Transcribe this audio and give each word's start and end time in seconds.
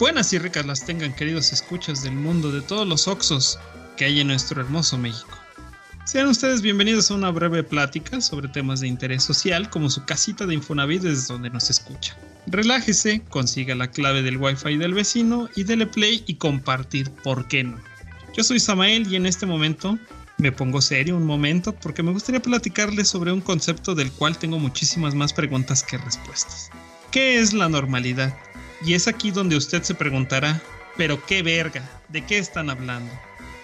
Buenas 0.00 0.32
y 0.32 0.38
ricas 0.38 0.64
las 0.64 0.86
tengan 0.86 1.12
queridos 1.12 1.52
escuchas 1.52 2.02
del 2.02 2.14
mundo 2.14 2.50
de 2.50 2.62
todos 2.62 2.88
los 2.88 3.06
Oxos 3.06 3.58
que 3.98 4.06
hay 4.06 4.20
en 4.20 4.28
nuestro 4.28 4.62
hermoso 4.62 4.96
México. 4.96 5.39
Sean 6.04 6.28
ustedes 6.28 6.62
bienvenidos 6.62 7.10
a 7.10 7.14
una 7.14 7.30
breve 7.30 7.62
plática 7.62 8.20
sobre 8.20 8.48
temas 8.48 8.80
de 8.80 8.88
interés 8.88 9.22
social 9.22 9.68
como 9.70 9.90
su 9.90 10.04
casita 10.04 10.46
de 10.46 10.54
Infonavit 10.54 11.02
desde 11.02 11.32
donde 11.32 11.50
nos 11.50 11.70
escucha. 11.70 12.16
Relájese, 12.46 13.22
consiga 13.28 13.74
la 13.74 13.90
clave 13.90 14.22
del 14.22 14.38
wifi 14.38 14.76
del 14.76 14.94
vecino 14.94 15.48
y 15.54 15.64
dele 15.64 15.86
play 15.86 16.24
y 16.26 16.34
compartir, 16.34 17.10
¿por 17.22 17.46
qué 17.48 17.64
no? 17.64 17.78
Yo 18.36 18.42
soy 18.42 18.58
Samael 18.58 19.06
y 19.12 19.16
en 19.16 19.26
este 19.26 19.46
momento 19.46 19.98
me 20.38 20.50
pongo 20.50 20.80
serio 20.80 21.16
un 21.16 21.26
momento 21.26 21.74
porque 21.74 22.02
me 22.02 22.12
gustaría 22.12 22.40
platicarles 22.40 23.08
sobre 23.08 23.30
un 23.30 23.42
concepto 23.42 23.94
del 23.94 24.10
cual 24.10 24.38
tengo 24.38 24.58
muchísimas 24.58 25.14
más 25.14 25.32
preguntas 25.32 25.82
que 25.82 25.98
respuestas. 25.98 26.70
¿Qué 27.12 27.38
es 27.38 27.52
la 27.52 27.68
normalidad? 27.68 28.36
Y 28.84 28.94
es 28.94 29.06
aquí 29.06 29.30
donde 29.30 29.56
usted 29.56 29.82
se 29.82 29.94
preguntará, 29.94 30.60
pero 30.96 31.24
qué 31.26 31.42
verga, 31.42 31.88
¿de 32.08 32.24
qué 32.24 32.38
están 32.38 32.70
hablando? 32.70 33.12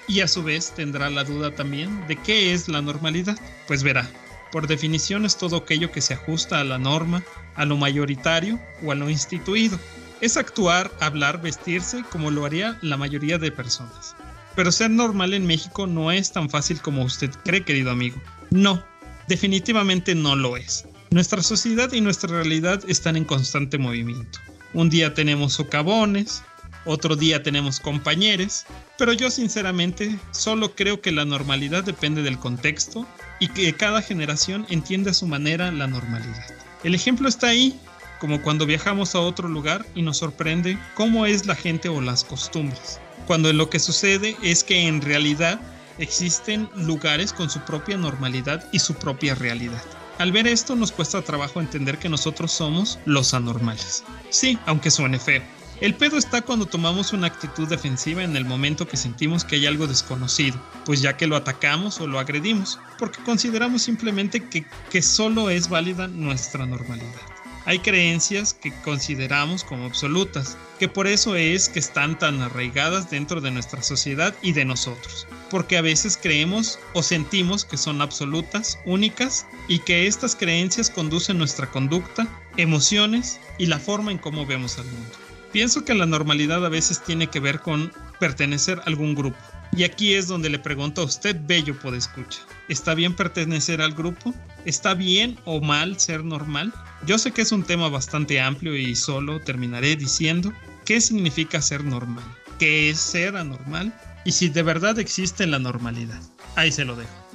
Y 0.09 0.21
a 0.21 0.29
su 0.29 0.43
vez 0.43 0.73
tendrá 0.75 1.11
la 1.11 1.25
duda 1.25 1.55
también 1.55 2.07
de 2.07 2.17
qué 2.17 2.53
es 2.53 2.69
la 2.69 2.81
normalidad. 2.81 3.37
Pues 3.67 3.83
verá, 3.83 4.09
por 4.53 4.67
definición 4.67 5.25
es 5.25 5.37
todo 5.37 5.57
aquello 5.57 5.91
que 5.91 6.01
se 6.01 6.15
ajusta 6.15 6.61
a 6.61 6.65
la 6.65 6.79
norma, 6.79 7.23
a 7.57 7.65
lo 7.65 7.77
mayoritario 7.77 8.61
o 8.85 8.93
a 8.93 8.95
lo 8.95 9.11
instituido. 9.11 9.79
Es 10.21 10.37
actuar, 10.37 10.91
hablar, 11.01 11.43
vestirse 11.43 12.05
como 12.11 12.31
lo 12.31 12.45
haría 12.45 12.79
la 12.83 12.97
mayoría 12.97 13.39
de 13.39 13.53
personas. 13.53 14.15
Pero 14.55 14.73
ser 14.73 14.91
normal 14.91 15.35
en 15.35 15.47
México 15.47 15.87
no 15.87 16.11
es 16.11 16.33
tan 16.33 16.49
fácil 16.49 16.81
como 16.81 17.03
usted 17.03 17.31
cree, 17.45 17.65
querido 17.65 17.91
amigo. 17.91 18.17
No, 18.51 18.83
definitivamente 19.29 20.15
no 20.15 20.37
lo 20.37 20.57
es. 20.57 20.87
Nuestra 21.11 21.43
sociedad 21.43 21.93
y 21.93 22.01
nuestra 22.01 22.31
realidad 22.31 22.83
están 22.89 23.17
en 23.17 23.25
constante 23.25 23.77
movimiento. 23.77 24.39
Un 24.73 24.89
día 24.89 25.15
tenemos 25.15 25.55
socavones, 25.55 26.43
otro 26.87 27.17
día 27.17 27.43
tenemos 27.43 27.81
compañeros, 27.81 28.65
pero 28.97 29.13
yo 29.13 29.31
sinceramente 29.31 30.19
solo 30.31 30.75
creo 30.75 31.01
que 31.01 31.13
la 31.13 31.25
normalidad 31.25 31.85
depende 31.85 32.23
del 32.23 32.39
contexto 32.39 33.07
y 33.41 33.49
que 33.49 33.75
cada 33.75 34.01
generación 34.01 34.67
entiende 34.71 35.11
a 35.11 35.15
su 35.15 35.27
manera 35.27 35.71
la 35.71 35.87
normalidad. 35.87 36.47
El 36.85 36.95
ejemplo 36.95 37.29
está 37.29 37.49
ahí, 37.49 37.79
como 38.21 38.41
cuando 38.41 38.65
viajamos 38.65 39.15
a 39.15 39.21
otro 39.21 39.49
lugar 39.49 39.85
y 39.95 40.03
nos 40.03 40.19
sorprende 40.19 40.79
cómo 40.95 41.27
es 41.27 41.47
la 41.47 41.55
gente 41.55 41.89
o 41.89 42.01
las 42.01 42.25
costumbres, 42.25 43.01
cuando 43.27 43.53
lo 43.53 43.69
que 43.69 43.79
sucede 43.79 44.37
es 44.43 44.65
que 44.65 44.87
en 44.87 45.03
realidad 45.03 45.61
existen 45.99 46.69
lugares 46.77 47.33
con 47.33 47.51
su 47.51 47.61
propia 47.61 47.97
normalidad 47.97 48.67
y 48.73 48.79
su 48.79 48.95
propia 48.95 49.35
realidad. 49.35 49.83
Al 50.19 50.33
ver 50.33 50.47
esto 50.47 50.77
nos 50.77 50.93
cuesta 50.93 51.21
trabajo 51.21 51.61
entender 51.61 51.99
que 51.99 52.09
nosotros 52.09 52.51
somos 52.51 52.99
los 53.05 53.35
anormales. 53.35 54.03
Sí, 54.31 54.59
aunque 54.65 54.91
suene 54.91 55.19
feo. 55.19 55.43
El 55.79 55.95
pedo 55.95 56.17
está 56.17 56.41
cuando 56.41 56.65
tomamos 56.65 57.13
una 57.13 57.27
actitud 57.27 57.69
defensiva 57.69 58.25
en 58.25 58.35
el 58.35 58.47
momento 58.47 58.89
que 58.89 58.97
sentimos 58.97 59.45
que 59.45 59.57
hay 59.57 59.67
algo 59.67 59.87
desconocido, 59.87 60.59
pues 60.87 61.03
ya 61.03 61.19
que 61.19 61.27
lo 61.27 61.37
atacamos 61.37 62.01
o 62.01 62.07
lo 62.07 62.19
agredimos, 62.19 62.79
porque 62.99 63.23
consideramos 63.23 63.83
simplemente 63.83 64.49
que, 64.49 64.65
que 64.89 65.03
solo 65.03 65.51
es 65.51 65.69
válida 65.69 66.09
nuestra 66.09 66.65
normalidad. 66.65 67.21
Hay 67.67 67.81
creencias 67.81 68.55
que 68.55 68.73
consideramos 68.85 69.65
como 69.65 69.85
absolutas, 69.85 70.57
que 70.79 70.89
por 70.89 71.07
eso 71.07 71.37
es 71.37 71.69
que 71.69 71.81
están 71.81 72.19
tan 72.19 72.41
arraigadas 72.41 73.11
dentro 73.11 73.43
de 73.43 73.51
nuestra 73.51 73.83
sociedad 73.83 74.35
y 74.41 74.53
de 74.53 74.65
nosotros, 74.65 75.27
porque 75.51 75.77
a 75.77 75.83
veces 75.83 76.17
creemos 76.17 76.79
o 76.95 77.03
sentimos 77.03 77.67
que 77.67 77.77
son 77.77 78.01
absolutas, 78.01 78.79
únicas, 78.87 79.47
y 79.69 79.81
que 79.81 80.07
estas 80.07 80.37
creencias 80.37 80.89
conducen 80.89 81.37
nuestra 81.37 81.71
conducta, 81.71 82.27
emociones 82.57 83.41
y 83.59 83.67
la 83.67 83.79
forma 83.79 84.11
en 84.11 84.19
cómo 84.19 84.47
vemos 84.47 84.79
al 84.79 84.87
mundo. 84.87 85.26
Pienso 85.57 85.87
que 85.87 85.95
la 85.95 86.05
normalidad 86.05 86.67
a 86.67 86.69
veces 86.69 87.03
tiene 87.03 87.29
que 87.29 87.41
ver 87.41 87.61
con 87.61 87.91
pertenecer 88.21 88.79
a 88.79 88.83
algún 88.83 89.15
grupo. 89.15 89.39
Y 89.75 89.85
aquí 89.85 90.13
es 90.13 90.29
donde 90.29 90.51
le 90.51 90.59
pregunto 90.59 91.01
a 91.01 91.05
usted, 91.07 91.35
bello 91.47 91.75
escucha, 91.95 92.41
¿está 92.69 92.93
bien 92.93 93.17
pertenecer 93.17 93.81
al 93.81 93.95
grupo? 93.95 94.35
¿Está 94.67 94.93
bien 94.93 95.39
o 95.47 95.63
mal 95.63 95.99
ser 95.99 96.25
normal? 96.25 96.75
Yo 97.07 97.17
sé 97.17 97.33
que 97.33 97.41
es 97.41 97.53
un 97.53 97.63
tema 97.63 97.89
bastante 97.89 98.39
amplio 98.39 98.77
y 98.77 98.95
solo 98.95 99.41
terminaré 99.41 99.97
diciendo 99.97 100.53
qué 100.85 101.01
significa 101.01 101.63
ser 101.63 101.85
normal, 101.85 102.27
qué 102.59 102.91
es 102.91 103.01
ser 103.01 103.35
anormal 103.35 103.99
y 104.27 104.33
si 104.33 104.51
de 104.51 104.63
verdad 104.63 104.99
existe 104.99 105.47
la 105.47 105.59
normalidad. 105.59 106.21
Ahí 106.57 106.71
se 106.71 106.85
lo 106.85 106.97
dejo. 106.97 107.26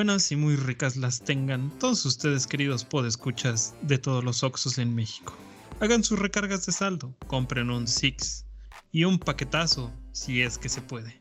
Buenas 0.00 0.32
y 0.32 0.36
muy 0.36 0.56
ricas 0.56 0.96
las 0.96 1.20
tengan 1.20 1.78
todos 1.78 2.06
ustedes 2.06 2.46
queridos 2.46 2.86
podescuchas 2.86 3.74
de 3.82 3.98
todos 3.98 4.24
los 4.24 4.42
Oxos 4.42 4.78
en 4.78 4.94
México. 4.94 5.36
Hagan 5.78 6.02
sus 6.02 6.18
recargas 6.18 6.64
de 6.64 6.72
saldo, 6.72 7.14
compren 7.26 7.68
un 7.68 7.86
Six 7.86 8.46
y 8.92 9.04
un 9.04 9.18
paquetazo 9.18 9.92
si 10.12 10.40
es 10.40 10.56
que 10.56 10.70
se 10.70 10.80
puede. 10.80 11.18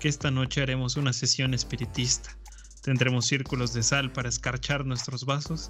Que 0.00 0.08
esta 0.08 0.30
noche 0.30 0.62
haremos 0.62 0.96
una 0.96 1.12
sesión 1.12 1.52
espiritista. 1.52 2.34
Tendremos 2.80 3.26
círculos 3.26 3.74
de 3.74 3.82
sal 3.82 4.10
para 4.10 4.30
escarchar 4.30 4.86
nuestros 4.86 5.26
vasos 5.26 5.68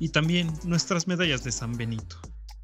y 0.00 0.08
también 0.08 0.52
nuestras 0.64 1.06
medallas 1.06 1.44
de 1.44 1.52
San 1.52 1.76
Benito. 1.76 2.16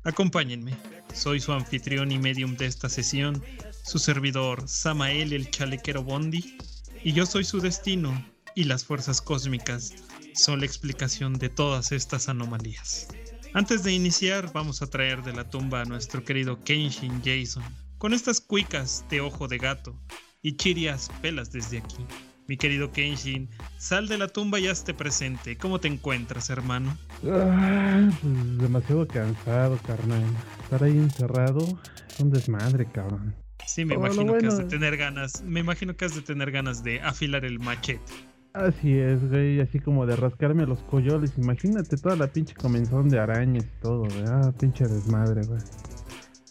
Acompáñenme, 0.03 0.77
soy 1.15 1.38
su 1.38 1.53
anfitrión 1.53 2.10
y 2.10 2.19
medium 2.19 2.56
de 2.56 2.66
esta 2.66 2.88
sesión, 2.88 3.41
su 3.84 4.00
servidor 4.00 4.69
Samael 4.69 5.32
el 5.32 5.48
Chalequero 5.48 6.03
Bondi 6.03 6.59
y 7.04 7.12
yo 7.12 7.25
soy 7.25 7.44
su 7.44 7.60
destino 7.60 8.28
y 8.58 8.64
las 8.64 8.84
fuerzas 8.84 9.22
cósmicas 9.22 9.94
son 10.34 10.58
la 10.58 10.66
explicación 10.66 11.34
de 11.34 11.48
todas 11.48 11.92
estas 11.92 12.28
anomalías. 12.28 13.06
Antes 13.54 13.84
de 13.84 13.92
iniciar, 13.92 14.52
vamos 14.52 14.82
a 14.82 14.88
traer 14.88 15.22
de 15.22 15.32
la 15.32 15.48
tumba 15.48 15.82
a 15.82 15.84
nuestro 15.84 16.24
querido 16.24 16.58
Kenshin 16.64 17.22
Jason, 17.24 17.62
con 17.98 18.12
estas 18.12 18.41
cuicas 18.41 19.04
de 19.10 19.20
ojo 19.20 19.47
de 19.47 19.58
gato 19.58 19.97
y 20.42 20.56
chirias 20.56 21.09
pelas 21.22 21.53
desde 21.53 21.78
aquí. 21.78 22.04
Mi 22.48 22.56
querido 22.56 22.91
Kenshin, 22.91 23.48
sal 23.77 24.09
de 24.09 24.18
la 24.18 24.27
tumba 24.27 24.59
y 24.59 24.66
hazte 24.66 24.92
presente. 24.92 25.56
¿Cómo 25.56 25.78
te 25.78 25.86
encuentras, 25.86 26.50
hermano? 26.50 26.98
Ah, 27.30 28.10
pues 28.21 28.59
demasiado 28.59 29.06
cansado, 29.06 29.78
carnal. 29.86 30.24
Estar 30.65 30.83
ahí 30.83 30.98
encerrado 30.98 31.60
es 32.09 32.18
un 32.18 32.30
desmadre, 32.33 32.86
cabrón. 32.91 33.36
Sí, 33.68 33.84
me 33.84 33.94
imagino 33.94 34.36
que 34.36 34.47
has 34.48 34.59
de 34.59 34.65
tener 34.65 34.97
ganas. 34.97 35.42
Me 35.44 35.60
imagino 35.60 35.94
que 35.94 36.06
has 36.06 36.16
de 36.16 36.22
tener 36.22 36.50
ganas 36.50 36.83
de 36.83 37.00
afilar 37.03 37.44
el 37.44 37.60
machete. 37.60 38.28
Así 38.59 38.99
es, 38.99 39.28
güey, 39.28 39.60
así 39.60 39.78
como 39.78 40.05
de 40.05 40.16
rascarme 40.16 40.66
los 40.66 40.81
coyoles. 40.81 41.33
Imagínate 41.37 41.97
toda 41.97 42.16
la 42.16 42.27
pinche 42.27 42.55
comenzón 42.55 43.09
de 43.09 43.21
arañas 43.21 43.65
y 43.65 43.81
todo, 43.83 44.01
güey. 44.01 44.25
Ah, 44.27 44.53
pinche 44.59 44.84
desmadre, 44.84 45.47
güey. 45.47 45.60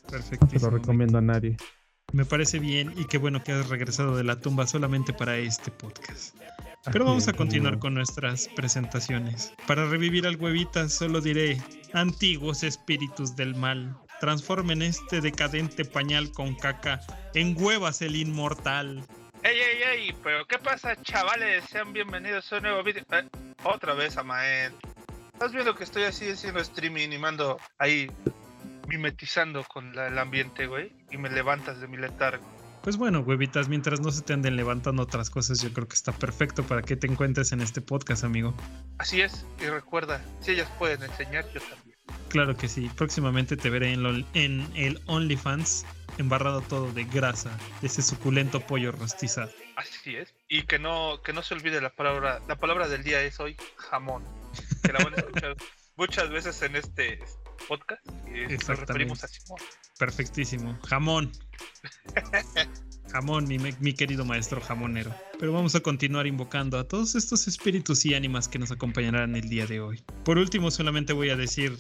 Perfecto. 0.10 0.46
No 0.46 0.60
se 0.60 0.66
lo 0.66 0.70
recomiendo 0.70 1.18
a 1.18 1.22
nadie. 1.22 1.58
Me 2.14 2.24
parece 2.24 2.60
bien 2.60 2.94
y 2.96 3.04
qué 3.06 3.18
bueno 3.18 3.44
que 3.44 3.52
has 3.52 3.68
regresado 3.68 4.16
de 4.16 4.24
la 4.24 4.40
tumba 4.40 4.66
solamente 4.66 5.12
para 5.12 5.38
este 5.38 5.70
podcast. 5.70 6.38
Pero 6.90 7.04
vamos 7.04 7.28
a 7.28 7.34
continuar 7.34 7.80
con 7.80 7.94
nuestras 7.94 8.48
presentaciones. 8.56 9.52
Para 9.68 9.90
revivir 9.90 10.26
al 10.26 10.38
huevita 10.38 10.88
solo 10.88 11.20
diré, 11.20 11.62
antiguos 11.92 12.64
espíritus 12.64 13.36
del 13.36 13.54
mal, 13.56 13.98
transformen 14.22 14.82
este 14.82 15.20
decadente 15.20 15.84
pañal 15.84 16.32
con 16.32 16.56
caca 16.56 17.02
en 17.34 17.62
huevas 17.62 18.02
el 18.02 18.16
inmortal. 18.16 19.04
¡Ey, 19.48 19.58
ey, 19.62 19.84
ey! 19.84 20.16
¿Pero 20.24 20.46
qué 20.46 20.58
pasa, 20.58 21.02
chavales? 21.04 21.64
Sean 21.70 21.94
bienvenidos 21.94 22.52
a 22.52 22.58
un 22.58 22.64
nuevo 22.64 22.84
vídeo. 22.84 23.04
Eh, 23.12 23.30
otra 23.64 23.94
vez, 23.94 24.18
Amael. 24.18 24.74
¿Estás 25.32 25.54
viendo 25.54 25.74
que 25.74 25.86
estoy 25.86 26.04
así 26.04 26.30
haciendo 26.30 26.60
streaming 26.60 27.14
y 27.14 27.18
mando 27.18 27.58
ahí 27.80 28.12
mimetizando 28.90 29.64
con 29.64 29.96
la- 29.96 30.08
el 30.08 30.18
ambiente, 30.18 30.68
güey? 30.68 30.92
Y 31.12 31.18
me 31.18 31.30
levantas 31.30 31.80
de 31.80 31.88
mi 31.88 31.96
letargo. 31.96 32.44
Pues 32.84 32.98
bueno, 32.98 33.22
huevitas, 33.22 33.70
mientras 33.70 34.02
no 34.02 34.12
se 34.12 34.22
te 34.22 34.34
anden 34.34 34.58
levantando 34.58 35.04
otras 35.04 35.30
cosas, 35.30 35.62
yo 35.62 35.72
creo 35.72 35.88
que 35.88 35.96
está 35.96 36.12
perfecto 36.12 36.64
para 36.64 36.82
que 36.82 36.98
te 36.98 37.08
encuentres 37.08 37.54
en 37.54 37.62
este 37.62 37.80
podcast, 37.80 38.26
amigo. 38.26 38.54
Así 38.98 39.22
es, 39.22 39.46
y 39.62 39.68
recuerda, 39.68 40.22
si 40.42 40.52
ellas 40.52 40.70
pueden 40.78 41.04
enseñar, 41.04 41.46
yo 41.54 41.62
también. 41.62 41.87
Claro 42.30 42.58
que 42.58 42.68
sí, 42.68 42.90
próximamente 42.96 43.56
te 43.58 43.70
veré 43.70 43.94
en, 43.94 44.04
lo- 44.04 44.26
en 44.34 44.68
el 44.76 45.00
OnlyFans 45.06 45.86
embarrado 46.18 46.62
todo 46.62 46.92
de 46.92 47.06
grasa, 47.06 47.58
de 47.82 47.88
ese 47.88 48.02
suculento 48.02 48.60
pollo 48.60 48.92
rostizado. 48.92 49.52
Así 49.76 50.16
es. 50.16 50.34
Y 50.50 50.64
que 50.64 50.78
no, 50.80 51.22
que 51.24 51.32
no 51.34 51.42
se 51.44 51.54
olvide 51.54 51.80
la 51.80 51.90
palabra, 51.96 52.42
la 52.48 52.56
palabra 52.58 52.88
del 52.88 53.04
día 53.04 53.22
es 53.22 53.40
hoy 53.40 53.56
jamón. 53.78 54.24
Que 54.84 54.92
la 54.94 55.04
van 55.04 55.14
a 55.14 55.18
escuchar 55.18 55.56
muchas 55.98 56.30
veces 56.30 56.62
en 56.64 56.76
este 56.76 57.20
podcast. 57.68 58.06
Y 58.28 58.52
nos 58.54 58.68
referimos 58.68 59.24
a 59.24 59.28
Simón. 59.28 59.60
Perfectísimo. 59.98 60.78
Jamón. 60.88 61.32
Jamón, 63.12 63.48
mi, 63.48 63.58
mi 63.58 63.94
querido 63.94 64.26
maestro 64.26 64.60
jamonero. 64.60 65.16
Pero 65.40 65.54
vamos 65.54 65.76
a 65.76 65.80
continuar 65.80 66.28
invocando 66.28 66.78
a 66.78 66.88
todos 66.88 67.16
estos 67.16 67.48
espíritus 67.48 68.06
y 68.06 68.14
ánimas 68.16 68.48
que 68.50 68.60
nos 68.60 68.72
acompañarán 68.72 69.36
el 69.36 69.48
día 69.50 69.66
de 69.66 69.80
hoy. 69.80 70.04
Por 70.26 70.38
último, 70.38 70.72
solamente 70.72 71.14
voy 71.14 71.30
a 71.30 71.36
decir. 71.38 71.78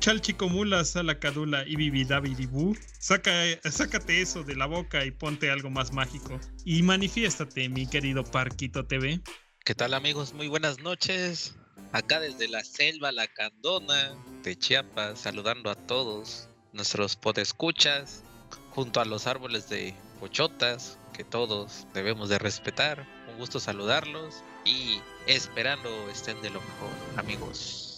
Chalchicomula, 0.00 0.84
Salacadula 0.84 1.64
y 1.66 1.76
Bibidabidibú, 1.76 2.76
saca, 2.98 3.32
sácate 3.70 4.20
eso 4.20 4.42
de 4.42 4.56
la 4.56 4.66
boca 4.66 5.04
y 5.04 5.10
ponte 5.10 5.50
algo 5.50 5.70
más 5.70 5.92
mágico. 5.92 6.40
Y 6.64 6.82
manifiéstate, 6.82 7.68
mi 7.68 7.86
querido 7.86 8.24
Parquito 8.24 8.86
TV. 8.86 9.20
¿Qué 9.64 9.74
tal 9.74 9.94
amigos? 9.94 10.32
Muy 10.32 10.48
buenas 10.48 10.80
noches. 10.80 11.54
Acá 11.92 12.20
desde 12.20 12.48
la 12.48 12.64
selva 12.64 13.12
La 13.12 13.26
Candona 13.26 14.14
de 14.42 14.56
Chiapas, 14.56 15.20
saludando 15.20 15.70
a 15.70 15.74
todos 15.74 16.48
nuestros 16.72 17.16
podescuchas, 17.16 18.24
junto 18.70 19.00
a 19.00 19.04
los 19.04 19.26
árboles 19.26 19.68
de 19.68 19.94
pochotas 20.18 20.98
que 21.12 21.24
todos 21.24 21.86
debemos 21.94 22.28
de 22.28 22.38
respetar. 22.38 23.06
Un 23.30 23.38
gusto 23.38 23.60
saludarlos 23.60 24.42
y 24.64 25.00
esperando 25.26 25.88
estén 26.10 26.40
de 26.42 26.50
lo 26.50 26.60
mejor, 26.60 26.90
amigos. 27.16 27.93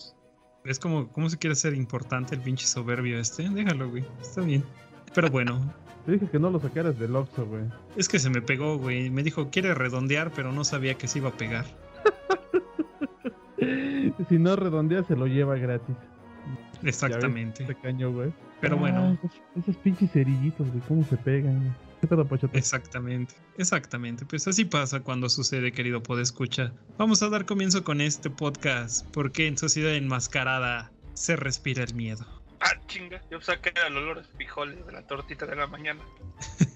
Es 0.69 0.79
como, 0.79 1.09
¿cómo 1.09 1.29
se 1.31 1.39
quiere 1.39 1.55
ser 1.57 1.75
importante 1.75 2.35
el 2.35 2.41
pinche 2.41 2.67
soberbio 2.67 3.19
este? 3.19 3.49
Déjalo, 3.49 3.89
güey. 3.91 4.05
Está 4.21 4.41
bien. 4.43 4.65
Pero 5.15 5.29
bueno, 5.31 5.61
Te 6.05 6.13
dije 6.13 6.29
que 6.31 6.39
no 6.39 6.51
lo 6.51 6.61
sacaras 6.61 6.99
del 6.99 7.17
Oxxo, 7.17 7.47
güey. 7.47 7.65
Es 7.97 8.09
que 8.09 8.19
se 8.19 8.31
me 8.31 8.41
pegó, 8.43 8.77
güey. 8.79 9.11
Me 9.11 9.23
dijo, 9.23 9.51
quiere 9.51 9.75
redondear, 9.75 10.31
pero 10.33 10.53
no 10.53 10.63
sabía 10.65 10.95
que 10.95 11.09
se 11.09 11.19
iba 11.19 11.29
a 11.31 11.37
pegar. 11.37 11.65
Si 14.29 14.39
no 14.39 14.57
redondea, 14.57 15.03
se 15.05 15.17
lo 15.17 15.27
lleva 15.27 15.57
gratis. 15.57 15.95
Exactamente. 16.83 17.65
Te 17.65 17.75
caño, 17.75 18.13
güey. 18.13 18.33
Pero 18.61 18.77
Ah, 18.77 18.79
bueno, 18.81 19.13
esos, 19.13 19.31
esos 19.57 19.77
pinches 19.77 20.11
cerillitos, 20.13 20.69
güey, 20.71 20.81
cómo 20.89 21.05
se 21.05 21.17
pegan, 21.17 21.59
güey. 21.61 21.73
¿Qué 22.07 22.11
pedo, 22.11 22.25
Pochote? 22.25 22.57
exactamente. 22.57 23.35
Exactamente. 23.59 24.25
Pues 24.27 24.47
así 24.47 24.65
pasa 24.65 25.01
cuando 25.01 25.29
sucede, 25.29 25.73
querido 25.73 26.05
Podescucha. 26.05 26.73
Vamos 26.99 27.21
a 27.25 27.29
dar 27.29 27.47
comienzo 27.47 27.83
con 27.83 28.01
este 28.01 28.31
podcast, 28.31 29.05
porque 29.11 29.49
en 29.49 29.59
Sociedad 29.59 29.93
Enmascarada 29.93 30.93
se 31.15 31.35
respira 31.35 31.83
el 31.83 31.93
miedo. 31.97 32.25
Ah, 32.61 32.75
chinga. 32.87 33.21
Yo 33.29 33.41
saqué 33.41 33.73
el 33.89 33.97
olor 33.97 34.21
a 34.21 34.23
frijoles 34.37 34.87
de 34.87 34.93
la 34.93 35.05
tortita 35.05 35.47
de 35.47 35.57
la 35.57 35.67
mañana. 35.67 36.01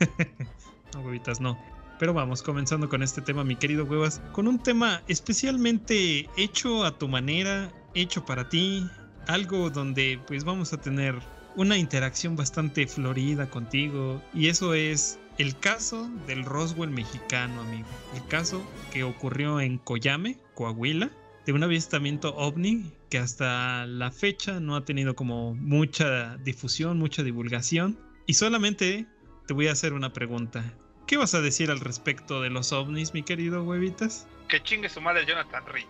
no, 0.95 1.01
huevitas, 1.03 1.41
no. 1.41 1.57
Pero 2.01 2.13
vamos, 2.13 2.43
comenzando 2.43 2.89
con 2.89 3.05
este 3.05 3.23
tema, 3.23 3.45
mi 3.45 3.55
querido 3.55 3.85
huevas, 3.85 4.21
con 4.33 4.49
un 4.49 4.61
tema 4.61 5.01
especialmente 5.07 6.29
hecho 6.37 6.85
a 6.85 6.99
tu 6.99 7.07
manera, 7.07 7.73
hecho 7.95 8.25
para 8.25 8.49
ti, 8.49 8.85
algo 9.29 9.71
donde 9.71 10.19
pues 10.27 10.43
vamos 10.43 10.73
a 10.73 10.81
tener 10.81 11.15
una 11.57 11.77
interacción 11.77 12.35
bastante 12.35 12.87
florida 12.87 13.49
contigo, 13.49 14.21
y 14.35 14.49
eso 14.49 14.75
es 14.75 15.20
el 15.41 15.59
caso 15.59 16.11
del 16.27 16.45
Roswell 16.45 16.91
mexicano, 16.91 17.63
amigo. 17.63 17.89
El 18.15 18.27
caso 18.29 18.63
que 18.93 19.05
ocurrió 19.05 19.59
en 19.59 19.79
Coyame, 19.79 20.37
Coahuila, 20.55 21.11
de 21.47 21.55
un 21.55 21.63
avistamiento 21.63 22.37
ovni 22.37 22.93
que 23.09 23.17
hasta 23.17 23.87
la 23.87 24.11
fecha 24.11 24.61
no 24.61 24.77
ha 24.77 24.85
tenido 24.85 25.17
como 25.17 25.55
mucha 25.55 26.37
difusión, 26.37 26.99
mucha 26.99 27.23
divulgación, 27.23 27.99
y 28.27 28.35
solamente 28.35 29.07
te 29.47 29.55
voy 29.55 29.69
a 29.69 29.73
hacer 29.73 29.95
una 29.95 30.13
pregunta. 30.13 30.63
¿Qué 31.07 31.17
vas 31.17 31.35
a 31.35 31.41
decir 31.41 31.71
al 31.71 31.81
respecto 31.81 32.43
de 32.43 32.51
los 32.51 32.73
ovnis, 32.73 33.15
mi 33.15 33.23
querido 33.23 33.65
huevitas? 33.65 34.29
Que 34.47 34.63
chingue 34.63 34.91
su 34.91 35.01
madre 35.01 35.25
Jonathan 35.25 35.65
Reyes. 35.65 35.89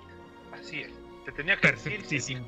Así 0.53 0.83
es. 0.83 0.93
Te 1.27 1.33
tenía 1.33 1.59
que 1.59 1.73
decir. 1.73 1.93
Perfectísimo. 1.95 2.47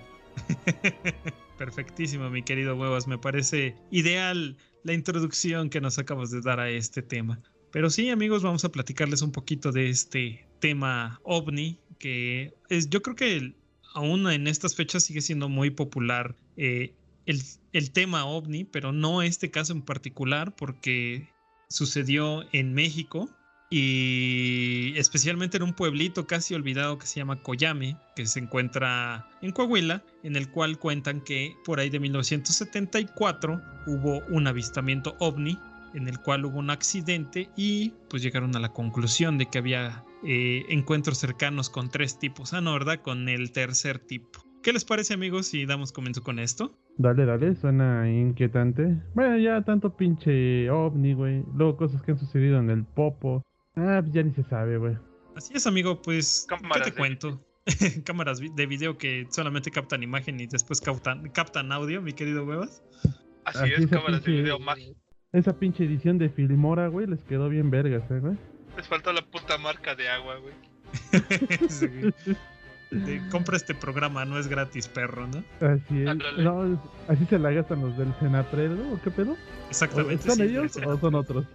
Perfectísimo, 1.58 2.31
mi 2.31 2.44
querido 2.44 2.76
huevas. 2.76 3.08
Me 3.08 3.19
parece 3.19 3.75
ideal 3.90 4.56
la 4.84 4.93
introducción 4.93 5.70
que 5.70 5.81
nos 5.81 5.99
acabas 5.99 6.31
de 6.31 6.40
dar 6.40 6.61
a 6.61 6.70
este 6.70 7.02
tema. 7.02 7.40
Pero 7.70 7.88
sí, 7.90 8.11
amigos, 8.11 8.43
vamos 8.43 8.64
a 8.64 8.70
platicarles 8.70 9.23
un 9.23 9.32
poquito 9.32 9.73
de 9.73 9.88
este 9.88 10.46
tema 10.61 11.20
ovni, 11.25 11.79
que 11.99 12.52
es, 12.69 12.90
yo 12.90 13.00
creo 13.02 13.17
que 13.17 13.55
aún 13.94 14.31
en 14.31 14.46
estas 14.46 14.75
fechas 14.75 15.05
sigue 15.05 15.20
siendo 15.20 15.49
muy 15.49 15.70
popular 15.70 16.37
eh, 16.56 16.94
el, 17.26 17.43
el 17.73 17.90
tema 17.93 18.26
ovni, 18.26 18.64
pero 18.64 18.93
no 18.93 19.23
este 19.23 19.50
caso 19.50 19.73
en 19.73 19.82
particular, 19.82 20.55
porque 20.55 21.28
sucedió 21.69 22.44
en 22.52 22.75
México 22.75 23.31
y 23.74 24.92
especialmente 24.98 25.56
en 25.56 25.62
un 25.62 25.72
pueblito 25.72 26.26
casi 26.26 26.54
olvidado 26.54 26.98
que 26.98 27.06
se 27.06 27.20
llama 27.20 27.40
Coyame, 27.40 27.96
que 28.14 28.26
se 28.26 28.38
encuentra 28.38 29.26
en 29.40 29.50
Coahuila, 29.52 30.02
en 30.22 30.36
el 30.36 30.50
cual 30.50 30.78
cuentan 30.78 31.22
que 31.22 31.56
por 31.64 31.80
ahí 31.80 31.88
de 31.88 31.98
1974 31.98 33.62
hubo 33.86 34.20
un 34.28 34.46
avistamiento 34.46 35.16
ovni 35.20 35.58
en 35.94 36.06
el 36.06 36.19
cual 36.19 36.44
hubo 36.44 36.58
un 36.58 36.69
accidente 36.69 37.48
y 37.56 37.94
pues 38.10 38.22
llegaron 38.22 38.54
a 38.56 38.60
la 38.60 38.69
conclusión 38.69 39.38
de 39.38 39.46
que 39.46 39.56
había 39.56 40.04
eh, 40.22 40.66
encuentros 40.68 41.16
cercanos 41.16 41.70
con 41.70 41.88
tres 41.88 42.18
tipos, 42.18 42.52
ah 42.52 42.60
no, 42.60 42.75
¿verdad? 42.75 43.00
Con 43.00 43.30
el 43.30 43.52
tercer 43.52 43.98
tipo. 44.00 44.40
¿Qué 44.62 44.75
les 44.75 44.84
parece 44.84 45.14
amigos 45.14 45.46
si 45.46 45.64
damos 45.64 45.92
comienzo 45.92 46.22
con 46.22 46.38
esto? 46.38 46.78
Dale, 46.98 47.25
dale, 47.25 47.54
suena 47.56 48.08
inquietante. 48.10 49.00
Bueno, 49.14 49.38
ya 49.38 49.62
tanto 49.62 49.96
pinche 49.96 50.70
ovni, 50.70 51.14
güey. 51.14 51.42
Luego 51.54 51.78
cosas 51.78 52.02
que 52.02 52.12
han 52.12 52.18
sucedido 52.18 52.58
en 52.58 52.68
el 52.68 52.84
popo. 52.84 53.42
Ah, 53.76 54.00
pues 54.02 54.12
ya 54.12 54.23
ni 54.23 54.32
se 54.32 54.42
sabe, 54.44 54.76
güey. 54.78 54.97
Así 55.35 55.54
es 55.54 55.66
amigo, 55.66 56.00
pues 56.02 56.47
Cámaras 56.49 56.85
¿qué 56.85 56.90
te 56.90 56.97
cuento? 56.97 57.40
Cámaras 58.04 58.40
de 58.40 58.66
video 58.66 58.99
que 58.99 59.26
solamente 59.30 59.70
captan 59.70 60.02
imagen 60.02 60.40
y 60.40 60.47
después 60.47 60.80
captan, 60.80 61.30
captan 61.30 61.73
audio, 61.73 62.02
mi 62.02 62.12
querido 62.12 62.44
Huevas. 62.44 62.82
Así 63.44 63.58
Así 63.58 63.73
es, 63.75 63.87
cámaras 63.87 64.23
de 64.25 64.32
video 64.32 64.58
mágico. 64.58 64.99
Esa 65.32 65.58
pinche 65.58 65.85
edición 65.85 66.18
de 66.18 66.28
Filmora, 66.28 66.88
güey, 66.88 67.06
les 67.06 67.20
quedó 67.25 67.49
bien 67.49 67.70
vergas, 67.70 68.02
eh, 68.11 68.18
güey. 68.20 68.37
Les 68.76 68.87
faltó 68.87 69.12
la 69.12 69.23
puta 69.23 69.56
marca 69.58 69.94
de 69.94 70.08
agua, 70.08 70.37
güey. 70.37 70.54
Sí. 71.68 71.88
De- 72.92 73.22
compra 73.30 73.56
este 73.56 73.75
programa, 73.75 74.25
no 74.25 74.38
es 74.38 74.49
gratis, 74.49 74.88
perro, 74.88 75.26
¿no? 75.26 75.42
Así 75.66 76.02
es. 76.02 76.38
No, 76.38 76.78
así 77.08 77.25
se 77.26 77.38
la 77.38 77.50
gastan 77.50 77.80
los 77.80 77.96
del 77.96 78.14
Senatrel, 78.20 78.76
¿no? 78.76 78.94
¿O 78.94 79.00
qué 79.02 79.11
pedo? 79.11 79.32
¿O 79.32 79.37
Exactamente. 79.70 80.28
¿Son 80.28 80.37
sí, 80.37 80.42
ellos 80.42 80.76
o 80.76 80.99
son 80.99 81.14
otros? 81.14 81.46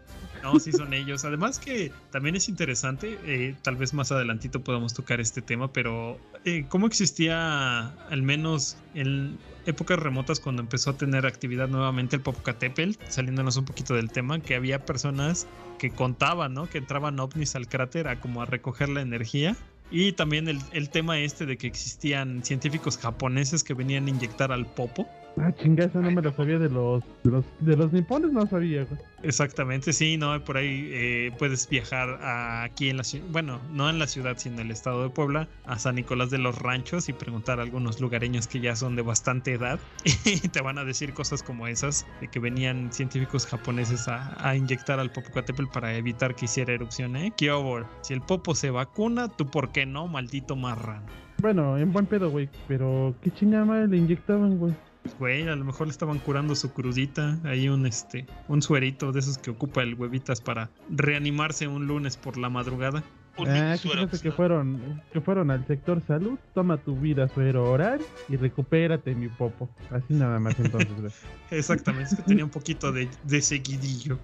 No, 0.44 0.60
sí 0.60 0.72
son 0.72 0.94
ellos. 0.94 1.26
Además 1.26 1.60
que 1.60 1.92
también 2.12 2.36
es 2.36 2.50
interesante, 2.50 3.18
eh, 3.26 3.56
tal 3.62 3.76
vez 3.76 3.94
más 3.94 4.12
adelantito 4.12 4.62
podamos 4.62 4.94
tocar 4.94 5.20
este 5.20 5.42
tema, 5.42 5.72
pero 5.72 6.20
eh, 6.46 6.66
cómo 6.70 6.88
existía, 6.88 7.88
al 8.10 8.22
menos 8.22 8.78
en 8.94 9.38
épocas 9.66 10.00
remotas, 10.00 10.40
cuando 10.40 10.62
empezó 10.62 10.92
a 10.92 10.98
tener 10.98 11.26
actividad 11.26 11.68
nuevamente 11.68 12.16
el 12.16 12.22
Popocatépetl, 12.22 12.94
saliéndonos 13.10 13.58
un 13.58 13.66
poquito 13.66 13.94
del 13.94 14.12
tema, 14.12 14.40
que 14.40 14.56
había 14.56 14.86
personas 14.86 15.48
que 15.78 15.92
contaban, 15.92 16.54
¿no? 16.54 16.70
Que 16.70 16.78
entraban 16.78 17.20
ovnis 17.20 17.56
al 17.56 17.68
cráter 17.68 18.08
a 18.08 18.20
como 18.20 18.42
a 18.42 18.46
recoger 18.46 18.90
la 18.90 19.02
energía. 19.02 19.56
Y 19.90 20.12
también 20.14 20.48
el, 20.48 20.60
el 20.72 20.90
tema 20.90 21.20
este 21.20 21.46
de 21.46 21.58
que 21.58 21.68
existían 21.68 22.44
científicos 22.44 22.98
japoneses 22.98 23.64
que 23.64 23.74
venían 23.74 24.08
a 24.08 24.10
inyectar 24.10 24.52
al 24.52 24.66
popo. 24.66 25.08
Ah, 25.40 25.52
chinga, 25.54 25.86
esa 25.86 26.00
no 26.00 26.10
me 26.10 26.22
la 26.22 26.32
sabía 26.34 26.58
de 26.58 26.68
los, 26.68 27.04
de 27.24 27.30
los, 27.32 27.46
de 27.60 27.78
los 27.78 27.94
nipones, 27.94 28.32
no 28.32 28.48
sabía, 28.48 28.86
güey. 28.86 29.00
Exactamente, 29.22 29.94
sí, 29.94 30.18
no, 30.18 30.44
por 30.44 30.58
ahí 30.58 30.90
eh, 30.92 31.32
puedes 31.38 31.70
viajar 31.70 32.10
a- 32.22 32.64
aquí 32.64 32.90
en 32.90 32.98
la 32.98 33.04
ciudad, 33.04 33.26
bueno, 33.32 33.60
no 33.72 33.88
en 33.90 34.00
la 34.00 34.08
ciudad, 34.08 34.36
sino 34.38 34.56
en 34.56 34.62
el 34.68 34.72
estado 34.72 35.04
de 35.04 35.10
Puebla, 35.10 35.48
a 35.66 35.78
San 35.78 35.96
Nicolás 35.96 36.32
de 36.32 36.40
los 36.40 36.58
Ranchos 36.58 37.08
y 37.10 37.14
preguntar 37.14 37.60
a 37.60 37.64
algunos 37.64 38.02
lugareños 38.02 38.48
que 38.48 38.60
ya 38.62 38.76
son 38.76 38.96
de 38.96 39.04
bastante 39.04 39.54
edad 39.54 39.80
y 40.26 40.40
te 40.48 40.62
van 40.62 40.80
a 40.80 40.86
decir 40.86 41.14
cosas 41.14 41.44
como 41.44 41.68
esas, 41.68 42.08
de 42.20 42.30
que 42.30 42.40
venían 42.40 42.92
científicos 42.92 43.46
japoneses 43.46 44.08
a, 44.08 44.36
a 44.48 44.56
inyectar 44.56 45.00
al 45.00 45.12
Popocatépetl 45.12 45.70
para 45.72 45.96
evitar 45.96 46.34
que 46.36 46.46
hiciera 46.46 46.74
erupción, 46.74 47.16
¿eh? 47.16 47.32
¿Qué 47.38 47.52
hubo? 47.52 47.82
Si 48.02 48.14
el 48.14 48.22
Popo 48.22 48.56
se 48.56 48.72
vacuna, 48.72 49.28
¿tú 49.30 49.46
por 49.46 49.70
qué 49.72 49.86
no, 49.86 50.08
maldito 50.08 50.56
marrano? 50.56 51.06
Bueno, 51.40 51.78
en 51.78 51.92
buen 51.92 52.08
pedo, 52.08 52.32
güey. 52.32 52.50
Pero, 52.68 53.14
¿qué 53.22 53.30
chingada 53.30 53.64
madre 53.64 53.88
le 53.88 53.98
inyectaban, 53.98 54.58
güey? 54.58 54.74
Güey, 55.20 55.48
a 55.48 55.56
lo 55.56 55.66
mejor 55.66 55.88
le 55.88 55.92
estaban 55.92 56.20
curando 56.20 56.56
su 56.56 56.72
crudita. 56.74 57.38
Hay 57.44 57.70
un 57.70 57.86
este, 57.86 58.26
un 58.48 58.62
suerito 58.62 59.12
de 59.12 59.20
esos 59.20 59.38
que 59.38 59.52
ocupa 59.52 59.82
el 59.84 59.96
huevitas 59.96 60.42
para 60.42 60.70
reanimarse 60.90 61.68
un 61.68 61.88
lunes 61.88 62.18
por 62.18 62.38
la 62.38 62.50
madrugada. 62.50 63.04
Un 63.38 63.48
Ah, 63.50 63.78
que 63.80 63.90
fíjate 63.90 64.20
que 64.20 64.30
¿no? 64.30 64.36
fueron, 64.36 65.02
que 65.14 65.22
fueron 65.22 65.52
al 65.52 65.66
sector 65.68 66.02
salud, 66.08 66.40
toma 66.56 66.78
tu 66.78 66.96
vida 66.96 67.28
suero 67.28 67.70
oral 67.70 68.02
y 68.30 68.36
recupérate 68.36 69.14
mi 69.14 69.28
popo. 69.28 69.70
Así 69.92 70.14
nada 70.16 70.40
más 70.40 70.60
entonces. 70.60 71.14
Exactamente, 71.52 72.10
es 72.12 72.16
que 72.16 72.24
tenía 72.24 72.46
un 72.46 72.50
poquito 72.50 72.92
de, 72.92 73.08
de 73.26 73.42
seguidillo. 73.42 74.18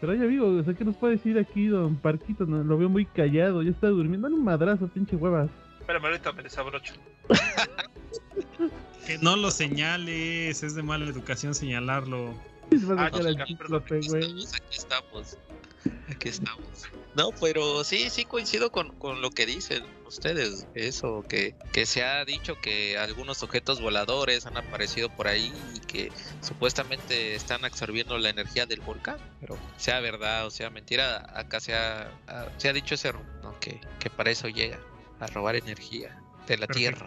Pero 0.00 0.12
oye 0.12 0.24
amigo, 0.24 0.46
o 0.46 0.62
sea, 0.62 0.74
¿qué 0.74 0.84
nos 0.84 0.96
puede 0.96 1.14
decir 1.16 1.38
aquí 1.38 1.66
don 1.66 1.96
Parquito? 1.96 2.46
No, 2.46 2.62
lo 2.62 2.78
veo 2.78 2.88
muy 2.88 3.04
callado, 3.06 3.62
ya 3.62 3.70
está 3.70 3.88
durmiendo. 3.88 4.26
Dale 4.28 4.38
un 4.38 4.44
madrazo, 4.44 4.88
pinche 4.88 5.16
huevas. 5.16 5.50
Espérame, 5.80 6.04
ahorita 6.04 6.32
me 6.32 6.42
desabrocho. 6.42 6.94
Que 9.06 9.18
no 9.18 9.36
lo 9.36 9.50
señales, 9.50 10.62
es 10.62 10.74
de 10.74 10.82
mala 10.82 11.04
educación 11.04 11.54
señalarlo. 11.54 12.34
Ah, 12.96 13.06
Aquí 13.06 13.20
estamos, 13.20 14.54
aquí 14.54 14.76
estamos. 14.78 15.38
Aquí 16.08 16.28
estamos. 16.30 16.64
No, 17.14 17.28
pero 17.40 17.84
sí, 17.84 18.08
sí 18.08 18.24
coincido 18.24 18.72
con, 18.72 18.96
con 18.96 19.20
lo 19.20 19.30
que 19.30 19.44
dicen 19.44 19.84
ustedes. 20.06 20.66
Eso, 20.74 21.22
que, 21.28 21.54
que 21.72 21.84
se 21.84 22.02
ha 22.02 22.24
dicho 22.24 22.56
que 22.62 22.96
algunos 22.96 23.42
objetos 23.42 23.80
voladores 23.80 24.46
han 24.46 24.56
aparecido 24.56 25.10
por 25.10 25.28
ahí 25.28 25.52
y 25.74 25.80
que 25.80 26.10
supuestamente 26.40 27.34
están 27.34 27.64
absorbiendo 27.66 28.16
la 28.18 28.30
energía 28.30 28.64
del 28.64 28.80
volcán. 28.80 29.18
Pero 29.40 29.58
sea 29.76 30.00
verdad 30.00 30.46
o 30.46 30.50
sea 30.50 30.70
mentira, 30.70 31.26
acá 31.38 31.60
se 31.60 31.74
ha, 31.74 32.10
ha- 32.26 32.48
se 32.56 32.70
ha 32.70 32.72
dicho 32.72 32.94
ese 32.94 33.12
rumor, 33.12 33.28
¿no? 33.42 33.60
que, 33.60 33.78
que 34.00 34.08
para 34.08 34.30
eso 34.30 34.48
llega, 34.48 34.80
a 35.20 35.26
robar 35.26 35.54
energía 35.56 36.18
de 36.46 36.58
la 36.58 36.66
tierra. 36.66 37.06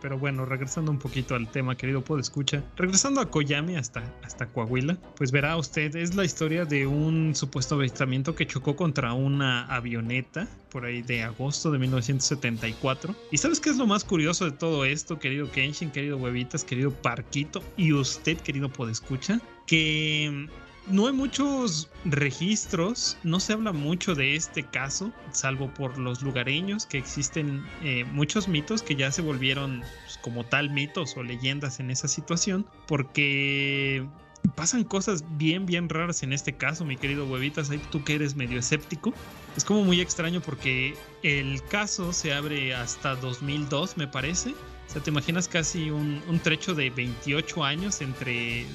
Pero 0.00 0.18
bueno, 0.18 0.44
regresando 0.44 0.90
un 0.90 0.98
poquito 0.98 1.34
al 1.34 1.50
tema, 1.50 1.76
querido 1.76 2.04
escucha. 2.18 2.62
Regresando 2.76 3.20
a 3.20 3.30
Koyami 3.30 3.76
hasta, 3.76 4.02
hasta 4.22 4.46
Coahuila, 4.46 4.98
pues 5.16 5.32
verá 5.32 5.56
usted, 5.56 5.96
es 5.96 6.14
la 6.14 6.24
historia 6.24 6.64
de 6.64 6.86
un 6.86 7.34
supuesto 7.34 7.76
avistamiento 7.76 8.34
que 8.34 8.46
chocó 8.46 8.76
contra 8.76 9.14
una 9.14 9.66
avioneta 9.66 10.46
por 10.70 10.84
ahí 10.84 11.02
de 11.02 11.22
agosto 11.22 11.70
de 11.70 11.78
1974. 11.78 13.16
¿Y 13.32 13.38
sabes 13.38 13.58
qué 13.58 13.70
es 13.70 13.78
lo 13.78 13.86
más 13.86 14.04
curioso 14.04 14.44
de 14.44 14.52
todo 14.52 14.84
esto, 14.84 15.18
querido 15.18 15.50
Kenshin, 15.50 15.90
querido 15.90 16.18
Huevitas, 16.18 16.62
querido 16.62 16.92
Parquito 16.92 17.62
y 17.76 17.92
usted, 17.92 18.36
querido 18.38 18.68
Pod 18.68 18.90
escucha? 18.90 19.40
Que 19.66 20.48
no 20.88 21.06
hay 21.06 21.12
muchos 21.12 21.88
registros, 22.04 23.16
no 23.24 23.40
se 23.40 23.52
habla 23.52 23.72
mucho 23.72 24.14
de 24.14 24.36
este 24.36 24.62
caso, 24.64 25.12
salvo 25.32 25.72
por 25.74 25.98
los 25.98 26.22
lugareños, 26.22 26.86
que 26.86 26.98
existen 26.98 27.64
eh, 27.82 28.04
muchos 28.12 28.48
mitos 28.48 28.82
que 28.82 28.94
ya 28.94 29.10
se 29.10 29.22
volvieron 29.22 29.82
pues, 30.04 30.18
como 30.18 30.44
tal 30.44 30.70
mitos 30.70 31.16
o 31.16 31.22
leyendas 31.22 31.80
en 31.80 31.90
esa 31.90 32.08
situación, 32.08 32.66
porque 32.86 34.06
pasan 34.54 34.84
cosas 34.84 35.24
bien, 35.36 35.66
bien 35.66 35.88
raras 35.88 36.22
en 36.22 36.32
este 36.32 36.52
caso, 36.52 36.84
mi 36.84 36.96
querido 36.96 37.26
Huevitas, 37.26 37.70
ahí 37.70 37.80
tú 37.90 38.04
que 38.04 38.14
eres 38.14 38.36
medio 38.36 38.58
escéptico. 38.58 39.12
Es 39.56 39.64
como 39.64 39.82
muy 39.82 40.00
extraño 40.00 40.40
porque 40.40 40.94
el 41.22 41.62
caso 41.64 42.12
se 42.12 42.32
abre 42.32 42.74
hasta 42.74 43.16
2002, 43.16 43.96
me 43.96 44.06
parece. 44.06 44.50
O 44.50 44.92
sea, 44.92 45.02
te 45.02 45.10
imaginas 45.10 45.48
casi 45.48 45.90
un, 45.90 46.22
un 46.28 46.38
trecho 46.38 46.74
de 46.74 46.90
28 46.90 47.64
años 47.64 48.00
entre 48.00 48.66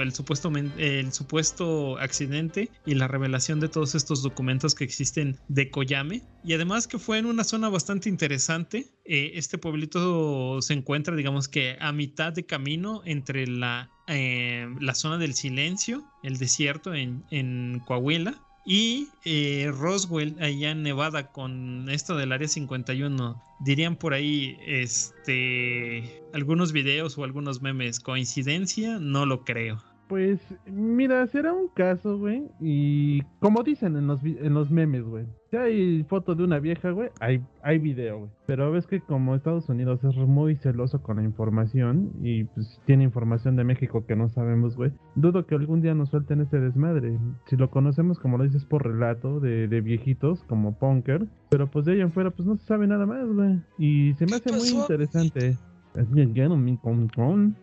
el, 0.00 0.12
supuesto, 0.12 0.50
el 0.76 1.12
supuesto 1.12 1.98
accidente 1.98 2.70
y 2.84 2.94
la 2.94 3.08
revelación 3.08 3.60
de 3.60 3.68
todos 3.68 3.94
estos 3.94 4.22
documentos 4.22 4.74
que 4.74 4.84
existen 4.84 5.38
de 5.48 5.70
Koyame. 5.70 6.22
Y 6.44 6.54
además 6.54 6.86
que 6.86 6.98
fue 6.98 7.18
en 7.18 7.26
una 7.26 7.44
zona 7.44 7.68
bastante 7.68 8.08
interesante. 8.08 8.86
Eh, 9.04 9.32
este 9.34 9.58
pueblito 9.58 10.60
se 10.62 10.74
encuentra, 10.74 11.16
digamos 11.16 11.48
que 11.48 11.76
a 11.80 11.92
mitad 11.92 12.32
de 12.32 12.44
camino 12.44 13.02
entre 13.04 13.46
la, 13.46 13.90
eh, 14.06 14.68
la 14.80 14.94
zona 14.94 15.18
del 15.18 15.34
silencio, 15.34 16.04
el 16.22 16.38
desierto 16.38 16.94
en, 16.94 17.24
en 17.30 17.80
Coahuila. 17.86 18.47
Y 18.70 19.08
eh, 19.24 19.72
Roswell, 19.74 20.36
allá 20.42 20.72
en 20.72 20.82
Nevada, 20.82 21.32
con 21.32 21.88
esto 21.88 22.18
del 22.18 22.32
área 22.32 22.48
51, 22.48 23.42
dirían 23.60 23.96
por 23.96 24.12
ahí, 24.12 24.58
este, 24.60 26.22
algunos 26.34 26.72
videos 26.72 27.16
o 27.16 27.24
algunos 27.24 27.62
memes, 27.62 27.98
coincidencia, 27.98 28.98
no 28.98 29.24
lo 29.24 29.42
creo. 29.42 29.82
Pues 30.08 30.40
mira, 30.66 31.26
será 31.26 31.52
un 31.52 31.68
caso, 31.68 32.18
güey. 32.18 32.48
Y 32.60 33.22
como 33.40 33.62
dicen 33.62 33.96
en 33.96 34.06
los, 34.06 34.24
en 34.24 34.54
los 34.54 34.70
memes, 34.70 35.04
güey. 35.04 35.26
Si 35.50 35.56
hay 35.56 36.04
foto 36.04 36.34
de 36.34 36.44
una 36.44 36.58
vieja, 36.58 36.90
güey, 36.90 37.10
hay, 37.20 37.42
hay 37.62 37.78
video, 37.78 38.18
güey. 38.18 38.30
Pero 38.46 38.70
ves 38.70 38.86
que 38.86 39.00
como 39.00 39.34
Estados 39.34 39.68
Unidos 39.68 40.02
es 40.04 40.16
muy 40.16 40.56
celoso 40.56 41.02
con 41.02 41.16
la 41.16 41.24
información 41.24 42.12
y 42.22 42.44
pues 42.44 42.80
tiene 42.86 43.04
información 43.04 43.56
de 43.56 43.64
México 43.64 44.04
que 44.06 44.16
no 44.16 44.28
sabemos, 44.28 44.76
güey. 44.76 44.92
Dudo 45.14 45.46
que 45.46 45.54
algún 45.54 45.80
día 45.82 45.94
nos 45.94 46.10
suelten 46.10 46.40
ese 46.40 46.58
desmadre. 46.58 47.18
Si 47.46 47.56
lo 47.56 47.70
conocemos, 47.70 48.18
como 48.18 48.38
lo 48.38 48.44
dices, 48.44 48.64
por 48.64 48.86
relato 48.86 49.40
de, 49.40 49.68
de 49.68 49.80
viejitos, 49.80 50.42
como 50.44 50.78
Punker. 50.78 51.26
Pero 51.50 51.70
pues 51.70 51.84
de 51.84 51.92
ahí 51.92 52.00
en 52.00 52.12
fuera, 52.12 52.30
pues 52.30 52.46
no 52.46 52.56
se 52.56 52.66
sabe 52.66 52.86
nada 52.86 53.06
más, 53.06 53.26
güey. 53.26 53.60
Y 53.78 54.14
se 54.14 54.26
me 54.26 54.36
hace 54.36 54.52
muy 54.52 54.80
interesante. 54.80 55.56
Es 55.94 56.10
bien, 56.12 56.32
Mm, 56.32 57.54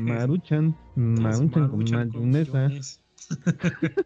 Maruchan, 0.00 0.74
Maruchan 0.94 1.68
con 1.70 1.84
mayonesa. 1.90 2.68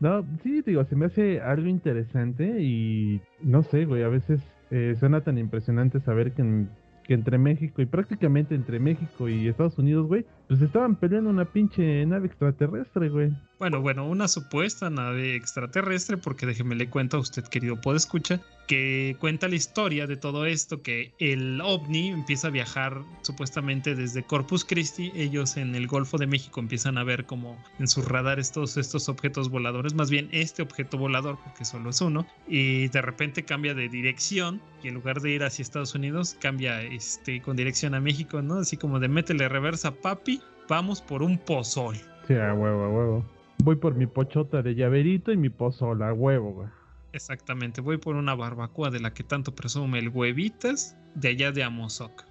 No, 0.00 0.26
sí, 0.42 0.62
digo, 0.62 0.84
se 0.84 0.96
me 0.96 1.06
hace 1.06 1.40
algo 1.40 1.68
interesante 1.68 2.60
y 2.60 3.20
no 3.40 3.62
sé, 3.62 3.84
güey, 3.84 4.02
a 4.02 4.08
veces 4.08 4.40
eh, 4.72 4.96
suena 4.98 5.20
tan 5.20 5.38
impresionante 5.38 6.00
saber 6.00 6.32
que, 6.32 6.42
en- 6.42 6.68
que 7.04 7.14
entre 7.14 7.38
México 7.38 7.82
y 7.82 7.86
prácticamente 7.86 8.56
entre 8.56 8.80
México 8.80 9.28
y 9.28 9.46
Estados 9.46 9.78
Unidos, 9.78 10.08
güey, 10.08 10.26
pues 10.48 10.60
estaban 10.60 10.96
peleando 10.96 11.30
una 11.30 11.44
pinche 11.44 12.04
nave 12.04 12.26
extraterrestre, 12.26 13.10
güey. 13.10 13.30
Bueno, 13.60 13.80
bueno, 13.80 14.08
una 14.08 14.26
supuesta 14.26 14.90
nave 14.90 15.36
extraterrestre, 15.36 16.16
porque 16.16 16.46
déjeme 16.46 16.74
le 16.74 16.90
cuento 16.90 17.18
a 17.18 17.20
usted, 17.20 17.44
querido 17.44 17.78
escucha, 17.94 18.40
que 18.66 19.16
cuenta 19.18 19.48
la 19.48 19.56
historia 19.56 20.06
de 20.06 20.16
todo 20.16 20.46
esto, 20.46 20.82
que 20.82 21.12
el 21.18 21.60
ovni 21.60 22.08
empieza 22.08 22.48
a 22.48 22.50
viajar 22.50 23.02
supuestamente 23.22 23.94
desde 23.94 24.22
Corpus 24.22 24.64
Christi, 24.64 25.12
ellos 25.14 25.56
en 25.56 25.74
el 25.74 25.86
Golfo 25.86 26.18
de 26.18 26.26
México 26.26 26.60
empiezan 26.60 26.98
a 26.98 27.04
ver 27.04 27.26
como 27.26 27.62
en 27.78 27.88
sus 27.88 28.06
radares 28.06 28.52
todos 28.52 28.76
estos 28.76 29.08
objetos 29.08 29.50
voladores, 29.50 29.94
más 29.94 30.10
bien 30.10 30.28
este 30.32 30.62
objeto 30.62 30.98
volador, 30.98 31.38
porque 31.44 31.64
solo 31.64 31.90
es 31.90 32.00
uno, 32.00 32.26
y 32.48 32.88
de 32.88 33.02
repente 33.02 33.44
cambia 33.44 33.74
de 33.74 33.88
dirección 33.88 34.60
y 34.82 34.88
en 34.88 34.94
lugar 34.94 35.20
de 35.20 35.30
ir 35.30 35.44
hacia 35.44 35.62
Estados 35.62 35.94
Unidos, 35.94 36.36
cambia 36.40 36.82
este, 36.82 37.40
con 37.40 37.56
dirección 37.56 37.94
a 37.94 38.00
México, 38.00 38.42
¿no? 38.42 38.56
Así 38.56 38.76
como 38.76 39.00
de 39.00 39.08
métele 39.08 39.48
reversa, 39.48 39.92
papi, 39.92 40.40
vamos 40.68 41.00
por 41.00 41.22
un 41.22 41.38
pozol. 41.38 41.96
Sí, 42.26 42.34
a 42.34 42.54
huevo, 42.54 42.84
a 42.84 42.88
huevo. 42.88 43.24
Voy 43.64 43.76
por 43.76 43.94
mi 43.94 44.06
pochota 44.06 44.62
de 44.62 44.74
llaverito 44.74 45.30
y 45.32 45.36
mi 45.36 45.50
pozola, 45.50 46.08
a 46.08 46.12
huevo, 46.12 46.52
güey. 46.52 46.68
Exactamente, 47.12 47.80
voy 47.80 47.98
por 47.98 48.16
una 48.16 48.34
barbacoa 48.34 48.90
de 48.90 49.00
la 49.00 49.12
que 49.12 49.22
tanto 49.22 49.54
presume 49.54 49.98
el 49.98 50.08
huevitas 50.08 50.96
de 51.14 51.28
allá 51.28 51.52
de 51.52 51.62
Amozoc. 51.62 52.24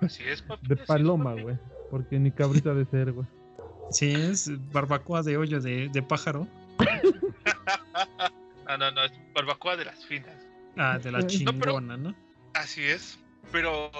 Así 0.00 0.22
es, 0.24 0.42
papi. 0.42 0.66
De 0.66 0.74
así 0.74 0.84
paloma, 0.86 1.34
güey. 1.34 1.58
Porque 1.90 2.18
ni 2.18 2.30
cabrita 2.30 2.74
de 2.74 2.84
ser, 2.86 3.12
güey. 3.12 3.26
Sí, 3.90 4.12
es 4.12 4.50
barbacoa 4.72 5.22
de 5.22 5.36
hoyo 5.36 5.60
de, 5.60 5.88
de 5.88 6.02
pájaro. 6.02 6.46
Ah, 8.66 8.76
no, 8.78 8.90
no, 8.92 9.04
es 9.04 9.12
barbacoa 9.34 9.76
de 9.76 9.84
las 9.84 10.04
finas. 10.06 10.34
Ah, 10.76 10.98
de 10.98 11.10
la 11.12 11.18
No, 11.18 11.26
pero- 11.26 11.38
chingona, 11.38 11.96
¿no? 11.96 12.14
Así 12.54 12.82
es. 12.82 13.18
Pero 13.50 13.90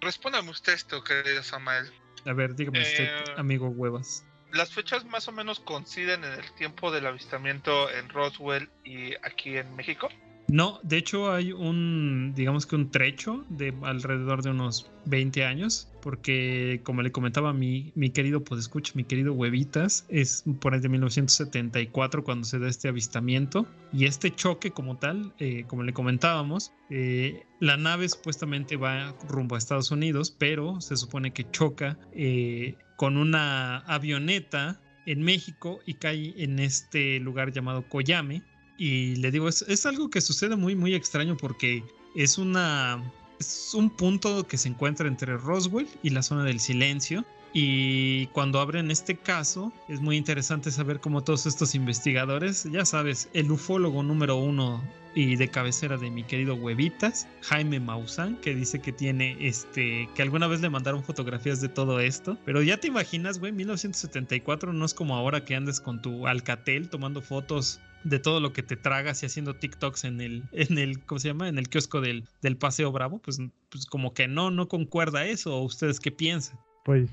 respóndame 0.00 0.50
usted 0.50 0.74
esto, 0.74 1.02
querido 1.02 1.42
Samael. 1.42 1.86
A 2.26 2.32
ver, 2.32 2.54
dígame 2.54 2.80
usted, 2.82 3.04
Eh, 3.04 3.24
amigo 3.38 3.68
huevas. 3.70 4.24
Las 4.52 4.72
fechas 4.72 5.04
más 5.04 5.28
o 5.28 5.32
menos 5.32 5.60
coinciden 5.60 6.24
en 6.24 6.32
el 6.32 6.52
tiempo 6.54 6.90
del 6.90 7.06
avistamiento 7.06 7.90
en 7.90 8.08
Roswell 8.08 8.68
y 8.84 9.14
aquí 9.22 9.56
en 9.56 9.74
México. 9.76 10.08
No, 10.50 10.80
de 10.82 10.96
hecho 10.96 11.32
hay 11.32 11.52
un, 11.52 12.32
digamos 12.34 12.66
que 12.66 12.74
un 12.74 12.90
trecho 12.90 13.44
de 13.50 13.72
alrededor 13.82 14.42
de 14.42 14.50
unos 14.50 14.90
20 15.04 15.44
años, 15.44 15.88
porque 16.02 16.80
como 16.82 17.02
le 17.02 17.12
comentaba 17.12 17.52
mi, 17.52 17.92
mi 17.94 18.10
querido 18.10 18.42
escucha, 18.58 18.92
mi 18.96 19.04
querido 19.04 19.32
Huevitas, 19.32 20.06
es 20.08 20.42
por 20.60 20.74
ahí 20.74 20.80
de 20.80 20.88
1974 20.88 22.24
cuando 22.24 22.44
se 22.44 22.58
da 22.58 22.68
este 22.68 22.88
avistamiento 22.88 23.64
y 23.92 24.06
este 24.06 24.34
choque 24.34 24.72
como 24.72 24.96
tal, 24.96 25.32
eh, 25.38 25.64
como 25.68 25.84
le 25.84 25.92
comentábamos, 25.92 26.72
eh, 26.90 27.46
la 27.60 27.76
nave 27.76 28.08
supuestamente 28.08 28.76
va 28.76 29.14
rumbo 29.28 29.54
a 29.54 29.58
Estados 29.58 29.92
Unidos, 29.92 30.34
pero 30.36 30.80
se 30.80 30.96
supone 30.96 31.32
que 31.32 31.48
choca 31.52 31.96
eh, 32.12 32.74
con 33.00 33.16
una 33.16 33.78
avioneta 33.86 34.78
en 35.06 35.22
México 35.22 35.80
y 35.86 35.94
cae 35.94 36.34
en 36.36 36.58
este 36.58 37.18
lugar 37.18 37.50
llamado 37.50 37.82
Koyame. 37.88 38.42
Y 38.76 39.16
le 39.16 39.30
digo, 39.30 39.48
es, 39.48 39.62
es 39.62 39.86
algo 39.86 40.10
que 40.10 40.20
sucede 40.20 40.54
muy, 40.54 40.76
muy 40.76 40.94
extraño 40.94 41.34
porque 41.34 41.82
es 42.14 42.36
una. 42.36 43.02
Es 43.38 43.72
un 43.72 43.88
punto 43.88 44.46
que 44.46 44.58
se 44.58 44.68
encuentra 44.68 45.08
entre 45.08 45.38
Roswell 45.38 45.88
y 46.02 46.10
la 46.10 46.20
zona 46.20 46.44
del 46.44 46.60
silencio. 46.60 47.24
Y 47.52 48.26
cuando 48.28 48.60
abren 48.60 48.90
este 48.90 49.16
caso, 49.16 49.72
es 49.88 50.00
muy 50.00 50.16
interesante 50.16 50.70
saber 50.70 51.00
cómo 51.00 51.24
todos 51.24 51.46
estos 51.46 51.74
investigadores, 51.74 52.64
ya 52.70 52.84
sabes, 52.84 53.28
el 53.32 53.50
ufólogo 53.50 54.02
número 54.02 54.36
uno 54.36 54.82
y 55.14 55.34
de 55.34 55.48
cabecera 55.48 55.96
de 55.96 56.10
mi 56.10 56.22
querido 56.22 56.54
Huevitas, 56.54 57.26
Jaime 57.42 57.80
Maussan, 57.80 58.36
que 58.36 58.54
dice 58.54 58.80
que 58.80 58.92
tiene 58.92 59.36
este, 59.40 60.08
que 60.14 60.22
alguna 60.22 60.46
vez 60.46 60.60
le 60.60 60.70
mandaron 60.70 61.02
fotografías 61.02 61.60
de 61.60 61.68
todo 61.68 61.98
esto. 61.98 62.38
Pero 62.44 62.62
ya 62.62 62.76
te 62.76 62.86
imaginas, 62.86 63.40
güey, 63.40 63.50
1974 63.52 64.72
no 64.72 64.84
es 64.84 64.94
como 64.94 65.16
ahora 65.16 65.44
que 65.44 65.56
andes 65.56 65.80
con 65.80 66.00
tu 66.00 66.28
Alcatel 66.28 66.88
tomando 66.88 67.22
fotos 67.22 67.80
de 68.04 68.18
todo 68.18 68.40
lo 68.40 68.52
que 68.52 68.62
te 68.62 68.76
tragas 68.76 69.22
y 69.22 69.26
haciendo 69.26 69.56
TikToks 69.56 70.04
en 70.04 70.20
el, 70.20 70.44
en 70.52 70.78
el, 70.78 71.00
¿cómo 71.00 71.18
se 71.18 71.28
llama? 71.28 71.48
En 71.48 71.58
el 71.58 71.68
kiosco 71.68 72.00
del, 72.00 72.24
del 72.40 72.56
Paseo 72.56 72.92
Bravo, 72.92 73.18
pues, 73.18 73.38
pues 73.68 73.86
como 73.86 74.14
que 74.14 74.28
no, 74.28 74.50
no 74.50 74.68
concuerda 74.68 75.26
eso. 75.26 75.56
¿O 75.56 75.64
ustedes 75.64 75.98
qué 75.98 76.12
piensan? 76.12 76.58
Pues, 76.84 77.10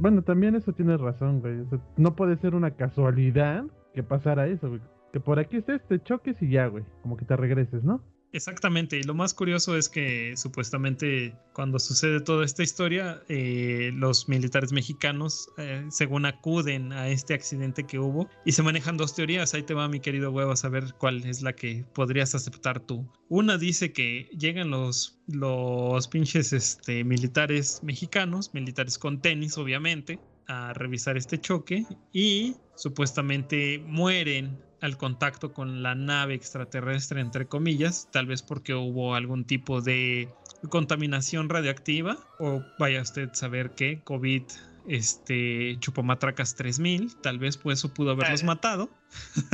bueno, 0.00 0.22
también 0.22 0.54
eso 0.54 0.72
tiene 0.72 0.96
razón, 0.96 1.40
güey. 1.40 1.64
No 1.96 2.16
puede 2.16 2.36
ser 2.38 2.54
una 2.54 2.72
casualidad 2.72 3.64
que 3.94 4.02
pasara 4.02 4.46
eso, 4.46 4.68
güey. 4.68 4.80
Que 5.12 5.20
por 5.20 5.38
aquí 5.38 5.58
estés, 5.58 5.82
te 5.88 6.00
choques 6.02 6.40
y 6.40 6.50
ya, 6.50 6.66
güey. 6.66 6.84
Como 7.02 7.16
que 7.16 7.24
te 7.24 7.36
regreses, 7.36 7.84
¿no? 7.84 8.00
Exactamente, 8.32 8.96
y 8.96 9.02
lo 9.02 9.14
más 9.14 9.34
curioso 9.34 9.76
es 9.76 9.88
que 9.88 10.34
supuestamente 10.36 11.34
cuando 11.52 11.80
sucede 11.80 12.20
toda 12.20 12.44
esta 12.44 12.62
historia, 12.62 13.22
eh, 13.28 13.90
los 13.94 14.28
militares 14.28 14.72
mexicanos, 14.72 15.48
eh, 15.58 15.84
según 15.90 16.26
acuden 16.26 16.92
a 16.92 17.08
este 17.08 17.34
accidente 17.34 17.84
que 17.84 17.98
hubo, 17.98 18.28
y 18.44 18.52
se 18.52 18.62
manejan 18.62 18.96
dos 18.96 19.14
teorías, 19.14 19.52
ahí 19.54 19.64
te 19.64 19.74
va 19.74 19.88
mi 19.88 19.98
querido 19.98 20.30
huevo 20.30 20.52
a 20.52 20.56
saber 20.56 20.94
cuál 20.98 21.24
es 21.24 21.42
la 21.42 21.54
que 21.54 21.84
podrías 21.92 22.34
aceptar 22.36 22.78
tú. 22.78 23.10
Una 23.28 23.58
dice 23.58 23.92
que 23.92 24.28
llegan 24.38 24.70
los, 24.70 25.18
los 25.26 26.06
pinches 26.06 26.52
este, 26.52 27.02
militares 27.02 27.80
mexicanos, 27.82 28.54
militares 28.54 28.96
con 28.96 29.20
tenis 29.20 29.58
obviamente, 29.58 30.20
a 30.46 30.72
revisar 30.72 31.16
este 31.16 31.38
choque 31.38 31.84
y 32.12 32.56
supuestamente 32.74 33.78
mueren 33.86 34.58
al 34.80 34.96
contacto 34.96 35.52
con 35.52 35.82
la 35.82 35.94
nave 35.94 36.34
extraterrestre, 36.34 37.20
entre 37.20 37.46
comillas, 37.46 38.08
tal 38.10 38.26
vez 38.26 38.42
porque 38.42 38.74
hubo 38.74 39.14
algún 39.14 39.44
tipo 39.44 39.80
de 39.80 40.28
contaminación 40.68 41.48
radioactiva 41.48 42.18
o 42.38 42.62
vaya 42.78 43.02
usted 43.02 43.30
a 43.30 43.34
saber 43.34 43.70
que 43.70 44.00
COVID 44.02 44.42
este 44.88 45.76
Chupomatracas 45.80 46.54
3000, 46.56 47.16
tal 47.20 47.38
vez 47.38 47.56
pues 47.56 47.78
eso 47.78 47.92
pudo 47.92 48.12
haberlos 48.12 48.42
Eh. 48.42 48.46
matado. 48.46 48.90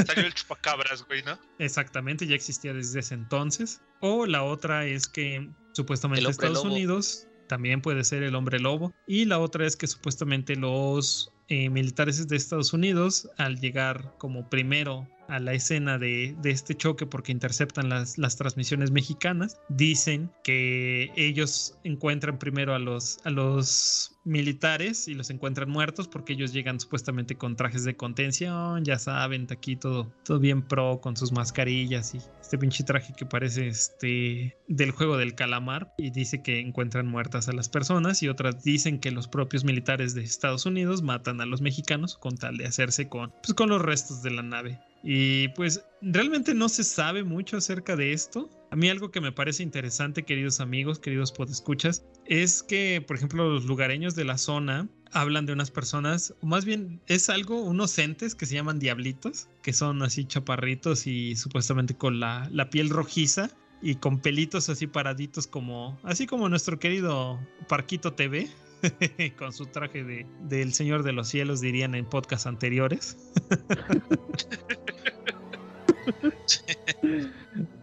Salió 0.07 0.25
el 0.25 0.35
chupacabras, 0.35 1.05
güey, 1.07 1.23
¿no? 1.23 1.39
Exactamente, 1.59 2.27
ya 2.27 2.35
existía 2.37 2.73
desde 2.73 3.01
ese 3.01 3.15
entonces. 3.15 3.81
O 4.01 4.27
la 4.27 4.43
otra 4.43 4.87
es 4.87 5.09
que 5.09 5.49
supuestamente 5.73 6.29
Estados 6.29 6.59
lobo. 6.65 6.75
Unidos 6.75 7.27
también 7.49 7.81
puede 7.81 8.05
ser 8.05 8.23
el 8.23 8.35
hombre 8.35 8.59
lobo. 8.59 8.93
Y 9.07 9.25
la 9.25 9.39
otra 9.39 9.67
es 9.67 9.77
que 9.77 9.87
supuestamente 9.87 10.57
los 10.57 11.33
eh, 11.49 11.71
militares 11.71 12.27
de 12.27 12.37
Estados 12.37 12.73
Unidos, 12.73 13.29
al 13.37 13.61
llegar 13.61 14.15
como 14.19 14.49
primero 14.49 15.09
a 15.29 15.41
la 15.41 15.53
escena 15.53 15.99
de, 15.99 16.35
de 16.41 16.51
este 16.51 16.75
choque 16.75 17.07
porque 17.07 17.33
interceptan 17.33 17.89
las, 17.89 18.19
las 18.19 18.37
transmisiones 18.37 18.91
mexicanas, 18.91 19.61
dicen 19.69 20.31
que 20.45 21.11
ellos 21.17 21.79
encuentran 21.85 22.39
primero 22.39 22.75
a 22.75 22.79
los, 22.79 23.19
a 23.25 23.31
los 23.31 24.16
militares 24.27 25.09
y 25.09 25.15
los 25.15 25.31
encuentran 25.31 25.71
muertos 25.71 26.09
porque 26.09 26.35
ellos 26.35 26.53
llegan 26.53 26.81
supuestamente 26.81 27.37
con 27.37 27.57
trajes 27.57 27.85
de 27.85 27.97
contención, 27.97 28.85
ya 28.85 28.99
saben, 28.99 29.47
aquí 29.51 29.77
todo, 29.77 30.13
todo 30.25 30.39
bien 30.39 30.63
pro 30.63 31.01
con 31.01 31.17
sus 31.17 31.33
mascarillas 31.33 32.15
y 32.15 32.19
este 32.41 32.59
pinche 32.59 32.85
traje 32.85 33.15
que 33.17 33.25
parece 33.25 33.69
este 33.69 34.57
del 34.69 34.91
juego 34.91 35.17
del 35.17 35.35
calamar 35.35 35.93
y 35.97 36.11
dice 36.11 36.43
que 36.43 36.61
encuentran 36.61 37.07
muertas 37.07 37.49
a 37.49 37.53
las 37.53 37.69
personas 37.69 38.23
y 38.23 38.29
otras 38.29 38.63
dicen 38.63 38.99
que 38.99 39.11
los 39.11 39.29
propios 39.29 39.65
militares 39.65 40.15
de 40.15 40.23
Estados 40.23 40.67
Unidos 40.67 41.03
matan 41.03 41.41
a 41.41 41.47
los 41.47 41.61
mexicanos 41.61 42.17
con 42.17 42.37
tal 42.37 42.57
de 42.57 42.67
hacerse 42.67 43.09
con, 43.09 43.33
pues, 43.43 43.55
con 43.55 43.69
los 43.71 43.81
restos 43.83 44.23
de 44.23 44.31
la 44.31 44.43
nave. 44.43 44.81
Y 45.03 45.49
pues 45.49 45.85
realmente 46.03 46.55
no 46.55 46.69
se 46.69 46.85
sabe 46.85 47.25
mucho 47.25 47.57
acerca 47.57 47.97
de 47.97 48.13
esto. 48.13 48.51
A 48.71 48.77
mí 48.77 48.89
algo 48.89 49.11
que 49.11 49.21
me 49.21 49.33
parece 49.33 49.63
interesante, 49.63 50.25
queridos 50.25 50.61
amigos, 50.61 50.99
queridos 50.99 51.33
podescuchas, 51.33 52.05
es 52.25 52.63
que, 52.63 53.03
por 53.07 53.17
ejemplo, 53.17 53.49
los 53.49 53.65
lugareños 53.65 54.15
de 54.15 54.25
la 54.25 54.39
zona 54.39 54.89
hablan 55.13 55.47
de 55.47 55.53
unas 55.53 55.71
personas, 55.71 56.35
o 56.41 56.47
más 56.47 56.65
bien 56.65 57.01
es 57.07 57.31
algo, 57.31 57.63
unos 57.63 57.97
entes 57.99 58.35
que 58.35 58.47
se 58.47 58.55
llaman 58.55 58.79
diablitos, 58.79 59.49
que 59.63 59.73
son 59.73 60.03
así 60.03 60.25
chaparritos 60.25 61.07
y 61.07 61.37
supuestamente 61.37 61.97
con 61.97 62.21
la, 62.21 62.49
la 62.53 62.71
piel 62.71 62.91
rojiza 62.91 63.51
y 63.81 63.95
con 63.95 64.21
pelitos 64.21 64.69
así 64.69 64.87
paraditos 64.87 65.47
como, 65.47 65.99
así 66.03 66.27
como 66.27 66.49
nuestro 66.49 66.79
querido 66.79 67.39
Parquito 67.69 68.13
TV. 68.13 68.49
con 69.39 69.55
su 69.55 69.65
traje 69.67 70.05
de, 70.05 70.27
del 70.43 70.75
Señor 70.75 71.03
de 71.03 71.13
los 71.13 71.29
Cielos, 71.29 71.63
dirían 71.63 71.95
en 71.95 72.05
podcasts 72.05 72.47
anteriores. 72.47 73.17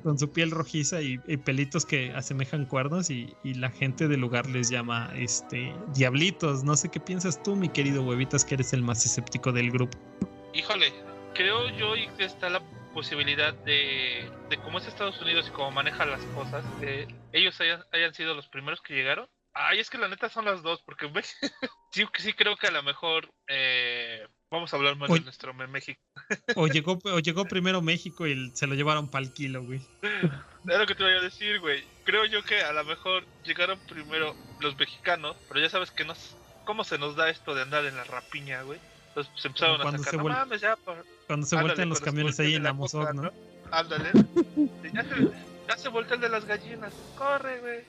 con 0.04 0.20
su 0.20 0.32
piel 0.32 0.52
rojiza 0.52 1.02
y, 1.02 1.18
pelitos 1.38 1.86
que 1.86 2.12
asemejan 2.14 2.66
cuernos 2.66 3.10
y, 3.10 3.36
la 3.44 3.70
gente 3.70 4.08
del 4.08 4.20
lugar 4.22 4.48
les 4.50 4.70
llama 4.70 5.12
este 5.16 5.74
diablitos. 5.94 6.64
No 6.64 6.76
sé 6.76 6.90
qué 6.90 7.00
piensas 7.00 7.42
tú, 7.44 7.56
mi 7.56 7.70
querido 7.70 8.04
huevitas, 8.04 8.44
que 8.46 8.56
eres 8.56 8.74
el 8.74 8.82
más 8.82 9.06
escéptico 9.06 9.52
del 9.52 9.72
grupo. 9.72 9.98
Híjole, 10.54 10.92
creo 11.34 11.70
yo 11.78 11.94
que 12.18 12.26
está 12.26 12.50
la 12.50 12.62
posibilidad 12.94 13.54
de, 13.54 14.30
de 14.50 14.58
cómo 14.58 14.78
es 14.78 14.88
Estados 14.88 15.20
Unidos 15.22 15.48
y 15.48 15.52
cómo 15.52 15.72
maneja 15.72 16.06
las 16.06 16.24
cosas, 16.36 16.64
que 16.80 17.08
ellos 17.32 17.60
hayan, 17.60 18.14
sido 18.14 18.36
los 18.36 18.48
primeros 18.48 18.82
que 18.82 18.94
llegaron. 18.94 19.28
Ay, 19.54 19.80
es 19.80 19.90
que 19.90 19.98
la 19.98 20.08
neta 20.08 20.30
son 20.30 20.46
las 20.46 20.64
dos, 20.64 20.82
porque 20.84 21.12
sí, 21.92 22.06
sí 22.18 22.34
creo 22.34 22.56
que 22.56 22.68
a 22.68 22.72
lo 22.72 22.84
mejor 22.84 23.32
eh, 23.48 24.28
vamos 24.54 24.72
a 24.72 24.78
hablar 24.78 24.96
más 24.96 25.10
Oye. 25.10 25.20
de 25.20 25.26
nuestro 25.26 25.54
México. 25.54 26.00
O 26.56 26.68
llegó, 26.68 27.00
o 27.04 27.20
llegó 27.20 27.46
primero 27.46 27.82
México 27.82 28.28
y 28.28 28.52
se 28.52 28.68
lo 28.68 28.76
llevaron 28.76 29.10
para 29.10 29.26
el 29.26 29.34
kilo, 29.34 29.64
güey. 29.64 29.82
Es 30.70 30.80
lo 30.80 30.86
que 30.86 30.96
te 30.96 31.04
voy 31.04 31.12
a 31.14 31.20
decir, 31.22 31.60
güey. 31.60 31.84
Creo 32.06 32.24
yo 32.26 32.42
que 32.44 32.62
a 32.62 32.72
lo 32.72 32.86
mejor 32.86 33.26
llegaron 33.44 33.78
primero 33.90 34.34
los 34.62 34.78
mexicanos, 34.78 35.36
pero 35.50 35.60
ya 35.60 35.70
sabes 35.70 35.92
que 35.92 36.06
nos, 36.06 36.38
cómo 36.64 36.86
se 36.86 36.98
nos 36.98 37.18
da 37.18 37.30
esto 37.30 37.54
de 37.54 37.64
andar 37.64 37.84
en 37.86 37.98
la 37.98 38.06
rapiña, 38.06 38.62
güey. 38.62 38.80
Entonces 39.10 39.32
pues, 39.34 39.46
empezaron 39.46 39.82
a 39.82 39.92
sacar, 39.92 40.12
se 40.12 40.18
no 40.18 40.24
mames, 40.24 40.62
ya, 40.62 40.76
por- 40.78 41.06
Cuando 41.28 41.46
se 41.46 41.60
voltean 41.60 41.90
los 41.90 41.98
se 41.98 42.06
camiones 42.06 42.40
ahí 42.40 42.56
en 42.56 42.64
la 42.64 42.72
Mozoc, 42.72 43.12
¿no? 43.14 43.30
Ándale. 43.72 44.12
ya, 44.94 45.04
se, 45.04 45.30
ya 45.68 45.78
se 45.78 45.90
voltea 45.90 46.16
el 46.16 46.22
de 46.22 46.30
las 46.30 46.46
gallinas. 46.46 46.94
Corre, 47.18 47.60
güey. 47.60 47.80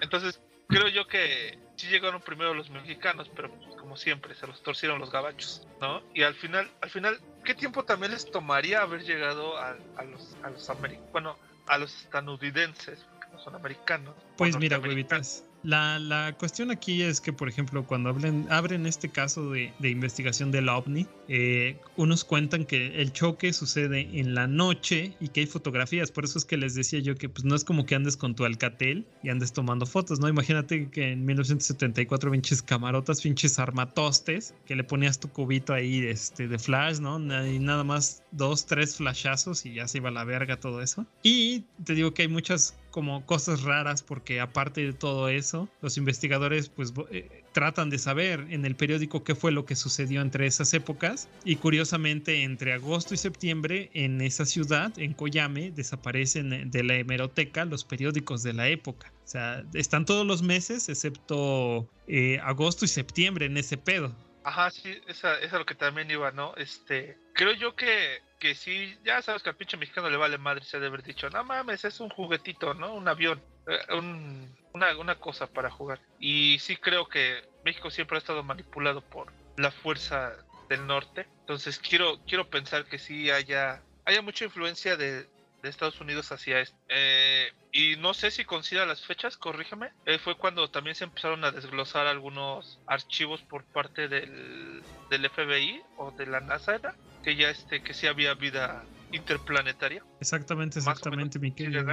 Entonces, 0.00 0.40
creo 0.66 0.88
yo 0.88 1.06
que 1.06 1.56
sí 1.78 1.86
llegaron 1.86 2.20
primero 2.20 2.52
los 2.52 2.70
mexicanos, 2.70 3.30
pero 3.34 3.50
pues, 3.50 3.76
como 3.76 3.96
siempre, 3.96 4.34
se 4.34 4.46
los 4.46 4.62
torcieron 4.62 4.98
los 4.98 5.10
gabachos, 5.10 5.66
¿no? 5.80 6.02
Y 6.12 6.22
al 6.22 6.34
final, 6.34 6.70
al 6.80 6.90
final, 6.90 7.18
¿qué 7.44 7.54
tiempo 7.54 7.84
también 7.84 8.12
les 8.12 8.30
tomaría 8.30 8.82
haber 8.82 9.02
llegado 9.04 9.56
a, 9.56 9.76
a 9.96 10.04
los, 10.04 10.36
a 10.42 10.50
los 10.50 10.68
americanos? 10.68 11.12
Bueno, 11.12 11.36
a 11.66 11.78
los 11.78 11.94
estadounidenses, 12.02 12.98
porque 13.12 13.26
no 13.32 13.38
son 13.38 13.54
americanos. 13.54 14.14
Pues 14.36 14.56
mira, 14.58 14.78
huevitas. 14.78 15.44
La, 15.62 15.98
la 15.98 16.34
cuestión 16.38 16.70
aquí 16.70 17.02
es 17.02 17.20
que, 17.20 17.32
por 17.32 17.48
ejemplo, 17.48 17.84
cuando 17.86 18.10
hablen, 18.10 18.46
abren 18.50 18.86
este 18.86 19.08
caso 19.08 19.50
de, 19.50 19.72
de 19.78 19.90
investigación 19.90 20.50
del 20.50 20.68
OVNI, 20.68 21.06
eh, 21.28 21.76
unos 21.96 22.24
cuentan 22.24 22.64
que 22.64 23.00
el 23.02 23.12
choque 23.12 23.52
sucede 23.52 24.08
en 24.18 24.34
la 24.34 24.46
noche 24.46 25.14
y 25.20 25.28
que 25.28 25.40
hay 25.40 25.46
fotografías. 25.46 26.10
Por 26.10 26.24
eso 26.24 26.38
es 26.38 26.44
que 26.44 26.56
les 26.56 26.74
decía 26.74 27.00
yo 27.00 27.16
que 27.16 27.28
pues 27.28 27.44
no 27.44 27.54
es 27.54 27.64
como 27.64 27.84
que 27.84 27.94
andes 27.94 28.16
con 28.16 28.34
tu 28.34 28.44
Alcatel 28.44 29.06
y 29.22 29.28
andes 29.28 29.52
tomando 29.52 29.84
fotos, 29.84 30.20
¿no? 30.20 30.28
Imagínate 30.28 30.88
que 30.90 31.12
en 31.12 31.26
1974 31.26 32.30
pinches 32.30 32.62
camarotas, 32.62 33.20
pinches 33.20 33.58
armatostes, 33.58 34.54
que 34.64 34.76
le 34.76 34.84
ponías 34.84 35.18
tu 35.18 35.28
cubito 35.28 35.74
ahí 35.74 36.06
este, 36.06 36.48
de 36.48 36.58
flash, 36.58 37.00
¿no? 37.00 37.18
Y 37.46 37.58
nada 37.58 37.84
más 37.84 38.22
dos, 38.30 38.66
tres 38.66 38.96
flashazos 38.96 39.66
y 39.66 39.74
ya 39.74 39.88
se 39.88 39.98
iba 39.98 40.08
a 40.08 40.12
la 40.12 40.24
verga 40.24 40.58
todo 40.58 40.80
eso. 40.80 41.04
Y 41.22 41.64
te 41.84 41.94
digo 41.94 42.14
que 42.14 42.22
hay 42.22 42.28
muchas 42.28 42.77
como 42.90 43.24
cosas 43.26 43.62
raras 43.62 44.02
porque 44.02 44.40
aparte 44.40 44.84
de 44.84 44.92
todo 44.92 45.28
eso, 45.28 45.68
los 45.82 45.96
investigadores 45.96 46.68
pues 46.68 46.92
eh, 47.10 47.44
tratan 47.52 47.90
de 47.90 47.98
saber 47.98 48.46
en 48.50 48.64
el 48.64 48.76
periódico 48.76 49.24
qué 49.24 49.34
fue 49.34 49.52
lo 49.52 49.64
que 49.64 49.76
sucedió 49.76 50.20
entre 50.20 50.46
esas 50.46 50.72
épocas 50.74 51.28
y 51.44 51.56
curiosamente 51.56 52.42
entre 52.42 52.72
agosto 52.72 53.14
y 53.14 53.16
septiembre 53.16 53.90
en 53.94 54.20
esa 54.20 54.46
ciudad, 54.46 54.96
en 54.98 55.14
Koyame, 55.14 55.70
desaparecen 55.70 56.52
eh, 56.52 56.64
de 56.66 56.82
la 56.82 56.94
hemeroteca 56.94 57.64
los 57.64 57.84
periódicos 57.84 58.42
de 58.42 58.52
la 58.52 58.68
época. 58.68 59.12
O 59.24 59.28
sea, 59.28 59.64
están 59.74 60.04
todos 60.04 60.26
los 60.26 60.42
meses 60.42 60.88
excepto 60.88 61.88
eh, 62.06 62.40
agosto 62.42 62.84
y 62.84 62.88
septiembre 62.88 63.46
en 63.46 63.56
ese 63.56 63.76
pedo. 63.76 64.14
Ajá, 64.44 64.70
sí, 64.70 64.96
esa 65.06 65.38
es 65.40 65.52
lo 65.52 65.66
que 65.66 65.74
también 65.74 66.10
iba, 66.10 66.30
¿no? 66.30 66.54
Este, 66.56 67.18
creo 67.34 67.52
yo 67.52 67.76
que, 67.76 68.22
que 68.38 68.54
sí, 68.54 68.98
ya 69.04 69.20
sabes 69.22 69.42
que 69.42 69.50
al 69.50 69.56
pinche 69.56 69.76
mexicano 69.76 70.08
le 70.10 70.16
vale 70.16 70.38
madre, 70.38 70.64
se 70.64 70.76
ha 70.76 70.80
de 70.80 70.86
haber 70.88 71.02
dicho, 71.02 71.28
no 71.30 71.44
mames, 71.44 71.84
es 71.84 72.00
un 72.00 72.10
juguetito, 72.10 72.74
¿no? 72.74 72.94
Un 72.94 73.08
avión, 73.08 73.44
eh, 73.66 73.78
un- 73.94 74.56
una, 74.72 74.96
una 74.98 75.16
cosa 75.16 75.46
para 75.46 75.70
jugar. 75.70 76.00
Y 76.18 76.58
sí 76.60 76.76
creo 76.76 77.08
que 77.08 77.42
México 77.62 77.90
siempre 77.90 78.16
ha 78.16 78.18
estado 78.18 78.42
manipulado 78.44 79.02
por 79.02 79.32
la 79.56 79.70
fuerza 79.70 80.36
del 80.68 80.86
norte. 80.86 81.26
Entonces 81.40 81.78
quiero, 81.78 82.22
quiero 82.26 82.48
pensar 82.48 82.86
que 82.86 82.98
sí 82.98 83.30
haya, 83.30 83.84
haya 84.04 84.22
mucha 84.22 84.44
influencia 84.44 84.96
de, 84.96 85.28
de 85.62 85.68
Estados 85.68 86.00
Unidos 86.00 86.30
hacia 86.32 86.60
este. 86.60 86.76
Eh, 86.88 87.48
y 87.72 87.96
no 87.96 88.14
sé 88.14 88.30
si 88.30 88.44
considera 88.44 88.86
las 88.86 89.04
fechas, 89.04 89.36
corrígeme. 89.36 89.90
Eh, 90.06 90.18
fue 90.18 90.36
cuando 90.36 90.70
también 90.70 90.96
se 90.96 91.04
empezaron 91.04 91.44
a 91.44 91.50
desglosar 91.50 92.06
algunos 92.06 92.78
archivos 92.86 93.42
por 93.42 93.64
parte 93.64 94.08
del, 94.08 94.82
del 95.10 95.30
FBI 95.30 95.82
o 95.96 96.10
de 96.12 96.26
la 96.26 96.40
NASA, 96.40 96.76
¿era? 96.76 96.94
que 97.22 97.36
ya 97.36 97.50
este, 97.50 97.82
que 97.82 97.94
sí 97.94 98.06
había 98.06 98.34
vida 98.34 98.84
interplanetaria. 99.12 100.02
Exactamente, 100.20 100.78
exactamente, 100.78 101.38
mi 101.38 101.52
querido. 101.52 101.84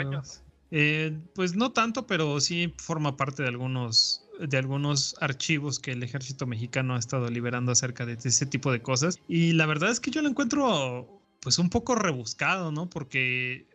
Eh, 0.71 1.17
pues 1.35 1.55
no 1.55 1.71
tanto, 1.71 2.07
pero 2.07 2.39
sí 2.39 2.73
forma 2.77 3.15
parte 3.17 3.43
de 3.43 3.49
algunos 3.49 4.21
de 4.39 4.57
algunos 4.57 5.15
archivos 5.21 5.79
que 5.79 5.91
el 5.91 6.03
ejército 6.03 6.45
mexicano 6.45 6.95
ha 6.95 6.99
estado 6.99 7.29
liberando 7.29 7.71
acerca 7.71 8.05
de 8.05 8.13
ese 8.13 8.45
tipo 8.45 8.71
de 8.71 8.81
cosas 8.81 9.17
y 9.29 9.53
la 9.53 9.65
verdad 9.65 9.91
es 9.91 10.01
que 10.01 10.11
yo 10.11 10.21
lo 10.21 10.27
encuentro 10.27 11.14
pues 11.41 11.59
un 11.59 11.69
poco 11.69 11.95
rebuscado, 11.95 12.71
¿no? 12.71 12.89
Porque 12.89 13.67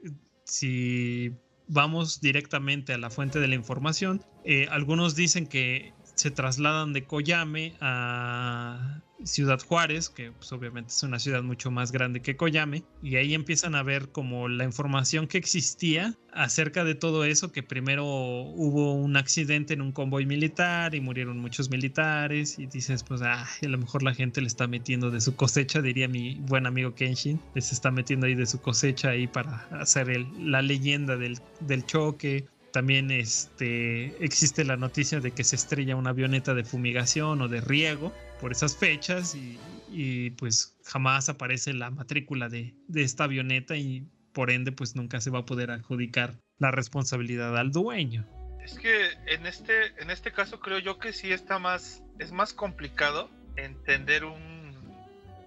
si 0.44 1.32
vamos 1.68 2.20
directamente 2.20 2.92
a 2.92 2.98
la 2.98 3.10
fuente 3.10 3.40
de 3.40 3.48
la 3.48 3.54
información, 3.54 4.24
eh, 4.44 4.66
algunos 4.70 5.14
dicen 5.14 5.46
que 5.46 5.94
se 6.14 6.30
trasladan 6.30 6.92
de 6.92 7.04
Coyame 7.04 7.76
a 7.80 9.00
Ciudad 9.24 9.60
Juárez, 9.60 10.08
que 10.08 10.32
pues, 10.32 10.52
obviamente 10.52 10.90
es 10.92 11.02
una 11.02 11.18
ciudad 11.18 11.42
mucho 11.42 11.70
más 11.70 11.92
grande 11.92 12.20
que 12.22 12.36
Coyame, 12.36 12.84
y 13.02 13.16
ahí 13.16 13.34
empiezan 13.34 13.74
a 13.74 13.82
ver 13.82 14.08
como 14.10 14.48
la 14.48 14.64
información 14.64 15.26
que 15.26 15.38
existía 15.38 16.14
acerca 16.32 16.84
de 16.84 16.94
todo 16.94 17.24
eso, 17.24 17.50
que 17.52 17.62
primero 17.62 18.04
hubo 18.04 18.94
un 18.94 19.16
accidente 19.16 19.74
en 19.74 19.82
un 19.82 19.92
convoy 19.92 20.26
militar 20.26 20.94
y 20.94 21.00
murieron 21.00 21.38
muchos 21.38 21.70
militares, 21.70 22.58
y 22.58 22.66
dices, 22.66 23.02
pues, 23.02 23.22
a 23.22 23.46
lo 23.62 23.78
mejor 23.78 24.02
la 24.02 24.14
gente 24.14 24.40
le 24.40 24.46
está 24.46 24.66
metiendo 24.66 25.10
de 25.10 25.20
su 25.20 25.34
cosecha, 25.36 25.82
diría 25.82 26.08
mi 26.08 26.36
buen 26.40 26.66
amigo 26.66 26.94
Kenshin, 26.94 27.40
les 27.54 27.72
está 27.72 27.90
metiendo 27.90 28.26
ahí 28.26 28.34
de 28.34 28.46
su 28.46 28.60
cosecha 28.60 29.10
ahí 29.10 29.26
para 29.26 29.66
hacer 29.70 30.10
el- 30.10 30.50
la 30.50 30.62
leyenda 30.62 31.16
del, 31.16 31.38
del 31.60 31.84
choque, 31.84 32.46
también 32.72 33.10
este, 33.10 34.16
existe 34.24 34.64
la 34.64 34.76
noticia 34.76 35.20
de 35.20 35.32
que 35.32 35.44
se 35.44 35.56
estrella 35.56 35.96
una 35.96 36.10
avioneta 36.10 36.54
de 36.54 36.64
fumigación 36.64 37.40
o 37.42 37.48
de 37.48 37.60
riego 37.60 38.12
por 38.40 38.52
esas 38.52 38.76
fechas 38.76 39.34
y, 39.34 39.58
y, 39.90 40.30
pues 40.30 40.76
jamás 40.84 41.28
aparece 41.28 41.72
la 41.72 41.90
matrícula 41.90 42.48
de, 42.48 42.74
de 42.88 43.02
esta 43.02 43.24
avioneta 43.24 43.76
y 43.76 44.06
por 44.32 44.50
ende 44.50 44.72
pues 44.72 44.96
nunca 44.96 45.20
se 45.20 45.30
va 45.30 45.40
a 45.40 45.44
poder 45.44 45.70
adjudicar 45.70 46.34
la 46.58 46.70
responsabilidad 46.70 47.56
al 47.56 47.72
dueño. 47.72 48.26
Es 48.64 48.78
que 48.78 49.10
en 49.26 49.46
este, 49.46 50.00
en 50.00 50.10
este 50.10 50.32
caso 50.32 50.60
creo 50.60 50.78
yo 50.78 50.98
que 50.98 51.12
sí 51.12 51.32
está 51.32 51.58
más, 51.58 52.02
es 52.18 52.30
más 52.30 52.52
complicado 52.52 53.30
entender 53.56 54.24
un, 54.24 54.59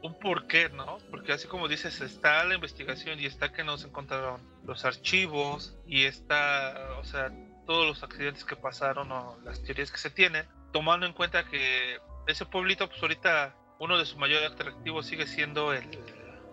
un 0.03 0.19
porqué, 0.19 0.69
¿no? 0.69 0.97
Porque 1.09 1.31
así 1.31 1.47
como 1.47 1.67
dices, 1.67 2.01
está 2.01 2.43
la 2.43 2.55
investigación 2.55 3.19
y 3.19 3.25
está 3.25 3.51
que 3.53 3.63
nos 3.63 3.85
encontraron 3.85 4.41
los 4.65 4.83
archivos 4.83 5.75
y 5.87 6.03
está, 6.03 6.97
o 6.99 7.05
sea, 7.05 7.31
todos 7.65 7.87
los 7.87 8.03
accidentes 8.03 8.43
que 8.43 8.57
pasaron 8.57 9.11
o 9.11 9.39
las 9.45 9.63
teorías 9.63 9.91
que 9.91 9.97
se 9.97 10.09
tienen, 10.09 10.45
tomando 10.73 11.05
en 11.05 11.13
cuenta 11.13 11.45
que 11.45 11.99
ese 12.27 12.45
pueblito, 12.45 12.89
pues 12.89 13.01
ahorita 13.01 13.55
uno 13.79 13.97
de 13.97 14.05
sus 14.05 14.17
mayores 14.17 14.51
atractivos 14.51 15.05
sigue 15.05 15.25
siendo 15.25 15.71
el, 15.71 15.87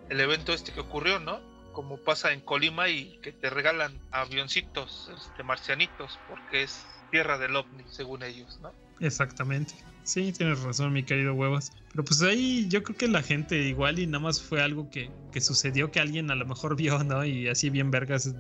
el 0.09 0.21
evento 0.21 0.53
este 0.53 0.73
que 0.73 0.81
ocurrió, 0.81 1.19
¿no? 1.19 1.41
Como 1.73 1.99
pasa 1.99 2.33
en 2.33 2.41
Colima 2.41 2.89
y 2.89 3.19
que 3.19 3.33
te 3.33 3.51
regalan 3.51 4.01
avioncitos, 4.13 5.11
este, 5.17 5.43
marcianitos, 5.43 6.21
porque 6.29 6.63
es 6.63 6.87
tierra 7.11 7.37
del 7.37 7.57
ovni, 7.57 7.83
según 7.89 8.23
ellos, 8.23 8.61
¿no? 8.61 8.73
Exactamente. 9.01 9.75
Sí, 10.11 10.33
tienes 10.33 10.61
razón, 10.65 10.93
mi 10.93 11.05
querido 11.05 11.35
Huevas. 11.35 11.71
Pero 11.93 12.05
pues 12.05 12.21
ahí 12.23 12.67
yo 12.69 12.83
creo 12.83 12.97
que 12.97 13.07
la 13.07 13.23
gente 13.23 13.63
igual 13.63 13.99
y 14.01 14.07
nada 14.07 14.21
más 14.21 14.41
fue 14.41 14.61
algo 14.61 14.91
que, 14.91 15.09
que 15.33 15.41
sucedió 15.41 15.91
que 15.91 15.99
alguien 15.99 16.31
a 16.31 16.35
lo 16.35 16.47
mejor 16.47 16.77
vio, 16.81 17.03
¿no? 17.05 17.25
Y 17.25 17.47
así 17.47 17.71
bien 17.71 17.91
vergas, 17.93 18.35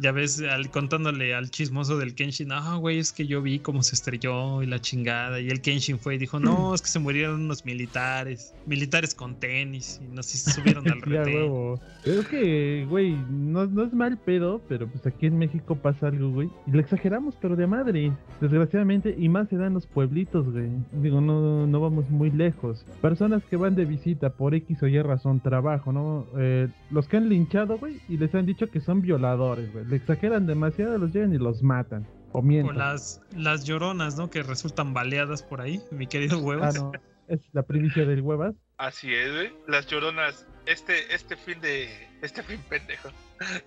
ya 0.00 0.12
ves, 0.12 0.40
al, 0.40 0.70
contándole 0.70 1.34
al 1.34 1.50
chismoso 1.50 1.98
del 1.98 2.14
Kenshin, 2.14 2.52
ah, 2.52 2.76
güey, 2.76 2.98
es 2.98 3.12
que 3.12 3.26
yo 3.26 3.42
vi 3.42 3.58
cómo 3.58 3.82
se 3.82 3.96
estrelló 3.96 4.62
y 4.62 4.66
la 4.66 4.80
chingada. 4.80 5.40
Y 5.40 5.48
el 5.48 5.60
Kenshin 5.60 5.98
fue 5.98 6.14
y 6.14 6.18
dijo, 6.18 6.38
no, 6.38 6.72
es 6.74 6.82
que 6.82 6.88
se 6.88 7.00
murieron 7.00 7.42
unos 7.42 7.64
militares, 7.64 8.54
militares 8.66 9.12
con 9.12 9.40
tenis, 9.40 10.00
y 10.00 10.14
no 10.14 10.22
sé 10.22 10.38
si 10.38 10.38
se 10.38 10.52
subieron 10.52 10.88
al 10.90 11.02
huevo. 11.08 11.80
Es 12.04 12.26
que, 12.26 12.86
güey, 12.88 13.16
no, 13.28 13.66
no 13.66 13.84
es 13.84 13.92
mal 13.92 14.18
pedo, 14.18 14.60
pero 14.68 14.88
pues 14.88 15.06
aquí 15.06 15.26
en 15.26 15.38
México 15.38 15.76
pasa 15.76 16.08
algo, 16.08 16.30
güey. 16.30 16.48
Y 16.68 16.70
lo 16.70 16.80
exageramos, 16.80 17.34
pero 17.40 17.56
de 17.56 17.66
madre. 17.66 18.12
Desgraciadamente, 18.40 19.14
y 19.18 19.28
más 19.28 19.48
se 19.48 19.56
da 19.56 19.66
en 19.66 19.74
los 19.74 19.86
pueblitos, 19.86 20.50
güey. 20.50 20.68
Digo, 21.08 21.22
no, 21.22 21.66
no 21.66 21.80
vamos 21.80 22.10
muy 22.10 22.30
lejos. 22.30 22.84
Personas 23.00 23.42
que 23.44 23.56
van 23.56 23.74
de 23.74 23.86
visita 23.86 24.28
por 24.28 24.54
X 24.54 24.82
o 24.82 24.86
Y 24.88 25.00
razón, 25.00 25.40
trabajo, 25.40 25.90
¿no? 25.90 26.26
Eh, 26.36 26.68
los 26.90 27.08
que 27.08 27.16
han 27.16 27.30
linchado, 27.30 27.78
güey, 27.78 28.00
y 28.10 28.18
les 28.18 28.34
han 28.34 28.44
dicho 28.44 28.66
que 28.70 28.80
son 28.80 29.00
violadores, 29.00 29.72
güey. 29.72 29.86
Le 29.86 29.96
exageran 29.96 30.46
demasiado, 30.46 30.98
los 30.98 31.10
llegan 31.14 31.32
y 31.34 31.38
los 31.38 31.62
matan. 31.62 32.06
O 32.32 32.40
O 32.40 32.42
mienten. 32.42 32.76
las, 32.76 33.22
las 33.34 33.64
lloronas, 33.64 34.18
¿no? 34.18 34.28
Que 34.28 34.42
resultan 34.42 34.92
baleadas 34.92 35.42
por 35.42 35.62
ahí, 35.62 35.80
mi 35.90 36.06
querido 36.06 36.36
Ah, 36.36 36.42
Huevas. 36.42 36.74
no. 36.74 36.92
Es 37.26 37.40
la 37.52 37.62
primicia 37.62 38.04
del 38.04 38.20
huevas. 38.20 38.54
Así 38.76 39.14
es, 39.14 39.32
güey. 39.32 39.52
Las 39.66 39.86
lloronas, 39.86 40.46
este, 40.66 41.14
este 41.14 41.36
fin 41.36 41.58
de, 41.62 41.88
este 42.20 42.42
fin 42.42 42.60
pendejo, 42.68 43.08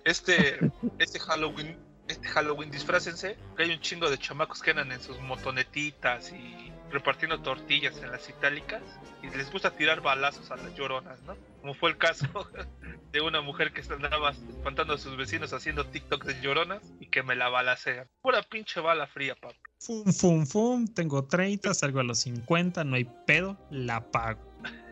este, 0.04 0.58
este 1.00 1.18
Halloween, 1.18 1.76
este 2.06 2.28
Halloween, 2.28 2.70
disfrácense, 2.70 3.36
que 3.56 3.62
hay 3.64 3.70
un 3.72 3.80
chingo 3.80 4.08
de 4.10 4.18
chamacos 4.18 4.62
que 4.62 4.70
andan 4.70 4.92
en 4.92 5.00
sus 5.00 5.20
motonetitas 5.20 6.32
y 6.32 6.70
repartiendo 6.92 7.40
tortillas 7.40 7.96
en 8.02 8.10
las 8.10 8.28
itálicas 8.28 8.82
y 9.22 9.28
les 9.36 9.50
gusta 9.50 9.70
tirar 9.70 10.00
balazos 10.00 10.50
a 10.50 10.56
las 10.56 10.74
lloronas, 10.74 11.20
¿no? 11.22 11.36
Como 11.60 11.74
fue 11.74 11.90
el 11.90 11.96
caso 11.96 12.26
de 13.12 13.20
una 13.20 13.40
mujer 13.40 13.72
que 13.72 13.82
andaba 13.92 14.30
espantando 14.30 14.94
a 14.94 14.98
sus 14.98 15.16
vecinos 15.16 15.52
haciendo 15.52 15.86
TikTok 15.86 16.24
de 16.24 16.40
lloronas 16.40 16.82
y 17.00 17.06
que 17.06 17.22
me 17.22 17.34
la 17.34 17.48
balacean. 17.48 18.08
Pura 18.20 18.42
pinche 18.42 18.80
bala 18.80 19.06
fría, 19.06 19.34
papá. 19.34 19.54
Fum, 19.80 20.12
fum, 20.12 20.46
fum, 20.46 20.86
tengo 20.86 21.24
30, 21.26 21.74
salgo 21.74 22.00
a 22.00 22.04
los 22.04 22.20
50, 22.20 22.84
no 22.84 22.96
hay 22.96 23.04
pedo, 23.26 23.58
la 23.70 24.10
pago. 24.10 24.40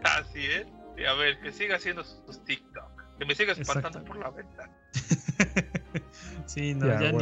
Así 0.02 0.46
es. 0.46 0.66
Y 0.96 1.04
a 1.04 1.14
ver, 1.14 1.40
que 1.40 1.52
siga 1.52 1.76
haciendo 1.76 2.02
sus 2.02 2.44
TikTok. 2.44 3.18
Que 3.18 3.24
me 3.24 3.34
siga 3.34 3.52
espantando 3.52 4.02
por 4.04 4.16
la 4.16 4.30
ventana. 4.30 4.72
sí, 6.54 6.74
no, 6.74 6.86
Ya, 7.00 7.12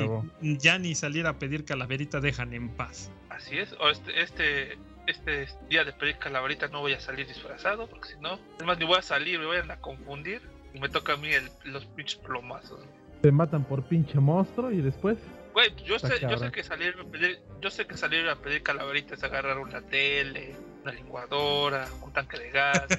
ni, 0.41 0.57
ya 0.59 0.79
ni 0.79 0.95
salir 0.95 1.27
a 1.27 1.39
pedir 1.39 1.65
calaverita 1.65 2.21
dejan 2.21 2.53
en 2.55 2.69
paz. 2.71 3.11
Así 3.31 3.59
es. 3.59 3.73
O 3.81 3.89
este, 3.91 4.21
este, 4.23 4.79
este 5.07 5.49
día 5.69 5.85
de 5.85 5.93
pedir 5.93 6.17
calaverita 6.19 6.69
no 6.69 6.81
voy 6.81 6.93
a 6.95 7.01
salir 7.01 7.27
disfrazado, 7.27 7.87
porque 7.89 8.09
si 8.11 8.21
no, 8.21 8.39
es 8.59 8.65
más, 8.65 8.79
ni 8.79 8.85
voy 8.85 8.99
a 8.99 9.03
salir, 9.03 9.39
me 9.39 9.47
vayan 9.47 9.71
a 9.71 9.77
confundir 9.81 10.41
y 10.75 10.81
me 10.81 10.89
toca 10.89 11.15
a 11.15 11.17
mí 11.17 11.29
el- 11.29 11.51
los 11.65 11.85
pinches 11.87 12.19
plomazos. 12.21 12.81
Te 13.23 13.33
matan 13.33 13.65
por 13.65 13.83
pinche 13.83 14.19
monstruo 14.21 14.71
y 14.71 14.81
después. 14.81 15.19
Güey, 15.53 15.75
yo 15.85 15.99
sé, 15.99 16.21
yo 16.21 16.39
sé 16.39 16.53
que 16.53 16.63
salir 16.63 16.95
a 17.01 17.05
pedir, 17.11 17.41
yo 17.61 17.71
sé 17.71 17.87
que 17.87 17.97
salir 17.97 18.29
a 18.29 18.37
pedir 18.37 18.63
calaveritas 18.63 19.19
es 19.19 19.25
agarrar 19.25 19.59
una 19.59 19.81
tele, 19.83 20.55
una 20.89 21.01
licuadora, 21.01 21.89
un 22.03 22.13
tanque 22.13 22.39
de 22.39 22.51
gas. 22.51 22.87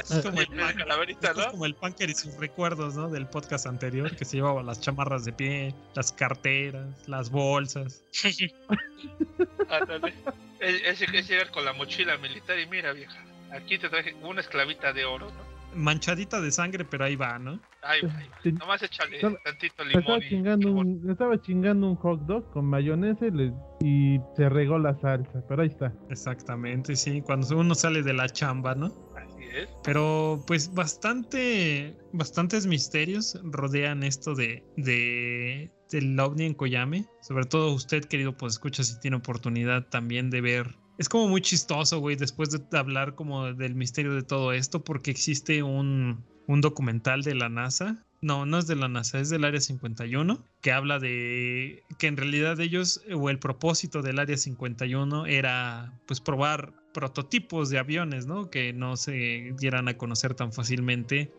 Es 0.00 1.46
como 1.50 1.64
el, 1.66 1.74
punker 1.74 2.10
y 2.10 2.14
sus 2.14 2.36
recuerdos, 2.36 2.94
¿no? 2.94 3.08
Del 3.08 3.26
podcast 3.26 3.66
anterior, 3.66 4.14
que 4.14 4.24
se 4.24 4.36
llevaba 4.36 4.62
las 4.62 4.80
chamarras 4.80 5.24
de 5.24 5.32
pie, 5.32 5.74
las 5.94 6.12
carteras, 6.12 6.86
las 7.08 7.30
bolsas. 7.30 8.02
Ándale. 9.68 10.14
Es, 10.60 11.00
es- 11.00 11.12
es 11.12 11.28
llegar 11.28 11.50
con 11.50 11.64
la 11.64 11.72
mochila 11.72 12.16
militar 12.18 12.58
y 12.58 12.66
mira, 12.66 12.92
vieja, 12.92 13.18
aquí 13.52 13.78
te 13.78 13.88
traje 13.88 14.14
una 14.22 14.40
esclavita 14.40 14.92
de 14.92 15.04
oro, 15.04 15.30
¿no? 15.30 15.49
Manchadita 15.74 16.40
de 16.40 16.50
sangre, 16.50 16.84
pero 16.84 17.04
ahí 17.04 17.16
va, 17.16 17.38
¿no? 17.38 17.60
Ay, 17.82 18.00
Sí. 18.42 18.52
nomás 18.52 18.82
échale 18.82 19.16
Estaba- 19.16 19.36
tantito 19.44 19.84
Me 19.84 19.92
estaba 19.94 20.18
limón. 20.18 20.22
y- 20.22 20.28
chingando 20.28 20.68
y 20.68 20.72
un, 20.72 21.10
estaba 21.10 21.40
chingando 21.40 21.88
un 21.90 21.96
hot 21.96 22.20
dog 22.26 22.50
con 22.50 22.66
mayonesa 22.66 23.26
y, 23.26 23.30
le- 23.30 23.54
y 23.80 24.18
se 24.36 24.48
regó 24.48 24.78
la 24.78 24.94
salsa, 25.00 25.42
pero 25.48 25.62
ahí 25.62 25.68
está. 25.68 25.92
Exactamente, 26.10 26.94
sí, 26.96 27.22
cuando 27.22 27.56
uno 27.58 27.74
sale 27.74 28.02
de 28.02 28.12
la 28.12 28.28
chamba, 28.28 28.74
¿no? 28.74 28.86
Así 29.16 29.44
es. 29.54 29.68
Pero 29.84 30.42
pues 30.46 30.74
bastante, 30.74 31.96
bastantes 32.12 32.66
misterios 32.66 33.38
rodean 33.44 34.02
esto 34.02 34.34
de, 34.34 34.62
de 34.76 35.70
del 35.90 36.18
ovni 36.20 36.44
en 36.46 36.54
Koyame. 36.54 37.04
Sobre 37.20 37.46
todo 37.46 37.72
usted, 37.74 38.04
querido, 38.04 38.36
pues 38.36 38.52
escucha 38.54 38.84
si 38.84 38.98
tiene 39.00 39.16
oportunidad 39.16 39.88
también 39.88 40.30
de 40.30 40.40
ver. 40.40 40.66
Es 41.00 41.08
como 41.08 41.28
muy 41.28 41.40
chistoso, 41.40 41.98
güey, 41.98 42.14
después 42.14 42.50
de 42.50 42.78
hablar 42.78 43.14
como 43.14 43.54
del 43.54 43.74
misterio 43.74 44.12
de 44.12 44.22
todo 44.22 44.52
esto, 44.52 44.84
porque 44.84 45.10
existe 45.10 45.62
un, 45.62 46.22
un 46.46 46.60
documental 46.60 47.22
de 47.22 47.34
la 47.34 47.48
NASA. 47.48 48.04
No, 48.20 48.44
no 48.44 48.58
es 48.58 48.66
de 48.66 48.76
la 48.76 48.86
NASA, 48.86 49.18
es 49.18 49.30
del 49.30 49.46
Área 49.46 49.62
51, 49.62 50.44
que 50.60 50.72
habla 50.72 50.98
de 50.98 51.84
que 51.98 52.06
en 52.06 52.18
realidad 52.18 52.60
ellos, 52.60 53.00
o 53.14 53.30
el 53.30 53.38
propósito 53.38 54.02
del 54.02 54.18
Área 54.18 54.36
51 54.36 55.24
era 55.24 55.98
pues 56.04 56.20
probar 56.20 56.74
prototipos 56.92 57.70
de 57.70 57.78
aviones, 57.78 58.26
¿no? 58.26 58.50
Que 58.50 58.74
no 58.74 58.98
se 58.98 59.54
dieran 59.58 59.88
a 59.88 59.96
conocer 59.96 60.34
tan 60.34 60.52
fácilmente 60.52 61.32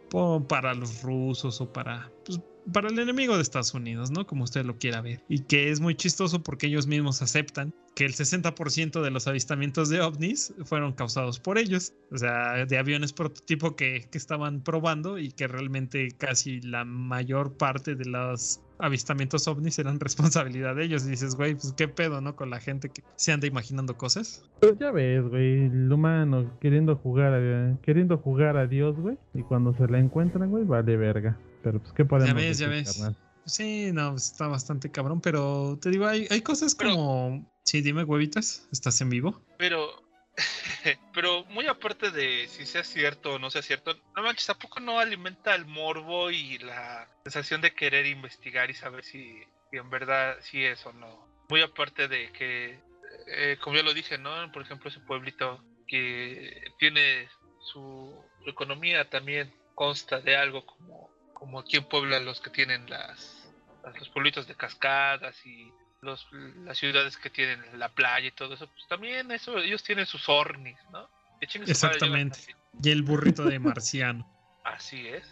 para 0.49 0.73
los 0.73 1.03
rusos 1.03 1.61
o 1.61 1.71
para, 1.71 2.11
pues, 2.25 2.39
para 2.73 2.89
el 2.89 2.97
enemigo 2.97 3.35
de 3.35 3.43
Estados 3.43 3.75
Unidos, 3.75 4.09
¿no? 4.09 4.25
Como 4.25 4.43
usted 4.43 4.65
lo 4.65 4.79
quiera 4.79 5.01
ver. 5.01 5.23
Y 5.29 5.43
que 5.43 5.69
es 5.69 5.79
muy 5.79 5.93
chistoso 5.93 6.41
porque 6.41 6.65
ellos 6.65 6.87
mismos 6.87 7.21
aceptan 7.21 7.75
que 7.95 8.05
el 8.05 8.13
60% 8.13 9.01
de 9.01 9.11
los 9.11 9.27
avistamientos 9.27 9.89
de 9.89 9.99
ovnis 10.01 10.53
fueron 10.63 10.93
causados 10.93 11.39
por 11.39 11.57
ellos, 11.57 11.93
o 12.11 12.17
sea, 12.17 12.65
de 12.65 12.77
aviones 12.77 13.11
prototipo 13.11 13.75
que, 13.75 14.07
que 14.09 14.17
estaban 14.17 14.61
probando 14.61 15.17
y 15.19 15.31
que 15.31 15.47
realmente 15.47 16.09
casi 16.17 16.61
la 16.61 16.85
mayor 16.85 17.57
parte 17.57 17.95
de 17.95 18.05
los 18.05 18.61
avistamientos 18.79 19.47
ovnis 19.47 19.77
eran 19.77 19.99
responsabilidad 19.99 20.75
de 20.75 20.85
ellos. 20.85 21.05
Y 21.05 21.09
dices, 21.11 21.35
güey, 21.35 21.53
pues 21.55 21.73
qué 21.75 21.87
pedo, 21.89 22.21
¿no? 22.21 22.35
Con 22.35 22.49
la 22.49 22.59
gente 22.59 22.89
que 22.89 23.03
se 23.17 23.33
anda 23.33 23.45
imaginando 23.47 23.97
cosas. 23.97 24.43
Pero 24.61 24.75
ya 24.79 24.91
ves, 24.91 25.23
güey, 25.27 25.65
el 25.65 25.91
humano 25.91 26.57
queriendo 26.61 26.95
jugar 26.95 27.33
a, 27.33 27.77
queriendo 27.81 28.17
jugar 28.17 28.55
a 28.57 28.67
Dios, 28.67 28.95
güey, 28.97 29.17
y 29.33 29.43
cuando 29.43 29.73
se 29.75 29.87
la 29.87 29.99
encuentran, 29.99 30.49
güey, 30.49 30.63
vale 30.63 30.95
verga. 30.97 31.37
Pero 31.61 31.79
pues 31.79 31.91
qué 31.93 32.05
podemos 32.05 32.29
Ya 32.29 32.33
ves, 32.35 32.57
ya 32.57 32.67
ves. 32.69 32.93
carnal? 32.97 33.17
Sí, 33.45 33.89
no, 33.91 34.11
pues, 34.11 34.31
está 34.31 34.47
bastante 34.47 34.89
cabrón, 34.91 35.19
pero 35.19 35.77
te 35.81 35.89
digo, 35.89 36.05
hay, 36.07 36.27
hay 36.29 36.41
cosas 36.41 36.73
Pero- 36.75 36.91
como... 36.95 37.50
Sí, 37.63 37.81
dime, 37.81 38.03
huevitas, 38.03 38.67
¿estás 38.71 38.99
en 39.01 39.09
vivo? 39.09 39.41
Pero, 39.57 40.01
pero 41.13 41.45
muy 41.45 41.67
aparte 41.67 42.11
de 42.11 42.47
si 42.47 42.65
sea 42.65 42.83
cierto 42.83 43.33
o 43.33 43.39
no 43.39 43.49
sea 43.49 43.61
cierto, 43.61 43.93
no 44.15 44.23
manches, 44.23 44.47
tampoco 44.47 44.79
no 44.79 44.99
alimenta 44.99 45.53
el 45.55 45.65
morbo 45.65 46.31
y 46.31 46.57
la 46.59 47.07
sensación 47.23 47.61
de 47.61 47.73
querer 47.73 48.05
investigar 48.05 48.69
y 48.69 48.73
saber 48.73 49.03
si, 49.03 49.43
en 49.71 49.89
verdad 49.89 50.37
sí 50.41 50.63
es 50.63 50.85
o 50.85 50.93
no. 50.93 51.27
Muy 51.49 51.61
aparte 51.61 52.07
de 52.07 52.31
que, 52.31 52.79
eh, 53.27 53.57
como 53.61 53.75
ya 53.75 53.83
lo 53.83 53.93
dije, 53.93 54.17
¿no? 54.17 54.51
Por 54.51 54.63
ejemplo, 54.63 54.89
ese 54.89 54.99
pueblito 55.01 55.63
que 55.87 56.63
tiene 56.79 57.29
su, 57.59 58.25
economía 58.47 59.07
también 59.09 59.53
consta 59.75 60.19
de 60.19 60.35
algo 60.35 60.65
como, 60.65 61.11
como 61.33 61.59
aquí 61.59 61.77
en 61.77 61.83
Puebla 61.83 62.19
los 62.19 62.41
que 62.41 62.49
tienen 62.49 62.89
las- 62.89 63.53
los 63.99 64.09
pueblitos 64.09 64.47
de 64.47 64.55
cascadas 64.55 65.45
y 65.45 65.71
los, 66.01 66.27
las 66.65 66.77
ciudades 66.77 67.17
que 67.17 67.29
tienen 67.29 67.59
la 67.77 67.89
playa 67.89 68.27
y 68.27 68.31
todo 68.31 68.53
eso, 68.53 68.67
pues 68.67 68.87
también 68.87 69.31
eso, 69.31 69.57
ellos 69.57 69.83
tienen 69.83 70.05
sus 70.05 70.27
ornis, 70.27 70.77
¿no? 70.91 71.07
Exactamente. 71.41 72.39
Y 72.83 72.89
el 72.89 73.03
burrito 73.03 73.43
de 73.43 73.59
marciano. 73.59 74.27
Así 74.63 75.07
es. 75.07 75.23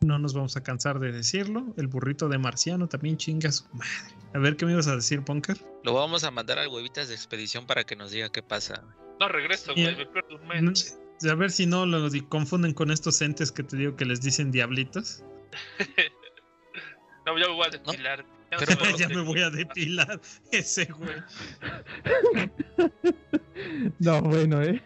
No 0.00 0.18
nos 0.18 0.32
vamos 0.32 0.56
a 0.56 0.62
cansar 0.62 0.98
de 0.98 1.12
decirlo. 1.12 1.74
El 1.76 1.86
burrito 1.86 2.28
de 2.28 2.38
marciano 2.38 2.88
también 2.88 3.16
chinga 3.18 3.52
su 3.52 3.68
madre. 3.74 4.14
A 4.34 4.38
ver, 4.38 4.56
¿qué 4.56 4.64
me 4.64 4.72
ibas 4.72 4.88
a 4.88 4.96
decir, 4.96 5.22
Punker? 5.22 5.58
Lo 5.84 5.92
vamos 5.92 6.24
a 6.24 6.30
mandar 6.30 6.58
al 6.58 6.68
huevitas 6.68 7.08
de 7.08 7.14
expedición 7.14 7.66
para 7.66 7.84
que 7.84 7.94
nos 7.94 8.10
diga 8.10 8.30
qué 8.30 8.42
pasa. 8.42 8.82
No 9.20 9.28
regreso, 9.28 9.74
güey, 9.74 9.96
me 9.96 10.06
pierdo 10.06 10.36
un 10.36 10.48
mes. 10.48 10.98
A 11.28 11.34
ver 11.34 11.50
si 11.50 11.66
no 11.66 11.84
lo 11.84 12.08
confunden 12.28 12.72
con 12.72 12.90
estos 12.90 13.20
entes 13.20 13.52
que 13.52 13.62
te 13.62 13.76
digo 13.76 13.96
que 13.96 14.06
les 14.06 14.20
dicen 14.20 14.50
diablitos. 14.50 15.22
No, 17.26 17.38
ya 17.38 17.48
me 17.48 17.52
voy 17.52 17.66
a 17.66 17.70
depilar. 17.70 18.24
No 18.24 18.39
pero 18.58 18.96
ya 18.96 19.08
me 19.08 19.20
voy 19.22 19.40
a 19.42 19.50
depilar 19.50 20.20
ese 20.52 20.84
güey. 20.86 21.16
No, 23.98 24.20
bueno, 24.22 24.62
eh. 24.62 24.82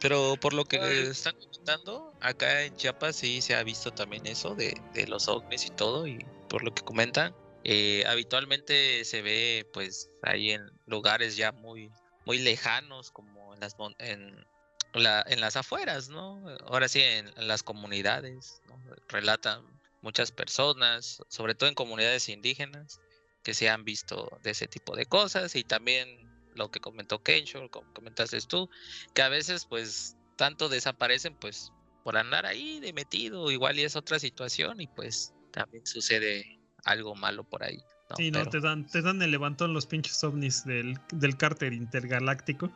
Pero 0.00 0.36
por 0.40 0.52
lo 0.52 0.64
que 0.64 0.78
Ay. 0.78 0.98
están 1.10 1.34
comentando, 1.38 2.12
acá 2.20 2.62
en 2.62 2.76
Chiapas 2.76 3.16
sí 3.16 3.40
se 3.40 3.54
ha 3.54 3.62
visto 3.62 3.90
también 3.90 4.26
eso 4.26 4.54
de, 4.54 4.78
de 4.92 5.06
los 5.06 5.28
ovnis 5.28 5.64
y 5.66 5.70
todo, 5.70 6.06
y 6.06 6.18
por 6.48 6.62
lo 6.62 6.74
que 6.74 6.82
comentan, 6.82 7.34
eh, 7.64 8.04
habitualmente 8.06 9.04
se 9.04 9.22
ve 9.22 9.66
pues 9.72 10.10
ahí 10.22 10.50
en 10.50 10.70
lugares 10.86 11.36
ya 11.36 11.52
muy, 11.52 11.90
muy 12.26 12.38
lejanos, 12.38 13.10
como 13.10 13.54
en 13.54 13.60
las, 13.60 13.76
en, 13.98 14.44
la- 14.92 15.24
en 15.26 15.40
las 15.40 15.56
afueras, 15.56 16.10
¿no? 16.10 16.44
Ahora 16.66 16.88
sí, 16.88 17.00
en, 17.00 17.28
en 17.36 17.48
las 17.48 17.62
comunidades, 17.62 18.60
¿no? 18.68 18.78
Relatan 19.08 19.62
muchas 20.04 20.30
personas, 20.30 21.22
sobre 21.28 21.54
todo 21.54 21.68
en 21.68 21.74
comunidades 21.74 22.28
indígenas, 22.28 23.00
que 23.42 23.54
se 23.54 23.68
han 23.68 23.84
visto 23.84 24.38
de 24.42 24.50
ese 24.50 24.68
tipo 24.68 24.94
de 24.94 25.06
cosas, 25.06 25.56
y 25.56 25.64
también 25.64 26.06
lo 26.54 26.70
que 26.70 26.78
comentó 26.78 27.22
Kensho, 27.22 27.68
como 27.70 27.92
comentaste 27.94 28.38
tú, 28.42 28.70
que 29.14 29.22
a 29.22 29.28
veces 29.28 29.66
pues 29.66 30.16
tanto 30.36 30.68
desaparecen 30.68 31.34
pues 31.36 31.72
por 32.04 32.16
andar 32.16 32.46
ahí 32.46 32.80
de 32.80 32.92
metido, 32.92 33.50
igual 33.50 33.78
y 33.78 33.82
es 33.82 33.96
otra 33.96 34.18
situación 34.18 34.80
y 34.80 34.86
pues 34.86 35.32
también 35.50 35.86
sucede 35.86 36.60
algo 36.84 37.14
malo 37.14 37.42
por 37.44 37.64
ahí. 37.64 37.78
¿no? 38.10 38.16
Sí, 38.16 38.30
no, 38.30 38.40
Pero- 38.40 38.50
te 38.50 38.60
dan, 38.60 38.86
te 38.86 39.00
dan 39.00 39.22
el 39.22 39.30
levantón 39.30 39.72
los 39.72 39.86
pinches 39.86 40.22
ovnis 40.22 40.64
del, 40.64 40.98
del 41.12 41.36
cárter 41.38 41.72
intergaláctico. 41.72 42.70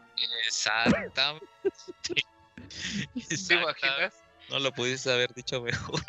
Exactamente. 0.47 1.21
¿Te 3.49 3.55
imaginas? 3.55 4.15
No 4.49 4.59
lo 4.59 4.73
pudiste 4.73 5.13
haber 5.13 5.35
dicho 5.35 5.61
mejor. 5.61 6.01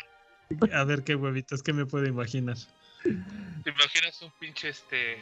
A 0.72 0.84
ver 0.84 1.04
qué 1.04 1.14
huevitas, 1.14 1.62
¿qué 1.62 1.72
me 1.72 1.86
puedo 1.86 2.06
imaginar? 2.06 2.56
¿Te 3.02 3.70
imaginas 3.70 4.20
un 4.22 4.32
pinche 4.38 4.68
este. 4.68 5.16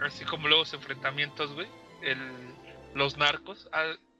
Así 0.00 0.24
como 0.24 0.46
luego 0.46 0.62
los 0.62 0.74
enfrentamientos, 0.74 1.52
güey? 1.52 1.66
El, 2.02 2.18
los 2.94 3.16
narcos. 3.16 3.68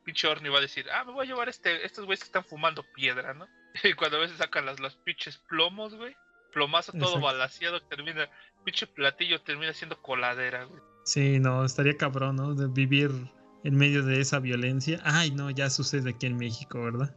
Pinche 0.04 0.26
Orni 0.26 0.48
va 0.48 0.58
a 0.58 0.62
decir, 0.62 0.86
ah, 0.90 1.04
me 1.04 1.12
voy 1.12 1.26
a 1.26 1.28
llevar 1.28 1.48
este, 1.48 1.84
estos 1.84 2.06
güeyes 2.06 2.20
que 2.20 2.26
están 2.26 2.44
fumando 2.44 2.82
piedra, 2.94 3.34
¿no? 3.34 3.46
Y 3.84 3.92
cuando 3.92 4.16
a 4.16 4.20
veces 4.20 4.38
sacan 4.38 4.66
las, 4.66 4.80
los 4.80 4.96
pinches 4.96 5.38
plomos, 5.48 5.94
güey. 5.94 6.16
Plomazo 6.52 6.92
todo 6.92 7.02
Exacto. 7.02 7.26
balaseado, 7.26 7.80
termina. 7.82 8.28
Pinche 8.64 8.86
platillo 8.86 9.40
termina 9.42 9.72
siendo 9.72 10.00
coladera, 10.00 10.64
güey. 10.64 10.80
Sí, 11.04 11.38
no, 11.38 11.64
estaría 11.64 11.96
cabrón, 11.96 12.36
¿no? 12.36 12.54
De 12.54 12.66
vivir 12.66 13.10
en 13.64 13.76
medio 13.76 14.02
de 14.02 14.20
esa 14.20 14.40
violencia. 14.40 15.00
Ay, 15.04 15.30
no, 15.30 15.50
ya 15.50 15.70
sucede 15.70 16.10
aquí 16.10 16.26
en 16.26 16.36
México, 16.36 16.82
¿verdad? 16.82 17.14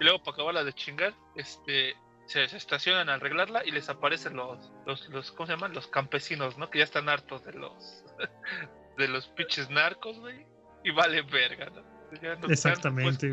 Y 0.00 0.04
luego 0.04 0.22
para 0.22 0.34
acabarla 0.34 0.64
de 0.64 0.72
chingar, 0.72 1.14
este. 1.36 1.94
Se, 2.26 2.46
se 2.48 2.58
estacionan 2.58 3.08
a 3.08 3.14
arreglarla 3.14 3.66
y 3.66 3.72
les 3.72 3.88
aparecen 3.88 4.36
los, 4.36 4.70
los, 4.86 5.08
los, 5.08 5.32
¿cómo 5.32 5.46
se 5.48 5.52
llaman? 5.54 5.74
Los 5.74 5.88
campesinos, 5.88 6.56
¿no? 6.58 6.70
Que 6.70 6.78
ya 6.78 6.84
están 6.84 7.08
hartos 7.08 7.44
de 7.44 7.52
los, 7.54 8.04
de 8.98 9.08
los 9.08 9.26
pinches 9.28 9.68
narcos, 9.68 10.16
güey. 10.20 10.46
Y 10.84 10.92
vale 10.92 11.22
verga, 11.22 11.70
¿no? 11.70 11.82
Ya 12.22 12.36
no- 12.36 12.46
Exactamente. 12.48 13.32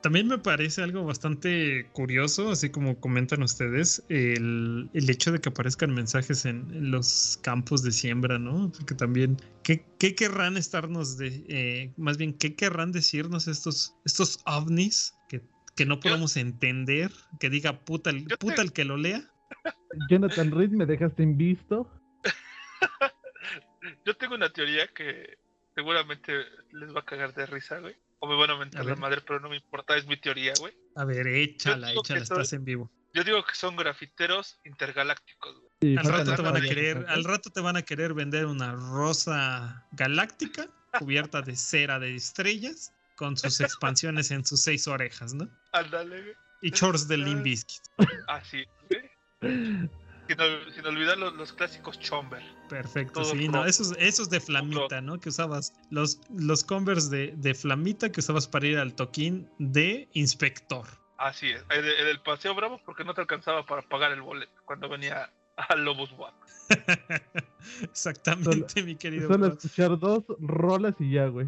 También 0.00 0.26
me 0.26 0.38
parece 0.38 0.82
algo 0.82 1.04
bastante 1.04 1.88
curioso, 1.92 2.50
así 2.50 2.70
como 2.70 2.98
comentan 2.98 3.42
ustedes, 3.42 4.02
el, 4.08 4.88
el 4.94 5.10
hecho 5.10 5.30
de 5.30 5.40
que 5.40 5.50
aparezcan 5.50 5.94
mensajes 5.94 6.44
en, 6.46 6.68
en 6.74 6.90
los 6.90 7.38
campos 7.42 7.82
de 7.84 7.92
siembra, 7.92 8.38
¿no? 8.38 8.72
Porque 8.72 8.94
también, 8.96 9.36
¿qué, 9.62 9.84
qué 10.00 10.14
querrán 10.16 10.56
estarnos 10.56 11.18
de, 11.18 11.44
eh, 11.48 11.92
más 11.98 12.16
bien, 12.16 12.32
qué 12.36 12.56
querrán 12.56 12.90
decirnos 12.90 13.46
estos, 13.46 13.94
estos 14.04 14.40
ovnis 14.46 15.14
que, 15.28 15.40
que 15.76 15.86
no 15.86 16.00
podemos 16.00 16.36
entender? 16.36 17.10
Que 17.40 17.50
diga 17.50 17.80
puta 17.80 18.10
el, 18.10 18.26
te- 18.26 18.36
puta 18.36 18.62
el 18.62 18.72
que 18.72 18.84
lo 18.84 18.96
lea. 18.96 19.22
Jonathan 20.10 20.50
Reed, 20.50 20.70
me 20.70 20.86
dejaste 20.86 21.22
en 21.22 21.36
visto. 21.36 21.90
Yo 24.04 24.16
tengo 24.16 24.34
una 24.34 24.50
teoría 24.52 24.86
que 24.88 25.38
seguramente 25.74 26.32
les 26.72 26.94
va 26.94 27.00
a 27.00 27.04
cagar 27.04 27.34
de 27.34 27.46
risa, 27.46 27.78
güey. 27.78 27.96
O 28.20 28.28
me 28.28 28.36
van 28.36 28.50
a 28.50 28.56
mentar 28.56 28.82
A 28.82 28.84
la 28.84 28.94
madre, 28.94 29.20
pero 29.26 29.40
no 29.40 29.48
me 29.48 29.56
importa, 29.56 29.96
es 29.96 30.06
mi 30.06 30.16
teoría, 30.16 30.52
güey. 30.60 30.72
A 30.94 31.04
ver, 31.04 31.26
échala, 31.26 31.92
échala, 31.92 32.20
estás 32.20 32.52
en 32.52 32.64
vivo. 32.64 32.90
Yo 33.14 33.24
digo 33.24 33.44
que 33.44 33.54
son 33.54 33.74
grafiteros 33.76 34.60
intergalácticos, 34.64 35.58
güey. 35.58 35.72
Sí, 35.80 35.96
Al 35.98 36.04
rato 36.04 36.36
te 36.36 36.42
van 36.42 36.56
a 36.56 36.60
querer, 36.60 37.04
al 37.08 37.24
rato 37.24 37.50
te 37.50 37.60
van 37.60 37.76
a 37.76 37.82
querer 37.82 38.14
vender 38.14 38.46
una 38.46 38.72
rosa 38.72 39.84
galáctica 39.92 40.68
cubierta 40.98 41.42
de 41.42 41.56
cera 41.56 41.98
de 41.98 42.14
estrellas 42.14 42.94
con 43.22 43.36
sus 43.36 43.60
expansiones 43.60 44.32
en 44.32 44.44
sus 44.44 44.62
seis 44.62 44.88
orejas, 44.88 45.32
¿no? 45.32 45.48
Ándale, 45.70 46.22
güey. 46.22 46.34
Y 46.62 46.70
shorts 46.70 47.06
de 47.06 47.16
Limp 47.18 47.44
Bizkit. 47.44 47.82
Así, 48.26 48.64
güey. 48.90 49.88
Sin, 50.28 50.40
ol- 50.40 50.72
sin 50.74 50.86
olvidar 50.86 51.18
los, 51.18 51.34
los 51.34 51.52
clásicos 51.52 52.00
Chomber. 52.00 52.42
Perfecto, 52.68 53.20
Todo 53.22 53.32
sí, 53.32 53.48
pro. 53.48 53.52
no, 53.60 53.64
esos, 53.64 53.92
esos 53.98 54.28
de 54.28 54.40
flamita, 54.40 55.00
¿no? 55.00 55.20
Que 55.20 55.28
usabas 55.28 55.72
los, 55.90 56.18
los 56.36 56.64
Converse 56.64 57.10
de, 57.10 57.32
de 57.36 57.54
flamita 57.54 58.10
que 58.10 58.18
usabas 58.20 58.48
para 58.48 58.66
ir 58.66 58.78
al 58.78 58.92
toquín 58.94 59.48
de 59.58 60.08
inspector. 60.14 60.86
Así 61.18 61.50
es. 61.50 61.64
En 61.70 61.84
el, 61.84 62.08
el 62.08 62.20
Paseo 62.22 62.54
Bravo 62.56 62.80
porque 62.84 63.04
no 63.04 63.14
te 63.14 63.20
alcanzaba 63.20 63.64
para 63.66 63.82
pagar 63.82 64.10
el 64.12 64.22
boleto 64.22 64.52
cuando 64.64 64.88
venía 64.88 65.30
a 65.56 65.76
Lobos 65.76 66.10
Guap. 66.12 66.34
Exactamente, 67.82 68.82
mi 68.82 68.96
querido. 68.96 69.28
Solo 69.28 69.46
bro. 69.46 69.54
escuchar 69.54 69.98
dos 69.98 70.24
rolas 70.40 70.94
y 70.98 71.10
ya, 71.12 71.26
güey. 71.26 71.46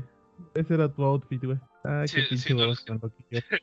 Ese 0.54 0.74
era 0.74 0.88
tu 0.92 1.02
outfit, 1.04 1.44
güey. 1.44 1.58
Ah, 1.84 2.04
Sí, 2.06 2.16
qué 2.16 2.22
pinche. 2.28 2.54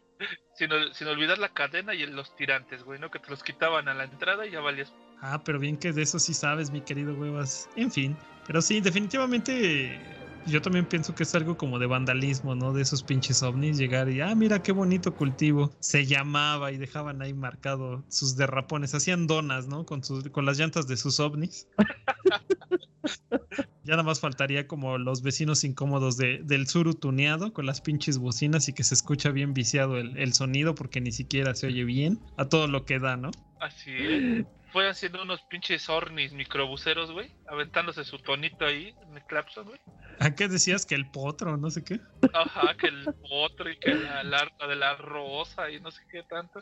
Sin, 0.54 0.72
ol- 0.72 0.94
sin 0.94 1.08
olvidar 1.08 1.40
la 1.40 1.50
cadena 1.50 1.96
y 1.96 2.06
los 2.06 2.36
tirantes, 2.36 2.84
güey, 2.84 3.00
¿no? 3.00 3.10
Que 3.10 3.18
te 3.18 3.30
los 3.30 3.42
quitaban 3.42 3.88
a 3.88 3.96
la 3.96 4.04
entrada 4.04 4.46
y 4.46 4.52
ya 4.52 4.60
valías. 4.60 4.94
Ah, 5.22 5.42
pero 5.44 5.58
bien 5.58 5.78
que 5.78 5.92
de 5.92 6.04
eso 6.04 6.20
sí 6.20 6.34
sabes, 6.36 6.70
mi 6.70 6.82
querido 6.82 7.16
huevas. 7.16 7.68
En 7.76 7.92
fin, 7.92 8.16
pero 8.46 8.62
sí, 8.62 8.80
definitivamente 8.82 10.00
yo 10.46 10.62
también 10.62 10.86
pienso 10.86 11.16
que 11.16 11.24
es 11.24 11.34
algo 11.34 11.58
como 11.58 11.80
de 11.80 11.88
vandalismo, 11.88 12.54
¿no? 12.54 12.74
De 12.74 12.84
esos 12.84 13.02
pinches 13.02 13.42
ovnis 13.42 13.78
llegar 13.78 14.10
y, 14.10 14.22
ah, 14.22 14.36
mira 14.36 14.62
qué 14.62 14.72
bonito 14.72 15.16
cultivo. 15.16 15.72
Se 15.80 16.06
llamaba 16.06 16.72
y 16.72 16.78
dejaban 16.78 17.22
ahí 17.24 17.34
marcado 17.34 18.04
sus 18.10 18.36
derrapones. 18.36 18.94
Hacían 18.94 19.26
donas, 19.26 19.68
¿no? 19.68 19.86
Con, 19.86 20.04
sus, 20.04 20.30
con 20.30 20.46
las 20.46 20.60
llantas 20.60 20.88
de 20.88 20.98
sus 20.98 21.20
ovnis. 21.20 21.68
Ya 23.84 23.92
nada 23.92 24.04
más 24.04 24.20
faltaría 24.20 24.68
como 24.68 24.98
los 24.98 25.24
vecinos 25.24 25.64
incómodos 25.64 26.18
de, 26.18 26.42
del 26.44 26.68
sur 26.68 26.94
tuneado 26.96 27.52
con 27.52 27.66
las 27.66 27.82
pinches 27.82 28.18
bocinas 28.18 28.68
y 28.68 28.74
que 28.74 28.84
se 28.84 28.94
escucha 28.94 29.32
bien 29.32 29.54
viciado 29.54 29.98
el, 29.98 30.18
el 30.18 30.34
sonido 30.34 30.76
porque 30.76 31.02
ni 31.02 31.12
siquiera 31.12 31.56
se 31.56 31.68
oye 31.68 31.84
bien 31.84 32.20
a 32.38 32.46
todo 32.46 32.68
lo 32.68 32.86
que 32.86 33.00
da, 33.00 33.18
¿no? 33.18 33.32
Así 33.60 33.92
es. 33.92 34.46
Fue 34.72 34.90
haciendo 34.90 35.22
unos 35.22 35.42
pinches 35.44 35.90
ornis 35.90 36.32
microbuseros, 36.34 37.12
güey. 37.12 37.32
Aventándose 37.48 38.04
su 38.04 38.20
tonito 38.20 38.66
ahí 38.66 38.96
en 39.08 39.18
el 39.18 39.24
clapson, 39.26 39.66
güey. 39.66 39.80
¿A 40.20 40.36
qué 40.36 40.48
decías 40.48 40.86
que 40.86 40.94
el 40.96 41.10
potro, 41.10 41.58
no 41.58 41.72
sé 41.72 41.84
qué? 41.84 42.00
Ajá, 42.34 42.76
que 42.78 42.88
el 42.88 43.14
otro 43.32 43.70
y 43.72 43.78
que 43.78 43.96
la, 43.96 44.24
la 44.24 44.38
harta 44.38 44.68
de 44.68 44.76
la 44.76 44.96
rosa 44.96 45.70
y 45.72 45.80
no 45.80 45.90
sé 45.90 46.02
qué 46.12 46.24
tanto. 46.24 46.62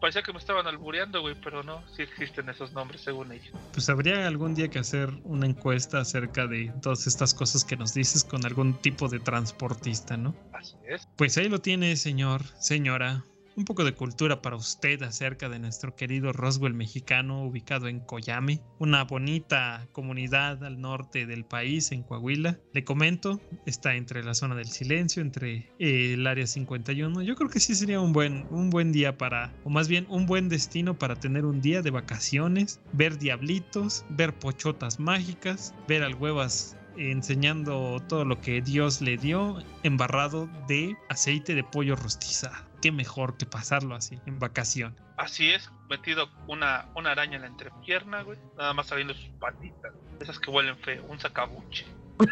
Parecía 0.00 0.22
que 0.22 0.32
me 0.32 0.38
estaban 0.38 0.66
albureando, 0.66 1.20
güey, 1.20 1.34
pero 1.42 1.62
no, 1.62 1.82
sí 1.96 2.02
existen 2.02 2.48
esos 2.48 2.72
nombres 2.72 3.00
según 3.00 3.32
ellos. 3.32 3.52
Pues 3.72 3.88
habría 3.88 4.26
algún 4.26 4.54
día 4.54 4.68
que 4.68 4.78
hacer 4.78 5.10
una 5.24 5.46
encuesta 5.46 5.98
acerca 5.98 6.46
de 6.46 6.72
todas 6.80 7.06
estas 7.06 7.34
cosas 7.34 7.64
que 7.64 7.76
nos 7.76 7.92
dices 7.92 8.22
con 8.22 8.46
algún 8.46 8.74
tipo 8.74 9.08
de 9.08 9.18
transportista, 9.18 10.16
¿no? 10.16 10.34
Así 10.52 10.76
es. 10.86 11.08
Pues 11.16 11.36
ahí 11.38 11.48
lo 11.48 11.60
tiene, 11.60 11.96
señor, 11.96 12.44
señora. 12.60 13.24
Un 13.54 13.66
poco 13.66 13.84
de 13.84 13.92
cultura 13.92 14.40
para 14.40 14.56
usted 14.56 15.02
acerca 15.02 15.50
de 15.50 15.58
nuestro 15.58 15.94
querido 15.94 16.32
Roswell 16.32 16.72
mexicano 16.72 17.44
ubicado 17.44 17.86
en 17.86 18.00
Coyame, 18.00 18.62
una 18.78 19.04
bonita 19.04 19.86
comunidad 19.92 20.64
al 20.64 20.80
norte 20.80 21.26
del 21.26 21.44
país, 21.44 21.92
en 21.92 22.02
Coahuila. 22.02 22.58
Le 22.72 22.82
comento, 22.82 23.42
está 23.66 23.94
entre 23.94 24.24
la 24.24 24.32
zona 24.32 24.54
del 24.54 24.68
silencio, 24.68 25.20
entre 25.20 25.70
eh, 25.78 26.14
el 26.14 26.26
área 26.26 26.46
51. 26.46 27.20
Yo 27.20 27.34
creo 27.36 27.50
que 27.50 27.60
sí 27.60 27.74
sería 27.74 28.00
un 28.00 28.14
buen, 28.14 28.46
un 28.50 28.70
buen 28.70 28.90
día 28.90 29.18
para, 29.18 29.52
o 29.64 29.70
más 29.70 29.86
bien 29.86 30.06
un 30.08 30.24
buen 30.24 30.48
destino 30.48 30.98
para 30.98 31.16
tener 31.16 31.44
un 31.44 31.60
día 31.60 31.82
de 31.82 31.90
vacaciones, 31.90 32.80
ver 32.94 33.18
diablitos, 33.18 34.06
ver 34.08 34.32
pochotas 34.32 34.98
mágicas, 34.98 35.74
ver 35.86 36.04
al 36.04 36.14
huevas 36.14 36.78
enseñando 36.96 38.02
todo 38.08 38.24
lo 38.24 38.40
que 38.40 38.62
Dios 38.62 39.02
le 39.02 39.18
dio 39.18 39.58
embarrado 39.82 40.48
de 40.68 40.96
aceite 41.10 41.54
de 41.54 41.64
pollo 41.64 41.96
rostizado. 41.96 42.71
Qué 42.82 42.92
mejor 42.92 43.36
que 43.36 43.46
pasarlo 43.46 43.94
así, 43.94 44.18
en 44.26 44.38
vacación. 44.38 44.94
Así 45.16 45.50
es, 45.50 45.70
metido 45.88 46.28
una, 46.48 46.86
una 46.96 47.12
araña 47.12 47.36
en 47.36 47.42
la 47.42 47.48
entrepierna, 47.48 48.22
güey. 48.22 48.38
Nada 48.58 48.74
más 48.74 48.88
saliendo 48.88 49.14
sus 49.14 49.28
patitas. 49.38 49.92
Esas 50.20 50.38
que 50.38 50.50
huelen 50.50 50.76
feo, 50.78 51.04
un 51.08 51.18
sacabuche. 51.18 51.86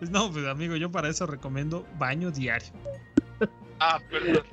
Pues 0.00 0.10
no, 0.10 0.30
pues 0.30 0.44
amigo, 0.46 0.76
yo 0.76 0.90
para 0.90 1.08
eso 1.08 1.24
recomiendo 1.24 1.86
baño 1.96 2.30
diario. 2.30 2.68
Ah, 3.80 3.98
perdón. 4.10 4.44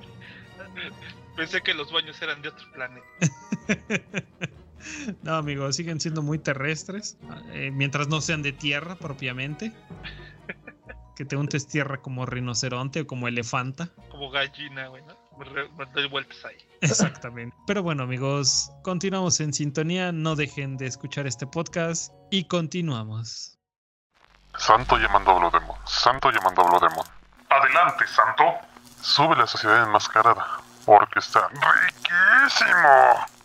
Pensé 1.36 1.62
que 1.62 1.74
los 1.74 1.92
baños 1.92 2.22
eran 2.22 2.42
de 2.42 2.50
otro 2.50 2.72
planeta. 2.72 3.08
No, 5.22 5.36
amigo, 5.36 5.72
siguen 5.72 6.00
siendo 6.00 6.24
muy 6.24 6.40
terrestres, 6.40 7.16
eh, 7.52 7.70
mientras 7.72 8.08
no 8.08 8.20
sean 8.20 8.42
de 8.42 8.52
tierra 8.52 8.96
propiamente. 8.96 9.72
Que 11.16 11.26
te 11.26 11.36
untes 11.36 11.68
tierra 11.68 12.02
como 12.02 12.26
rinoceronte 12.26 13.02
o 13.02 13.08
como 13.08 13.28
elefanta. 13.28 13.90
Como 14.10 14.30
gallina, 14.32 14.88
güey, 14.88 15.04
¿no? 15.04 15.16
Me, 15.38 15.86
doy 15.94 16.08
vueltas 16.08 16.44
ahí. 16.46 16.58
Exactamente. 16.82 17.56
Pero 17.68 17.84
bueno, 17.84 18.04
amigos, 18.04 18.72
continuamos 18.84 19.40
en 19.40 19.54
sintonía. 19.54 20.12
No 20.12 20.36
dejen 20.36 20.78
de 20.78 20.88
escuchar 20.88 21.28
este 21.28 21.48
podcast 21.48 22.14
y 22.30 22.48
continuamos. 22.48 23.58
Santo 24.58 24.98
llamando 24.98 25.32
a 25.32 25.40
Blodemon. 25.40 25.78
Santo 25.86 26.32
llamando 26.32 26.62
a 26.62 26.70
Blodemon. 26.70 27.06
Adelante, 27.50 28.08
Santo. 28.08 28.44
Sube 29.02 29.36
la 29.36 29.48
sociedad 29.48 29.84
enmascarada. 29.84 30.46
Porque 30.86 31.20
está 31.20 31.48
riquísimo. 31.50 33.41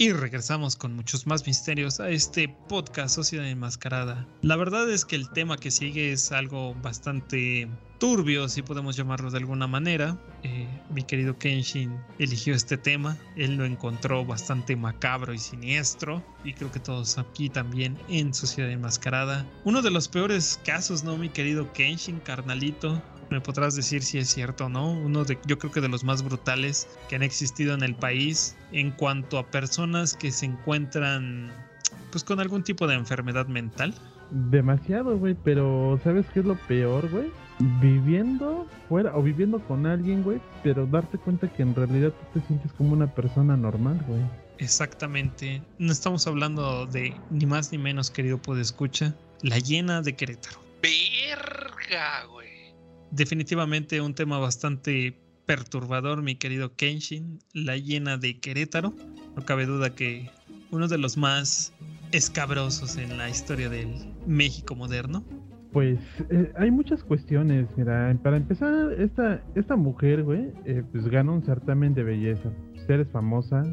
Y 0.00 0.12
regresamos 0.12 0.76
con 0.76 0.94
muchos 0.94 1.26
más 1.26 1.44
misterios 1.44 1.98
a 1.98 2.08
este 2.08 2.48
podcast 2.68 3.16
Sociedad 3.16 3.48
Enmascarada. 3.48 4.28
La 4.42 4.54
verdad 4.54 4.88
es 4.88 5.04
que 5.04 5.16
el 5.16 5.28
tema 5.28 5.56
que 5.56 5.72
sigue 5.72 6.12
es 6.12 6.30
algo 6.30 6.76
bastante 6.76 7.68
turbio, 7.98 8.48
si 8.48 8.62
podemos 8.62 8.94
llamarlo 8.94 9.32
de 9.32 9.38
alguna 9.38 9.66
manera. 9.66 10.16
Eh, 10.44 10.68
mi 10.94 11.02
querido 11.02 11.36
Kenshin 11.36 11.98
eligió 12.20 12.54
este 12.54 12.76
tema, 12.76 13.18
él 13.34 13.56
lo 13.56 13.64
encontró 13.64 14.24
bastante 14.24 14.76
macabro 14.76 15.34
y 15.34 15.38
siniestro, 15.38 16.22
y 16.44 16.52
creo 16.52 16.70
que 16.70 16.78
todos 16.78 17.18
aquí 17.18 17.48
también 17.48 17.98
en 18.08 18.32
Sociedad 18.32 18.70
Enmascarada. 18.70 19.44
Uno 19.64 19.82
de 19.82 19.90
los 19.90 20.06
peores 20.06 20.60
casos, 20.64 21.02
¿no, 21.02 21.16
mi 21.16 21.28
querido 21.28 21.72
Kenshin, 21.72 22.20
carnalito? 22.20 23.02
Me 23.30 23.40
podrás 23.40 23.76
decir 23.76 24.02
si 24.02 24.18
es 24.18 24.28
cierto 24.28 24.66
o 24.66 24.68
no. 24.68 24.90
Uno 24.90 25.24
de, 25.24 25.38
yo 25.46 25.58
creo 25.58 25.72
que 25.72 25.80
de 25.80 25.88
los 25.88 26.04
más 26.04 26.22
brutales 26.22 26.88
que 27.08 27.16
han 27.16 27.22
existido 27.22 27.74
en 27.74 27.82
el 27.82 27.94
país 27.94 28.56
en 28.72 28.90
cuanto 28.90 29.38
a 29.38 29.46
personas 29.46 30.14
que 30.14 30.30
se 30.30 30.46
encuentran 30.46 31.52
pues 32.10 32.24
con 32.24 32.40
algún 32.40 32.62
tipo 32.62 32.86
de 32.86 32.94
enfermedad 32.94 33.46
mental. 33.46 33.94
Demasiado, 34.30 35.16
güey, 35.18 35.34
pero 35.42 35.98
¿sabes 36.04 36.26
qué 36.32 36.40
es 36.40 36.46
lo 36.46 36.56
peor, 36.66 37.08
güey? 37.10 37.30
Viviendo 37.80 38.66
fuera 38.88 39.16
o 39.16 39.22
viviendo 39.22 39.58
con 39.60 39.86
alguien, 39.86 40.22
güey, 40.22 40.40
pero 40.62 40.86
darte 40.86 41.18
cuenta 41.18 41.48
que 41.48 41.62
en 41.62 41.74
realidad 41.74 42.12
tú 42.12 42.40
te 42.40 42.46
sientes 42.46 42.72
como 42.72 42.92
una 42.92 43.12
persona 43.14 43.56
normal, 43.56 44.02
güey. 44.06 44.20
Exactamente. 44.58 45.62
No 45.78 45.92
estamos 45.92 46.26
hablando 46.26 46.86
de 46.86 47.14
ni 47.30 47.46
más 47.46 47.72
ni 47.72 47.78
menos, 47.78 48.10
querido 48.10 48.40
escucha, 48.58 49.14
la 49.42 49.58
llena 49.58 50.02
de 50.02 50.14
Querétaro. 50.14 50.60
Verga, 50.82 52.24
güey. 52.30 52.47
Definitivamente 53.10 54.00
un 54.00 54.14
tema 54.14 54.38
bastante 54.38 55.16
perturbador, 55.46 56.22
mi 56.22 56.36
querido 56.36 56.74
Kenshin, 56.76 57.38
la 57.54 57.76
llena 57.76 58.18
de 58.18 58.38
Querétaro. 58.38 58.94
No 59.34 59.44
cabe 59.44 59.66
duda 59.66 59.94
que 59.94 60.30
uno 60.70 60.88
de 60.88 60.98
los 60.98 61.16
más 61.16 61.72
escabrosos 62.12 62.96
en 62.96 63.16
la 63.16 63.28
historia 63.28 63.68
del 63.68 64.12
México 64.26 64.74
moderno. 64.74 65.24
Pues 65.72 65.98
eh, 66.30 66.52
hay 66.56 66.70
muchas 66.70 67.02
cuestiones, 67.02 67.66
mira, 67.76 68.16
para 68.22 68.38
empezar, 68.38 68.92
esta, 68.98 69.42
esta 69.54 69.76
mujer, 69.76 70.22
güey, 70.22 70.50
eh, 70.64 70.82
pues 70.92 71.06
gana 71.08 71.32
un 71.32 71.44
certamen 71.44 71.94
de 71.94 72.04
belleza. 72.04 72.50
Eres 72.88 73.08
famosa, 73.08 73.64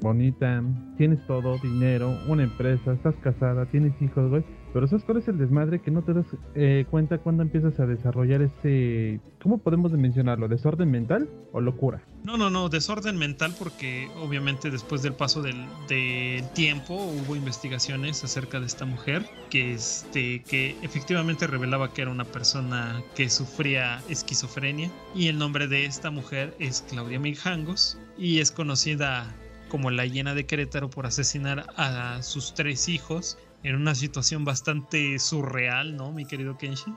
bonita, 0.00 0.62
tienes 0.96 1.24
todo, 1.26 1.56
dinero, 1.58 2.18
una 2.26 2.42
empresa, 2.42 2.92
estás 2.92 3.14
casada, 3.22 3.66
tienes 3.66 3.92
hijos, 4.00 4.28
güey. 4.28 4.44
Pero 4.76 4.88
¿sabes 4.88 5.04
cuál 5.04 5.16
es 5.16 5.28
el 5.28 5.38
desmadre? 5.38 5.80
Que 5.80 5.90
no 5.90 6.02
te 6.02 6.12
das 6.12 6.26
eh, 6.54 6.84
cuenta 6.90 7.16
cuando 7.16 7.42
empiezas 7.42 7.80
a 7.80 7.86
desarrollar 7.86 8.42
ese... 8.42 9.20
¿Cómo 9.42 9.56
podemos 9.56 9.90
mencionarlo? 9.92 10.48
¿Desorden 10.48 10.90
mental 10.90 11.30
o 11.52 11.62
locura? 11.62 12.02
No, 12.24 12.36
no, 12.36 12.50
no, 12.50 12.68
desorden 12.68 13.16
mental 13.16 13.54
porque 13.58 14.10
obviamente 14.20 14.70
después 14.70 15.00
del 15.00 15.14
paso 15.14 15.40
del, 15.40 15.64
del 15.88 16.46
tiempo 16.52 16.94
hubo 16.94 17.34
investigaciones 17.34 18.22
acerca 18.22 18.60
de 18.60 18.66
esta 18.66 18.84
mujer 18.84 19.24
que, 19.48 19.72
este, 19.72 20.42
que 20.42 20.76
efectivamente 20.82 21.46
revelaba 21.46 21.94
que 21.94 22.02
era 22.02 22.10
una 22.10 22.26
persona 22.26 23.00
que 23.14 23.30
sufría 23.30 24.02
esquizofrenia 24.10 24.90
y 25.14 25.28
el 25.28 25.38
nombre 25.38 25.68
de 25.68 25.86
esta 25.86 26.10
mujer 26.10 26.54
es 26.58 26.84
Claudia 26.86 27.18
Mijangos 27.18 27.98
y 28.18 28.40
es 28.40 28.52
conocida 28.52 29.34
como 29.70 29.90
la 29.90 30.04
hiena 30.04 30.34
de 30.34 30.44
Querétaro 30.44 30.90
por 30.90 31.06
asesinar 31.06 31.66
a 31.76 32.22
sus 32.22 32.52
tres 32.52 32.90
hijos 32.90 33.38
en 33.66 33.74
una 33.74 33.96
situación 33.96 34.44
bastante 34.44 35.18
surreal, 35.18 35.96
¿no, 35.96 36.12
mi 36.12 36.24
querido 36.24 36.56
Kenshin? 36.56 36.94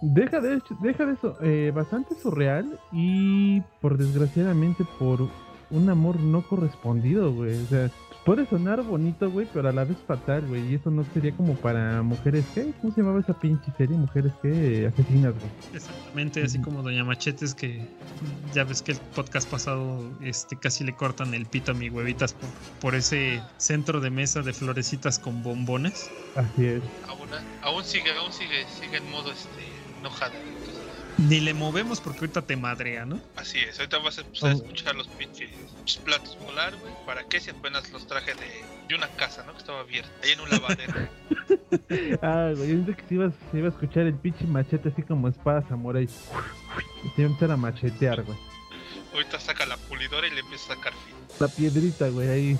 Deja 0.00 0.40
de, 0.40 0.60
deja 0.80 1.06
de 1.06 1.14
eso, 1.14 1.36
eh, 1.42 1.72
bastante 1.74 2.14
surreal 2.14 2.78
y 2.92 3.60
por 3.80 3.98
desgraciadamente 3.98 4.84
por 4.98 5.28
un 5.70 5.90
amor 5.90 6.20
no 6.20 6.46
correspondido, 6.46 7.32
güey. 7.32 7.56
O 7.56 7.66
sea, 7.66 7.90
puede 8.24 8.46
sonar 8.46 8.82
bonito, 8.82 9.30
güey, 9.30 9.46
pero 9.52 9.68
a 9.68 9.72
la 9.72 9.84
vez 9.84 9.96
fatal, 10.06 10.46
güey. 10.46 10.72
Y 10.72 10.74
eso 10.76 10.90
no 10.90 11.04
sería 11.12 11.32
como 11.36 11.54
para 11.56 12.02
mujeres 12.02 12.44
que, 12.54 12.72
¿cómo 12.80 12.94
se 12.94 13.00
llamaba 13.00 13.20
esa 13.20 13.38
pinche 13.38 13.70
serie? 13.76 13.96
Mujeres 13.96 14.32
que 14.42 14.86
asesinas, 14.86 15.34
güey. 15.34 15.50
Exactamente, 15.74 16.42
así 16.42 16.58
como 16.60 16.82
Doña 16.82 17.04
Machetes, 17.04 17.54
que 17.54 17.86
ya 18.52 18.64
ves 18.64 18.82
que 18.82 18.92
el 18.92 18.98
podcast 19.14 19.48
pasado 19.48 20.10
este, 20.22 20.56
casi 20.56 20.84
le 20.84 20.94
cortan 20.94 21.34
el 21.34 21.46
pito 21.46 21.72
a 21.72 21.74
mi 21.74 21.90
huevitas 21.90 22.32
por, 22.32 22.48
por 22.80 22.94
ese 22.94 23.42
centro 23.58 24.00
de 24.00 24.10
mesa 24.10 24.42
de 24.42 24.52
florecitas 24.52 25.18
con 25.18 25.42
bombones. 25.42 26.10
Así 26.34 26.66
es. 26.66 26.82
Aún, 27.08 27.28
aún 27.62 27.84
sigue, 27.84 28.10
aún 28.12 28.32
sigue, 28.32 28.64
sigue 28.80 28.98
en 28.98 29.10
modo 29.10 29.30
este, 29.30 29.64
enojada. 30.00 30.34
Ni 31.18 31.40
le 31.40 31.54
movemos 31.54 32.00
porque 32.00 32.20
ahorita 32.20 32.42
te 32.42 32.56
madrea, 32.56 33.04
¿no? 33.06 33.20
así 33.36 33.58
es, 33.60 33.78
ahorita 33.78 33.98
vas 33.98 34.18
a 34.18 34.22
empezar 34.22 34.50
a 34.50 34.54
Oh. 34.54 34.56
escuchar 34.56 34.94
los 34.96 35.06
pinches, 35.08 35.48
platos 36.04 36.36
volar, 36.40 36.74
güey. 36.80 36.92
¿Para 37.06 37.24
qué 37.28 37.38
si 37.40 37.50
apenas 37.50 37.90
los 37.92 38.06
traje 38.06 38.34
de, 38.34 38.64
de 38.88 38.94
una 38.94 39.08
casa, 39.10 39.44
¿no? 39.44 39.52
Que 39.52 39.58
estaba 39.58 39.80
abierta, 39.80 40.10
ahí 40.24 40.30
en 40.32 40.40
un 40.40 40.50
lavadero. 40.50 40.92
Ah, 42.22 42.52
güey, 42.56 42.68
yo 42.70 42.84
pensé 42.84 42.94
que 43.02 43.08
se 43.08 43.14
iba, 43.14 43.30
se 43.50 43.58
iba 43.58 43.66
a 43.66 43.70
escuchar 43.70 44.06
el 44.06 44.14
pinche 44.14 44.44
machete 44.46 44.88
así 44.90 45.02
como 45.02 45.28
espada 45.28 45.66
samurai. 45.68 46.04
Y 46.04 46.08
se 46.08 47.22
iba 47.22 47.28
a 47.28 47.32
empezar 47.32 47.50
a 47.50 47.56
machetear, 47.56 48.22
güey. 48.22 48.38
ahorita 49.12 49.40
saca 49.40 49.66
la 49.66 49.76
pulidora 49.76 50.26
y 50.28 50.30
le 50.30 50.40
empieza 50.40 50.72
a 50.72 50.76
sacar 50.76 50.92
fin. 50.92 51.14
La 51.40 51.48
piedrita, 51.48 52.08
güey, 52.08 52.28
ahí. 52.28 52.58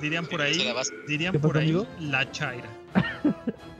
Dirían 0.00 0.26
por 0.26 0.40
ahí, 0.42 0.72
dirían 1.06 1.32
¿Qué 1.32 1.38
por 1.38 1.56
ahí 1.58 1.64
amigo? 1.64 1.86
la 2.00 2.30
chaira. 2.30 2.68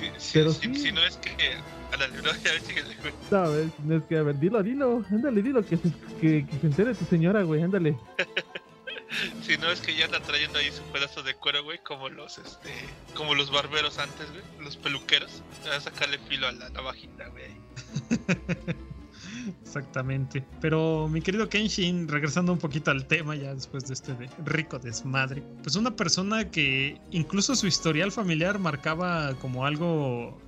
Si, 0.00 0.10
si- 0.18 0.30
Pero 0.32 0.52
si- 0.52 0.74
sí. 0.74 0.74
si 0.76 0.92
no 0.92 1.02
es 1.04 1.16
que. 1.18 1.30
Ándale, 1.92 2.16
no, 2.22 2.30
ya 2.36 2.60
síguele, 2.66 2.94
güey. 3.00 3.12
Sabes, 3.28 3.68
no 3.84 3.96
es 3.96 4.04
que, 4.04 4.16
a 4.16 4.22
ver, 4.22 4.38
dilo, 4.38 4.62
dilo, 4.62 5.04
ándale, 5.10 5.42
dilo, 5.42 5.64
que 5.64 5.76
se, 5.76 5.90
que, 6.20 6.46
que 6.46 6.58
se 6.60 6.66
entere 6.66 6.94
tu 6.94 7.04
señora, 7.04 7.42
güey, 7.42 7.62
ándale. 7.62 7.96
Si 9.42 9.56
no 9.58 9.68
es 9.72 9.80
que 9.80 9.96
ya 9.96 10.04
anda 10.04 10.20
trayendo 10.20 10.60
ahí 10.60 10.70
su 10.70 10.82
pedazo 10.92 11.24
de 11.24 11.34
cuero, 11.34 11.64
güey, 11.64 11.78
como 11.78 12.08
los 12.08 12.38
este, 12.38 12.70
como 13.14 13.34
los 13.34 13.50
barberos 13.50 13.98
antes, 13.98 14.30
güey, 14.30 14.42
los 14.60 14.76
peluqueros. 14.76 15.42
Va 15.68 15.74
a 15.74 15.80
sacarle 15.80 16.16
filo 16.28 16.46
a 16.46 16.52
la 16.52 16.70
navajita, 16.70 17.26
güey. 17.26 17.50
Exactamente. 19.62 20.44
Pero 20.60 21.08
mi 21.08 21.20
querido 21.20 21.48
Kenshin, 21.48 22.08
regresando 22.08 22.52
un 22.52 22.58
poquito 22.58 22.90
al 22.90 23.06
tema 23.06 23.34
ya 23.36 23.54
después 23.54 23.86
de 23.86 23.94
este 23.94 24.14
rico 24.44 24.78
desmadre, 24.78 25.42
pues 25.62 25.76
una 25.76 25.94
persona 25.94 26.50
que 26.50 27.00
incluso 27.10 27.54
su 27.56 27.66
historial 27.66 28.12
familiar 28.12 28.58
marcaba 28.58 29.34
como 29.40 29.66
algo 29.66 30.38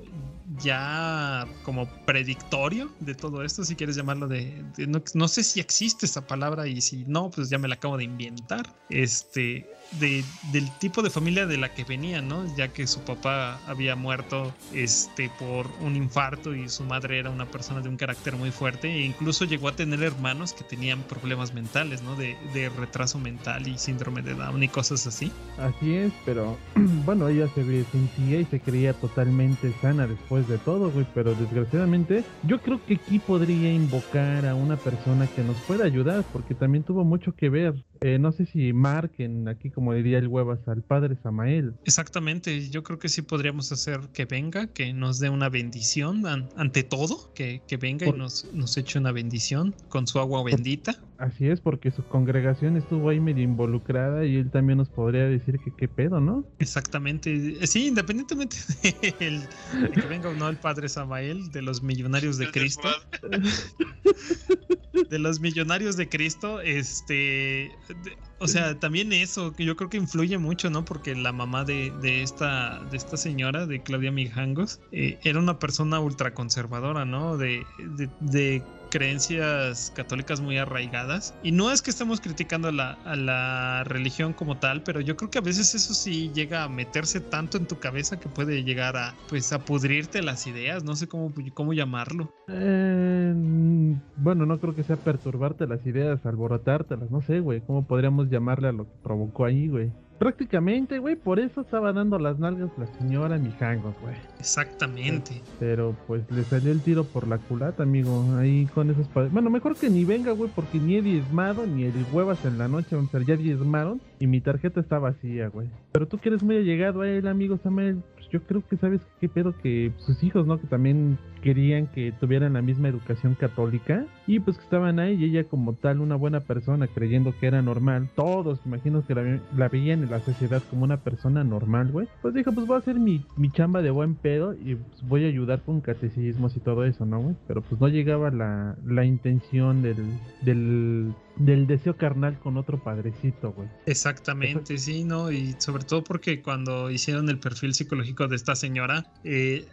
ya 0.59 1.47
como 1.63 1.87
predictorio 2.05 2.91
de 3.01 3.15
todo 3.15 3.43
esto, 3.43 3.65
si 3.65 3.75
quieres 3.75 3.97
llamarlo 3.97 4.29
de, 4.29 4.63
de- 4.77 4.87
no, 4.87 5.03
no 5.15 5.29
sé 5.29 5.43
si 5.43 5.61
existe 5.61 6.05
esa 6.07 6.27
palabra 6.27 6.67
y 6.67 6.81
si 6.81 7.05
no, 7.07 7.31
pues 7.31 7.49
ya 7.49 7.59
me 7.59 7.69
la 7.69 7.75
acabo 7.77 7.97
de 7.97 8.05
inventar. 8.05 8.67
Este, 8.91 9.67
de, 9.99 10.25
del 10.53 10.71
tipo 10.79 11.03
de 11.03 11.11
familia 11.11 11.47
de 11.47 11.59
la 11.59 11.75
que 11.75 11.85
venía, 11.85 12.23
¿no? 12.23 12.45
Ya 12.57 12.69
que 12.69 12.87
su 12.87 13.01
papá 13.01 13.61
había 13.67 13.97
muerto 13.97 14.53
este, 14.73 15.31
por 15.39 15.67
un 15.81 15.97
infarto 15.97 16.55
y 16.55 16.69
su 16.69 16.85
madre 16.85 17.19
era 17.19 17.31
una 17.31 17.47
persona 17.47 17.81
de 17.81 17.89
un 17.89 17.97
carácter 17.97 18.37
muy 18.37 18.51
fuerte 18.51 18.89
e 18.89 19.01
incluso 19.03 19.45
llegó 19.45 19.69
a 19.69 19.77
tener 19.77 20.03
hermanos 20.03 20.53
que 20.53 20.65
tenían 20.65 21.03
problemas 21.03 21.55
mentales, 21.55 22.03
¿no? 22.03 22.17
De, 22.17 22.37
de 22.55 22.69
retraso 22.69 23.19
mental 23.19 23.67
y 23.69 23.79
síndrome 23.79 24.23
de 24.23 24.35
Down 24.35 24.63
y 24.63 24.69
cosas 24.69 25.07
así. 25.07 25.31
Así 25.59 25.95
es, 25.95 26.13
pero 26.25 26.57
bueno, 27.05 27.29
ella 27.29 27.49
se 27.55 27.85
sentía 27.85 28.41
y 28.41 28.45
se 28.47 28.61
creía 28.61 28.93
totalmente 28.95 29.73
sana 29.81 30.07
después 30.07 30.49
de 30.49 30.59
todo, 30.59 30.91
güey. 30.91 31.07
Pero 31.15 31.35
desgraciadamente, 31.35 32.25
yo 32.45 32.61
creo 32.61 32.81
que 32.87 32.95
aquí 32.95 33.19
podría 33.19 33.73
invocar 33.73 34.47
a 34.47 34.55
una 34.55 34.77
persona 34.77 35.27
que 35.27 35.43
nos 35.43 35.57
pueda 35.63 35.85
ayudar, 35.85 36.25
porque 36.33 36.55
también 36.55 36.85
tuvo 36.85 37.05
mucho 37.05 37.35
que 37.35 37.49
ver. 37.49 37.75
Eh, 38.01 38.19
no 38.19 38.33
sé 38.33 38.47
si 38.47 38.73
marquen 38.73 39.49
aquí, 39.49 39.71
como 39.71 39.82
diría 39.93 40.19
el 40.19 40.29
huevas, 40.29 40.61
al 40.69 40.83
padre 40.83 41.17
Samael. 41.21 41.75
Exactamente, 41.85 42.69
yo 42.71 42.85
creo 42.85 43.01
que 43.01 43.09
sí 43.09 43.23
podríamos 43.23 43.73
hacer 43.73 43.99
que 44.13 44.25
venga, 44.25 44.69
que 44.69 44.93
nos 44.93 45.19
dé 45.19 45.29
una 45.31 45.49
bendición 45.49 46.25
an- 46.27 46.49
ante 46.55 46.85
todo, 46.85 47.33
que, 47.35 47.61
que 47.67 47.77
venga 47.77 48.07
y 48.07 48.13
nos, 48.13 48.45
nos 48.55 48.77
eche 48.77 49.01
una 49.01 49.11
bendición 49.11 49.75
con 49.89 50.07
su 50.07 50.21
agua 50.21 50.45
bendita. 50.45 50.95
Así 51.23 51.47
es, 51.47 51.61
porque 51.61 51.93
su 51.93 52.03
congregación 52.09 52.77
estuvo 52.77 53.09
ahí 53.09 53.21
medio 53.21 53.45
involucrada 53.45 54.27
y 54.27 54.35
él 54.39 54.51
también 54.51 54.79
nos 54.79 54.89
podría 54.89 55.25
decir 55.25 55.61
que 55.61 55.71
qué 55.71 55.87
pedo, 55.87 56.21
¿no? 56.21 56.45
Exactamente, 56.59 57.65
sí, 57.65 57.87
independientemente 57.87 58.57
de, 58.83 59.15
el- 59.21 59.41
de 59.83 59.91
que 59.93 60.09
venga 60.09 60.31
o 60.31 60.35
no 60.35 60.49
el 60.49 60.57
padre 60.57 60.89
Samael, 60.89 61.53
de 61.53 61.63
los 61.63 61.81
millonarios 61.81 62.39
de 62.39 62.51
Cristo, 62.51 62.89
de 65.11 65.19
los 65.21 65.39
millonarios 65.39 65.97
de 65.97 66.09
Cristo, 66.09 66.61
este, 66.61 67.71
de- 68.03 68.19
o 68.39 68.49
sea, 68.49 68.81
también 68.81 69.13
eso, 69.13 69.53
que 69.53 69.65
yo 69.65 69.77
creo 69.77 69.89
que 69.91 69.99
influye 69.99 70.39
mucho, 70.39 70.71
¿no? 70.71 70.85
Porque 70.85 71.15
la 71.15 71.31
mamá 71.31 71.65
de, 71.65 71.93
de 72.03 72.25
esta, 72.25 72.81
de 72.91 72.97
esta 72.97 73.17
señora, 73.17 73.67
de 73.67 73.81
Claudia 73.81 74.11
Mijangos, 74.11 74.81
eh, 74.91 75.21
era 75.23 75.39
una 75.39 75.61
persona 75.61 76.01
ultraconservadora, 76.01 77.05
¿no? 77.05 77.37
De, 77.37 77.65
de, 77.79 78.09
de 78.19 78.65
creencias 78.93 79.91
católicas 79.97 80.43
muy 80.43 80.59
arraigadas. 80.59 81.35
Y 81.43 81.51
no 81.51 81.73
es 81.73 81.81
que 81.81 81.91
estemos 81.91 82.21
criticando 82.21 82.69
a 82.69 82.73
la, 82.73 82.91
a 83.07 83.17
la 83.17 83.85
religión 83.85 84.35
como 84.35 84.59
tal, 84.59 84.83
pero 84.83 85.01
yo 85.01 85.17
creo 85.17 85.31
que 85.31 85.39
a 85.39 85.43
veces 85.43 85.75
eso 85.75 85.95
sí 85.95 86.31
llega 86.35 86.65
a 86.65 86.69
meterse 86.69 87.21
tanto 87.21 87.57
en 87.57 87.67
tu 87.67 87.79
cabeza 87.79 88.21
que 88.21 88.29
puede 88.29 88.63
llegar 88.65 88.99
a, 88.99 89.15
pues, 89.31 89.51
a 89.55 89.65
pudrirte 89.65 90.21
las 90.23 90.47
ideas, 90.47 90.85
no 90.85 90.95
sé 90.95 91.09
cómo, 91.09 91.33
cómo 91.55 91.73
llamarlo. 91.73 92.31
Mm, 92.49 93.95
bueno, 94.17 94.45
no 94.45 94.61
creo 94.61 94.75
que 94.75 94.85
sea 94.85 94.97
perturbarte 94.97 95.67
las 95.67 95.85
ideas, 95.87 96.25
alborotártelas, 96.27 97.11
no 97.11 97.23
sé, 97.23 97.41
güey. 97.41 97.63
¿Cómo 97.63 97.87
podríamos 97.87 98.29
llamarle 98.29 98.69
a 98.69 98.73
lo 98.73 98.85
que 98.85 98.93
provocó 99.03 99.47
ahí, 99.47 99.69
güey? 99.69 99.91
Prácticamente, 100.23 101.01
güey, 101.01 101.17
por 101.17 101.41
eso 101.41 101.63
estaba 101.63 101.93
dando 101.93 102.17
las 102.17 102.39
nalgas 102.39 102.71
la 102.79 102.87
señora 102.87 103.39
Mijangos, 103.39 103.93
güey. 104.01 104.15
Exactamente. 104.39 105.43
Pero 105.59 105.97
pues 106.07 106.23
le 106.31 106.45
salió 106.45 106.71
el 106.71 106.81
tiro 106.81 107.03
por 107.03 107.27
la 107.27 107.39
culata, 107.39 107.83
amigo. 107.83 108.25
Ahí 108.37 108.67
con 108.73 108.89
esos 108.89 109.09
padres. 109.09 109.33
Bueno, 109.33 109.51
mejor 109.51 109.75
que 109.75 109.91
ni 109.91 110.05
venga, 110.05 110.31
güey, 110.31 110.49
porque 110.55 110.79
ni 110.79 110.95
he 110.95 111.03
diezmado, 111.03 111.67
ni 111.67 111.83
el 111.83 111.93
huevas 112.13 112.45
en 112.45 112.57
la 112.57 112.69
noche, 112.69 112.95
vamos 112.95 113.13
a 113.13 113.19
ver, 113.19 113.27
ya 113.27 113.37
diezmaron 113.37 114.01
y 114.21 114.29
mi 114.29 114.41
tarjeta 114.41 114.79
está 114.79 115.01
vacía, 115.01 115.49
güey. 115.49 115.69
Pero 115.91 116.07
tú 116.07 116.19
que 116.19 116.29
eres 116.29 116.45
muy 116.45 116.57
allegado 116.57 117.01
a 117.01 117.09
él, 117.09 117.27
amigo 117.27 117.59
Samuel, 117.61 118.01
pues 118.15 118.29
yo 118.29 118.41
creo 118.43 118.63
que 118.65 118.77
sabes 118.77 119.01
qué 119.21 119.29
pedo 119.29 119.59
que 119.59 119.91
sus 119.97 120.23
hijos, 120.23 120.47
¿no? 120.47 120.61
Que 120.61 120.69
también 120.69 121.19
querían 121.43 121.87
que 121.89 122.13
tuvieran 122.13 122.55
la 122.55 122.63
misma 122.63 122.89
educación 122.89 123.35
católica 123.35 124.07
y 124.27 124.41
pues 124.41 124.57
que 124.57 124.63
estaban 124.65 124.99
ahí 124.99 125.15
y 125.15 125.25
ella 125.25 125.45
como 125.45 125.75
tal 125.75 126.01
una 126.01 126.17
buena 126.17 126.41
persona 126.41 126.87
creyendo 126.87 127.35
que 127.39 127.47
era 127.47 127.61
normal. 127.61 128.09
Todos 128.17 128.61
imagino 128.65 129.05
que 129.07 129.15
la, 129.15 129.23
ve- 129.23 129.41
la 129.57 129.69
veían 129.69 130.03
en 130.03 130.11
la 130.11 130.21
sociedad 130.21 130.63
como 130.71 130.85
una 130.85 130.99
persona 131.03 131.45
normal 131.45 131.91
güey. 131.93 132.07
Pues 132.23 132.33
dijo 132.33 132.53
pues 132.53 132.67
voy 132.67 132.77
a 132.77 132.79
hacer 132.79 132.99
mi, 132.99 133.25
mi 133.37 133.51
chamba 133.51 133.83
de 133.83 133.91
buen 133.91 134.15
pedo 134.15 134.55
y 134.55 134.77
pues, 134.77 135.03
voy 135.09 135.25
a 135.25 135.29
ayudar 135.29 135.61
con 135.63 135.81
catecismos 135.81 136.57
y 136.57 136.61
todo 136.61 136.85
eso 136.85 137.05
no 137.05 137.21
güey 137.21 137.37
pero 137.49 137.61
pues 137.63 137.81
no 137.81 137.89
llegaba 137.89 138.31
la, 138.31 138.77
la 138.87 139.05
intención 139.05 139.83
del, 139.83 139.97
del 140.43 141.13
del 141.37 141.67
deseo 141.67 141.97
carnal 141.97 142.39
con 142.39 142.59
otro 142.59 142.77
padrecito 142.79 143.53
güey. 143.53 143.67
Exactamente, 143.87 144.77
sí, 144.77 145.03
¿no? 145.05 145.33
Y 145.33 145.55
sobre 145.59 145.85
todo 145.85 146.05
porque 146.05 146.43
cuando 146.43 146.91
hicieron 146.91 147.31
el 147.31 147.39
perfil 147.39 147.73
psicológico 147.73 148.29
de 148.29 148.37
esta 148.37 148.55
señora, 148.55 149.07
eh, 149.25 149.67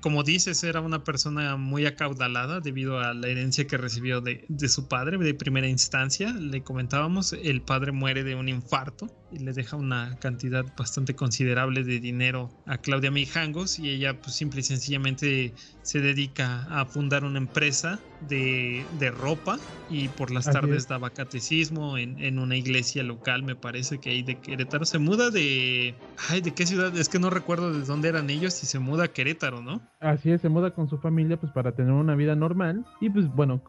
como 0.00 0.24
dices, 0.24 0.64
era 0.64 0.80
una 0.80 1.04
persona 1.04 1.13
muy 1.56 1.86
acaudalada 1.86 2.60
debido 2.60 2.98
a 2.98 3.14
la 3.14 3.28
herencia 3.28 3.66
que 3.66 3.76
recibió 3.76 4.20
de, 4.20 4.44
de 4.48 4.68
su 4.68 4.88
padre 4.88 5.18
de 5.18 5.34
primera 5.34 5.68
instancia. 5.68 6.32
Le 6.32 6.62
comentábamos, 6.62 7.32
el 7.32 7.62
padre 7.62 7.92
muere 7.92 8.24
de 8.24 8.34
un 8.34 8.48
infarto 8.48 9.06
y 9.32 9.38
le 9.38 9.52
deja 9.52 9.76
una 9.76 10.16
cantidad 10.20 10.64
bastante 10.76 11.14
considerable 11.14 11.84
de 11.84 12.00
dinero 12.00 12.50
a 12.66 12.78
Claudia 12.78 13.10
Mijangos 13.10 13.78
y 13.78 13.90
ella 13.90 14.20
pues 14.20 14.36
simple 14.36 14.60
y 14.60 14.64
sencillamente 14.64 15.54
se 15.84 16.00
dedica 16.00 16.66
a 16.70 16.86
fundar 16.86 17.24
una 17.24 17.38
empresa 17.38 18.00
de, 18.28 18.84
de 18.98 19.10
ropa 19.10 19.58
y 19.90 20.08
por 20.08 20.30
las 20.30 20.48
Así 20.48 20.54
tardes 20.54 20.76
es. 20.78 20.88
daba 20.88 21.10
catecismo 21.10 21.98
en, 21.98 22.18
en 22.22 22.38
una 22.38 22.56
iglesia 22.56 23.02
local, 23.02 23.42
me 23.42 23.54
parece 23.54 23.98
que 23.98 24.10
hay 24.10 24.22
de 24.22 24.36
Querétaro. 24.40 24.86
Se 24.86 24.98
muda 24.98 25.30
de... 25.30 25.94
Ay, 26.30 26.40
¿de 26.40 26.52
qué 26.54 26.66
ciudad? 26.66 26.96
Es 26.96 27.10
que 27.10 27.18
no 27.18 27.28
recuerdo 27.28 27.72
de 27.72 27.84
dónde 27.84 28.08
eran 28.08 28.30
ellos 28.30 28.62
y 28.62 28.66
se 28.66 28.78
muda 28.78 29.04
a 29.04 29.08
Querétaro, 29.08 29.60
¿no? 29.62 29.82
Así 30.00 30.30
es, 30.32 30.40
se 30.40 30.48
muda 30.48 30.70
con 30.72 30.88
su 30.88 30.96
familia 30.98 31.38
pues 31.38 31.52
para 31.52 31.72
tener 31.72 31.92
una 31.92 32.14
vida 32.14 32.34
normal 32.34 32.84
y 33.00 33.10
pues 33.10 33.28
bueno, 33.34 33.60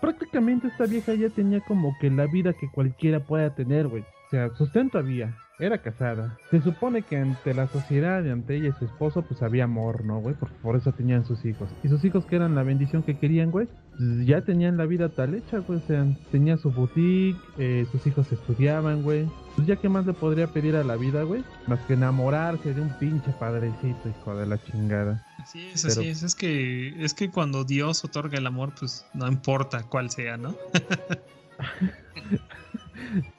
prácticamente 0.00 0.68
esta 0.68 0.86
vieja 0.86 1.14
ya 1.14 1.28
tenía 1.28 1.60
como 1.60 1.94
que 2.00 2.10
la 2.10 2.26
vida 2.26 2.54
que 2.54 2.70
cualquiera 2.70 3.20
pueda 3.20 3.54
tener, 3.54 3.88
güey. 3.88 4.04
O 4.28 4.30
sea, 4.30 4.54
sustento 4.56 4.98
había, 4.98 5.34
era 5.58 5.78
casada. 5.80 6.36
Se 6.50 6.60
supone 6.60 7.00
que 7.00 7.16
ante 7.16 7.54
la 7.54 7.66
sociedad 7.66 8.22
y 8.22 8.28
ante 8.28 8.56
ella 8.56 8.68
y 8.68 8.72
su 8.78 8.84
esposo 8.84 9.22
pues 9.22 9.40
había 9.42 9.64
amor, 9.64 10.04
¿no, 10.04 10.20
güey? 10.20 10.34
Porque 10.38 10.54
por 10.62 10.76
eso 10.76 10.92
tenían 10.92 11.24
sus 11.24 11.46
hijos. 11.46 11.70
Y 11.82 11.88
sus 11.88 12.04
hijos 12.04 12.26
que 12.26 12.36
eran 12.36 12.54
la 12.54 12.62
bendición 12.62 13.02
que 13.02 13.16
querían, 13.18 13.50
güey, 13.50 13.68
pues, 13.96 14.26
ya 14.26 14.42
tenían 14.42 14.76
la 14.76 14.84
vida 14.84 15.08
tal 15.08 15.34
hecha, 15.34 15.60
güey. 15.60 15.78
O 15.78 15.86
sea, 15.86 16.04
tenía 16.30 16.58
su 16.58 16.70
boutique, 16.70 17.40
eh, 17.56 17.86
sus 17.90 18.06
hijos 18.06 18.30
estudiaban, 18.30 19.02
güey. 19.02 19.26
Pues 19.56 19.66
ya 19.66 19.76
qué 19.76 19.88
más 19.88 20.04
le 20.04 20.12
podría 20.12 20.46
pedir 20.48 20.76
a 20.76 20.84
la 20.84 20.96
vida, 20.96 21.22
güey, 21.22 21.42
más 21.66 21.80
que 21.86 21.94
enamorarse 21.94 22.74
de 22.74 22.82
un 22.82 22.90
pinche 22.98 23.32
padrecito, 23.40 24.10
hijo 24.10 24.36
de 24.36 24.44
la 24.44 24.62
chingada. 24.62 25.24
Así 25.38 25.68
es, 25.68 25.80
Pero- 25.82 26.00
así 26.00 26.08
es. 26.10 26.22
Es 26.22 26.34
que, 26.34 27.02
es 27.02 27.14
que 27.14 27.30
cuando 27.30 27.64
Dios 27.64 28.04
otorga 28.04 28.36
el 28.36 28.46
amor, 28.46 28.74
pues 28.78 29.06
no 29.14 29.26
importa 29.26 29.84
cuál 29.84 30.10
sea, 30.10 30.36
¿no? 30.36 30.54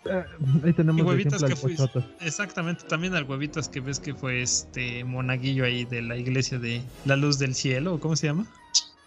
Ah, 0.09 0.25
ahí 0.63 0.69
Y 0.69 0.73
tenemos 0.73 0.97
de 0.97 1.03
huevitas 1.03 1.43
que. 1.43 1.55
Pochotas. 1.55 2.03
Exactamente, 2.21 2.85
también 2.85 3.15
al 3.15 3.23
huevitas 3.25 3.69
que 3.69 3.79
ves 3.79 3.99
que 3.99 4.13
fue 4.13 4.41
este 4.41 5.03
monaguillo 5.03 5.65
ahí 5.65 5.85
de 5.85 6.01
la 6.01 6.17
iglesia 6.17 6.57
de 6.59 6.81
la 7.05 7.15
luz 7.15 7.39
del 7.39 7.55
cielo, 7.55 7.95
¿o 7.95 7.99
¿cómo 7.99 8.15
se 8.15 8.27
llama? 8.27 8.45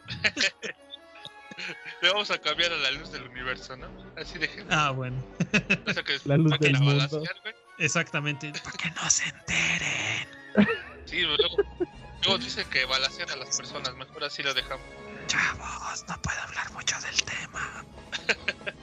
Le 2.03 2.11
vamos 2.11 2.30
a 2.32 2.38
cambiar 2.38 2.72
a 2.72 2.76
la 2.76 2.90
luz 2.92 3.12
del 3.12 3.22
universo, 3.28 3.76
¿no? 3.76 3.86
Así 4.16 4.36
de 4.38 4.48
gente. 4.48 4.66
Ah, 4.74 4.90
bueno. 4.90 5.16
O 5.86 5.92
sea 5.92 6.03
que 6.03 6.18
La 6.24 6.36
luz 6.36 6.59
del 6.59 6.72
mundo. 6.78 6.96
balacear, 6.96 7.36
güey. 7.42 7.55
Exactamente. 7.78 8.53
Para 8.64 8.76
que 8.76 8.90
no 8.90 9.09
se 9.09 9.24
enteren. 9.28 10.28
Sí, 11.05 11.20
luego, 11.20 11.57
luego 12.24 12.38
dicen 12.38 12.66
que 12.70 12.84
balacean 12.86 13.30
a 13.30 13.36
las 13.36 13.57
personas. 13.57 13.94
Mejor 13.94 14.24
así 14.24 14.42
lo 14.42 14.53
dejamos. 14.53 14.84
Chavos, 15.26 16.04
no 16.08 16.14
puedo 16.22 16.40
hablar 16.46 16.72
mucho 16.72 16.96
del 17.00 17.22
tema. 17.22 17.84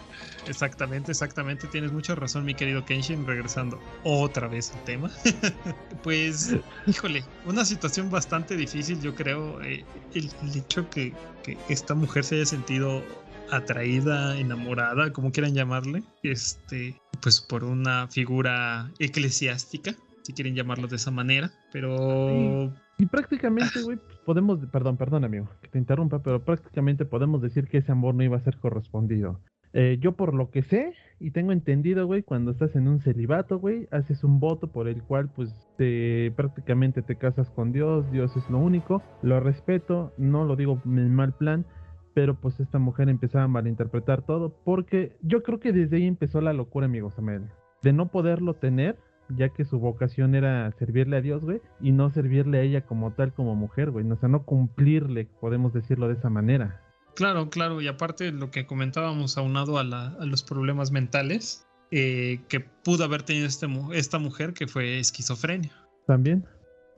Exactamente, 0.47 1.11
exactamente. 1.11 1.67
Tienes 1.67 1.91
mucha 1.91 2.15
razón, 2.15 2.43
mi 2.43 2.55
querido 2.55 2.83
Kenshin. 2.83 3.25
Regresando 3.27 3.79
otra 4.03 4.47
vez 4.47 4.73
al 4.73 4.83
tema. 4.83 5.11
pues, 6.03 6.55
híjole, 6.87 7.23
una 7.45 7.63
situación 7.65 8.09
bastante 8.09 8.57
difícil, 8.57 8.99
yo 8.99 9.13
creo. 9.13 9.61
eh, 9.61 9.85
el, 10.15 10.31
el 10.41 10.57
hecho 10.57 10.89
que, 10.89 11.13
que 11.43 11.55
esta 11.69 11.93
mujer 11.93 12.23
se 12.23 12.35
haya 12.35 12.45
sentido 12.47 13.03
atraída, 13.51 14.37
enamorada, 14.37 15.13
como 15.13 15.31
quieran 15.31 15.53
llamarle, 15.53 16.03
este, 16.23 16.99
pues 17.21 17.41
por 17.41 17.63
una 17.63 18.07
figura 18.07 18.91
eclesiástica, 18.97 19.95
si 20.23 20.33
quieren 20.33 20.55
llamarlo 20.55 20.87
de 20.87 20.95
esa 20.95 21.11
manera. 21.11 21.51
Pero 21.71 22.73
Y 22.99 23.05
prácticamente, 23.05 23.81
güey, 23.81 23.97
podemos, 24.25 24.59
perdón, 24.67 24.97
perdón, 24.97 25.23
amigo, 25.23 25.47
que 25.61 25.69
te 25.69 25.79
interrumpa, 25.79 26.21
pero 26.21 26.43
prácticamente 26.43 27.05
podemos 27.05 27.41
decir 27.41 27.69
que 27.69 27.77
ese 27.77 27.93
amor 27.93 28.13
no 28.13 28.23
iba 28.23 28.35
a 28.35 28.41
ser 28.41 28.57
correspondido. 28.57 29.39
Eh, 29.71 29.97
yo 30.01 30.13
por 30.13 30.33
lo 30.33 30.51
que 30.51 30.63
sé 30.63 30.93
y 31.19 31.31
tengo 31.31 31.53
entendido, 31.53 32.05
güey, 32.07 32.23
cuando 32.23 32.51
estás 32.51 32.75
en 32.75 32.89
un 32.89 32.99
celibato, 32.99 33.57
güey, 33.57 33.87
haces 33.91 34.25
un 34.25 34.41
voto 34.41 34.67
por 34.67 34.89
el 34.89 35.01
cual, 35.01 35.29
pues, 35.33 35.49
te, 35.77 36.33
prácticamente 36.35 37.01
te 37.01 37.15
casas 37.15 37.49
con 37.51 37.71
Dios, 37.71 38.11
Dios 38.11 38.35
es 38.35 38.49
lo 38.49 38.57
único, 38.57 39.01
lo 39.21 39.39
respeto, 39.39 40.11
no 40.17 40.43
lo 40.43 40.57
digo 40.57 40.81
en 40.83 41.15
mal 41.15 41.33
plan, 41.33 41.65
pero 42.13 42.35
pues 42.35 42.59
esta 42.59 42.79
mujer 42.79 43.07
empezaba 43.07 43.45
a 43.45 43.49
malinterpretar 43.49 44.23
todo, 44.23 44.53
porque 44.65 45.15
yo 45.21 45.41
creo 45.41 45.61
que 45.61 45.71
desde 45.71 45.97
ahí 45.97 46.05
empezó 46.05 46.41
la 46.41 46.51
locura, 46.51 46.87
amigo 46.87 47.11
Samuel, 47.11 47.43
de 47.81 47.93
no 47.93 48.09
poderlo 48.09 48.55
tener, 48.55 48.97
ya 49.35 49.49
que 49.49 49.65
su 49.65 49.79
vocación 49.79 50.35
era 50.35 50.71
servirle 50.79 51.17
a 51.17 51.21
Dios, 51.21 51.41
güey, 51.41 51.61
y 51.81 51.91
no 51.91 52.09
servirle 52.09 52.59
a 52.59 52.61
ella 52.61 52.85
como 52.85 53.11
tal, 53.13 53.33
como 53.33 53.55
mujer, 53.55 53.91
güey, 53.91 54.09
o 54.09 54.15
sea, 54.17 54.29
no 54.29 54.43
cumplirle, 54.43 55.27
podemos 55.39 55.73
decirlo 55.73 56.07
de 56.07 56.15
esa 56.15 56.29
manera. 56.29 56.81
Claro, 57.15 57.49
claro, 57.49 57.81
y 57.81 57.87
aparte 57.87 58.31
lo 58.31 58.49
que 58.51 58.65
comentábamos 58.65 59.37
aunado 59.37 59.77
a, 59.77 59.83
la, 59.83 60.15
a 60.19 60.25
los 60.25 60.43
problemas 60.43 60.91
mentales 60.91 61.67
eh, 61.91 62.41
que 62.47 62.59
pudo 62.59 63.03
haber 63.03 63.23
tenido 63.23 63.47
este, 63.47 63.67
esta 63.93 64.19
mujer, 64.19 64.53
que 64.53 64.67
fue 64.67 64.99
esquizofrenia. 64.99 65.73
También. 66.05 66.45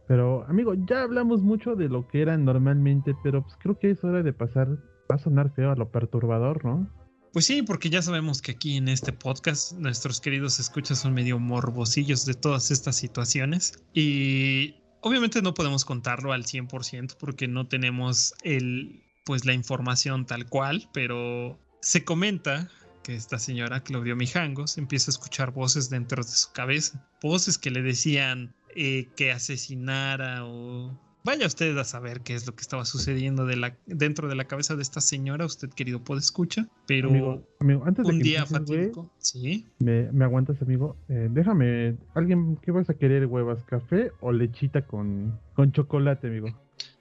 Pero, 0.07 0.45
amigo, 0.47 0.73
ya 0.73 1.03
hablamos 1.03 1.41
mucho 1.41 1.75
de 1.75 1.87
lo 1.87 2.07
que 2.07 2.21
era 2.21 2.37
normalmente, 2.37 3.15
pero 3.23 3.43
pues 3.43 3.55
creo 3.57 3.79
que 3.79 3.91
es 3.91 4.03
hora 4.03 4.21
de 4.23 4.33
pasar, 4.33 4.67
va 5.09 5.15
a 5.15 5.19
sonar 5.19 5.53
feo 5.53 5.71
a 5.71 5.75
lo 5.75 5.89
perturbador, 5.89 6.65
¿no? 6.65 6.89
Pues 7.33 7.45
sí, 7.45 7.61
porque 7.61 7.89
ya 7.89 8.01
sabemos 8.01 8.41
que 8.41 8.51
aquí 8.51 8.75
en 8.75 8.89
este 8.89 9.13
podcast 9.13 9.71
nuestros 9.73 10.19
queridos 10.19 10.59
escuchas 10.59 10.99
son 10.99 11.13
medio 11.13 11.39
morbosillos 11.39 12.25
de 12.25 12.33
todas 12.33 12.71
estas 12.71 12.97
situaciones 12.97 13.79
y 13.93 14.75
obviamente 14.99 15.41
no 15.41 15.53
podemos 15.53 15.85
contarlo 15.85 16.33
al 16.33 16.43
100% 16.43 17.15
porque 17.17 17.47
no 17.47 17.67
tenemos 17.67 18.33
el 18.43 19.01
pues 19.23 19.45
la 19.45 19.53
información 19.53 20.25
tal 20.25 20.45
cual, 20.47 20.89
pero 20.93 21.57
se 21.81 22.03
comenta 22.03 22.69
que 23.03 23.15
esta 23.15 23.39
señora 23.39 23.81
Claudio 23.81 24.15
Mijangos 24.17 24.77
empieza 24.77 25.09
a 25.09 25.13
escuchar 25.13 25.51
voces 25.51 25.89
dentro 25.89 26.23
de 26.23 26.29
su 26.29 26.51
cabeza, 26.51 27.07
voces 27.21 27.57
que 27.57 27.71
le 27.71 27.81
decían 27.81 28.53
eh, 28.75 29.07
que 29.15 29.31
asesinara 29.31 30.45
o 30.45 30.99
Vaya 31.23 31.45
usted 31.45 31.77
a 31.77 31.83
saber 31.83 32.21
qué 32.21 32.33
es 32.33 32.47
lo 32.47 32.55
que 32.55 32.61
estaba 32.61 32.83
sucediendo 32.83 33.45
de 33.45 33.55
la, 33.55 33.77
dentro 33.85 34.27
de 34.27 34.35
la 34.35 34.45
cabeza 34.45 34.75
de 34.75 34.81
esta 34.81 35.01
señora, 35.01 35.45
usted 35.45 35.69
querido 35.69 36.01
escucha, 36.17 36.67
pero 36.87 37.09
Amigo, 37.09 37.47
amigo, 37.59 37.83
antes 37.85 38.05
de 38.07 38.11
un 38.13 38.17
que 38.17 38.23
día 38.23 38.45
empieces. 38.51 38.97
Sí. 39.19 39.67
me, 39.79 40.11
me 40.11 40.25
aguantas, 40.25 40.61
amigo. 40.61 40.97
Eh, 41.09 41.27
déjame, 41.29 41.97
alguien, 42.15 42.57
¿qué 42.57 42.71
vas 42.71 42.89
a 42.89 42.95
querer, 42.95 43.27
huevas? 43.27 43.63
¿Café 43.65 44.11
o 44.19 44.31
lechita 44.31 44.85
con, 44.85 45.39
con 45.53 45.71
chocolate, 45.71 46.27
amigo? 46.27 46.47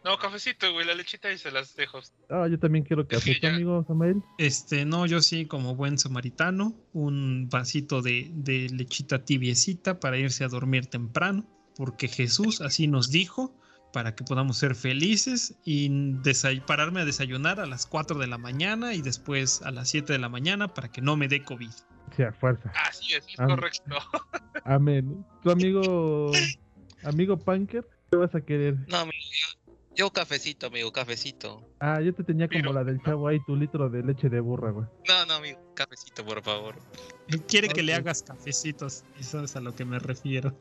No, 0.05 0.19
cafecito, 0.19 0.73
güey, 0.73 0.87
la 0.87 0.95
lechita 0.95 1.31
y 1.33 1.37
se 1.39 1.51
las 1.51 1.77
dejo. 1.77 2.01
Ah, 2.31 2.47
yo 2.51 2.59
también 2.59 2.85
quiero 2.85 3.07
café, 3.07 3.35
¿tú, 3.35 3.41
Ya. 3.43 3.55
amigo 3.55 3.85
Samuel. 3.87 4.23
Este, 4.39 4.85
no, 4.85 5.07
yo 5.07 5.21
sí, 5.21 5.47
como 5.47 5.75
buen 5.77 5.99
samaritano, 5.99 6.75
un 6.93 7.49
vasito 7.51 8.01
de, 8.01 8.31
de 8.35 8.69
lechita 8.71 9.25
tibiecita 9.25 10.01
para 10.01 10.19
irse 10.19 10.45
a 10.45 10.49
dormir 10.49 10.87
temprano, 10.87 11.47
porque 11.77 12.09
Jesús 12.09 12.61
así 12.63 12.87
nos 12.87 13.11
dijo, 13.11 13.55
para 13.93 14.15
que 14.15 14.25
podamos 14.25 14.59
ser 14.59 14.75
felices 14.75 15.55
y 15.65 15.89
pararme 16.67 17.01
a 17.01 17.05
desayunar 17.05 17.61
a 17.61 17.67
las 17.67 17.87
4 17.87 18.19
de 18.19 18.27
la 18.27 18.39
mañana 18.39 18.95
y 18.95 19.03
después 19.03 19.63
a 19.63 19.71
las 19.71 19.89
7 19.91 20.13
de 20.13 20.19
la 20.19 20.29
mañana 20.29 20.69
para 20.69 20.91
que 20.91 21.01
no 21.01 21.17
me 21.17 21.29
dé 21.29 21.43
COVID. 21.43 21.71
Sí, 22.17 22.23
a 22.23 22.33
fuerza. 22.33 22.73
Así 22.89 23.15
es, 23.15 23.27
es 23.29 23.37
correcto. 23.37 23.97
Amén. 24.65 25.25
Tu 25.43 25.51
amigo, 25.51 26.33
amigo 27.05 27.37
Punker, 27.37 27.87
¿qué 28.11 28.17
vas 28.17 28.35
a 28.35 28.41
querer? 28.41 28.77
No, 28.89 28.99
amigo, 28.99 29.17
yo, 29.17 29.75
yo 29.95 30.11
cafecito, 30.13 30.67
amigo, 30.67 30.93
cafecito. 30.93 31.65
Ah, 31.79 32.01
yo 32.01 32.13
te 32.15 32.25
tenía 32.25 32.49
como 32.49 32.73
la 32.73 32.85
del 32.85 33.01
chavo 33.03 33.29
ahí, 33.29 33.39
tu 33.47 33.55
litro 33.55 33.89
de 33.89 34.03
leche 34.03 34.29
de 34.29 34.41
burra, 34.41 34.71
güey. 34.73 34.87
No, 35.07 35.27
no, 35.27 35.35
amigo, 35.35 35.61
cafecito, 35.75 36.25
por 36.25 36.43
favor. 36.43 36.77
Él 37.29 37.43
Quiere 37.43 37.69
que 37.69 37.83
le 37.83 37.95
hagas 37.95 38.23
cafecitos, 38.23 39.05
eso 39.19 39.45
es 39.45 39.55
a 39.55 39.61
lo 39.61 39.75
que 39.75 39.85
me 39.85 39.99
refiero. 39.99 40.57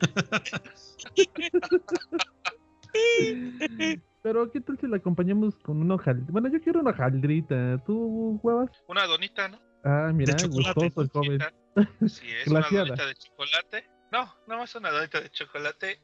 Pero, 4.22 4.50
¿qué 4.50 4.60
tal 4.60 4.78
si 4.78 4.86
la 4.86 4.98
acompañamos 4.98 5.56
con 5.58 5.80
una 5.80 5.94
hojaldrita? 5.94 6.30
Bueno, 6.30 6.48
yo 6.48 6.60
quiero 6.60 6.80
una 6.80 6.90
hojaldrita. 6.90 7.82
¿Tú, 7.86 8.38
huevas? 8.42 8.70
Una 8.86 9.06
donita, 9.06 9.48
¿no? 9.48 9.58
Ah, 9.82 10.10
mira, 10.12 10.34
gustoso 10.48 11.00
el 11.00 11.08
joven. 11.08 11.40
Sí, 12.06 12.26
es 12.42 12.48
una 12.48 12.60
donita 12.60 13.06
de 13.06 13.14
chocolate. 13.14 13.88
No, 14.12 14.30
nada 14.46 14.60
más 14.60 14.74
una 14.74 14.90
donita 14.90 15.20
de 15.20 15.30
chocolate 15.30 16.00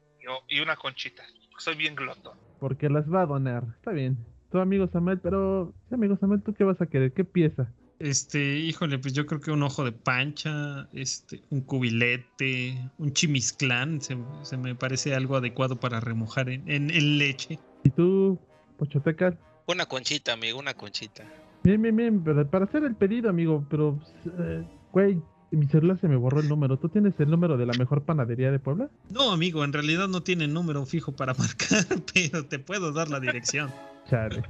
y 0.49 0.61
una 0.61 0.77
conchita. 0.77 1.25
Soy 1.59 1.75
bien 1.75 1.95
glotón. 1.95 2.39
Porque 2.59 2.89
las 2.89 3.13
va 3.13 3.23
a 3.23 3.27
donar. 3.27 3.65
Está 3.77 3.91
bien. 3.93 4.17
Tu 4.51 4.59
amigo 4.59 4.89
Samuel, 4.89 5.21
pero... 5.21 5.75
Sí, 5.89 5.95
amigo 5.95 6.17
Samuel, 6.17 6.43
¿tú 6.43 6.55
qué 6.55 6.65
vas 6.65 6.81
a 6.81 6.87
querer? 6.87 7.13
¿Qué 7.13 7.25
pieza? 7.25 7.73
Este, 7.99 8.59
híjole, 8.59 8.99
pues 8.99 9.15
yo 9.15 9.25
creo 9.25 9.41
que 9.41 9.51
un 9.51 9.63
ojo 9.63 9.83
de 9.85 9.93
pancha, 9.93 10.89
este, 10.93 11.43
un 11.51 11.63
cubilete, 11.63 12.91
un 12.99 13.13
chimisclán, 13.13 14.01
se, 14.03 14.17
se 14.43 14.57
me 14.59 14.75
parece 14.75 15.15
algo 15.15 15.37
adecuado 15.37 15.77
para 15.81 15.99
remojar 16.01 16.49
en, 16.51 16.69
en- 16.71 16.91
en 16.91 17.19
leche. 17.19 17.59
¿Y 17.85 17.91
tú, 17.91 18.39
Pochoteca? 18.77 19.35
Una 19.67 19.87
conchita, 19.87 20.35
amigo, 20.35 20.59
una 20.59 20.75
conchita. 20.75 21.25
Bien, 21.65 21.81
bien, 21.81 21.97
bien. 21.97 22.23
pero 22.23 22.47
para 22.49 22.67
hacer 22.67 22.85
el 22.85 22.95
pedido, 22.95 23.31
amigo, 23.31 23.65
pero... 23.71 23.99
eh, 24.39 24.63
güey, 24.93 25.21
mi 25.51 25.67
celular 25.69 25.99
se 26.01 26.07
me 26.09 26.17
borró 26.17 26.41
el 26.41 26.49
número. 26.49 26.77
¿Tú 26.79 26.89
tienes 26.91 27.15
el 27.19 27.31
número 27.31 27.57
de 27.57 27.65
la 27.67 27.73
mejor 27.79 28.05
panadería 28.05 28.53
de 28.53 28.59
Puebla? 28.59 28.91
No, 29.11 29.33
amigo, 29.33 29.65
en 29.65 29.73
realidad 29.73 30.07
no 30.07 30.23
tiene 30.23 30.47
número 30.49 30.85
fijo 30.85 31.13
para 31.17 31.33
marcar, 31.39 31.85
pero 32.13 32.45
te 32.45 32.59
puedo 32.59 32.93
dar 32.93 33.09
la 33.09 33.21
dirección. 33.21 33.71
Chale. 34.09 34.43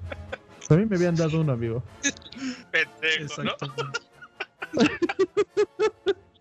A 0.68 0.74
mí 0.76 0.84
me 0.86 0.96
habían 0.96 1.14
dado 1.14 1.40
uno, 1.40 1.52
amigo. 1.52 1.82
Pendejo, 2.72 3.44
¿no? 3.44 3.52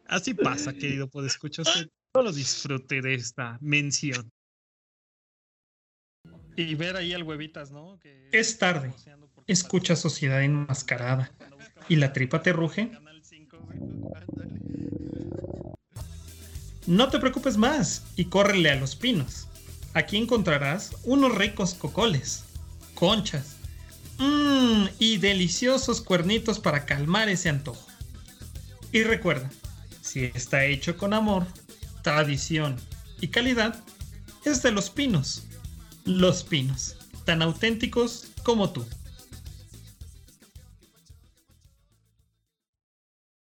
Así 0.08 0.34
pasa, 0.34 0.74
querido 0.74 1.08
podescucha. 1.08 1.62
Usted 1.62 1.90
solo 2.14 2.32
disfrute 2.32 3.02
de 3.02 3.14
esta 3.16 3.58
mención. 3.62 4.32
Y 6.56 6.74
ver 6.76 6.96
ahí 6.96 7.14
al 7.14 7.24
huevitas, 7.24 7.72
¿no? 7.72 8.00
Que- 8.00 8.30
Es 8.32 8.58
tarde. 8.58 8.94
Escucha 9.48 9.96
Sociedad 9.96 10.42
Enmascarada. 10.42 11.32
¿Y 11.90 11.98
la 11.98 12.14
tripa 12.14 12.42
te 12.42 12.54
ruge? 12.54 12.92
No 16.88 17.10
te 17.10 17.20
preocupes 17.20 17.58
más 17.58 18.06
y 18.16 18.26
córrele 18.26 18.70
a 18.72 18.76
los 18.76 18.96
pinos. 18.96 19.48
Aquí 19.94 20.18
encontrarás 20.18 20.96
unos 21.04 21.36
ricos 21.36 21.74
cocoles, 21.74 22.46
conchas 22.96 23.55
mmm, 24.20 24.86
y 25.00 25.18
deliciosos 25.18 26.02
cuernitos 26.02 26.60
para 26.60 26.86
calmar 26.86 27.30
ese 27.30 27.50
antojo. 27.50 27.88
Y 28.92 29.04
recuerda, 29.04 29.50
si 30.02 30.26
está 30.26 30.66
hecho 30.66 30.98
con 30.98 31.14
amor, 31.14 31.46
tradición 32.02 32.78
y 33.20 33.28
calidad, 33.28 33.84
es 34.46 34.62
de 34.62 34.72
los 34.72 34.90
pinos. 34.90 35.48
Los 36.06 36.44
pinos, 36.44 36.98
tan 37.26 37.42
auténticos 37.42 38.32
como 38.44 38.72
tú. 38.72 38.86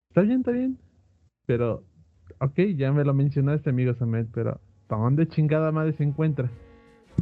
Está 0.09 0.23
bien, 0.23 0.39
está 0.39 0.53
bien. 0.53 0.79
Pero, 1.45 1.85
ok, 2.39 2.61
ya 2.77 2.93
me 2.93 3.05
lo 3.05 3.13
mencionaste, 3.13 3.71
amigo 3.71 3.95
Samuel, 3.95 4.29
pero 4.33 4.61
¿dónde 4.89 5.29
chingada 5.29 5.73
madre 5.73 5.93
se 5.97 6.05
encuentra? 6.05 6.49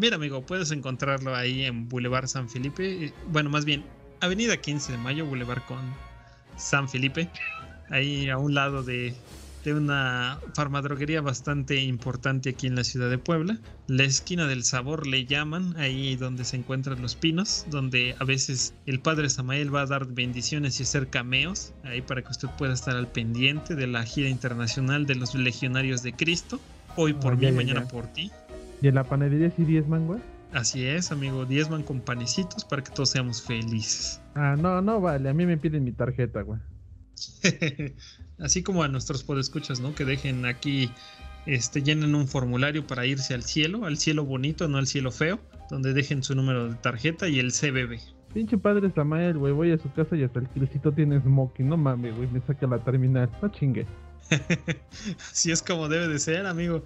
Mira, 0.01 0.17
amigo, 0.17 0.45
puedes 0.45 0.71
encontrarlo 0.71 1.35
ahí 1.35 1.65
en 1.65 1.89
Boulevard 1.89 2.27
San 2.27 2.49
Felipe. 2.49 3.13
Bueno, 3.29 3.51
más 3.51 3.65
bien, 3.65 3.85
Avenida 4.21 4.57
15 4.57 4.93
de 4.93 4.99
Mayo, 4.99 5.27
Boulevard 5.27 5.63
con 5.67 5.79
San 6.57 6.89
Felipe. 6.89 7.29
Ahí 7.91 8.29
a 8.31 8.39
un 8.39 8.55
lado 8.55 8.83
de, 8.83 9.15
de 9.65 9.75
una 9.75 10.39
farmadroguería 10.55 11.21
bastante 11.21 11.77
importante 11.83 12.51
aquí 12.51 12.67
en 12.67 12.75
la 12.75 12.85
ciudad 12.85 13.11
de 13.11 13.19
Puebla. 13.19 13.59
La 13.87 14.05
esquina 14.05 14.47
del 14.47 14.65
sabor 14.65 15.07
le 15.07 15.27
llaman, 15.27 15.77
ahí 15.79 16.17
donde 16.17 16.45
se 16.45 16.57
encuentran 16.57 17.03
los 17.03 17.15
pinos, 17.15 17.67
donde 17.69 18.17
a 18.19 18.25
veces 18.25 18.75
el 18.87 18.99
padre 18.99 19.29
Samael 19.29 19.73
va 19.75 19.83
a 19.83 19.87
dar 19.87 20.07
bendiciones 20.07 20.81
y 20.81 20.85
hacer 20.85 21.09
cameos, 21.11 21.75
ahí 21.85 22.01
para 22.01 22.23
que 22.23 22.31
usted 22.31 22.49
pueda 22.57 22.73
estar 22.73 22.97
al 22.97 23.09
pendiente 23.09 23.75
de 23.75 23.87
la 23.87 24.05
gira 24.05 24.29
internacional 24.31 25.05
de 25.07 25.17
los 25.17 25.35
legionarios 25.35 26.03
de 26.03 26.15
Cristo. 26.15 26.59
Hoy 26.97 27.13
por 27.15 27.35
Ah, 27.35 27.37
mí, 27.37 27.43
ya, 27.47 27.53
mañana 27.53 27.81
ya. 27.83 27.89
por 27.89 28.07
ti. 28.09 28.31
¿Y 28.83 28.89
en 28.89 28.97
la 28.97 29.05
panadería 29.05 29.49
sí 29.51 29.65
diezman, 29.65 30.09
güey? 30.09 30.21
Así 30.53 30.85
es, 30.85 31.13
amigo. 31.13 31.47
Diezman 31.47 31.85
con 31.85 32.01
panecitos 32.01 32.65
para 32.65 32.83
que 32.83 32.91
todos 32.91 33.11
seamos 33.11 33.41
felices. 33.41 34.21
Ah, 34.35 34.57
no, 34.59 34.83
no 34.83 35.01
vale, 35.01 35.29
a 35.29 35.33
mí 35.33 35.47
me 35.47 35.57
piden 35.57 35.85
mi 35.85 35.93
tarjeta, 35.93 36.43
güey. 36.43 36.59
Así 38.39 38.65
como 38.65 38.83
a 38.83 38.89
nuestros 38.89 39.23
podescuchas, 39.23 39.81
¿no? 39.81 39.95
Que 39.95 40.05
dejen 40.05 40.45
aquí, 40.47 40.91
este, 41.47 41.83
llenen 41.83 42.17
un 42.17 42.27
formulario 42.27 42.85
para 42.85 43.07
irse 43.07 43.35
al 43.35 43.45
cielo, 43.45 43.87
al 43.87 43.99
cielo 43.99 44.25
bonito, 44.25 44.67
no 44.67 44.79
al 44.79 44.89
cielo 44.89 45.13
feo, 45.13 45.39
donde 45.71 45.93
dejen 45.95 46.25
su 46.25 46.35
número 46.35 46.69
de 46.69 46.75
tarjeta 46.75 47.29
y 47.29 47.39
el 47.39 47.53
CBB. 47.53 48.01
Pinche 48.35 48.59
padre 48.59 48.91
Samael, 48.93 49.39
güey, 49.39 49.53
voy 49.53 49.71
a 49.71 49.79
su 49.79 49.93
casa 49.93 50.17
y 50.17 50.25
hasta 50.25 50.41
el 50.41 50.49
Crisito 50.49 50.91
tiene 50.91 51.21
smoking, 51.21 51.69
no 51.69 51.77
mames, 51.77 52.17
güey, 52.17 52.29
me 52.29 52.41
saca 52.41 52.67
la 52.67 52.83
terminal, 52.83 53.31
no 53.41 53.49
chingue. 53.49 53.87
Así 55.31 55.53
es 55.53 55.63
como 55.63 55.89
debe 55.89 56.09
de 56.09 56.19
ser, 56.19 56.47
amigo. 56.47 56.85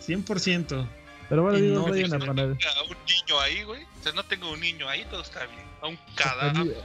100%. 0.00 1.01
Pero 1.28 1.42
bueno, 1.42 1.58
Y 1.58 1.62
digo, 1.62 1.74
no 1.76 1.90
vayan 1.90 2.10
Si 2.10 2.14
a 2.14 2.18
un 2.18 2.96
niño 3.06 3.40
ahí, 3.40 3.62
güey. 3.64 3.82
O 3.82 4.02
sea, 4.02 4.12
no 4.12 4.24
tengo 4.24 4.52
un 4.52 4.60
niño 4.60 4.88
ahí, 4.88 5.04
todo 5.10 5.22
está 5.22 5.46
bien. 5.46 5.66
A 5.80 5.86
un 5.88 5.98
cadáver. 6.14 6.76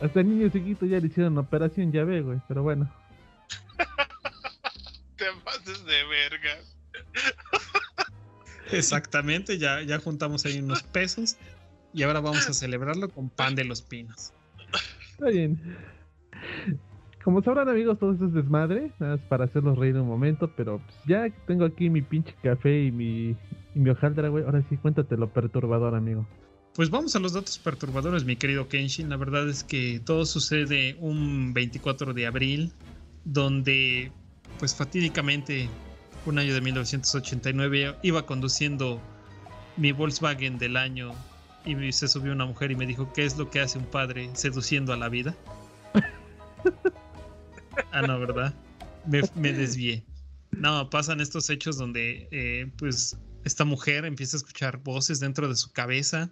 hasta 0.00 0.20
el 0.20 0.28
niño 0.28 0.48
chiquito 0.50 0.86
ya 0.86 0.98
le 0.98 1.06
hicieron 1.06 1.38
operación, 1.38 1.92
ya 1.92 2.04
ve, 2.04 2.20
güey, 2.20 2.40
pero 2.48 2.62
bueno. 2.62 2.90
Te 5.16 5.24
pases 5.44 5.84
de 5.84 6.04
verga. 6.04 6.58
Exactamente, 8.72 9.58
ya, 9.58 9.82
ya 9.82 9.98
juntamos 9.98 10.44
ahí 10.44 10.58
unos 10.58 10.82
pesos 10.82 11.36
y 11.92 12.02
ahora 12.02 12.20
vamos 12.20 12.48
a 12.48 12.52
celebrarlo 12.52 13.08
con 13.08 13.30
pan 13.30 13.54
de 13.54 13.64
los 13.64 13.80
pinos. 13.80 14.32
Está 15.12 15.30
bien. 15.30 15.58
Como 17.24 17.42
sabrán 17.42 17.68
amigos, 17.68 17.98
todo 17.98 18.12
esto 18.12 18.26
es 18.26 18.34
desmadre, 18.34 18.92
nada 18.98 19.16
más 19.16 19.24
para 19.26 19.46
hacerlos 19.46 19.78
reír 19.78 19.96
un 19.96 20.06
momento, 20.06 20.50
pero 20.56 20.78
pues, 20.78 20.96
ya 21.06 21.28
tengo 21.46 21.64
aquí 21.64 21.90
mi 21.90 22.02
pinche 22.02 22.34
café 22.42 22.84
y 22.84 22.92
mi, 22.92 23.36
y 23.76 23.78
mi 23.78 23.90
hojaldra, 23.90 24.28
güey. 24.30 24.42
Ahora 24.42 24.64
sí, 24.68 24.78
cuéntate 24.78 25.18
lo 25.18 25.28
perturbador, 25.28 25.94
amigo. 25.94 26.26
Pues 26.74 26.88
vamos 26.88 27.14
a 27.14 27.18
los 27.18 27.34
datos 27.34 27.58
perturbadores, 27.58 28.24
mi 28.24 28.34
querido 28.36 28.68
Kenshin. 28.68 29.10
La 29.10 29.18
verdad 29.18 29.46
es 29.48 29.64
que 29.64 30.00
todo 30.00 30.24
sucede 30.24 30.96
un 30.98 31.52
24 31.52 32.14
de 32.14 32.26
abril, 32.26 32.72
donde, 33.24 34.10
pues 34.58 34.74
fatídicamente, 34.74 35.68
un 36.24 36.38
año 36.38 36.54
de 36.54 36.60
1989, 36.62 37.96
iba 38.02 38.24
conduciendo 38.24 38.98
mi 39.76 39.92
Volkswagen 39.92 40.56
del 40.56 40.78
año 40.78 41.12
y 41.66 41.92
se 41.92 42.08
subió 42.08 42.32
una 42.32 42.46
mujer 42.46 42.70
y 42.70 42.76
me 42.76 42.86
dijo, 42.86 43.12
¿qué 43.12 43.26
es 43.26 43.36
lo 43.36 43.50
que 43.50 43.60
hace 43.60 43.78
un 43.78 43.86
padre 43.86 44.30
seduciendo 44.32 44.92
a 44.92 44.96
la 44.96 45.08
vida? 45.08 45.36
Ah, 47.92 48.00
no, 48.00 48.18
¿verdad? 48.18 48.54
Me, 49.06 49.52
desvié. 49.52 50.02
No, 50.50 50.88
pasan 50.88 51.20
estos 51.20 51.50
hechos 51.50 51.76
donde, 51.76 52.26
eh, 52.30 52.70
pues, 52.78 53.18
esta 53.46 53.64
mujer 53.64 54.04
empieza 54.04 54.36
a 54.36 54.38
escuchar 54.38 54.78
voces 54.78 55.20
dentro 55.20 55.48
de 55.48 55.54
su 55.54 55.70
cabeza, 55.70 56.30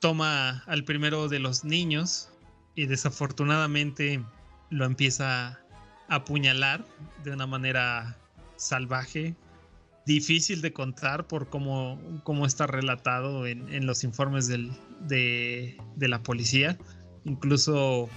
toma 0.00 0.62
al 0.66 0.84
primero 0.84 1.28
de 1.28 1.38
los 1.38 1.64
niños 1.64 2.28
y 2.74 2.84
desafortunadamente 2.84 4.22
lo 4.68 4.84
empieza 4.84 5.48
a 5.48 5.58
apuñalar 6.10 6.84
de 7.24 7.32
una 7.32 7.46
manera 7.46 8.18
salvaje, 8.56 9.34
difícil 10.04 10.60
de 10.60 10.74
contar 10.74 11.26
por 11.26 11.48
cómo, 11.48 11.98
cómo 12.22 12.44
está 12.44 12.66
relatado 12.66 13.46
en, 13.46 13.86
los 13.86 14.04
informes 14.04 14.46
de, 14.46 15.78
de 15.96 16.08
la 16.08 16.22
policía. 16.22 16.76
Incluso 17.24 18.10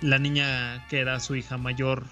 la 0.00 0.18
niña 0.18 0.84
que 0.88 0.98
era 0.98 1.20
su 1.20 1.36
hija 1.36 1.58
mayor 1.58 2.06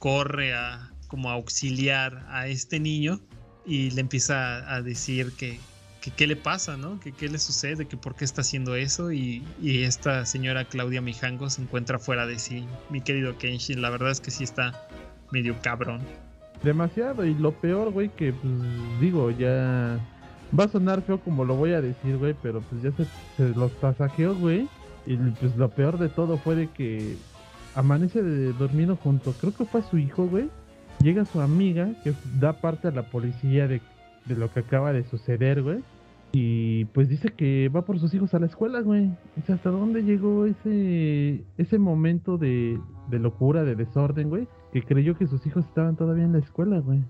corre 0.00 0.54
a 0.54 0.92
como 1.06 1.30
auxiliar 1.30 2.26
a 2.30 2.48
este 2.48 2.80
niño 2.80 3.20
y 3.68 3.90
le 3.90 4.00
empieza 4.00 4.74
a 4.74 4.82
decir 4.82 5.32
que, 5.36 5.60
qué 6.16 6.26
le 6.26 6.36
pasa, 6.36 6.78
¿no? 6.78 6.98
Que 7.00 7.12
qué 7.12 7.28
le 7.28 7.38
sucede, 7.38 7.86
que 7.86 7.98
por 7.98 8.14
qué 8.14 8.24
está 8.24 8.40
haciendo 8.40 8.74
eso 8.74 9.12
y, 9.12 9.44
esta 9.62 10.24
señora 10.24 10.64
Claudia 10.64 11.02
Mijango 11.02 11.50
se 11.50 11.60
encuentra 11.60 11.98
fuera 11.98 12.26
de 12.26 12.38
sí. 12.38 12.66
Mi 12.88 13.02
querido 13.02 13.36
Kenshin, 13.36 13.82
la 13.82 13.90
verdad 13.90 14.10
es 14.10 14.20
que 14.20 14.30
sí 14.30 14.42
está 14.42 14.88
medio 15.30 15.54
cabrón. 15.60 16.00
Demasiado 16.62 17.26
y 17.26 17.34
lo 17.34 17.52
peor, 17.52 17.92
güey, 17.92 18.08
que 18.08 18.32
pues 18.32 18.54
digo, 19.00 19.30
ya 19.30 20.00
va 20.58 20.64
a 20.64 20.68
sonar 20.68 21.02
feo 21.02 21.20
como 21.20 21.44
lo 21.44 21.54
voy 21.54 21.72
a 21.72 21.82
decir, 21.82 22.16
güey, 22.16 22.34
pero 22.42 22.62
pues 22.62 22.82
ya 22.82 22.90
se, 23.36 23.48
los 23.50 23.70
pasajeó, 23.72 24.34
güey. 24.34 24.66
Y 25.06 25.16
pues 25.16 25.56
lo 25.56 25.68
peor 25.68 25.98
de 25.98 26.08
todo 26.08 26.38
fue 26.38 26.54
de 26.54 26.70
que 26.70 27.16
amanece 27.74 28.22
de 28.22 28.52
dormido 28.54 28.96
junto, 28.96 29.32
creo 29.32 29.54
que 29.54 29.66
fue 29.66 29.82
su 29.82 29.98
hijo, 29.98 30.26
güey. 30.26 30.48
Llega 31.00 31.24
su 31.24 31.40
amiga, 31.40 31.92
que 32.02 32.12
da 32.40 32.54
parte 32.54 32.88
a 32.88 32.90
la 32.90 33.04
policía 33.04 33.68
de, 33.68 33.80
lo 34.26 34.52
que 34.52 34.60
acaba 34.60 34.92
de 34.92 35.04
suceder, 35.04 35.62
güey. 35.62 35.80
Y 36.32 36.84
pues 36.86 37.08
dice 37.08 37.30
que 37.30 37.70
va 37.70 37.82
por 37.82 37.98
sus 37.98 38.12
hijos 38.12 38.34
a 38.34 38.38
la 38.38 38.46
escuela, 38.46 38.80
güey. 38.80 39.06
O 39.40 39.46
sea, 39.46 39.54
¿hasta 39.54 39.70
dónde 39.70 40.02
llegó 40.02 40.44
ese, 40.44 41.44
ese 41.56 41.78
momento 41.78 42.36
de, 42.36 42.78
de 43.08 43.18
locura, 43.18 43.64
de 43.64 43.76
desorden, 43.76 44.28
güey? 44.28 44.46
Que 44.72 44.82
creyó 44.82 45.16
que 45.16 45.26
sus 45.26 45.46
hijos 45.46 45.64
estaban 45.64 45.96
todavía 45.96 46.24
en 46.24 46.32
la 46.32 46.40
escuela, 46.40 46.80
güey. 46.80 47.00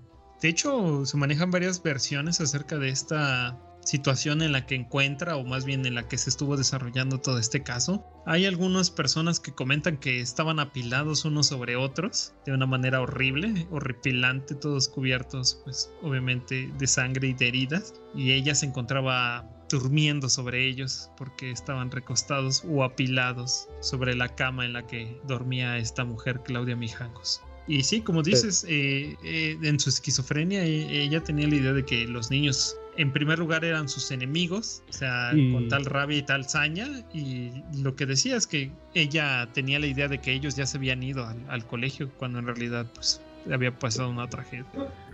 De 0.41 0.47
hecho, 0.47 1.05
se 1.05 1.17
manejan 1.17 1.51
varias 1.51 1.83
versiones 1.83 2.39
acerca 2.39 2.77
de 2.77 2.89
esta 2.89 3.57
situación 3.89 4.43
en 4.43 4.51
la 4.51 4.67
que 4.67 4.75
encuentra 4.75 5.35
o 5.35 5.43
más 5.43 5.65
bien 5.65 5.83
en 5.85 5.95
la 5.95 6.07
que 6.07 6.19
se 6.19 6.29
estuvo 6.29 6.55
desarrollando 6.55 7.19
todo 7.19 7.39
este 7.39 7.63
caso. 7.63 8.05
Hay 8.27 8.45
algunas 8.45 8.91
personas 8.91 9.39
que 9.39 9.51
comentan 9.51 9.97
que 9.97 10.21
estaban 10.21 10.59
apilados 10.59 11.25
unos 11.25 11.47
sobre 11.47 11.75
otros 11.75 12.33
de 12.45 12.53
una 12.53 12.67
manera 12.67 13.01
horrible, 13.01 13.67
horripilante, 13.71 14.53
todos 14.53 14.87
cubiertos 14.89 15.61
pues 15.63 15.91
obviamente 16.03 16.71
de 16.77 16.87
sangre 16.87 17.29
y 17.29 17.33
de 17.33 17.47
heridas 17.47 17.95
y 18.13 18.31
ella 18.31 18.53
se 18.53 18.67
encontraba 18.67 19.49
durmiendo 19.69 20.29
sobre 20.29 20.67
ellos 20.67 21.09
porque 21.17 21.49
estaban 21.49 21.89
recostados 21.89 22.63
o 22.69 22.83
apilados 22.83 23.67
sobre 23.81 24.15
la 24.15 24.35
cama 24.35 24.65
en 24.65 24.73
la 24.73 24.85
que 24.85 25.19
dormía 25.27 25.77
esta 25.77 26.05
mujer 26.05 26.41
Claudia 26.43 26.75
Mijangos. 26.75 27.41
Y 27.69 27.83
sí, 27.83 28.01
como 28.01 28.23
dices, 28.23 28.65
eh, 28.67 29.15
eh, 29.23 29.55
en 29.61 29.79
su 29.79 29.89
esquizofrenia 29.89 30.65
e, 30.65 31.03
ella 31.03 31.23
tenía 31.23 31.47
la 31.47 31.55
idea 31.55 31.71
de 31.71 31.85
que 31.85 32.07
los 32.07 32.31
niños 32.31 32.75
en 32.97 33.11
primer 33.11 33.37
lugar 33.37 33.63
eran 33.63 33.87
sus 33.87 34.09
enemigos, 34.09 34.81
o 34.89 34.93
sea, 34.93 35.31
con 35.53 35.69
tal 35.69 35.85
rabia 35.85 36.17
y 36.17 36.23
tal 36.23 36.49
saña, 36.49 36.87
y 37.13 37.51
lo 37.81 37.95
que 37.95 38.07
decía 38.07 38.35
es 38.35 38.47
que 38.47 38.71
ella 38.95 39.47
tenía 39.53 39.77
la 39.77 39.85
idea 39.85 40.07
de 40.07 40.17
que 40.17 40.33
ellos 40.33 40.55
ya 40.55 40.65
se 40.65 40.77
habían 40.77 41.03
ido 41.03 41.25
al, 41.47 41.65
colegio, 41.67 42.09
cuando 42.17 42.39
en 42.39 42.47
realidad 42.47 42.87
pues 42.95 43.21
había 43.49 43.71
pasado 43.77 44.09
una 44.09 44.27
tragedia. 44.27 44.65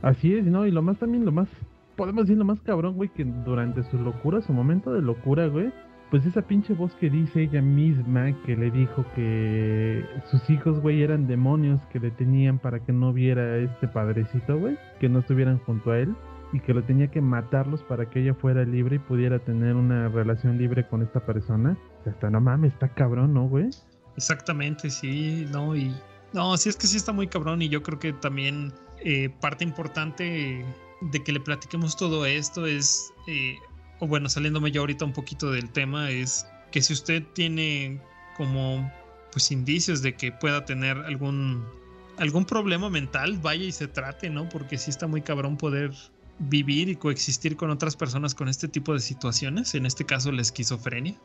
Así 0.01 0.33
es, 0.33 0.45
¿no? 0.45 0.65
Y 0.65 0.71
lo 0.71 0.81
más 0.81 0.97
también, 0.97 1.25
lo 1.25 1.33
más, 1.33 1.49
podemos 1.97 2.23
decir 2.23 2.37
lo 2.37 2.45
más 2.45 2.59
cabrón, 2.61 2.95
güey, 2.95 3.09
que 3.09 3.25
durante 3.45 3.83
su 3.91 3.97
locura, 3.97 4.41
su 4.41 4.53
momento 4.53 4.93
de 4.93 5.01
locura, 5.01 5.45
güey, 5.47 5.71
pues 6.15 6.27
esa 6.27 6.41
pinche 6.41 6.73
voz 6.73 6.93
que 6.95 7.09
dice 7.09 7.41
ella 7.41 7.61
misma 7.61 8.31
que 8.45 8.55
le 8.55 8.71
dijo 8.71 9.03
que 9.15 10.01
sus 10.31 10.49
hijos, 10.49 10.79
güey, 10.79 11.03
eran 11.03 11.27
demonios 11.27 11.81
que 11.91 11.99
le 11.99 12.09
tenían 12.09 12.57
para 12.57 12.79
que 12.79 12.93
no 12.93 13.11
viera 13.11 13.41
a 13.41 13.57
este 13.57 13.89
padrecito, 13.89 14.57
güey, 14.57 14.77
que 15.01 15.09
no 15.09 15.19
estuvieran 15.19 15.59
junto 15.65 15.91
a 15.91 15.99
él 15.99 16.15
y 16.53 16.61
que 16.61 16.73
lo 16.73 16.81
tenía 16.85 17.11
que 17.11 17.19
matarlos 17.19 17.83
para 17.83 18.09
que 18.09 18.21
ella 18.21 18.33
fuera 18.33 18.63
libre 18.63 18.95
y 18.95 18.99
pudiera 18.99 19.39
tener 19.39 19.75
una 19.75 20.07
relación 20.07 20.57
libre 20.57 20.87
con 20.87 21.01
esta 21.01 21.19
persona. 21.25 21.77
hasta 22.05 22.29
no 22.29 22.39
mames, 22.39 22.71
está 22.71 22.87
cabrón, 22.87 23.33
¿no, 23.33 23.49
güey? 23.49 23.67
Exactamente, 24.15 24.89
sí, 24.89 25.45
no, 25.51 25.75
y 25.75 25.93
no, 26.31 26.55
sí 26.55 26.69
es 26.69 26.77
que 26.77 26.87
sí 26.87 26.95
está 26.95 27.11
muy 27.11 27.27
cabrón 27.27 27.61
y 27.61 27.67
yo 27.67 27.83
creo 27.83 27.99
que 27.99 28.13
también 28.13 28.71
eh, 29.03 29.27
parte 29.41 29.65
importante 29.65 30.63
de 31.01 31.23
que 31.25 31.33
le 31.33 31.41
platiquemos 31.41 31.97
todo 31.97 32.25
esto 32.25 32.65
es, 32.65 33.11
eh, 33.27 33.57
o 33.99 34.07
bueno, 34.07 34.29
saliéndome 34.29 34.71
yo 34.71 34.81
ahorita 34.81 35.05
un 35.05 35.13
poquito 35.13 35.51
del 35.51 35.69
tema, 35.69 36.09
es 36.11 36.47
que 36.71 36.81
si 36.81 36.93
usted 36.93 37.23
tiene 37.33 37.99
como 38.37 38.91
pues 39.31 39.51
indicios 39.51 40.01
de 40.01 40.15
que 40.15 40.31
pueda 40.31 40.65
tener 40.65 40.97
algún 40.97 41.65
algún 42.17 42.45
problema 42.45 42.89
mental, 42.89 43.39
vaya 43.41 43.65
y 43.65 43.71
se 43.71 43.87
trate, 43.87 44.29
¿no? 44.29 44.47
Porque 44.49 44.77
sí 44.77 44.89
está 44.89 45.07
muy 45.07 45.21
cabrón 45.21 45.57
poder 45.57 45.91
vivir 46.39 46.89
y 46.89 46.95
coexistir 46.95 47.55
con 47.55 47.69
otras 47.69 47.95
personas 47.95 48.35
con 48.35 48.47
este 48.47 48.67
tipo 48.67 48.93
de 48.93 48.99
situaciones, 48.99 49.75
en 49.75 49.85
este 49.85 50.05
caso 50.05 50.31
la 50.31 50.41
esquizofrenia? 50.41 51.15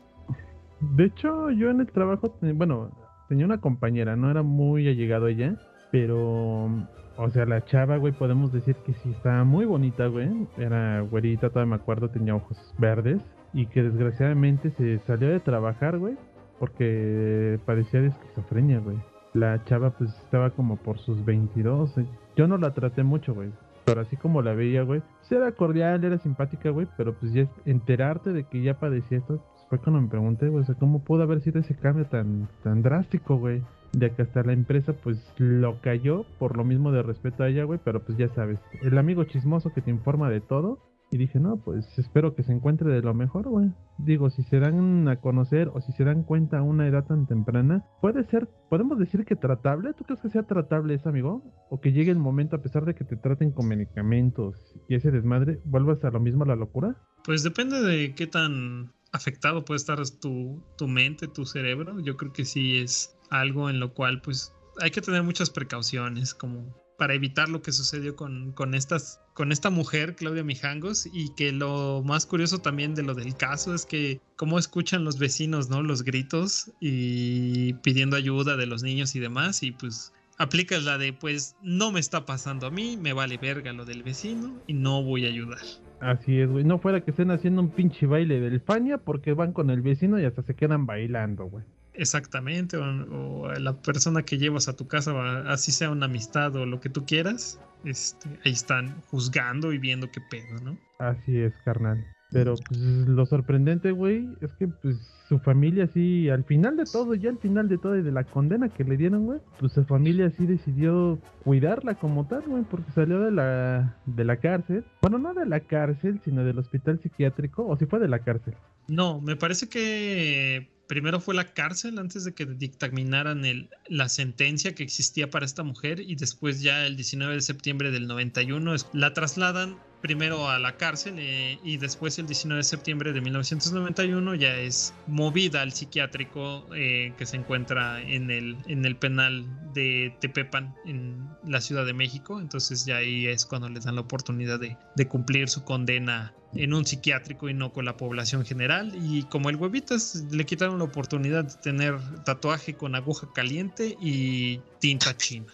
De 0.79 1.05
hecho, 1.05 1.51
yo 1.51 1.69
en 1.69 1.81
el 1.81 1.87
trabajo, 1.87 2.35
bueno, 2.41 2.91
tenía 3.29 3.45
una 3.45 3.59
compañera, 3.59 4.15
no 4.15 4.31
era 4.31 4.41
muy 4.41 4.87
allegado 4.87 5.27
ella, 5.27 5.55
pero, 5.91 6.87
o 7.17 7.29
sea, 7.29 7.45
la 7.45 7.63
chava, 7.65 7.97
güey, 7.97 8.13
podemos 8.13 8.51
decir 8.51 8.75
que 8.85 8.93
sí 8.93 9.11
estaba 9.11 9.43
muy 9.43 9.65
bonita, 9.65 10.07
güey. 10.07 10.47
Era 10.57 11.01
güerita, 11.01 11.49
todavía 11.49 11.75
me 11.75 11.81
acuerdo, 11.81 12.09
tenía 12.09 12.35
ojos 12.35 12.73
verdes 12.77 13.21
y 13.53 13.65
que 13.67 13.83
desgraciadamente 13.83 14.71
se 14.71 14.99
salió 14.99 15.29
de 15.29 15.39
trabajar, 15.39 15.97
güey, 15.97 16.15
porque 16.59 17.59
padecía 17.65 18.01
de 18.01 18.07
esquizofrenia, 18.07 18.79
güey. 18.79 18.97
La 19.33 19.63
chava 19.65 19.91
pues 19.91 20.09
estaba 20.23 20.49
como 20.51 20.77
por 20.77 20.97
sus 20.99 21.23
22. 21.23 21.95
Yo 22.35 22.47
no 22.47 22.57
la 22.57 22.73
traté 22.73 23.03
mucho, 23.03 23.33
güey. 23.33 23.51
Pero 23.85 24.01
así 24.01 24.15
como 24.15 24.41
la 24.41 24.53
veía, 24.53 24.83
güey, 24.83 25.01
pues 25.19 25.31
era 25.31 25.51
cordial, 25.53 26.03
era 26.03 26.17
simpática, 26.19 26.69
güey, 26.69 26.87
pero 26.97 27.13
pues 27.13 27.33
ya 27.33 27.47
enterarte 27.65 28.31
de 28.31 28.43
que 28.43 28.61
ya 28.61 28.79
padecía 28.79 29.17
esto, 29.17 29.37
pues 29.37 29.65
fue 29.69 29.79
cuando 29.79 30.01
me 30.01 30.07
pregunté, 30.07 30.49
güey, 30.49 30.61
o 30.63 30.65
sea, 30.65 30.75
¿cómo 30.75 31.03
pudo 31.03 31.23
haber 31.23 31.41
sido 31.41 31.59
ese 31.59 31.75
cambio 31.75 32.05
tan, 32.05 32.47
tan 32.63 32.83
drástico, 32.83 33.37
güey? 33.37 33.63
De 33.93 34.11
que 34.11 34.21
hasta 34.21 34.43
la 34.43 34.53
empresa, 34.53 34.93
pues, 34.93 35.17
lo 35.37 35.81
cayó 35.81 36.25
por 36.39 36.55
lo 36.57 36.63
mismo 36.63 36.91
de 36.91 37.03
respeto 37.03 37.43
a 37.43 37.49
ella, 37.49 37.65
güey, 37.65 37.79
pero 37.83 38.03
pues 38.03 38.17
ya 38.17 38.29
sabes, 38.29 38.59
el 38.81 38.97
amigo 38.97 39.23
chismoso 39.25 39.73
que 39.73 39.81
te 39.81 39.91
informa 39.91 40.29
de 40.29 40.39
todo, 40.39 40.79
y 41.13 41.17
dije, 41.17 41.39
no, 41.39 41.57
pues 41.57 41.85
espero 41.99 42.35
que 42.35 42.43
se 42.43 42.53
encuentre 42.53 42.89
de 42.89 43.01
lo 43.01 43.13
mejor, 43.13 43.49
güey. 43.49 43.69
Digo, 43.97 44.29
si 44.29 44.43
se 44.43 44.59
dan 44.59 45.09
a 45.09 45.17
conocer 45.17 45.69
o 45.73 45.81
si 45.81 45.91
se 45.91 46.05
dan 46.05 46.23
cuenta 46.23 46.59
a 46.59 46.61
una 46.61 46.87
edad 46.87 47.05
tan 47.05 47.27
temprana, 47.27 47.83
puede 47.99 48.23
ser, 48.23 48.47
podemos 48.69 48.97
decir 48.97 49.25
que 49.25 49.35
tratable. 49.35 49.93
¿Tú 49.93 50.05
crees 50.05 50.21
que 50.21 50.29
sea 50.29 50.43
tratable 50.43 50.93
eso, 50.93 51.09
amigo? 51.09 51.43
O 51.69 51.81
que 51.81 51.91
llegue 51.91 52.11
el 52.11 52.17
momento, 52.17 52.55
a 52.55 52.61
pesar 52.61 52.85
de 52.85 52.95
que 52.95 53.03
te 53.03 53.17
traten 53.17 53.51
con 53.51 53.67
medicamentos 53.67 54.55
y 54.87 54.95
ese 54.95 55.11
desmadre, 55.11 55.59
vuelvas 55.65 56.01
a 56.05 56.11
lo 56.11 56.21
mismo 56.21 56.45
a 56.45 56.47
la 56.47 56.55
locura? 56.55 56.95
Pues 57.25 57.43
depende 57.43 57.81
de 57.81 58.15
qué 58.15 58.25
tan 58.25 58.93
afectado 59.11 59.65
puede 59.65 59.79
estar 59.79 59.99
tu, 60.21 60.63
tu 60.77 60.87
mente, 60.87 61.27
tu 61.27 61.45
cerebro. 61.45 61.99
Yo 61.99 62.15
creo 62.15 62.31
que 62.31 62.45
sí 62.45 62.77
es 62.77 63.17
algo 63.31 63.69
en 63.69 63.79
lo 63.79 63.93
cual, 63.93 64.21
pues, 64.21 64.53
hay 64.79 64.91
que 64.91 65.01
tener 65.01 65.23
muchas 65.23 65.49
precauciones, 65.49 66.33
como 66.33 66.79
para 66.97 67.15
evitar 67.15 67.49
lo 67.49 67.63
que 67.63 67.71
sucedió 67.71 68.15
con, 68.15 68.51
con, 68.51 68.75
estas, 68.75 69.19
con 69.33 69.51
esta 69.51 69.71
mujer, 69.71 70.15
Claudia 70.15 70.43
Mijangos, 70.43 71.07
y 71.11 71.33
que 71.33 71.51
lo 71.51 72.03
más 72.05 72.27
curioso 72.27 72.59
también 72.59 72.93
de 72.93 73.01
lo 73.01 73.15
del 73.15 73.35
caso 73.35 73.73
es 73.73 73.87
que 73.87 74.21
cómo 74.35 74.59
escuchan 74.59 75.03
los 75.03 75.17
vecinos, 75.17 75.67
¿no? 75.67 75.81
Los 75.81 76.03
gritos 76.03 76.71
y 76.79 77.73
pidiendo 77.81 78.15
ayuda 78.15 78.55
de 78.55 78.67
los 78.67 78.83
niños 78.83 79.15
y 79.15 79.19
demás, 79.19 79.63
y 79.63 79.71
pues 79.71 80.13
aplicas 80.37 80.83
la 80.83 80.99
de, 80.99 81.11
pues 81.11 81.55
no 81.63 81.91
me 81.91 81.99
está 81.99 82.25
pasando 82.25 82.67
a 82.67 82.71
mí, 82.71 82.97
me 82.97 83.13
vale 83.13 83.37
verga 83.37 83.73
lo 83.73 83.85
del 83.85 84.03
vecino 84.03 84.59
y 84.67 84.73
no 84.73 85.01
voy 85.03 85.25
a 85.25 85.29
ayudar. 85.29 85.61
Así 86.01 86.39
es, 86.39 86.49
güey. 86.49 86.63
No 86.63 86.79
fuera 86.79 87.01
que 87.01 87.11
estén 87.11 87.31
haciendo 87.31 87.61
un 87.61 87.69
pinche 87.69 88.05
baile 88.05 88.39
del 88.39 88.59
Fania 88.61 88.97
porque 88.99 89.33
van 89.33 89.53
con 89.53 89.69
el 89.69 89.81
vecino 89.81 90.19
y 90.19 90.25
hasta 90.25 90.43
se 90.43 90.55
quedan 90.55 90.85
bailando, 90.85 91.45
güey. 91.45 91.63
Exactamente, 91.93 92.77
o, 92.77 93.51
la 93.59 93.73
persona 93.81 94.23
que 94.23 94.37
llevas 94.37 94.67
a 94.67 94.75
tu 94.75 94.87
casa, 94.87 95.13
así 95.51 95.71
sea 95.71 95.89
una 95.89 96.05
amistad 96.05 96.55
o 96.55 96.65
lo 96.65 96.79
que 96.79 96.89
tú 96.89 97.05
quieras, 97.05 97.59
este, 97.83 98.29
ahí 98.45 98.53
están 98.53 99.01
juzgando 99.07 99.73
y 99.73 99.77
viendo 99.77 100.09
qué 100.11 100.21
pedo, 100.29 100.59
¿no? 100.63 100.77
Así 100.99 101.37
es, 101.37 101.53
carnal. 101.65 102.05
Pero 102.31 102.55
pues, 102.67 102.79
lo 102.79 103.25
sorprendente, 103.25 103.91
güey, 103.91 104.29
es 104.39 104.53
que 104.53 104.67
pues 104.67 104.97
su 105.27 105.39
familia 105.39 105.87
sí, 105.87 106.29
al 106.29 106.43
final 106.45 106.77
de 106.77 106.85
todo, 106.85 107.13
ya 107.15 107.29
al 107.29 107.37
final 107.37 107.67
de 107.67 107.77
todo 107.77 107.97
y 107.97 108.01
de 108.01 108.11
la 108.11 108.23
condena 108.23 108.69
que 108.69 108.83
le 108.83 108.97
dieron, 108.97 109.25
güey, 109.25 109.39
pues 109.59 109.73
su 109.73 109.83
familia 109.83 110.29
sí 110.31 110.45
decidió 110.45 111.19
cuidarla 111.43 111.95
como 111.95 112.27
tal, 112.27 112.43
güey, 112.47 112.63
porque 112.63 112.91
salió 112.91 113.19
de 113.19 113.31
la, 113.31 113.97
de 114.05 114.23
la 114.23 114.37
cárcel. 114.37 114.85
Bueno, 115.01 115.19
no 115.19 115.33
de 115.33 115.45
la 115.45 115.61
cárcel, 115.61 116.21
sino 116.23 116.43
del 116.43 116.59
hospital 116.59 116.99
psiquiátrico, 117.01 117.65
o 117.65 117.77
si 117.77 117.85
fue 117.85 117.99
de 117.99 118.07
la 118.07 118.19
cárcel. 118.19 118.55
No, 118.87 119.21
me 119.21 119.35
parece 119.35 119.69
que 119.69 120.69
primero 120.91 121.21
fue 121.21 121.33
la 121.33 121.45
cárcel 121.45 121.99
antes 121.99 122.25
de 122.25 122.33
que 122.33 122.45
dictaminaran 122.45 123.45
el, 123.45 123.69
la 123.87 124.09
sentencia 124.09 124.75
que 124.75 124.83
existía 124.83 125.29
para 125.29 125.45
esta 125.45 125.63
mujer 125.63 126.01
y 126.01 126.15
después 126.15 126.61
ya 126.61 126.85
el 126.85 126.97
19 126.97 127.35
de 127.35 127.39
septiembre 127.39 127.91
del 127.91 128.07
91 128.07 128.75
la 128.91 129.13
trasladan 129.13 129.79
primero 130.01 130.49
a 130.49 130.59
la 130.59 130.75
cárcel 130.75 131.15
eh, 131.17 131.57
y 131.63 131.77
después 131.77 132.19
el 132.19 132.25
19 132.25 132.57
de 132.57 132.63
septiembre 132.65 133.13
de 133.13 133.21
1991 133.21 134.35
ya 134.35 134.57
es 134.57 134.93
movida 135.07 135.61
al 135.61 135.71
psiquiátrico 135.71 136.65
eh, 136.75 137.13
que 137.17 137.25
se 137.25 137.37
encuentra 137.37 138.01
en 138.01 138.29
el, 138.29 138.57
en 138.67 138.83
el 138.83 138.97
penal 138.97 139.45
de 139.73 140.13
Tepepan 140.19 140.75
en 140.85 141.25
la 141.45 141.61
Ciudad 141.61 141.85
de 141.85 141.93
México. 141.93 142.41
Entonces 142.41 142.83
ya 142.85 142.97
ahí 142.97 143.27
es 143.27 143.45
cuando 143.45 143.69
les 143.69 143.85
dan 143.85 143.95
la 143.95 144.01
oportunidad 144.01 144.59
de, 144.59 144.75
de 144.97 145.07
cumplir 145.07 145.47
su 145.47 145.63
condena 145.63 146.33
en 146.53 146.73
un 146.73 146.85
psiquiátrico 146.85 147.49
y 147.49 147.53
no 147.53 147.71
con 147.71 147.85
la 147.85 147.97
población 147.97 148.45
general. 148.45 148.93
Y 148.95 149.23
como 149.23 149.49
el 149.49 149.55
huevitas 149.55 150.23
le 150.31 150.45
quitaron 150.45 150.79
la 150.79 150.85
oportunidad 150.85 151.45
de 151.45 151.55
tener 151.61 151.99
tatuaje 152.23 152.73
con 152.73 152.95
aguja 152.95 153.27
caliente 153.33 153.97
y 154.01 154.59
tinta 154.79 155.15
china. 155.15 155.47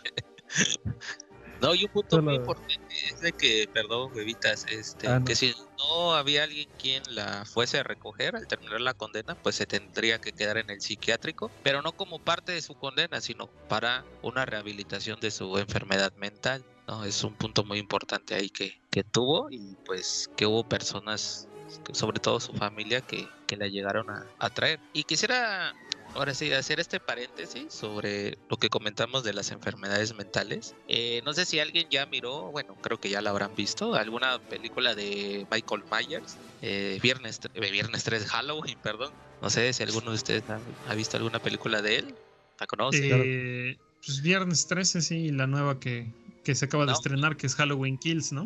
No, 1.62 1.74
y 1.74 1.86
un 1.86 1.92
punto 1.92 2.22
muy 2.22 2.36
importante 2.36 2.94
es 3.12 3.20
de 3.20 3.32
que, 3.32 3.68
perdón, 3.74 4.14
bebitas, 4.14 4.66
este, 4.70 5.08
ah, 5.08 5.22
que 5.26 5.36
si 5.36 5.56
no 5.80 6.14
había 6.14 6.44
alguien 6.44 6.70
quien 6.78 7.02
la 7.10 7.46
fuese 7.46 7.80
a 7.80 7.84
recoger 7.84 8.36
al 8.36 8.48
terminar 8.48 8.82
la 8.82 8.94
condena, 8.94 9.36
pues 9.36 9.56
se 9.56 9.66
tendría 9.66 10.20
que 10.20 10.34
quedar 10.34 10.58
en 10.58 10.70
el 10.70 10.82
psiquiátrico, 10.82 11.50
pero 11.64 11.82
no 11.82 11.94
como 11.94 12.20
parte 12.20 12.52
de 12.52 12.62
su 12.62 12.76
condena, 12.76 13.22
sino 13.22 13.48
para 13.68 14.06
una 14.22 14.46
rehabilitación 14.46 15.20
de 15.20 15.32
su 15.32 15.58
enfermedad 15.58 16.14
mental. 16.18 16.64
¿No? 16.88 17.04
Es 17.04 17.24
un 17.24 17.34
punto 17.34 17.64
muy 17.64 17.80
importante 17.80 18.36
ahí 18.36 18.50
que, 18.50 18.80
que 18.90 19.04
tuvo 19.04 19.50
y 19.52 19.76
pues 19.86 20.30
que 20.36 20.46
hubo 20.46 20.68
personas, 20.68 21.48
sobre 21.92 22.20
todo 22.20 22.40
su 22.40 22.54
familia, 22.54 23.02
que, 23.02 23.28
que 23.48 23.58
la 23.58 23.68
llegaron 23.68 24.10
a, 24.10 24.26
a 24.40 24.50
traer. 24.50 24.80
Y 24.94 25.04
quisiera 25.04 25.74
ahora 26.18 26.34
sí, 26.34 26.52
hacer 26.52 26.80
este 26.80 27.00
paréntesis 27.00 27.72
sobre 27.72 28.38
lo 28.50 28.58
que 28.58 28.70
comentamos 28.70 29.24
de 29.24 29.34
las 29.34 29.52
enfermedades 29.52 30.16
mentales. 30.16 30.76
Eh, 30.88 31.22
no 31.26 31.34
sé 31.34 31.46
si 31.46 31.60
alguien 31.60 31.88
ya 31.90 32.06
miró, 32.06 32.52
bueno, 32.52 32.76
creo 32.82 33.00
que 33.00 33.10
ya 33.10 33.22
la 33.22 33.30
habrán 33.30 33.56
visto, 33.56 33.96
alguna 33.96 34.40
película 34.40 34.96
de 34.96 35.46
Michael 35.52 35.84
Myers, 35.92 36.38
eh, 36.62 37.00
Viernes, 37.02 37.40
eh, 37.54 37.72
Viernes 37.72 38.04
3 38.04 38.26
Halloween, 38.26 38.78
perdón. 38.82 39.12
No 39.42 39.50
sé 39.50 39.72
si 39.74 39.84
alguno 39.84 40.10
de 40.10 40.16
ustedes 40.16 40.44
ha, 40.50 40.96
visto 40.96 41.18
alguna 41.18 41.40
película 41.40 41.82
de 41.82 41.98
él. 41.98 42.16
¿La 42.60 42.66
conoce? 42.66 43.78
pues 44.04 44.22
Viernes 44.22 44.66
13, 44.68 45.02
sí, 45.02 45.32
la 45.32 45.46
nueva 45.46 45.80
que, 45.80 46.12
que 46.48 46.56
se 46.56 46.64
acaba 46.64 46.86
de 46.86 46.94
estrenar, 46.94 47.36
que 47.36 47.46
es 47.46 47.56
Halloween 47.56 47.98
Kills, 47.98 48.32
¿no? 48.32 48.46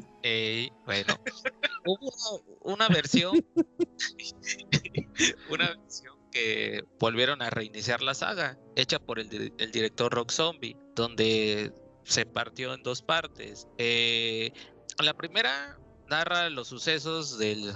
bueno, 0.86 1.14
hubo 1.86 2.12
una 2.62 2.88
versión, 2.88 3.45
una 5.52 5.76
versión 5.76 6.16
que 6.32 6.84
volvieron 6.99 7.43
a 7.43 7.52
reiniciar 7.52 8.02
la 8.02 8.16
saga, 8.16 8.58
hecha 8.76 8.97
por 8.97 9.20
el, 9.20 9.30
director 9.72 10.12
Rock 10.12 10.32
Zombie, 10.32 10.76
donde 10.95 11.72
se 12.04 12.26
partió 12.26 12.74
en 12.74 12.82
dos 12.82 13.04
partes. 13.04 13.68
Eh, 13.78 14.52
la 14.97 15.14
primera 15.14 15.78
narra 16.10 16.49
los 16.49 16.70
sucesos 16.70 17.38
del... 17.38 17.72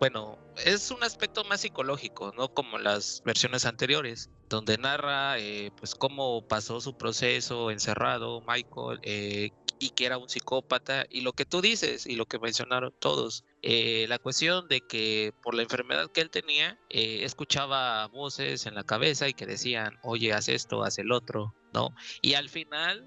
Bueno, 0.00 0.38
es 0.64 0.90
un 0.90 1.04
aspecto 1.04 1.44
más 1.44 1.60
psicológico, 1.60 2.32
no 2.34 2.48
como 2.48 2.78
las 2.78 3.22
versiones 3.26 3.66
anteriores, 3.66 4.30
donde 4.48 4.78
narra 4.78 5.38
eh, 5.38 5.70
pues 5.76 5.94
cómo 5.94 6.46
pasó 6.46 6.80
su 6.80 6.96
proceso 6.96 7.70
encerrado 7.70 8.42
Michael, 8.46 9.00
eh, 9.02 9.50
y 9.78 9.90
que 9.90 10.06
era 10.06 10.18
un 10.18 10.28
psicópata 10.28 11.04
y 11.10 11.22
lo 11.22 11.32
que 11.32 11.44
tú 11.44 11.60
dices 11.60 12.06
y 12.06 12.16
lo 12.16 12.26
que 12.26 12.38
mencionaron 12.38 12.94
todos, 13.00 13.44
eh, 13.62 14.06
la 14.08 14.18
cuestión 14.18 14.68
de 14.68 14.80
que 14.80 15.32
por 15.42 15.54
la 15.54 15.62
enfermedad 15.62 16.10
que 16.12 16.20
él 16.20 16.30
tenía, 16.30 16.78
eh, 16.90 17.24
escuchaba 17.24 18.06
voces 18.08 18.66
en 18.66 18.74
la 18.74 18.84
cabeza 18.84 19.28
y 19.28 19.34
que 19.34 19.46
decían, 19.46 19.98
oye, 20.02 20.32
haz 20.32 20.48
esto, 20.48 20.84
haz 20.84 20.98
el 20.98 21.12
otro, 21.12 21.54
¿no? 21.72 21.90
Y 22.22 22.34
al 22.34 22.48
final, 22.48 23.04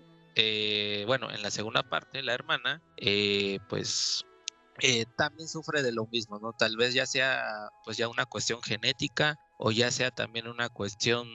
bueno, 1.08 1.32
en 1.32 1.42
la 1.42 1.50
segunda 1.50 1.82
parte, 1.82 2.22
la 2.22 2.34
hermana, 2.34 2.84
pues 3.70 4.26
también 5.16 5.48
sufre 5.48 5.82
de 5.82 5.92
lo 5.92 6.06
mismo, 6.08 6.38
¿no? 6.40 6.54
Tal 6.54 6.78
vez 6.78 6.94
ya 6.94 7.08
sea, 7.08 7.70
pues 7.84 7.98
ya 7.98 8.08
una 8.08 8.26
cuestión 8.26 8.62
genética 8.62 9.36
o 9.58 9.72
ya 9.72 9.92
sea 9.92 10.12
también 10.12 10.48
una 10.48 10.70
cuestión, 10.70 11.28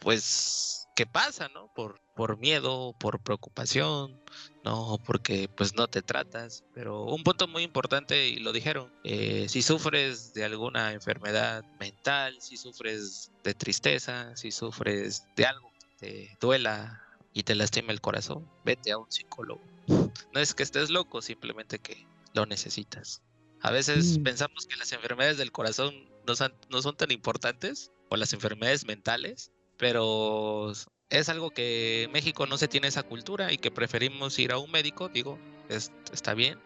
pues 0.00 0.72
que 0.94 1.06
pasa, 1.06 1.48
¿no? 1.48 1.72
Por, 1.74 2.00
por 2.14 2.38
miedo, 2.38 2.94
por 2.98 3.20
preocupación, 3.20 4.20
¿no? 4.64 4.98
Porque 5.04 5.48
pues 5.48 5.74
no 5.74 5.88
te 5.88 6.02
tratas. 6.02 6.64
Pero 6.74 7.04
un 7.04 7.22
punto 7.24 7.48
muy 7.48 7.62
importante, 7.62 8.28
y 8.28 8.36
lo 8.36 8.52
dijeron, 8.52 8.92
eh, 9.04 9.46
si 9.48 9.62
sufres 9.62 10.34
de 10.34 10.44
alguna 10.44 10.92
enfermedad 10.92 11.64
mental, 11.80 12.36
si 12.40 12.56
sufres 12.56 13.32
de 13.42 13.54
tristeza, 13.54 14.36
si 14.36 14.52
sufres 14.52 15.26
de 15.36 15.46
algo 15.46 15.72
que 15.78 15.96
te 15.98 16.36
duela 16.40 17.02
y 17.32 17.44
te 17.44 17.54
lastima 17.54 17.92
el 17.92 18.00
corazón, 18.00 18.48
vete 18.64 18.92
a 18.92 18.98
un 18.98 19.10
psicólogo. 19.10 19.62
No 19.86 20.40
es 20.40 20.54
que 20.54 20.62
estés 20.62 20.90
loco, 20.90 21.22
simplemente 21.22 21.78
que 21.78 22.06
lo 22.34 22.46
necesitas. 22.46 23.22
A 23.60 23.70
veces 23.70 24.18
mm. 24.18 24.22
pensamos 24.22 24.66
que 24.66 24.76
las 24.76 24.92
enfermedades 24.92 25.38
del 25.38 25.52
corazón 25.52 26.11
no 26.26 26.34
son, 26.36 26.54
no 26.70 26.82
son 26.82 26.96
tan 26.96 27.10
importantes, 27.10 27.90
o 28.08 28.16
las 28.16 28.32
enfermedades 28.32 28.86
mentales, 28.86 29.50
pero 29.78 30.72
es 31.08 31.28
algo 31.28 31.50
que 31.50 32.08
México 32.12 32.46
no 32.46 32.58
se 32.58 32.68
tiene 32.68 32.88
esa 32.88 33.02
cultura 33.02 33.52
y 33.52 33.58
que 33.58 33.70
preferimos 33.70 34.38
ir 34.38 34.52
a 34.52 34.58
un 34.58 34.70
médico, 34.70 35.08
digo, 35.08 35.38
está 35.68 36.34
bien, 36.34 36.58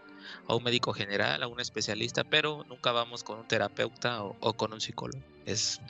a 0.48 0.54
un 0.54 0.64
médico 0.64 0.92
general, 0.92 1.42
a 1.42 1.46
un 1.46 1.60
especialista, 1.60 2.24
pero 2.24 2.64
nunca 2.68 2.92
vamos 2.92 3.24
con 3.24 3.38
un 3.38 3.48
terapeuta 3.48 4.22
o, 4.24 4.52
con 4.54 4.72
un 4.72 4.80
psicólogo. 4.80 5.22
Es 5.44 5.80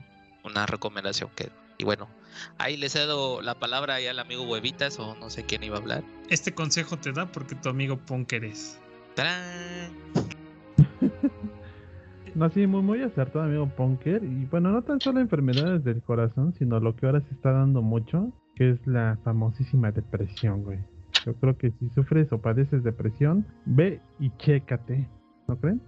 una 0.44 0.66
recomendación 0.66 1.30
que... 1.34 1.50
Y 1.78 1.84
bueno, 1.84 2.08
ahí 2.58 2.76
le 2.76 2.88
cedo 2.88 3.42
la 3.42 3.58
palabra 3.58 3.94
ahí 3.94 4.06
al 4.06 4.18
amigo 4.18 4.44
Huevitas 4.44 4.98
o 4.98 5.14
no 5.14 5.28
sé 5.28 5.44
quién 5.44 5.62
iba 5.62 5.76
a 5.76 5.80
hablar. 5.80 6.04
Este 6.30 6.54
consejo 6.54 6.98
te 6.98 7.12
da 7.12 7.30
porque 7.30 7.54
tu 7.54 7.68
amigo 7.68 7.98
Ponker 7.98 8.44
es. 8.44 8.78
No, 12.36 12.50
sí, 12.50 12.66
muy, 12.66 12.82
muy 12.82 13.02
acertado, 13.02 13.46
amigo 13.46 13.66
Punker. 13.66 14.22
Y 14.22 14.44
bueno, 14.44 14.70
no 14.70 14.82
tan 14.82 15.00
solo 15.00 15.20
enfermedades 15.20 15.82
del 15.84 16.02
corazón, 16.02 16.52
sino 16.58 16.78
lo 16.80 16.94
que 16.94 17.06
ahora 17.06 17.22
se 17.22 17.34
está 17.34 17.50
dando 17.50 17.80
mucho, 17.80 18.30
que 18.54 18.72
es 18.72 18.86
la 18.86 19.18
famosísima 19.24 19.90
depresión, 19.90 20.62
güey. 20.62 20.78
Yo 21.24 21.34
creo 21.36 21.56
que 21.56 21.70
si 21.70 21.88
sufres 21.94 22.30
o 22.32 22.38
padeces 22.38 22.84
depresión, 22.84 23.46
ve 23.64 24.02
y 24.20 24.30
chécate, 24.36 25.08
¿no 25.48 25.58
creen? 25.58 25.80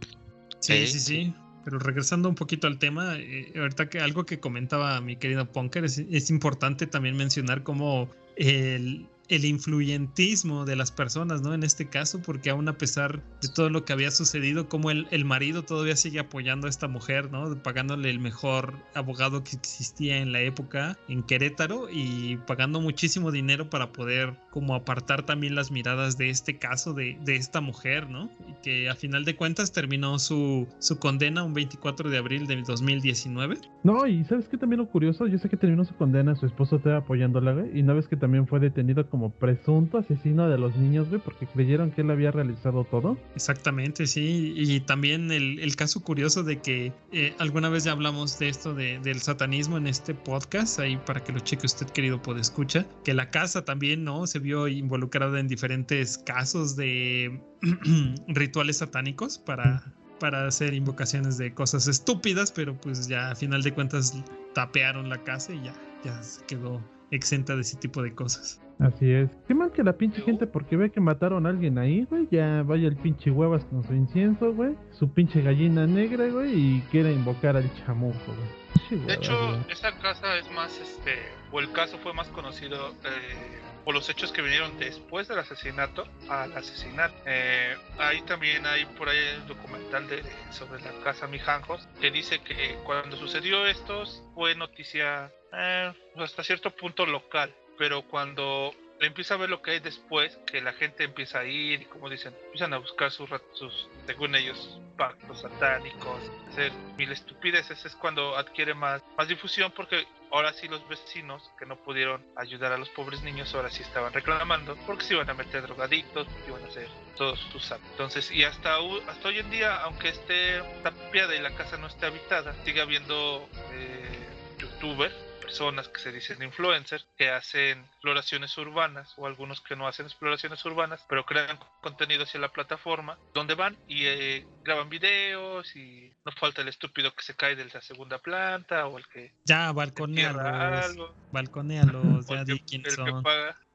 Sí, 0.60 0.86
sí, 0.86 0.98
sí. 0.98 1.34
Pero 1.66 1.80
regresando 1.80 2.30
un 2.30 2.34
poquito 2.34 2.66
al 2.66 2.78
tema, 2.78 3.18
eh, 3.18 3.52
ahorita 3.54 3.90
que 3.90 4.00
algo 4.00 4.24
que 4.24 4.40
comentaba 4.40 4.98
mi 5.02 5.16
querido 5.16 5.44
Punker, 5.52 5.84
es, 5.84 5.98
es 5.98 6.30
importante 6.30 6.86
también 6.86 7.14
mencionar 7.14 7.62
cómo 7.62 8.08
el, 8.36 9.06
el 9.28 9.44
influyentismo 9.44 10.64
de 10.64 10.76
las 10.76 10.90
personas, 10.90 11.42
¿no? 11.42 11.54
En 11.54 11.62
este 11.62 11.88
caso, 11.88 12.20
porque 12.22 12.50
aún 12.50 12.68
a 12.68 12.78
pesar 12.78 13.22
de 13.42 13.48
todo 13.48 13.70
lo 13.70 13.84
que 13.84 13.92
había 13.92 14.10
sucedido, 14.10 14.68
como 14.68 14.90
el, 14.90 15.06
el, 15.10 15.24
marido 15.24 15.62
todavía 15.62 15.96
sigue 15.96 16.18
apoyando 16.18 16.66
a 16.66 16.70
esta 16.70 16.88
mujer, 16.88 17.30
¿no? 17.30 17.62
Pagándole 17.62 18.10
el 18.10 18.18
mejor 18.18 18.74
abogado 18.94 19.44
que 19.44 19.56
existía 19.56 20.18
en 20.18 20.32
la 20.32 20.40
época 20.40 20.98
en 21.08 21.22
Querétaro 21.22 21.88
y 21.90 22.38
pagando 22.46 22.80
muchísimo 22.80 23.30
dinero 23.30 23.68
para 23.68 23.92
poder 23.92 24.34
como 24.50 24.74
apartar 24.74 25.24
también 25.24 25.54
las 25.54 25.70
miradas 25.70 26.16
de 26.16 26.30
este 26.30 26.58
caso 26.58 26.94
de, 26.94 27.18
de 27.24 27.36
esta 27.36 27.60
mujer, 27.60 28.08
¿no? 28.08 28.30
Y 28.48 28.54
que 28.62 28.88
a 28.88 28.94
final 28.94 29.24
de 29.24 29.36
cuentas 29.36 29.72
terminó 29.72 30.18
su, 30.18 30.66
su 30.78 30.98
condena 30.98 31.44
un 31.44 31.54
24 31.54 32.08
de 32.08 32.18
abril 32.18 32.46
de 32.46 32.62
2019. 32.62 33.58
No, 33.84 34.06
y 34.06 34.24
¿sabes 34.24 34.48
qué 34.48 34.56
también 34.56 34.80
lo 34.80 34.88
curioso? 34.88 35.26
Yo 35.26 35.38
sé 35.38 35.48
que 35.48 35.56
terminó 35.56 35.84
su 35.84 35.94
condena, 35.94 36.34
su 36.34 36.46
esposo 36.46 36.76
estaba 36.76 36.98
apoyándola, 36.98 37.66
y 37.72 37.80
una 37.80 37.94
vez 37.94 38.08
que 38.08 38.16
también 38.16 38.46
fue 38.46 38.60
detenido 38.60 39.08
como 39.08 39.17
como 39.18 39.30
presunto 39.30 39.98
asesino 39.98 40.48
de 40.48 40.58
los 40.58 40.76
niños, 40.76 41.08
güey, 41.08 41.20
porque 41.20 41.44
creyeron 41.46 41.90
que 41.90 42.02
él 42.02 42.10
había 42.12 42.30
realizado 42.30 42.84
todo. 42.84 43.18
Exactamente, 43.34 44.06
sí. 44.06 44.54
Y 44.56 44.78
también 44.78 45.32
el, 45.32 45.58
el 45.58 45.74
caso 45.74 46.04
curioso 46.04 46.44
de 46.44 46.60
que 46.60 46.92
eh, 47.10 47.34
alguna 47.40 47.68
vez 47.68 47.82
ya 47.82 47.90
hablamos 47.90 48.38
de 48.38 48.48
esto 48.48 48.74
de, 48.74 49.00
del 49.00 49.20
satanismo 49.20 49.76
en 49.76 49.88
este 49.88 50.14
podcast, 50.14 50.78
ahí 50.78 50.96
para 51.04 51.24
que 51.24 51.32
lo 51.32 51.40
cheque 51.40 51.66
usted, 51.66 51.88
querido 51.88 52.22
escucha, 52.38 52.86
que 53.02 53.12
la 53.12 53.28
casa 53.30 53.64
también, 53.64 54.04
¿no? 54.04 54.24
Se 54.28 54.38
vio 54.38 54.68
involucrada 54.68 55.40
en 55.40 55.48
diferentes 55.48 56.16
casos 56.18 56.76
de 56.76 57.40
rituales 58.28 58.76
satánicos 58.76 59.36
para 59.38 59.82
para 60.20 60.48
hacer 60.48 60.74
invocaciones 60.74 61.38
de 61.38 61.54
cosas 61.54 61.86
estúpidas, 61.86 62.50
pero 62.50 62.76
pues 62.80 63.06
ya 63.06 63.30
a 63.30 63.36
final 63.36 63.62
de 63.62 63.72
cuentas 63.72 64.20
tapearon 64.52 65.08
la 65.08 65.22
casa 65.22 65.52
y 65.54 65.62
ya, 65.62 65.74
ya 66.04 66.20
se 66.24 66.44
quedó 66.46 66.82
exenta 67.12 67.54
de 67.54 67.62
ese 67.62 67.76
tipo 67.76 68.02
de 68.02 68.12
cosas. 68.14 68.60
Así 68.78 69.10
es. 69.10 69.28
Qué 69.46 69.54
mal 69.54 69.72
que 69.72 69.82
la 69.82 69.94
pinche 69.94 70.22
gente, 70.22 70.46
porque 70.46 70.76
ve 70.76 70.90
que 70.90 71.00
mataron 71.00 71.46
a 71.46 71.48
alguien 71.48 71.78
ahí, 71.78 72.04
güey. 72.08 72.28
Ya 72.30 72.62
vaya 72.62 72.86
el 72.86 72.96
pinche 72.96 73.30
huevas 73.30 73.64
con 73.64 73.82
su 73.82 73.92
incienso, 73.92 74.52
güey. 74.52 74.76
Su 74.92 75.12
pinche 75.12 75.42
gallina 75.42 75.86
negra, 75.86 76.26
güey. 76.28 76.52
Y 76.54 76.80
quiere 76.90 77.12
invocar 77.12 77.56
al 77.56 77.68
chamuco, 77.74 78.18
güey. 78.26 79.06
De 79.06 79.14
hecho, 79.14 79.34
esa 79.68 79.92
casa 79.98 80.36
es 80.38 80.50
más, 80.52 80.78
este, 80.78 81.18
o 81.50 81.60
el 81.60 81.72
caso 81.72 81.98
fue 81.98 82.14
más 82.14 82.28
conocido 82.28 82.94
eh, 83.04 83.60
por 83.84 83.94
los 83.94 84.08
hechos 84.08 84.32
que 84.32 84.40
vinieron 84.40 84.78
después 84.78 85.28
del 85.28 85.38
asesinato 85.40 86.06
al 86.28 86.56
asesinato. 86.56 87.14
Eh, 87.26 87.76
ahí 87.98 88.22
también 88.22 88.64
hay 88.64 88.86
por 88.96 89.08
ahí 89.08 89.18
un 89.42 89.48
documental 89.48 90.08
de, 90.08 90.22
sobre 90.50 90.80
la 90.82 90.92
casa 91.02 91.26
Mijanjos 91.26 91.86
que 92.00 92.10
dice 92.10 92.38
que 92.40 92.76
cuando 92.84 93.16
sucedió 93.16 93.66
esto 93.66 94.04
fue 94.34 94.54
noticia 94.54 95.32
eh, 95.52 95.92
hasta 96.16 96.42
cierto 96.44 96.70
punto 96.70 97.04
local 97.04 97.52
pero 97.78 98.02
cuando 98.02 98.74
empieza 99.00 99.34
a 99.34 99.36
ver 99.36 99.48
lo 99.48 99.62
que 99.62 99.72
hay 99.72 99.80
después, 99.80 100.36
que 100.46 100.60
la 100.60 100.72
gente 100.72 101.04
empieza 101.04 101.40
a 101.40 101.44
ir 101.44 101.82
y 101.82 101.84
como 101.86 102.10
dicen, 102.10 102.34
empiezan 102.46 102.74
a 102.74 102.78
buscar 102.78 103.10
sus, 103.10 103.30
sus 103.54 103.88
según 104.06 104.34
ellos, 104.34 104.80
pactos 104.96 105.40
satánicos, 105.40 106.20
hacer 106.48 106.72
mil 106.96 107.12
estupideces, 107.12 107.84
es 107.84 107.94
cuando 107.94 108.36
adquiere 108.36 108.74
más, 108.74 109.02
más 109.16 109.28
difusión 109.28 109.72
porque 109.74 110.04
ahora 110.32 110.52
sí 110.52 110.66
los 110.68 110.86
vecinos 110.88 111.48
que 111.58 111.66
no 111.66 111.76
pudieron 111.76 112.24
ayudar 112.36 112.72
a 112.72 112.78
los 112.78 112.88
pobres 112.90 113.22
niños, 113.22 113.54
ahora 113.54 113.70
sí 113.70 113.82
estaban 113.82 114.12
reclamando 114.12 114.76
porque 114.86 115.04
se 115.04 115.14
iban 115.14 115.30
a 115.30 115.34
meter 115.34 115.62
drogadictos, 115.62 116.26
iban 116.48 116.64
a 116.64 116.66
hacer 116.66 116.88
todos 117.16 117.38
sus 117.52 117.70
actos. 117.70 117.90
Entonces, 117.92 118.30
y 118.32 118.44
hasta, 118.44 118.76
hasta 119.06 119.28
hoy 119.28 119.38
en 119.38 119.50
día, 119.50 119.76
aunque 119.82 120.08
esté 120.08 120.60
tapiada 120.82 121.34
y 121.36 121.40
la 121.40 121.54
casa 121.54 121.76
no 121.76 121.86
esté 121.86 122.06
habitada, 122.06 122.54
sigue 122.64 122.80
habiendo 122.80 123.48
eh, 123.72 124.28
youtubers 124.58 125.27
personas 125.48 125.88
que 125.88 125.98
se 125.98 126.12
dicen 126.12 126.42
influencers 126.42 127.06
que 127.16 127.30
hacen 127.30 127.78
exploraciones 127.78 128.56
urbanas 128.58 129.14
o 129.16 129.26
algunos 129.26 129.62
que 129.62 129.76
no 129.76 129.88
hacen 129.88 130.04
exploraciones 130.04 130.62
urbanas 130.66 131.02
pero 131.08 131.24
crean 131.24 131.58
contenido 131.80 132.24
hacia 132.24 132.38
la 132.38 132.52
plataforma 132.52 133.18
donde 133.32 133.54
van 133.54 133.74
y 133.88 134.04
eh, 134.04 134.46
graban 134.62 134.90
videos 134.90 135.74
y 135.74 136.12
no 136.26 136.32
falta 136.32 136.60
el 136.60 136.68
estúpido 136.68 137.14
que 137.14 137.22
se 137.22 137.34
cae 137.34 137.56
de 137.56 137.64
la 137.64 137.80
segunda 137.80 138.18
planta 138.18 138.86
o 138.88 138.98
el 138.98 139.08
que 139.08 139.32
ya 139.46 139.72
balconealos 139.72 141.14
balconealos 141.32 142.26
ya 142.26 142.44
di 142.48 142.60
quién 142.60 142.84
son. 142.90 143.22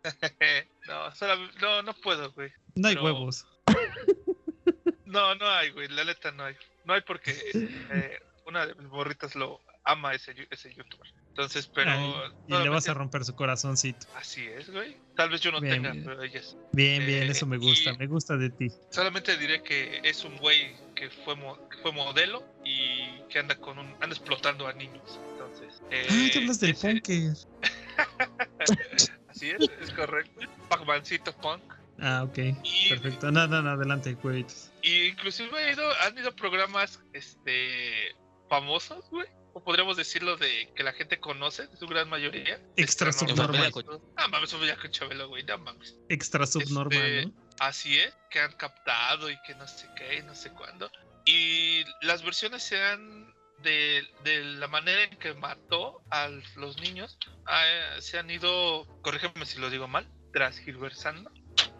no, 0.87 1.15
solo, 1.15 1.49
no 1.59 1.81
no 1.81 1.93
puedo 1.95 2.31
güey. 2.33 2.51
No 2.75 2.89
hay 2.89 2.95
huevos. 2.95 3.47
No 5.05 5.35
no 5.35 5.47
hay 5.47 5.69
güey 5.69 5.87
la 5.89 6.05
neta 6.05 6.31
no 6.31 6.43
hay. 6.43 6.55
No 6.85 6.93
hay 6.93 7.01
porque 7.01 7.31
eh, 7.53 8.19
una 8.47 8.65
de 8.65 8.73
mis 8.75 8.89
morritas 8.89 9.35
lo 9.35 9.61
ama 9.83 10.13
ese, 10.13 10.47
ese 10.49 10.73
youtuber 10.73 11.07
entonces, 11.33 11.65
pero. 11.65 11.91
y 12.47 12.53
le 12.53 12.69
vas 12.69 12.87
a 12.87 12.93
romper 12.93 13.25
su 13.25 13.33
corazoncito. 13.33 14.05
Así 14.15 14.45
es, 14.45 14.69
güey. 14.69 14.95
Tal 15.15 15.31
vez 15.31 15.41
yo 15.41 15.51
no 15.51 15.61
tenga, 15.61 15.91
pero 15.91 16.21
ellas. 16.21 16.55
Bien, 16.73 17.03
bien, 17.07 17.23
eso 17.23 17.47
me 17.47 17.57
gusta. 17.57 17.95
Me 17.95 18.05
gusta 18.05 18.37
de 18.37 18.51
ti. 18.51 18.67
Solamente 18.91 19.35
diré 19.37 19.63
que 19.63 19.99
es 20.03 20.23
un 20.25 20.37
güey 20.37 20.75
que 20.93 21.09
fue, 21.09 21.35
fue 21.81 21.91
modelo 21.91 22.45
y 22.63 23.19
que 23.29 23.39
anda 23.39 23.55
con 23.55 23.79
un. 23.79 23.87
anda 23.93 24.09
explotando 24.09 24.67
a 24.67 24.73
niños. 24.73 25.19
Entonces. 25.31 25.81
Eh, 25.89 26.05
ah, 26.07 26.29
tú 26.31 26.39
hablas 26.39 26.59
del 26.59 26.75
punk. 26.75 27.09
Así 29.27 29.49
es, 29.49 29.71
es 29.81 29.91
correcto. 29.91 30.41
Pacmancito 30.69 31.35
punk. 31.37 31.63
Ah, 31.99 32.25
ok. 32.25 32.37
Perfecto. 32.89 33.31
No, 33.31 33.47
no, 33.47 33.63
no, 33.63 33.71
adelante, 33.71 34.13
güey. 34.21 34.45
Y 34.83 35.05
inclusive 35.05 35.49
he 35.57 35.73
ido, 35.73 35.89
han 36.01 36.15
ido 36.15 36.31
programas 36.35 37.01
este 37.13 38.13
famosos, 38.47 39.09
güey 39.09 39.25
o 39.53 39.63
podríamos 39.63 39.97
decirlo 39.97 40.35
de 40.35 40.71
que 40.75 40.83
la 40.83 40.93
gente 40.93 41.19
conoce, 41.19 41.67
su 41.77 41.87
gran 41.87 42.09
mayoría. 42.09 42.59
Extra 42.75 43.11
subnormal. 43.13 43.71
Ah, 44.17 44.27
mames, 44.27 44.51
ya 44.51 44.77
con 44.77 44.91
Chabelo, 44.91 45.29
güey, 45.29 45.43
no 45.43 45.57
mames. 45.59 45.95
Extra 46.09 46.45
subnormal, 46.45 46.99
este, 46.99 47.25
¿no? 47.27 47.33
Así 47.59 47.97
es, 47.99 48.13
que 48.31 48.39
han 48.39 48.53
captado 48.53 49.29
y 49.29 49.37
que 49.45 49.53
no 49.55 49.67
sé 49.67 49.87
qué, 49.95 50.23
no 50.23 50.33
sé 50.33 50.51
cuándo. 50.51 50.91
Y 51.25 51.83
las 52.01 52.23
versiones 52.23 52.63
sean 52.63 53.33
de, 53.61 54.03
de 54.23 54.43
la 54.43 54.67
manera 54.67 55.03
en 55.03 55.17
que 55.17 55.33
mató 55.35 56.01
a 56.09 56.29
los 56.55 56.81
niños, 56.81 57.17
ah, 57.45 57.63
se 57.99 58.17
han 58.17 58.29
ido, 58.29 58.87
corrígeme 59.01 59.45
si 59.45 59.59
lo 59.59 59.69
digo 59.69 59.87
mal, 59.87 60.09
transgiversando. 60.33 61.31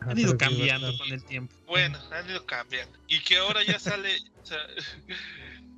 Han 0.01 0.17
ido 0.17 0.38
cambiando 0.38 0.95
con 0.97 1.11
el 1.11 1.24
tiempo. 1.26 1.55
Bueno, 1.65 1.97
han 2.11 2.30
ido 2.30 2.45
cambiando. 2.45 2.97
Y 3.07 3.19
que 3.21 3.38
ahora 3.38 3.63
ya 3.63 3.80
sale, 3.80 4.17
o 4.41 4.45
sea, 4.45 4.59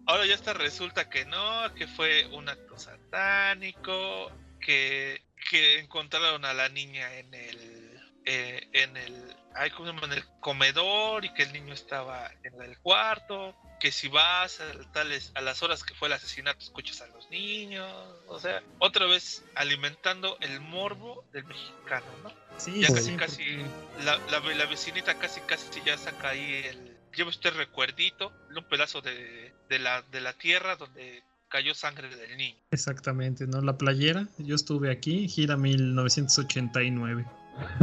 Ahora 0.07 0.25
ya 0.25 0.35
está 0.35 0.53
resulta 0.53 1.09
que 1.09 1.25
no, 1.25 1.73
que 1.73 1.87
fue 1.87 2.27
un 2.27 2.47
acto 2.47 2.77
satánico, 2.77 4.31
que, 4.59 5.23
que 5.49 5.79
encontraron 5.79 6.45
a 6.45 6.53
la 6.53 6.69
niña 6.69 7.13
en 7.15 7.33
el 7.33 7.85
eh, 8.25 8.67
en 8.73 8.97
el 8.97 9.35
en 9.57 10.11
el 10.11 10.25
comedor 10.41 11.23
y 11.23 11.33
que 11.33 11.43
el 11.43 11.53
niño 11.53 11.73
estaba 11.73 12.29
en 12.43 12.61
el 12.61 12.77
cuarto, 12.79 13.55
que 13.79 13.91
si 13.91 14.09
vas 14.09 14.59
a 14.59 14.91
tales 14.91 15.31
a 15.35 15.41
las 15.41 15.63
horas 15.63 15.83
que 15.83 15.93
fue 15.93 16.07
el 16.07 16.13
asesinato 16.13 16.59
escuchas 16.59 17.01
a 17.01 17.07
los 17.07 17.29
niños, 17.29 17.89
o 18.27 18.39
sea, 18.39 18.61
otra 18.79 19.05
vez 19.05 19.45
alimentando 19.55 20.37
el 20.41 20.59
morbo 20.59 21.23
del 21.31 21.45
mexicano, 21.45 22.05
¿no? 22.23 22.33
Sí, 22.57 22.81
ya 22.81 22.93
casi 22.93 23.15
casi 23.15 23.57
la, 24.03 24.17
la, 24.29 24.39
la 24.39 24.65
vecinita 24.65 25.17
casi 25.17 25.39
casi 25.41 25.81
ya 25.85 25.97
saca 25.97 26.29
ahí 26.29 26.65
el 26.65 26.94
lleva 27.15 27.29
este 27.29 27.49
recuerdito, 27.51 28.31
un 28.55 28.63
pedazo 28.65 29.01
de, 29.01 29.53
la, 29.79 30.01
de 30.03 30.21
la 30.21 30.33
tierra 30.33 30.75
donde 30.75 31.23
cayó 31.49 31.73
sangre 31.73 32.13
del 32.15 32.37
niño. 32.37 32.57
Exactamente, 32.71 33.47
¿no? 33.47 33.61
La 33.61 33.77
playera, 33.77 34.27
yo 34.37 34.55
estuve 34.55 34.91
aquí, 34.91 35.27
gira 35.27 35.57
1989. 35.57 37.25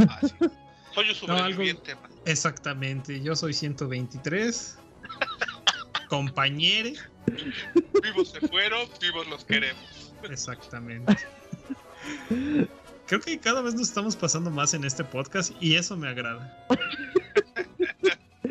Ah, 0.07 0.19
sí. 0.21 0.33
Soy 0.93 1.09
un 1.09 1.15
sobreviviente. 1.15 1.95
exactamente, 2.25 3.21
yo 3.21 3.35
soy 3.35 3.53
123. 3.53 4.77
Compañere. 6.09 6.93
Vivos 8.03 8.31
se 8.31 8.47
fueron, 8.47 8.87
vivos 9.01 9.27
los 9.27 9.45
queremos. 9.45 10.13
Exactamente. 10.29 11.17
Creo 13.07 13.19
que 13.19 13.39
cada 13.39 13.61
vez 13.61 13.73
nos 13.75 13.87
estamos 13.87 14.15
pasando 14.15 14.49
más 14.49 14.73
en 14.73 14.83
este 14.83 15.03
podcast 15.03 15.51
y 15.59 15.75
eso 15.75 15.97
me 15.97 16.07
agrada. 16.07 16.65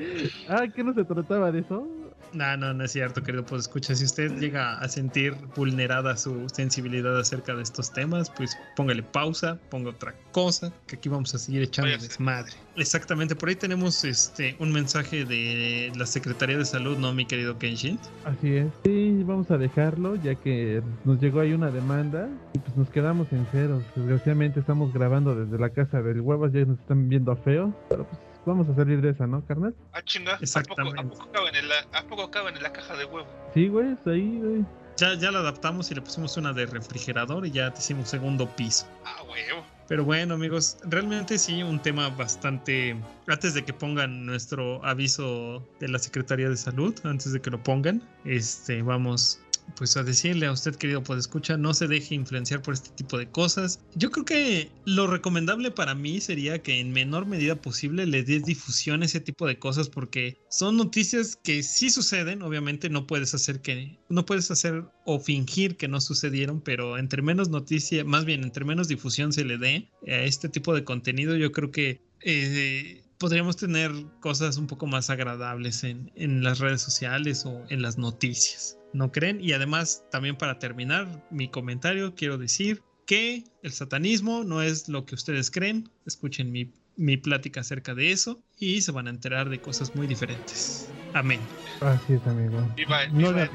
Ah, 0.48 0.66
¿qué 0.74 0.82
no 0.84 0.94
se 0.94 1.05
trataba 1.05 1.50
de 1.53 1.61
eso? 1.61 1.88
No, 2.32 2.57
no, 2.57 2.72
no 2.72 2.84
es 2.84 2.92
cierto, 2.92 3.22
querido. 3.22 3.44
Pues 3.44 3.62
escucha, 3.62 3.94
si 3.94 4.05
usted 4.05 4.38
llega 4.38 4.78
a 4.78 4.88
sentir 4.88 5.34
vulnerada 5.55 6.16
su 6.16 6.48
sensibilidad 6.48 7.18
acerca 7.18 7.55
de 7.55 7.62
estos 7.62 7.92
temas, 7.92 8.30
pues 8.30 8.57
póngale 8.74 9.03
pausa, 9.03 9.59
ponga 9.70 9.90
otra 9.90 10.14
cosa, 10.32 10.72
que 10.86 10.96
aquí 10.96 11.09
vamos 11.09 11.34
a 11.34 11.38
seguir 11.38 11.62
echando 11.62 11.90
desmadre. 11.98 12.53
Exactamente, 12.76 13.36
por 13.36 13.50
ahí 13.50 13.57
tenemos 13.57 14.03
este 14.05 14.57
un 14.59 14.72
mensaje 14.72 15.26
de 15.26 15.92
la 15.94 16.07
Secretaría 16.07 16.57
de 16.57 16.64
Salud, 16.64 16.96
¿no, 16.96 17.12
mi 17.12 17.26
querido 17.26 17.59
Kenshin? 17.59 17.98
Así 18.24 18.57
es. 18.57 18.66
Sí, 18.84 19.22
vamos 19.24 19.50
a 19.50 19.59
dejarlo, 19.59 20.16
ya 20.16 20.34
que 20.34 20.82
nos 21.05 21.20
llegó 21.20 21.40
ahí 21.40 21.53
una 21.53 21.70
demanda 21.70 22.30
y 22.55 22.59
pues 22.59 22.76
nos 22.76 22.88
quedamos 22.88 23.30
en 23.32 23.44
ceros. 23.53 23.84
Desgraciadamente 23.94 24.61
estamos 24.61 24.92
grabando 24.94 25.34
desde 25.34 25.59
la 25.59 25.68
casa 25.68 26.00
del 26.00 26.22
huevos, 26.22 26.50
ya 26.53 26.64
nos 26.64 26.78
están 26.78 27.11
viendo 27.11 27.36
feo, 27.36 27.74
pero 27.90 28.05
pues 28.05 28.32
vamos 28.45 28.68
a 28.68 28.74
salir 28.74 29.01
de 29.01 29.11
esa, 29.11 29.26
¿no, 29.26 29.45
carnal? 29.47 29.74
Ah, 29.93 30.03
chinga. 30.03 30.34
¿A 30.34 30.62
poco, 30.62 30.80
¿a 30.80 31.03
poco, 31.03 31.32
caben 31.32 31.55
en 31.55 31.68
la, 31.68 31.74
¿A 31.93 32.03
poco 32.05 32.30
caben 32.30 32.57
en 32.57 32.62
la 32.62 32.72
caja 32.72 32.97
de 32.97 33.05
huevo? 33.05 33.26
Sí, 33.55 33.68
güey, 33.68 33.93
es 33.93 34.07
ahí, 34.07 34.38
güey. 34.43 34.64
Ya, 34.97 35.14
ya 35.14 35.30
la 35.30 35.38
adaptamos 35.38 35.90
y 35.90 35.95
le 35.95 36.03
pusimos 36.03 36.36
una 36.36 36.53
de 36.53 36.66
refrigerador 36.66 37.47
y 37.47 37.51
ya 37.51 37.72
te 37.72 37.80
hicimos 37.80 38.09
segundo 38.09 38.47
piso. 38.57 38.86
Ah, 39.05 39.22
huevo. 39.22 39.64
Pero 39.88 40.05
bueno, 40.05 40.34
amigos, 40.34 40.78
realmente 40.84 41.38
sí, 41.38 41.62
un 41.62 41.80
tema 41.80 42.09
bastante. 42.11 42.97
Antes 43.26 43.55
de 43.55 43.64
que 43.64 43.72
pongan 43.72 44.24
nuestro 44.24 44.84
aviso 44.84 45.66
de 45.80 45.88
la 45.88 45.99
Secretaría 45.99 46.49
de 46.49 46.57
Salud, 46.57 46.95
antes 47.05 47.32
de 47.32 47.40
que 47.40 47.51
lo 47.51 47.62
pongan, 47.62 48.03
este, 48.24 48.82
vamos 48.82 49.40
pues 49.76 49.96
a 49.96 50.02
decirle 50.02 50.46
a 50.46 50.52
usted, 50.52 50.76
querido 50.76 51.02
escucha, 51.16 51.56
no 51.56 51.74
se 51.74 51.86
deje 51.86 52.14
influenciar 52.14 52.62
por 52.62 52.74
este 52.74 52.90
tipo 52.90 53.18
de 53.18 53.28
cosas. 53.28 53.80
Yo 53.94 54.10
creo 54.10 54.24
que 54.24 54.70
lo 54.84 55.06
recomendable 55.06 55.70
para 55.70 55.94
mí 55.94 56.20
sería 56.20 56.62
que 56.62 56.80
en 56.80 56.92
menor 56.92 57.26
medida 57.26 57.56
posible 57.56 58.06
le 58.06 58.22
des 58.22 58.44
difusión 58.44 59.02
a 59.02 59.06
ese 59.06 59.20
tipo 59.20 59.46
de 59.46 59.58
cosas 59.58 59.88
porque 59.88 60.38
son 60.48 60.76
noticias 60.76 61.36
que 61.36 61.62
sí 61.62 61.90
suceden, 61.90 62.42
obviamente 62.42 62.88
no 62.88 63.06
puedes 63.06 63.34
hacer 63.34 63.60
que 63.60 63.98
no 64.08 64.24
puedes 64.24 64.50
hacer 64.50 64.84
o 65.04 65.20
fingir 65.20 65.76
que 65.76 65.88
no 65.88 66.00
sucedieron, 66.00 66.60
pero 66.60 66.98
entre 66.98 67.22
menos 67.22 67.48
noticia, 67.48 68.04
más 68.04 68.24
bien 68.24 68.42
entre 68.42 68.64
menos 68.64 68.88
difusión 68.88 69.32
se 69.32 69.44
le 69.44 69.58
dé 69.58 69.88
a 70.06 70.22
este 70.22 70.48
tipo 70.48 70.74
de 70.74 70.84
contenido, 70.84 71.36
yo 71.36 71.52
creo 71.52 71.70
que 71.70 72.00
eh, 72.20 73.02
podríamos 73.18 73.56
tener 73.56 73.92
cosas 74.20 74.56
un 74.56 74.66
poco 74.66 74.86
más 74.86 75.10
agradables 75.10 75.84
en, 75.84 76.10
en 76.16 76.42
las 76.42 76.58
redes 76.58 76.82
sociales 76.82 77.44
o 77.46 77.64
en 77.68 77.82
las 77.82 77.98
noticias. 77.98 78.78
¿No 78.93 79.11
creen? 79.11 79.40
Y 79.40 79.53
además, 79.53 80.05
también 80.11 80.36
para 80.36 80.59
terminar 80.59 81.26
mi 81.30 81.49
comentario, 81.49 82.14
quiero 82.14 82.38
decir 82.38 82.82
que 83.07 83.45
el 83.62 83.72
satanismo 83.72 84.45
no 84.45 84.62
es 84.62 84.88
lo 84.88 85.05
que 85.05 85.14
ustedes 85.14 85.51
creen. 85.51 85.88
Escuchen 86.07 86.53
mi, 86.53 86.72
mi 86.97 87.16
plática 87.16 87.61
acerca 87.61 87.95
de 87.95 88.12
eso 88.12 88.43
y 88.59 88.82
se 88.82 88.93
van 88.93 89.07
a 89.07 89.11
enterar 89.11 89.49
de 89.49 89.61
cosas 89.61 89.95
muy 89.95 90.07
diferentes. 90.07 90.88
Amén. 91.14 91.40
Así 91.80 92.14
es, 92.14 92.26
amigo. 92.26 92.66
Viva, 92.76 93.07
viva. 93.07 93.51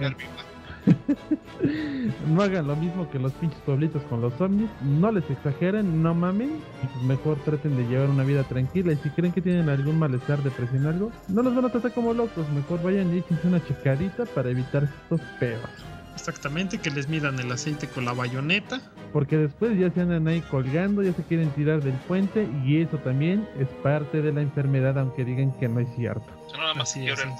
no 2.27 2.41
hagan 2.41 2.67
lo 2.67 2.75
mismo 2.75 3.09
que 3.09 3.19
los 3.19 3.31
pinches 3.33 3.59
pueblitos 3.61 4.01
con 4.03 4.21
los 4.21 4.33
zombies. 4.35 4.69
No 4.81 5.11
les 5.11 5.29
exageren, 5.29 6.01
no 6.01 6.13
mamen. 6.13 6.57
Y 6.83 6.87
pues 6.87 7.03
mejor 7.03 7.37
traten 7.45 7.75
de 7.77 7.83
llevar 7.87 8.09
una 8.09 8.23
vida 8.23 8.43
tranquila. 8.43 8.93
Y 8.93 8.97
si 8.97 9.09
creen 9.09 9.33
que 9.33 9.41
tienen 9.41 9.69
algún 9.69 9.97
malestar, 9.99 10.41
depresión 10.43 10.85
o 10.85 10.89
algo, 10.89 11.11
no 11.27 11.41
los 11.41 11.55
van 11.55 11.65
a 11.65 11.69
tratar 11.69 11.93
como 11.93 12.13
locos. 12.13 12.47
Mejor 12.49 12.81
vayan 12.83 13.13
y 13.13 13.19
échense 13.19 13.47
una 13.47 13.63
checadita 13.65 14.25
para 14.25 14.49
evitar 14.49 14.83
estos 14.83 15.21
pedos. 15.39 15.69
Exactamente, 16.15 16.79
que 16.79 16.89
les 16.89 17.07
midan 17.07 17.39
el 17.39 17.51
aceite 17.51 17.87
con 17.87 18.03
la 18.05 18.11
bayoneta. 18.11 18.81
Porque 19.13 19.37
después 19.37 19.77
ya 19.77 19.91
se 19.91 20.01
andan 20.01 20.27
ahí 20.27 20.41
colgando, 20.41 21.03
ya 21.03 21.13
se 21.13 21.23
quieren 21.23 21.49
tirar 21.51 21.81
del 21.83 21.93
puente. 21.93 22.47
Y 22.65 22.81
eso 22.81 22.97
también 22.97 23.47
es 23.59 23.67
parte 23.83 24.21
de 24.21 24.33
la 24.33 24.41
enfermedad, 24.41 24.97
aunque 24.97 25.23
digan 25.23 25.51
que 25.59 25.69
no 25.69 25.79
es 25.79 25.87
cierto. 25.95 26.25
Nada 26.57 26.73
más 26.73 26.89
Así 26.89 27.01
que 27.01 27.11
es. 27.11 27.19
lloran. 27.19 27.35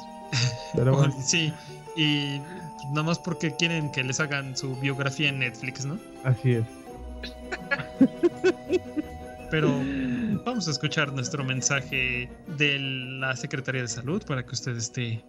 Pero 0.75 0.91
bueno, 0.97 1.13
Sí, 1.23 1.51
y 1.95 2.39
nada 2.89 3.03
más 3.03 3.19
porque 3.19 3.55
quieren 3.55 3.91
que 3.91 4.03
les 4.03 4.19
hagan 4.19 4.55
su 4.55 4.75
biografía 4.77 5.29
en 5.29 5.39
Netflix, 5.39 5.85
¿no? 5.85 5.99
así 6.23 6.53
es. 6.53 6.65
Pero 9.49 9.69
vamos 10.45 10.67
a 10.67 10.71
escuchar 10.71 11.13
nuestro 11.13 11.43
mensaje 11.43 12.29
de 12.57 12.79
la 12.79 13.35
Secretaría 13.35 13.81
de 13.81 13.87
Salud 13.87 14.23
para 14.25 14.45
que 14.45 14.51
usted 14.51 14.75
esté 14.75 15.23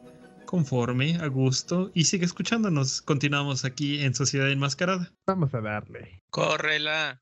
conforme, 0.45 1.17
a 1.21 1.27
gusto 1.27 1.91
y 1.95 2.05
siga 2.05 2.25
escuchándonos. 2.25 3.03
Continuamos 3.03 3.65
aquí 3.65 4.03
en 4.03 4.15
Sociedad 4.15 4.51
Enmascarada. 4.51 5.13
Vamos 5.27 5.55
a 5.55 5.61
darle. 5.61 6.23
Córrela. 6.31 7.21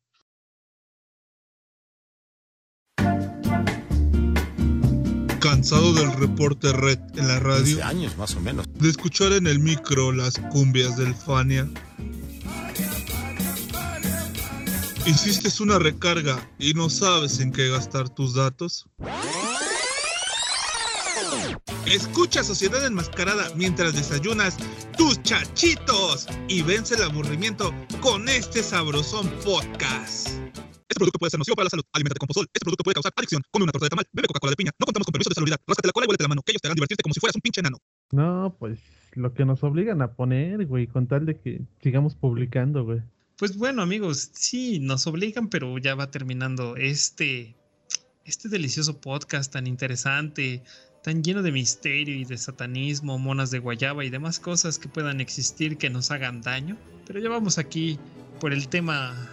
Cansado 5.47 5.93
del 5.95 6.13
reporte 6.15 6.73
red 6.73 6.99
en 7.15 7.29
la 7.29 7.39
radio, 7.39 7.77
15 7.77 7.83
años 7.85 8.19
más 8.19 8.35
o 8.35 8.41
menos. 8.41 8.67
de 8.81 8.91
escuchar 8.91 9.33
en 9.33 9.47
el 9.47 9.61
micro 9.61 10.11
las 10.11 10.41
cumbias 10.51 10.97
del 10.97 11.15
Fania. 11.15 11.69
¿Hiciste 15.07 15.63
una 15.63 15.79
recarga 15.79 16.37
y 16.59 16.75
no 16.75 16.91
sabes 16.91 17.39
en 17.39 17.53
qué 17.53 17.69
gastar 17.69 18.09
tus 18.09 18.35
datos? 18.35 18.89
Escucha 21.87 22.43
Sociedad 22.43 22.85
Enmascarada 22.85 23.49
mientras 23.55 23.95
desayunas 23.95 24.57
tus 24.99 25.23
chachitos 25.23 26.27
y 26.49 26.63
vence 26.63 26.97
el 26.97 27.05
aburrimiento 27.05 27.73
con 28.01 28.29
este 28.29 28.65
sabrosón 28.65 29.31
podcast. 29.45 30.29
Este 30.89 30.99
producto 31.01 31.19
puede 31.19 31.31
ser 31.31 31.39
nocivo 31.39 31.57
para 31.57 31.65
la 31.67 31.71
salud. 31.71 31.85
Aliméntate 31.93 32.19
con 32.19 32.29
pozol. 32.29 32.47
Este 32.53 32.65
producto 32.65 32.85
puede 32.85 32.95
causar 32.95 33.13
adicción. 33.17 33.43
Come 33.51 33.65
una 33.65 33.73
torta 33.73 33.87
de 33.87 33.91
tamal. 33.91 34.07
Bebe 34.13 34.29
Coca-Cola 34.29 34.51
de 34.51 34.57
piña. 34.57 34.73
No 34.79 34.87
contamos 34.87 35.07
con 35.07 35.13
permiso 35.13 35.31
de 35.31 35.35
salubridad. 35.35 35.61
Ráscate 35.67 35.89
la 35.89 35.93
cola 35.93 36.07
y 36.07 36.09
huélete 36.09 36.25
la 36.25 36.29
mano. 36.29 36.43
Que 36.43 36.53
ellos 36.53 36.63
te 36.63 36.69
harán 36.69 36.77
divertirte 36.77 37.03
como 37.03 37.15
si 37.15 37.21
fueras 37.21 37.35
un 37.35 37.43
pinche 37.43 37.61
enano. 37.61 37.79
No, 38.13 38.57
pues 38.59 38.79
lo 39.17 39.35
que 39.35 39.45
nos 39.45 39.65
obligan 39.65 40.03
a 40.03 40.13
poner, 40.13 40.67
güey, 40.67 40.87
con 40.87 41.07
tal 41.07 41.27
de 41.27 41.39
que 41.39 41.63
sigamos 41.83 42.15
publicando, 42.15 42.85
güey. 42.85 43.01
Pues 43.39 43.57
bueno, 43.57 43.83
amigos, 43.83 44.31
sí, 44.33 44.79
nos 44.79 45.07
obligan, 45.07 45.49
pero 45.49 45.77
ya 45.79 45.95
va 45.95 46.11
terminando 46.11 46.77
este, 46.77 47.57
este 48.25 48.49
delicioso 48.49 49.01
podcast 49.01 49.53
tan 49.53 49.67
interesante, 49.67 50.63
tan 51.03 51.23
lleno 51.23 51.43
de 51.43 51.53
misterio 51.53 52.15
y 52.15 52.25
de 52.25 52.39
satanismo, 52.39 53.19
monas 53.19 53.51
de 53.51 53.59
guayaba 53.59 54.05
y 54.05 54.11
demás 54.11 54.39
cosas 54.39 54.79
que 54.79 54.89
puedan 54.89 55.21
existir 55.21 55.77
que 55.77 55.91
nos 55.91 56.11
hagan 56.11 56.41
daño. 56.41 56.77
Pero 57.07 57.21
ya 57.21 57.29
vamos 57.29 57.59
aquí 57.59 57.99
por 58.41 58.53
el 58.53 58.69
tema, 58.69 59.31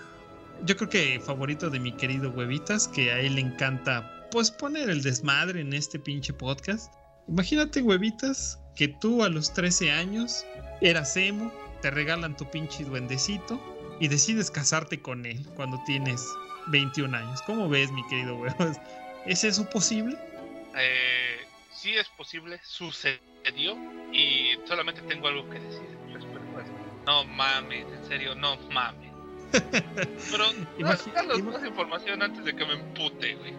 yo 0.65 0.75
creo 0.77 0.89
que 0.89 1.19
favorito 1.19 1.69
de 1.69 1.79
mi 1.79 1.91
querido 1.91 2.29
Huevitas, 2.31 2.87
que 2.87 3.11
a 3.11 3.19
él 3.19 3.35
le 3.35 3.41
encanta 3.41 4.27
pues 4.31 4.49
poner 4.49 4.89
el 4.89 5.03
desmadre 5.03 5.61
en 5.61 5.73
este 5.73 5.99
pinche 5.99 6.33
podcast. 6.33 6.93
Imagínate, 7.27 7.81
Huevitas, 7.81 8.59
que 8.75 8.87
tú 8.87 9.23
a 9.23 9.29
los 9.29 9.53
13 9.53 9.91
años 9.91 10.45
eras 10.81 11.15
emo, 11.17 11.53
te 11.81 11.91
regalan 11.91 12.35
tu 12.35 12.49
pinche 12.49 12.83
duendecito 12.83 13.61
y 13.99 14.07
decides 14.07 14.49
casarte 14.49 15.01
con 15.01 15.25
él 15.25 15.45
cuando 15.55 15.81
tienes 15.85 16.25
21 16.67 17.15
años. 17.15 17.41
¿Cómo 17.43 17.69
ves, 17.69 17.91
mi 17.91 18.05
querido 18.07 18.35
huevos? 18.35 18.77
¿Es 19.25 19.43
eso 19.43 19.69
posible? 19.69 20.17
Eh, 20.75 21.45
sí 21.71 21.93
es 21.95 22.07
posible, 22.09 22.59
sucedió 22.63 23.77
y 24.11 24.57
solamente 24.65 25.01
tengo 25.03 25.27
algo 25.27 25.49
que 25.49 25.59
decir. 25.59 25.97
No 27.05 27.25
mames, 27.25 27.85
en 27.85 28.05
serio, 28.07 28.33
no 28.35 28.57
mames. 28.71 29.12
Pero 29.53 30.45
danos 31.15 31.43
más 31.43 31.63
información 31.65 32.21
antes 32.21 32.43
de 32.43 32.55
que 32.55 32.65
me 32.65 32.73
empute, 32.73 33.35
güey. 33.35 33.53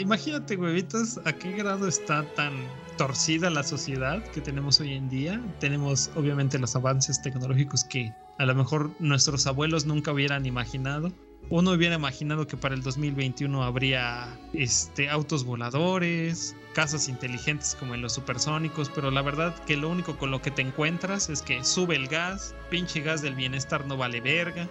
Imagínate, 0.00 0.56
huevitos, 0.56 1.18
a 1.24 1.32
qué 1.32 1.52
grado 1.52 1.88
está 1.88 2.22
tan 2.34 2.52
torcida 2.98 3.48
la 3.48 3.62
sociedad 3.62 4.22
que 4.32 4.40
tenemos 4.40 4.80
hoy 4.80 4.92
en 4.92 5.08
día. 5.08 5.40
Tenemos 5.60 6.10
obviamente 6.14 6.58
los 6.58 6.76
avances 6.76 7.22
tecnológicos 7.22 7.84
que 7.84 8.12
a 8.38 8.44
lo 8.44 8.54
mejor 8.54 8.90
nuestros 8.98 9.46
abuelos 9.46 9.86
nunca 9.86 10.12
hubieran 10.12 10.44
imaginado. 10.44 11.12
Uno 11.50 11.70
hubiera 11.72 11.94
imaginado 11.94 12.46
que 12.46 12.56
para 12.58 12.74
el 12.74 12.82
2021 12.82 13.62
habría 13.62 14.38
este, 14.52 15.08
autos 15.08 15.44
voladores, 15.44 16.54
casas 16.74 17.08
inteligentes 17.08 17.74
como 17.78 17.94
en 17.94 18.02
los 18.02 18.12
supersónicos, 18.12 18.90
pero 18.94 19.10
la 19.10 19.22
verdad 19.22 19.54
que 19.64 19.76
lo 19.76 19.88
único 19.88 20.18
con 20.18 20.30
lo 20.30 20.42
que 20.42 20.50
te 20.50 20.60
encuentras 20.62 21.30
es 21.30 21.40
que 21.40 21.64
sube 21.64 21.96
el 21.96 22.06
gas, 22.08 22.54
pinche 22.70 23.00
gas 23.00 23.22
del 23.22 23.34
bienestar 23.34 23.86
no 23.86 23.96
vale 23.96 24.20
verga. 24.20 24.68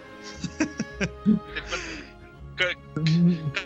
Ca- 2.56 2.76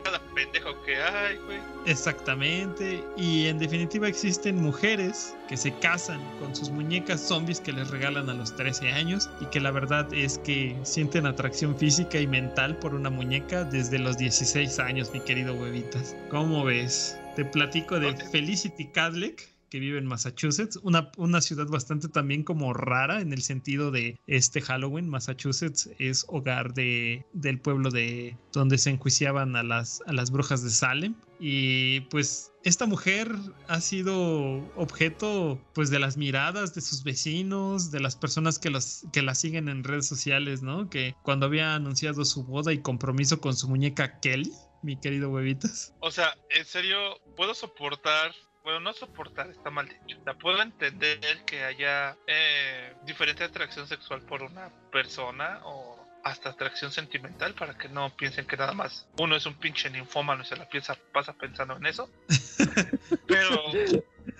Cada 0.05 0.21
pendejo 0.35 0.83
que 0.85 0.97
hay, 0.97 1.37
güey. 1.39 1.59
Exactamente, 1.85 3.05
y 3.17 3.47
en 3.49 3.59
definitiva 3.59 4.07
existen 4.07 4.63
mujeres 4.63 5.35
que 5.49 5.57
se 5.57 5.73
casan 5.79 6.21
con 6.39 6.55
sus 6.55 6.71
muñecas 6.71 7.21
zombies 7.21 7.61
que 7.61 7.73
les 7.73 7.91
regalan 7.91 8.31
a 8.31 8.35
los 8.35 8.55
13 8.55 8.93
años 8.93 9.29
y 9.41 9.47
que 9.47 9.59
la 9.59 9.73
verdad 9.73 10.07
es 10.15 10.39
que 10.39 10.77
sienten 10.85 11.27
atracción 11.27 11.77
física 11.77 12.21
y 12.21 12.27
mental 12.29 12.77
por 12.79 12.95
una 12.95 13.11
muñeca 13.11 13.65
desde 13.65 13.99
los 13.99 14.17
16 14.17 14.79
años, 14.79 15.11
mi 15.13 15.21
querido 15.21 15.55
huevitas. 15.55 16.15
¿Cómo 16.31 16.65
ves? 16.65 17.19
Te 17.35 17.45
platico 17.45 17.99
de. 17.99 18.15
Felicity 18.31 18.87
Cadleck 18.87 19.52
que 19.73 19.81
vive 19.81 19.97
en 19.97 20.05
Massachusetts, 20.05 20.79
una, 20.83 21.11
una 21.17 21.41
ciudad 21.41 21.67
bastante 21.67 22.07
también 22.07 22.43
como 22.43 22.75
rara 22.75 23.23
en 23.23 23.33
el 23.33 23.41
sentido 23.41 23.91
de 23.91 24.21
este 24.27 24.61
Halloween. 24.61 25.09
Massachusetts 25.09 25.89
es 25.99 26.27
hogar 26.29 26.75
de, 26.75 27.25
del 27.33 27.59
pueblo 27.59 27.91
de 27.91 28.37
donde 28.53 28.77
se 28.77 28.91
enjuiciaban 28.91 29.57
a 29.57 29.63
las, 29.63 30.03
a 30.07 30.13
las 30.13 30.31
brujas 30.31 30.63
de 30.63 30.69
Salem. 30.69 31.15
Y 31.41 32.01
pues 32.11 32.53
esta 32.65 32.85
mujer 32.85 33.35
ha 33.67 33.81
sido 33.81 34.59
objeto 34.77 35.59
pues 35.73 35.89
de 35.89 36.01
las 36.01 36.19
miradas 36.19 36.75
de 36.75 36.83
sus 36.83 37.03
vecinos, 37.03 37.91
de 37.91 38.01
las 38.01 38.15
personas 38.15 38.59
que, 38.59 38.69
los, 38.69 39.07
que 39.11 39.23
la 39.23 39.35
siguen 39.35 39.71
en 39.71 39.85
redes 39.85 40.07
sociales, 40.07 40.61
¿no? 40.61 40.91
Que 40.91 41.15
cuando 41.23 41.47
había 41.47 41.75
anunciado 41.75 42.27
su 42.27 42.45
boda 42.45 42.75
y 42.75 42.83
compromiso 42.83 43.41
con 43.41 43.57
su 43.57 43.71
muñeca 43.71 44.21
Kelly, 44.21 44.53
mi 44.83 45.01
querido 45.01 45.31
huevitas. 45.31 45.95
O 46.01 46.11
sea, 46.11 46.37
en 46.51 46.67
serio, 46.67 46.99
puedo 47.39 47.55
soportar. 47.55 48.35
Bueno, 48.65 48.81
no 48.81 48.93
soportar, 48.93 49.51
está 49.51 49.71
mal 49.71 49.89
dicho. 49.89 50.21
Sea, 50.23 50.35
puedo 50.35 50.63
entender 50.63 51.45
que 51.45 51.65
haya 51.65 52.17
eh, 52.27 52.95
diferente 53.05 53.43
atracción 53.45 53.89
sexual 53.89 54.23
por 54.23 54.43
una 54.43 54.71
persona 54.93 55.61
o 55.65 55.99
hasta 56.25 56.51
atracción 56.51 56.93
sentimental 56.93 57.55
para 57.55 57.77
que 57.77 57.89
no 57.89 58.15
piensen 58.17 58.47
que 58.47 58.57
nada 58.57 58.73
más 58.73 59.09
uno 59.19 59.35
es 59.35 59.45
un 59.47 59.55
pinche 59.55 59.91
ninfómano 59.91 60.43
y 60.45 60.47
se 60.47 60.55
la 60.57 60.69
piensa, 60.69 60.97
pasa 61.13 61.33
pensando 61.33 61.77
en 61.77 61.87
eso. 61.87 62.09
Pero 63.27 63.61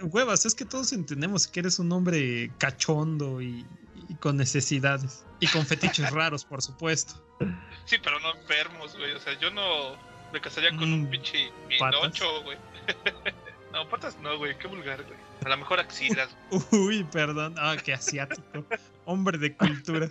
Huevas, 0.03 0.47
es 0.47 0.55
que 0.55 0.65
todos 0.65 0.93
entendemos 0.93 1.49
que 1.49 1.59
eres 1.61 1.81
un 1.81 1.91
hombre 1.91 2.53
cachondo 2.59 3.43
y, 3.43 3.67
y 4.09 4.15
con 4.15 4.37
necesidades. 4.37 5.25
Y 5.41 5.49
con 5.49 5.67
fetiches 5.67 6.11
raros, 6.13 6.45
por 6.45 6.63
supuesto. 6.63 7.15
sí, 7.87 7.97
pero 8.01 8.21
no 8.21 8.33
enfermos, 8.37 8.97
güey. 8.97 9.13
O 9.15 9.19
sea, 9.21 9.37
yo 9.41 9.51
no 9.51 9.97
me 10.33 10.41
casaría 10.41 10.71
con 10.71 10.85
un 10.85 11.03
Mm, 11.03 11.11
pinche. 11.11 11.51
Pinocho, 11.69 12.43
güey. 12.43 12.57
no, 13.73 13.89
patas 13.89 14.19
no, 14.21 14.39
güey. 14.39 14.57
Qué 14.59 14.69
vulgar, 14.69 15.03
güey. 15.05 15.32
A 15.45 15.49
lo 15.49 15.57
mejor 15.57 15.81
axilas. 15.81 16.37
Uy, 16.73 17.05
perdón. 17.05 17.55
Ah, 17.59 17.77
qué 17.83 17.93
asiático. 17.93 18.65
Hombre 19.05 19.37
de 19.39 19.57
cultura. 19.57 20.09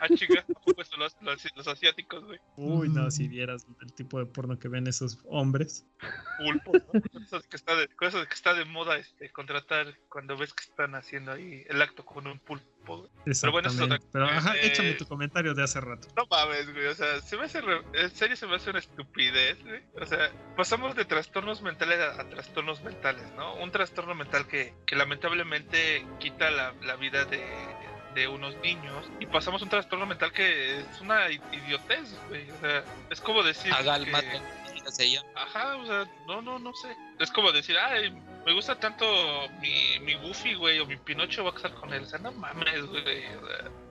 Ah, 0.00 0.06
chinga, 0.14 0.40
¿a 0.40 0.60
poco 0.64 0.80
eso 0.80 0.96
los, 0.96 1.16
los, 1.22 1.44
los 1.56 1.66
asiáticos, 1.66 2.24
güey. 2.24 2.38
Uy, 2.56 2.88
no, 2.88 3.10
si 3.10 3.26
vieras 3.26 3.66
el 3.82 3.92
tipo 3.92 4.18
de 4.20 4.26
porno 4.26 4.58
que 4.58 4.68
ven 4.68 4.86
esos 4.86 5.18
hombres. 5.24 5.84
Pulpo, 6.38 6.72
¿no? 6.72 7.00
Con 7.12 7.22
eso 7.24 7.40
de 7.40 7.48
que 7.48 7.56
está 7.56 7.74
de, 7.74 7.88
con 7.88 8.08
eso 8.08 8.20
de 8.20 8.26
que 8.28 8.34
está 8.34 8.54
de 8.54 8.64
moda 8.64 8.96
este, 8.96 9.30
contratar 9.30 9.98
cuando 10.08 10.36
ves 10.36 10.54
que 10.54 10.62
están 10.64 10.94
haciendo 10.94 11.32
ahí 11.32 11.64
el 11.68 11.82
acto 11.82 12.04
con 12.04 12.26
un 12.28 12.38
pulpo, 12.38 12.98
güey. 12.98 13.10
Pero 13.40 13.52
bueno, 13.52 13.68
eso 13.68 13.78
es 13.78 13.82
otra. 13.90 13.98
Pero 14.12 14.24
ajá, 14.26 14.56
Eh, 14.56 14.68
échame 14.68 14.92
tu 14.92 15.06
comentario 15.06 15.52
de 15.54 15.64
hace 15.64 15.80
rato. 15.80 16.06
No 16.16 16.26
mames, 16.30 16.72
güey. 16.72 16.86
O 16.86 16.94
sea, 16.94 17.20
se 17.20 17.36
me 17.36 17.44
hace. 17.44 17.60
re- 17.60 17.82
En 17.94 18.10
serio, 18.10 18.36
se 18.36 18.46
me 18.46 18.54
hace 18.54 18.70
una 18.70 18.78
estupidez, 18.78 19.60
güey. 19.64 19.82
O 20.00 20.06
sea, 20.06 20.30
pasamos 20.56 20.94
de 20.94 21.04
trastornos 21.04 21.60
mentales 21.60 21.98
a, 22.00 22.20
a 22.20 22.28
trastornos 22.28 22.82
mentales, 22.84 23.24
¿no? 23.36 23.56
Un 23.56 23.72
trastorno 23.72 24.14
mental 24.20 24.46
que, 24.46 24.72
que 24.86 24.94
lamentablemente 24.96 26.06
quita 26.18 26.50
la, 26.50 26.72
la 26.82 26.96
vida 26.96 27.24
de, 27.24 27.42
de 28.14 28.28
unos 28.28 28.56
niños. 28.58 29.08
Y 29.18 29.26
pasamos 29.26 29.62
un 29.62 29.68
trastorno 29.68 30.06
mental 30.06 30.32
que 30.32 30.78
es 30.80 31.00
una 31.00 31.30
idiotez, 31.30 32.14
güey. 32.28 32.48
O 32.50 32.60
sea, 32.60 32.84
es 33.10 33.20
como 33.20 33.42
decir. 33.42 33.72
Haga 33.72 33.96
el 33.96 34.04
que- 34.04 34.10
mato. 34.12 34.26
Ajá, 35.34 35.76
o 35.76 35.86
sea, 35.86 36.04
no, 36.26 36.40
no, 36.42 36.58
no 36.58 36.72
sé. 36.74 36.88
Es 37.18 37.30
como 37.30 37.52
decir, 37.52 37.76
ay, 37.78 38.10
me 38.44 38.52
gusta 38.54 38.74
tanto 38.80 39.04
mi, 39.60 39.98
mi 40.00 40.14
Goofy, 40.14 40.54
güey, 40.54 40.80
o 40.80 40.86
mi 40.86 40.96
Pinocho 40.96 41.44
va 41.44 41.50
a 41.50 41.54
casar 41.54 41.74
con 41.74 41.92
él. 41.92 42.02
O 42.02 42.06
sea, 42.06 42.18
no 42.18 42.32
mames, 42.32 42.86
güey. 42.86 43.24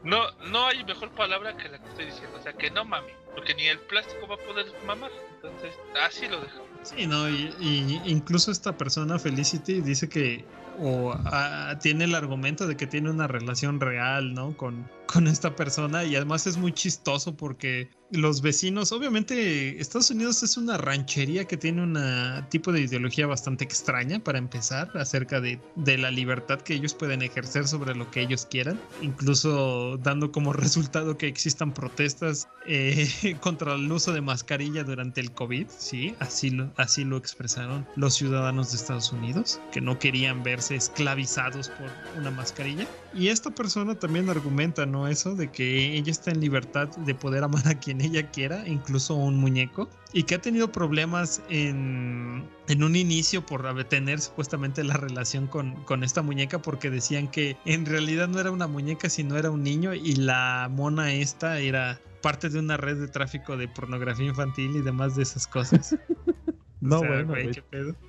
No, 0.04 0.30
no 0.48 0.68
hay 0.68 0.84
mejor 0.84 1.12
palabra 1.12 1.56
que 1.56 1.70
la 1.70 1.78
que 1.80 1.90
estoy 1.90 2.06
diciendo. 2.06 2.38
O 2.38 2.42
sea, 2.42 2.54
que 2.54 2.72
no 2.72 2.86
mames. 2.86 3.14
Porque 3.36 3.54
ni 3.54 3.68
el 3.68 3.80
plástico 3.80 4.28
va 4.28 4.36
a 4.36 4.40
poder 4.40 4.66
mamar. 4.86 5.12
Entonces, 5.36 5.74
así 6.02 6.28
lo 6.28 6.42
dejo. 6.42 6.68
Sí, 6.84 7.06
no, 7.08 7.30
y, 7.30 7.54
y 7.60 8.02
incluso 8.06 8.52
esta 8.52 8.78
persona, 8.78 9.20
Felicity, 9.20 9.82
dice 9.82 10.08
que 10.08 10.46
o 10.82 11.14
ah, 11.26 11.78
tiene 11.82 12.06
el 12.06 12.16
argumento 12.16 12.68
de 12.68 12.78
que 12.78 12.88
tiene 12.88 13.10
una 13.10 13.28
relación 13.28 13.80
real, 13.80 14.34
¿no? 14.34 14.56
Con, 14.56 14.90
con 15.12 15.28
esta 15.28 15.56
persona 15.56 16.04
y 16.04 16.16
además 16.16 16.46
es 16.46 16.58
muy 16.58 16.72
chistoso 16.72 17.36
porque 17.36 17.90
los 18.12 18.42
vecinos, 18.42 18.92
obviamente 18.92 19.80
Estados 19.80 20.10
Unidos 20.10 20.42
es 20.42 20.58
una 20.58 20.78
ranchería 20.78 21.46
que 21.46 21.58
tiene 21.58 21.84
un 21.84 21.98
tipo 22.50 22.72
de 22.72 22.82
ideología 22.82 23.28
bastante 23.28 23.64
extraña 23.64 24.20
para 24.20 24.40
empezar 24.40 24.90
acerca 24.96 25.40
de, 25.40 25.60
de, 25.76 25.98
la 25.98 26.10
libertad 26.10 26.60
que 26.62 26.74
ellos 26.74 26.94
pueden 26.94 27.22
ejercer 27.22 27.68
sobre 27.68 27.96
lo 27.96 28.10
que 28.10 28.22
ellos 28.22 28.48
quieran, 28.50 28.80
incluso 29.02 29.98
dando 29.98 30.32
como 30.32 30.54
resultado 30.54 31.18
que 31.18 31.28
existan 31.28 31.74
protestas 31.74 32.48
eh, 32.66 33.36
contra 33.42 33.76
el 33.76 33.92
uso 33.92 34.12
de 34.12 34.22
mascarilla 34.22 34.84
durante 34.84 35.22
el 35.22 35.32
COVID, 35.32 35.68
sí, 35.70 36.16
así 36.20 36.50
lo, 36.50 36.72
así 36.78 37.04
lo 37.04 37.18
expresaron 37.18 37.88
los 37.96 38.16
ciudadanos 38.16 38.72
de 38.72 38.78
Estados 38.78 39.12
Unidos, 39.12 39.60
que 39.72 39.82
no 39.82 40.00
querían 40.00 40.42
verse 40.42 40.76
esclavizados 40.76 41.70
por 41.70 41.90
una 42.18 42.32
mascarilla. 42.32 42.88
Y 43.14 43.30
esta 43.30 43.50
persona 43.50 43.96
también 43.96 44.30
argumenta, 44.30 44.86
¿no? 44.86 44.99
Eso 45.08 45.36
de 45.36 45.52
que 45.52 45.96
ella 45.96 46.12
está 46.12 46.32
en 46.32 46.40
libertad 46.40 46.90
de 46.90 47.16
poder 47.16 47.44
amar 47.44 47.68
a 47.68 47.76
quien 47.76 48.02
ella 48.02 48.30
quiera, 48.32 48.68
incluso 48.68 49.16
un 49.16 49.38
muñeco, 49.38 49.90
y 50.14 50.24
que 50.24 50.36
ha 50.36 50.42
tenido 50.42 50.72
problemas 50.72 51.42
en, 51.50 52.48
en 52.68 52.84
un 52.84 52.96
inicio 52.96 53.46
por 53.46 53.84
tener 53.86 54.20
supuestamente 54.20 54.84
la 54.84 54.96
relación 54.98 55.48
con, 55.48 55.84
con 55.84 56.04
esta 56.04 56.22
muñeca, 56.22 56.60
porque 56.60 56.90
decían 56.90 57.28
que 57.28 57.58
en 57.66 57.86
realidad 57.86 58.28
no 58.28 58.40
era 58.40 58.52
una 58.52 58.68
muñeca, 58.68 59.10
sino 59.10 59.38
era 59.38 59.52
un 59.52 59.64
niño, 59.64 59.94
y 59.94 60.16
la 60.16 60.70
mona 60.72 61.14
esta 61.14 61.60
era 61.60 62.02
parte 62.22 62.50
de 62.50 62.60
una 62.60 62.78
red 62.78 63.00
de 63.00 63.08
tráfico 63.08 63.58
de 63.58 63.68
pornografía 63.68 64.28
infantil 64.28 64.76
y 64.76 64.82
demás 64.82 65.16
de 65.16 65.24
esas 65.24 65.48
cosas. 65.48 65.96
No, 66.82 67.00
bueno, 67.00 67.34
güey, 67.34 67.52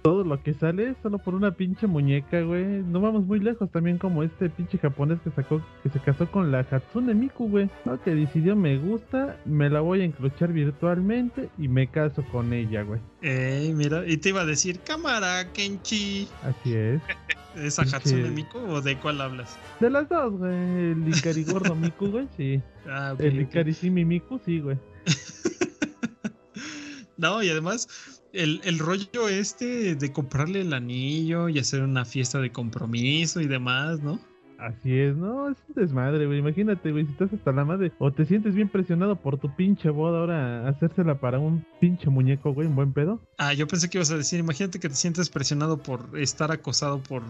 todo 0.03 0.23
lo 0.23 0.41
que 0.43 0.55
sale 0.55 0.95
solo 1.03 1.19
por 1.19 1.35
una 1.35 1.57
pinche 1.57 1.89
muñeca, 1.89 2.41
güey. 2.43 2.65
No 2.65 3.01
vamos 3.01 3.25
muy 3.25 3.41
lejos 3.41 3.71
también 3.73 3.99
como 3.99 4.23
este 4.23 4.49
pinche 4.49 4.79
japonés 4.79 5.21
que 5.23 5.31
sacó, 5.33 5.61
que 5.83 5.91
se 5.91 5.99
casó 5.99 6.31
con 6.31 6.53
la 6.53 6.61
Hatsune 6.61 7.15
Miku, 7.15 7.49
güey. 7.49 7.69
No, 7.85 8.01
que 8.01 8.15
decidió 8.15 8.55
me 8.55 8.79
gusta, 8.79 9.37
me 9.45 9.69
la 9.69 9.81
voy 9.81 10.03
a 10.03 10.05
encrochar 10.05 10.53
virtualmente 10.53 11.49
y 11.59 11.67
me 11.67 11.89
caso 11.89 12.25
con 12.31 12.53
ella, 12.53 12.83
güey. 12.83 13.01
Ey, 13.23 13.75
mira, 13.75 14.07
y 14.07 14.19
te 14.19 14.29
iba 14.29 14.43
a 14.43 14.47
decir, 14.47 14.79
cámara, 14.81 15.51
Kenchi. 15.53 16.29
Así 16.45 16.75
es. 16.75 17.03
¿Esa 17.57 17.83
Hatsune 17.83 18.31
Miku 18.31 18.59
o 18.59 18.81
de 18.81 18.97
cuál 18.99 19.21
hablas? 19.21 19.59
De 19.81 19.91
las 19.91 20.09
dos, 20.09 20.35
güey. 20.35 20.53
El 20.53 21.09
Ikari 21.09 21.43
Gordo 21.43 21.75
Miku, 21.75 22.07
güey, 22.07 22.29
sí. 22.37 22.63
Ah, 22.87 23.17
el 23.19 23.41
Ikari 23.41 23.73
Shimi 23.73 24.05
Miku, 24.05 24.41
sí, 24.45 24.61
güey. 24.61 24.79
no, 27.17 27.43
y 27.43 27.49
además 27.49 28.20
el, 28.33 28.61
el, 28.65 28.79
rollo 28.79 29.29
este 29.29 29.95
de 29.95 30.13
comprarle 30.13 30.61
el 30.61 30.73
anillo 30.73 31.49
y 31.49 31.59
hacer 31.59 31.83
una 31.83 32.05
fiesta 32.05 32.39
de 32.41 32.53
compromiso 32.53 33.41
y 33.41 33.47
demás, 33.47 34.01
¿no? 34.01 34.21
Así 34.61 34.99
es, 34.99 35.17
no, 35.17 35.49
es 35.49 35.57
un 35.69 35.75
desmadre, 35.75 36.27
güey. 36.27 36.39
Imagínate, 36.39 36.93
güey, 36.93 37.07
si 37.07 37.13
estás 37.13 37.33
hasta 37.33 37.51
la 37.51 37.65
madre 37.65 37.93
o 37.99 38.13
te 38.13 38.27
sientes 38.27 38.55
bien 38.55 38.69
presionado 38.69 39.17
por 39.17 39.39
tu 39.39 39.55
pinche 39.57 39.89
boda 39.89 40.21
ahora 40.21 40.69
hacérsela 40.69 41.15
para 41.15 41.39
un 41.39 41.65
pinche 41.81 42.11
muñeco, 42.11 42.53
güey, 42.53 42.69
un 42.69 42.77
buen 42.77 42.93
pedo. 42.93 43.21
Ah, 43.39 43.55
yo 43.55 43.67
pensé 43.67 43.89
que 43.89 43.97
ibas 43.97 44.11
a 44.11 44.19
decir, 44.19 44.39
imagínate 44.39 44.79
que 44.79 44.91
te 44.91 44.95
sientes 44.95 45.31
presionado 45.31 45.79
por 45.79 46.11
estar 46.19 46.53
acosado 46.53 47.03
por 47.03 47.23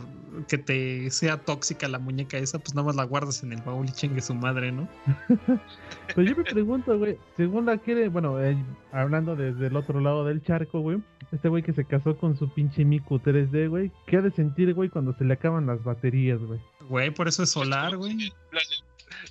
que 0.49 0.59
te 0.59 1.11
sea 1.11 1.37
tóxica 1.39 1.89
la 1.89 2.01
muñeca 2.01 2.37
esa, 2.37 2.59
pues 2.59 2.75
nada 2.75 2.87
más 2.87 2.97
la 2.97 3.05
guardas 3.05 3.45
en 3.45 3.53
el 3.53 3.63
baúl 3.63 3.87
y 3.87 3.93
chingue 3.93 4.21
su 4.21 4.35
madre, 4.35 4.73
¿no? 4.73 4.89
pues 6.15 6.29
yo 6.29 6.37
me 6.37 6.43
pregunto, 6.43 6.99
güey, 6.99 7.17
según 7.37 7.67
la 7.67 7.79
quiere, 7.79 8.09
bueno, 8.09 8.43
eh, 8.43 8.57
hablando 8.91 9.37
desde 9.37 9.69
el 9.69 9.77
otro 9.77 10.01
lado 10.01 10.25
del 10.25 10.43
charco, 10.43 10.81
güey, 10.81 11.01
este 11.31 11.49
güey 11.49 11.63
que 11.63 11.73
se 11.73 11.85
casó 11.85 12.17
con 12.17 12.37
su 12.37 12.53
pinche 12.53 12.85
Miku 12.85 13.21
3D, 13.21 13.69
güey, 13.69 13.93
¿qué 14.07 14.17
ha 14.17 14.23
de 14.23 14.33
sentir, 14.33 14.75
güey, 14.75 14.89
cuando 14.89 15.13
se 15.15 15.25
le 15.25 15.35
acaban 15.35 15.67
las 15.67 15.85
baterías, 15.85 16.41
güey? 16.41 16.61
Güey, 16.91 17.13
por 17.13 17.29
eso 17.29 17.45
es 17.45 17.51
solar, 17.51 17.97
güey. 17.97 18.33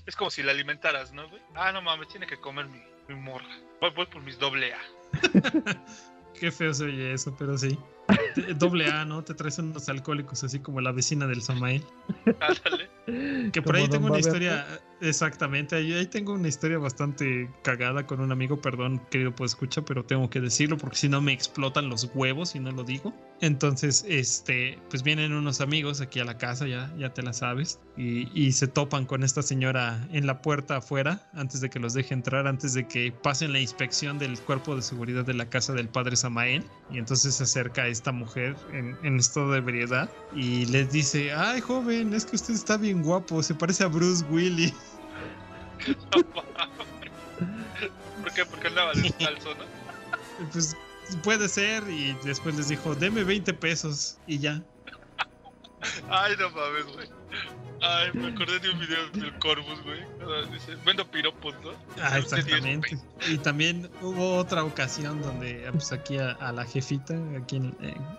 Es 0.05 0.15
como 0.15 0.31
si 0.31 0.41
la 0.41 0.53
alimentaras, 0.53 1.11
¿no, 1.11 1.27
güey? 1.27 1.41
Ah, 1.55 1.73
no 1.73 1.81
mames, 1.81 2.07
tiene 2.07 2.25
que 2.25 2.39
comer 2.39 2.67
mi, 2.67 2.81
mi 3.09 3.15
morra. 3.15 3.49
Voy, 3.81 3.89
voy 3.97 4.05
por 4.05 4.21
mis 4.21 4.39
doble 4.39 4.73
A. 4.73 4.79
Qué 6.39 6.53
feo 6.53 6.73
se 6.73 6.85
oye 6.85 7.13
eso, 7.13 7.35
pero 7.37 7.57
sí. 7.57 7.77
Doble 8.55 8.89
A, 8.89 9.03
¿no? 9.03 9.25
Te 9.25 9.33
traes 9.33 9.59
unos 9.59 9.89
alcohólicos 9.89 10.41
así 10.45 10.59
como 10.61 10.79
la 10.79 10.93
vecina 10.93 11.27
del 11.27 11.41
Samael. 11.41 11.83
Que 13.51 13.61
por 13.61 13.75
ahí 13.75 13.89
tengo 13.89 14.07
una 14.07 14.19
historia, 14.19 14.65
exactamente, 15.01 15.75
ahí, 15.75 16.05
tengo 16.05 16.33
una 16.33 16.47
historia 16.47 16.77
bastante 16.77 17.49
cagada 17.63 18.05
con 18.05 18.21
un 18.21 18.31
amigo, 18.31 18.61
perdón, 18.61 19.01
querido 19.09 19.35
pues 19.35 19.51
escucha, 19.51 19.81
pero 19.81 20.05
tengo 20.05 20.29
que 20.29 20.39
decirlo 20.39 20.77
porque 20.77 20.95
si 20.95 21.09
no 21.09 21.19
me 21.19 21.33
explotan 21.33 21.89
los 21.89 22.09
huevos 22.13 22.55
y 22.55 22.59
no 22.59 22.71
lo 22.71 22.85
digo. 22.85 23.13
Entonces, 23.41 24.05
este, 24.07 24.77
pues 24.89 25.01
vienen 25.01 25.31
unos 25.33 25.61
amigos 25.61 26.01
aquí 26.01 26.19
a 26.19 26.25
la 26.25 26.37
casa, 26.37 26.67
ya, 26.67 26.93
ya 26.97 27.13
te 27.13 27.21
la 27.21 27.31
sabes, 27.31 27.79
y, 27.95 28.29
y 28.33 28.51
se 28.51 28.67
topan 28.67 29.05
con 29.05 29.23
esta 29.23 29.41
señora 29.41 30.05
en 30.11 30.27
la 30.27 30.41
puerta 30.41 30.77
afuera 30.77 31.29
antes 31.33 31.61
de 31.61 31.69
que 31.69 31.79
los 31.79 31.93
deje 31.93 32.13
entrar, 32.13 32.47
antes 32.47 32.73
de 32.73 32.85
que 32.87 33.11
pasen 33.11 33.53
la 33.53 33.59
inspección 33.59 34.19
del 34.19 34.37
cuerpo 34.39 34.75
de 34.75 34.81
seguridad 34.81 35.23
de 35.23 35.33
la 35.33 35.49
casa 35.49 35.71
del 35.73 35.87
padre 35.87 36.17
Samael. 36.17 36.65
Y 36.91 36.97
entonces 36.97 37.35
se 37.35 37.43
acerca 37.43 37.83
a 37.83 37.87
esta 37.87 38.11
mujer 38.11 38.57
en, 38.73 38.97
en 39.03 39.17
estado 39.17 39.51
de 39.51 39.59
ebriedad 39.59 40.09
y 40.35 40.65
les 40.65 40.91
dice, 40.91 41.31
ay 41.33 41.61
joven, 41.61 42.13
es 42.13 42.25
que 42.25 42.35
usted 42.35 42.53
está 42.53 42.75
bien 42.75 43.03
guapo, 43.03 43.41
se 43.41 43.55
parece 43.55 43.85
a 43.85 43.87
Bruce 43.87 44.25
Willis. 44.29 44.73
¿Por 48.21 48.33
qué? 48.33 48.45
Porque 48.45 48.67
andaba 48.67 48.93
descalzo, 48.93 49.55
¿no? 49.55 49.65
Pues 50.51 50.75
puede 51.17 51.47
ser, 51.47 51.83
y 51.89 52.13
después 52.23 52.55
les 52.55 52.69
dijo, 52.69 52.95
deme 52.95 53.23
20 53.23 53.53
pesos, 53.53 54.17
y 54.27 54.39
ya. 54.39 54.61
Ay, 56.09 56.33
no 56.37 56.49
mames, 56.49 56.85
güey. 56.93 57.09
Ay, 57.81 58.11
me 58.13 58.27
acordé 58.27 58.59
de 58.59 58.69
un 58.71 58.79
video 58.79 59.09
del 59.11 59.39
Corvus, 59.39 59.81
güey. 59.83 60.01
Dice, 60.51 60.75
vendo 60.85 61.09
piropos, 61.09 61.55
¿no? 61.63 61.71
Ah, 62.01 62.17
exactamente. 62.17 62.97
Y 63.29 63.37
también 63.37 63.89
hubo 64.01 64.35
otra 64.35 64.63
ocasión 64.65 65.21
donde, 65.21 65.65
pues 65.71 65.93
aquí 65.93 66.17
a, 66.17 66.51
la 66.51 66.65
jefita, 66.65 67.15
aquí 67.37 67.55
en, 67.55 67.77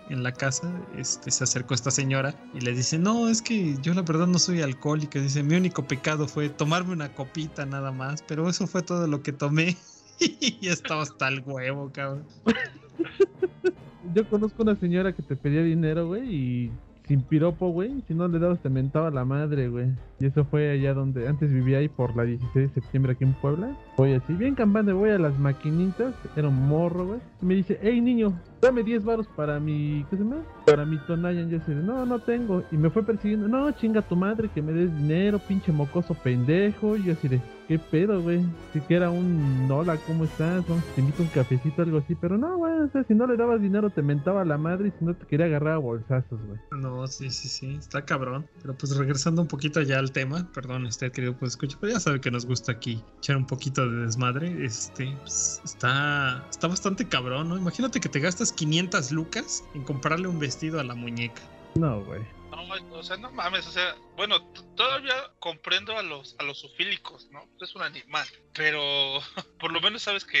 en, 0.09 0.23
la 0.23 0.31
casa, 0.31 0.71
este, 0.97 1.29
se 1.29 1.43
acercó 1.43 1.75
esta 1.75 1.91
señora 1.91 2.33
y 2.55 2.61
le 2.61 2.73
dice, 2.73 2.97
no, 2.97 3.29
es 3.29 3.41
que 3.41 3.77
yo 3.81 3.93
la 3.93 4.01
verdad 4.01 4.25
no 4.25 4.39
soy 4.39 4.61
alcohólica. 4.61 5.19
Dice, 5.19 5.43
mi 5.43 5.55
único 5.55 5.85
pecado 5.87 6.27
fue 6.27 6.49
tomarme 6.49 6.93
una 6.93 7.13
copita 7.13 7.65
nada 7.65 7.91
más, 7.91 8.23
pero 8.23 8.49
eso 8.49 8.65
fue 8.65 8.81
todo 8.81 9.05
lo 9.05 9.21
que 9.21 9.31
tomé. 9.31 9.77
y 10.39 10.67
estaba 10.67 11.01
hasta 11.01 11.27
el 11.27 11.41
huevo, 11.45 11.91
cabrón. 11.91 12.23
Yo 14.13 14.27
conozco 14.29 14.63
una 14.63 14.75
señora 14.75 15.13
que 15.13 15.21
te 15.21 15.35
pedía 15.35 15.63
dinero, 15.63 16.07
güey, 16.07 16.35
y 16.35 16.71
sin 17.07 17.21
piropo, 17.21 17.69
güey. 17.69 18.03
Si 18.07 18.13
no 18.13 18.27
le 18.27 18.39
dabas, 18.39 18.59
te 18.61 18.69
mentaba 18.69 19.09
la 19.09 19.25
madre, 19.25 19.67
güey. 19.69 19.87
Y 20.21 20.27
eso 20.27 20.45
fue 20.45 20.69
allá 20.69 20.93
donde 20.93 21.27
antes 21.27 21.51
vivía 21.51 21.79
ahí 21.79 21.89
por 21.89 22.15
la 22.15 22.23
16 22.23 22.67
de 22.67 22.81
septiembre 22.81 23.13
aquí 23.13 23.23
en 23.23 23.33
Puebla. 23.33 23.75
Voy 23.97 24.13
así, 24.13 24.33
bien 24.33 24.53
campante, 24.53 24.91
voy 24.91 25.09
a 25.09 25.17
las 25.17 25.37
maquinitas. 25.39 26.13
Era 26.35 26.47
un 26.47 26.67
morro, 26.67 27.07
güey. 27.07 27.19
Y 27.41 27.45
me 27.45 27.55
dice, 27.55 27.79
hey 27.81 27.99
niño, 27.99 28.39
dame 28.61 28.83
10 28.83 29.03
baros 29.03 29.27
para 29.35 29.59
mi. 29.59 30.05
¿Qué 30.11 30.17
se 30.17 30.23
llama? 30.23 30.43
Para 30.67 30.85
mi 30.85 30.97
Tonayan. 31.07 31.49
Yo 31.49 31.57
así, 31.57 31.71
no, 31.71 32.05
no 32.05 32.19
tengo. 32.19 32.63
Y 32.71 32.77
me 32.77 32.91
fue 32.91 33.03
persiguiendo, 33.03 33.47
no, 33.47 33.71
chinga 33.71 34.03
tu 34.03 34.15
madre, 34.15 34.49
que 34.53 34.61
me 34.61 34.71
des 34.73 34.95
dinero, 34.95 35.39
pinche 35.39 35.71
mocoso 35.71 36.13
pendejo. 36.13 36.95
Y 36.97 37.05
yo 37.05 37.13
así 37.13 37.27
de, 37.27 37.41
¿qué 37.67 37.79
pedo, 37.79 38.21
güey? 38.21 38.45
Siquiera 38.73 39.09
un 39.09 39.67
hola, 39.71 39.97
¿cómo 40.05 40.25
estás? 40.25 40.63
te 40.93 41.01
invito 41.01 41.23
un 41.23 41.29
cafecito, 41.29 41.81
algo 41.81 41.97
así. 41.99 42.15
Pero 42.15 42.37
no, 42.37 42.57
güey, 42.57 42.73
o 42.73 42.89
sea, 42.89 43.03
si 43.03 43.15
no 43.15 43.25
le 43.25 43.37
dabas 43.37 43.61
dinero 43.61 43.89
te 43.89 44.01
mentaba 44.01 44.45
la 44.45 44.57
madre 44.57 44.89
y 44.89 44.91
si 44.99 45.05
no 45.05 45.15
te 45.15 45.25
quería 45.25 45.47
agarrar 45.47 45.73
a 45.73 45.77
bolsazos, 45.77 46.39
güey. 46.45 46.59
No, 46.79 47.07
sí, 47.07 47.29
sí, 47.29 47.47
sí, 47.47 47.75
está 47.75 48.03
cabrón. 48.03 48.45
Pero 48.61 48.75
pues 48.75 48.95
regresando 48.95 49.41
un 49.41 49.47
poquito 49.47 49.81
ya 49.81 49.99
al 49.99 50.10
tema, 50.11 50.47
perdón, 50.53 50.85
usted 50.85 51.11
querido, 51.11 51.35
pues 51.37 51.53
escucha, 51.53 51.77
pero 51.79 51.93
ya 51.93 51.99
sabe 51.99 52.21
que 52.21 52.31
nos 52.31 52.45
gusta 52.45 52.73
aquí 52.73 53.03
echar 53.17 53.37
un 53.37 53.45
poquito 53.45 53.89
de 53.89 54.05
desmadre. 54.05 54.65
Este, 54.65 55.15
pues, 55.21 55.61
está, 55.63 56.45
está 56.49 56.67
bastante 56.67 57.07
cabrón, 57.07 57.49
¿no? 57.49 57.57
Imagínate 57.57 57.99
que 57.99 58.09
te 58.09 58.19
gastas 58.19 58.51
500 58.51 59.11
lucas 59.11 59.63
en 59.73 59.83
comprarle 59.83 60.27
un 60.27 60.39
vestido 60.39 60.79
a 60.79 60.83
la 60.83 60.95
muñeca. 60.95 61.41
No, 61.75 62.03
güey. 62.03 62.21
No, 62.51 62.97
o 62.97 63.03
sea, 63.03 63.17
no 63.17 63.31
mames, 63.31 63.65
o 63.67 63.71
sea, 63.71 63.95
bueno, 64.15 64.41
todavía 64.75 65.15
comprendo 65.39 65.97
a 65.97 66.03
los 66.03 66.35
a 66.39 66.43
los 66.43 66.59
sufílicos, 66.59 67.29
¿no? 67.31 67.47
Es 67.59 67.75
un 67.75 67.81
animal, 67.81 68.27
pero 68.53 69.19
por 69.59 69.71
lo 69.71 69.81
menos 69.81 70.03
sabes 70.03 70.25
que 70.25 70.39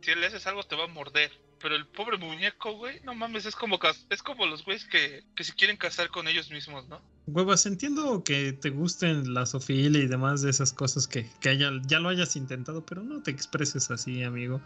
si 0.00 0.14
le 0.14 0.26
haces 0.26 0.46
algo 0.46 0.62
te 0.62 0.76
va 0.76 0.84
a 0.84 0.88
morder. 0.88 1.30
Pero 1.60 1.74
el 1.74 1.88
pobre 1.88 2.18
muñeco, 2.18 2.72
güey, 2.74 3.00
no 3.00 3.14
mames, 3.14 3.44
es 3.44 3.56
como 3.56 3.80
es 4.10 4.22
como 4.22 4.46
los 4.46 4.64
güeyes 4.64 4.84
que, 4.84 5.24
que 5.34 5.42
se 5.42 5.54
quieren 5.54 5.76
casar 5.76 6.08
con 6.08 6.28
ellos 6.28 6.50
mismos, 6.50 6.86
¿no? 6.86 7.02
Huevas, 7.30 7.66
entiendo 7.66 8.24
que 8.24 8.52
te 8.52 8.70
gusten 8.70 9.34
la 9.34 9.44
sofilia 9.46 10.02
y 10.02 10.06
demás 10.06 10.42
de 10.42 10.50
esas 10.50 10.72
cosas 10.72 11.06
que, 11.06 11.28
que 11.40 11.50
haya, 11.50 11.70
ya 11.86 11.98
lo 12.00 12.08
hayas 12.08 12.36
intentado, 12.36 12.84
pero 12.84 13.02
no 13.02 13.22
te 13.22 13.30
expreses 13.30 13.90
así, 13.90 14.22
amigo. 14.22 14.60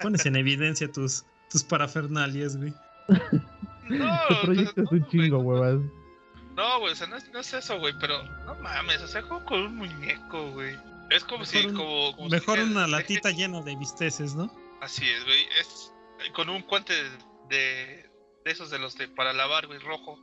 Pones 0.00 0.26
en 0.26 0.36
evidencia 0.36 0.90
tus, 0.90 1.24
tus 1.50 1.62
parafernalias, 1.62 2.56
güey. 2.56 2.74
No, 3.88 4.18
Te 4.28 4.34
proyectas 4.42 4.90
un 4.90 4.98
no, 5.00 5.08
chingo, 5.08 5.38
güey. 5.38 5.60
huevas. 5.60 5.80
No, 6.56 6.80
güey, 6.80 6.92
o 6.92 6.96
sea, 6.96 7.06
no 7.06 7.16
es, 7.16 7.30
no 7.32 7.40
es 7.40 7.52
eso, 7.52 7.78
güey, 7.78 7.94
pero 8.00 8.22
no 8.44 8.54
mames, 8.56 9.00
o 9.02 9.08
sea, 9.08 9.22
como 9.22 9.44
con 9.44 9.60
un 9.60 9.76
muñeco, 9.76 10.50
güey. 10.52 10.76
Es 11.10 11.24
como 11.24 11.44
si, 11.44 11.58
un- 11.66 11.74
como, 11.76 12.14
como 12.16 12.28
si 12.28 12.34
Mejor 12.34 12.58
una 12.60 12.86
latita 12.86 13.30
llena 13.30 13.60
de 13.60 13.76
bisteces, 13.76 14.34
¿no? 14.34 14.52
Así 14.80 15.04
es, 15.08 15.24
güey, 15.24 15.40
es 15.60 15.92
eh, 16.26 16.32
con 16.32 16.48
un 16.48 16.62
guante 16.62 16.92
de, 16.94 17.10
de, 17.50 18.10
de 18.44 18.50
esos 18.50 18.70
de 18.70 18.78
los 18.78 18.96
de 18.96 19.08
para 19.08 19.32
lavar, 19.32 19.66
güey, 19.66 19.78
rojo 19.80 20.18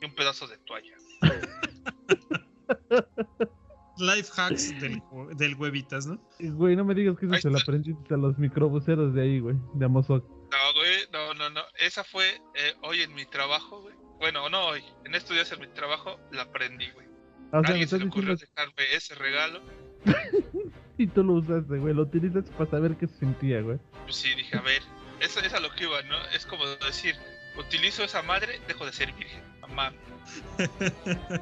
y 0.00 0.04
un 0.06 0.14
pedazo 0.14 0.46
de 0.46 0.58
toalla. 0.58 0.94
Life 3.98 4.30
hacks 4.36 4.78
del, 4.78 5.02
del 5.36 5.54
huevitas, 5.54 6.06
¿no? 6.06 6.20
Güey, 6.38 6.76
no 6.76 6.84
me 6.84 6.94
digas 6.94 7.16
que 7.18 7.26
eso 7.26 7.34
se 7.36 7.50
lo 7.50 7.58
aprendiste 7.58 8.12
a 8.12 8.18
los 8.18 8.36
microbuseros 8.38 9.14
de 9.14 9.22
ahí, 9.22 9.40
güey. 9.40 9.56
De 9.74 9.86
Amozoc. 9.86 10.22
No, 10.28 10.74
güey, 10.74 10.96
no, 11.12 11.34
no, 11.34 11.50
no. 11.50 11.62
Esa 11.78 12.04
fue 12.04 12.26
eh, 12.54 12.74
hoy 12.82 13.00
en 13.00 13.14
mi 13.14 13.24
trabajo, 13.24 13.80
güey. 13.80 13.94
Bueno, 14.18 14.48
no 14.50 14.66
hoy. 14.66 14.82
En 15.04 15.14
estos 15.14 15.34
días 15.34 15.50
en 15.52 15.60
mi 15.60 15.66
trabajo 15.68 16.20
la 16.30 16.42
aprendí, 16.42 16.90
güey. 16.90 17.06
Ah, 17.52 17.60
O 17.60 17.62
sea, 17.62 17.70
Alguien 17.70 17.88
se 17.88 17.98
le 17.98 18.06
ocurrió 18.06 18.32
diciendo 18.32 18.54
dejarme 18.56 18.94
ese 18.94 19.14
regalo. 19.14 19.62
y 20.98 21.06
tú 21.06 21.24
lo 21.24 21.34
usaste, 21.34 21.78
güey. 21.78 21.94
Lo 21.94 22.02
utilizas 22.02 22.44
para 22.50 22.70
saber 22.70 22.96
qué 22.96 23.06
se 23.06 23.16
sentía, 23.16 23.62
güey. 23.62 23.78
Pues 24.04 24.16
sí, 24.16 24.34
dije, 24.34 24.58
a 24.58 24.60
ver, 24.60 24.82
eso 25.20 25.40
es 25.40 25.54
a 25.54 25.60
lo 25.60 25.70
que 25.74 25.84
iba, 25.84 26.02
¿no? 26.02 26.18
Es 26.34 26.44
como 26.44 26.66
decir, 26.66 27.14
utilizo 27.58 28.04
esa 28.04 28.20
madre, 28.22 28.60
dejo 28.68 28.84
de 28.84 28.92
ser 28.92 29.10
virgen. 29.14 29.42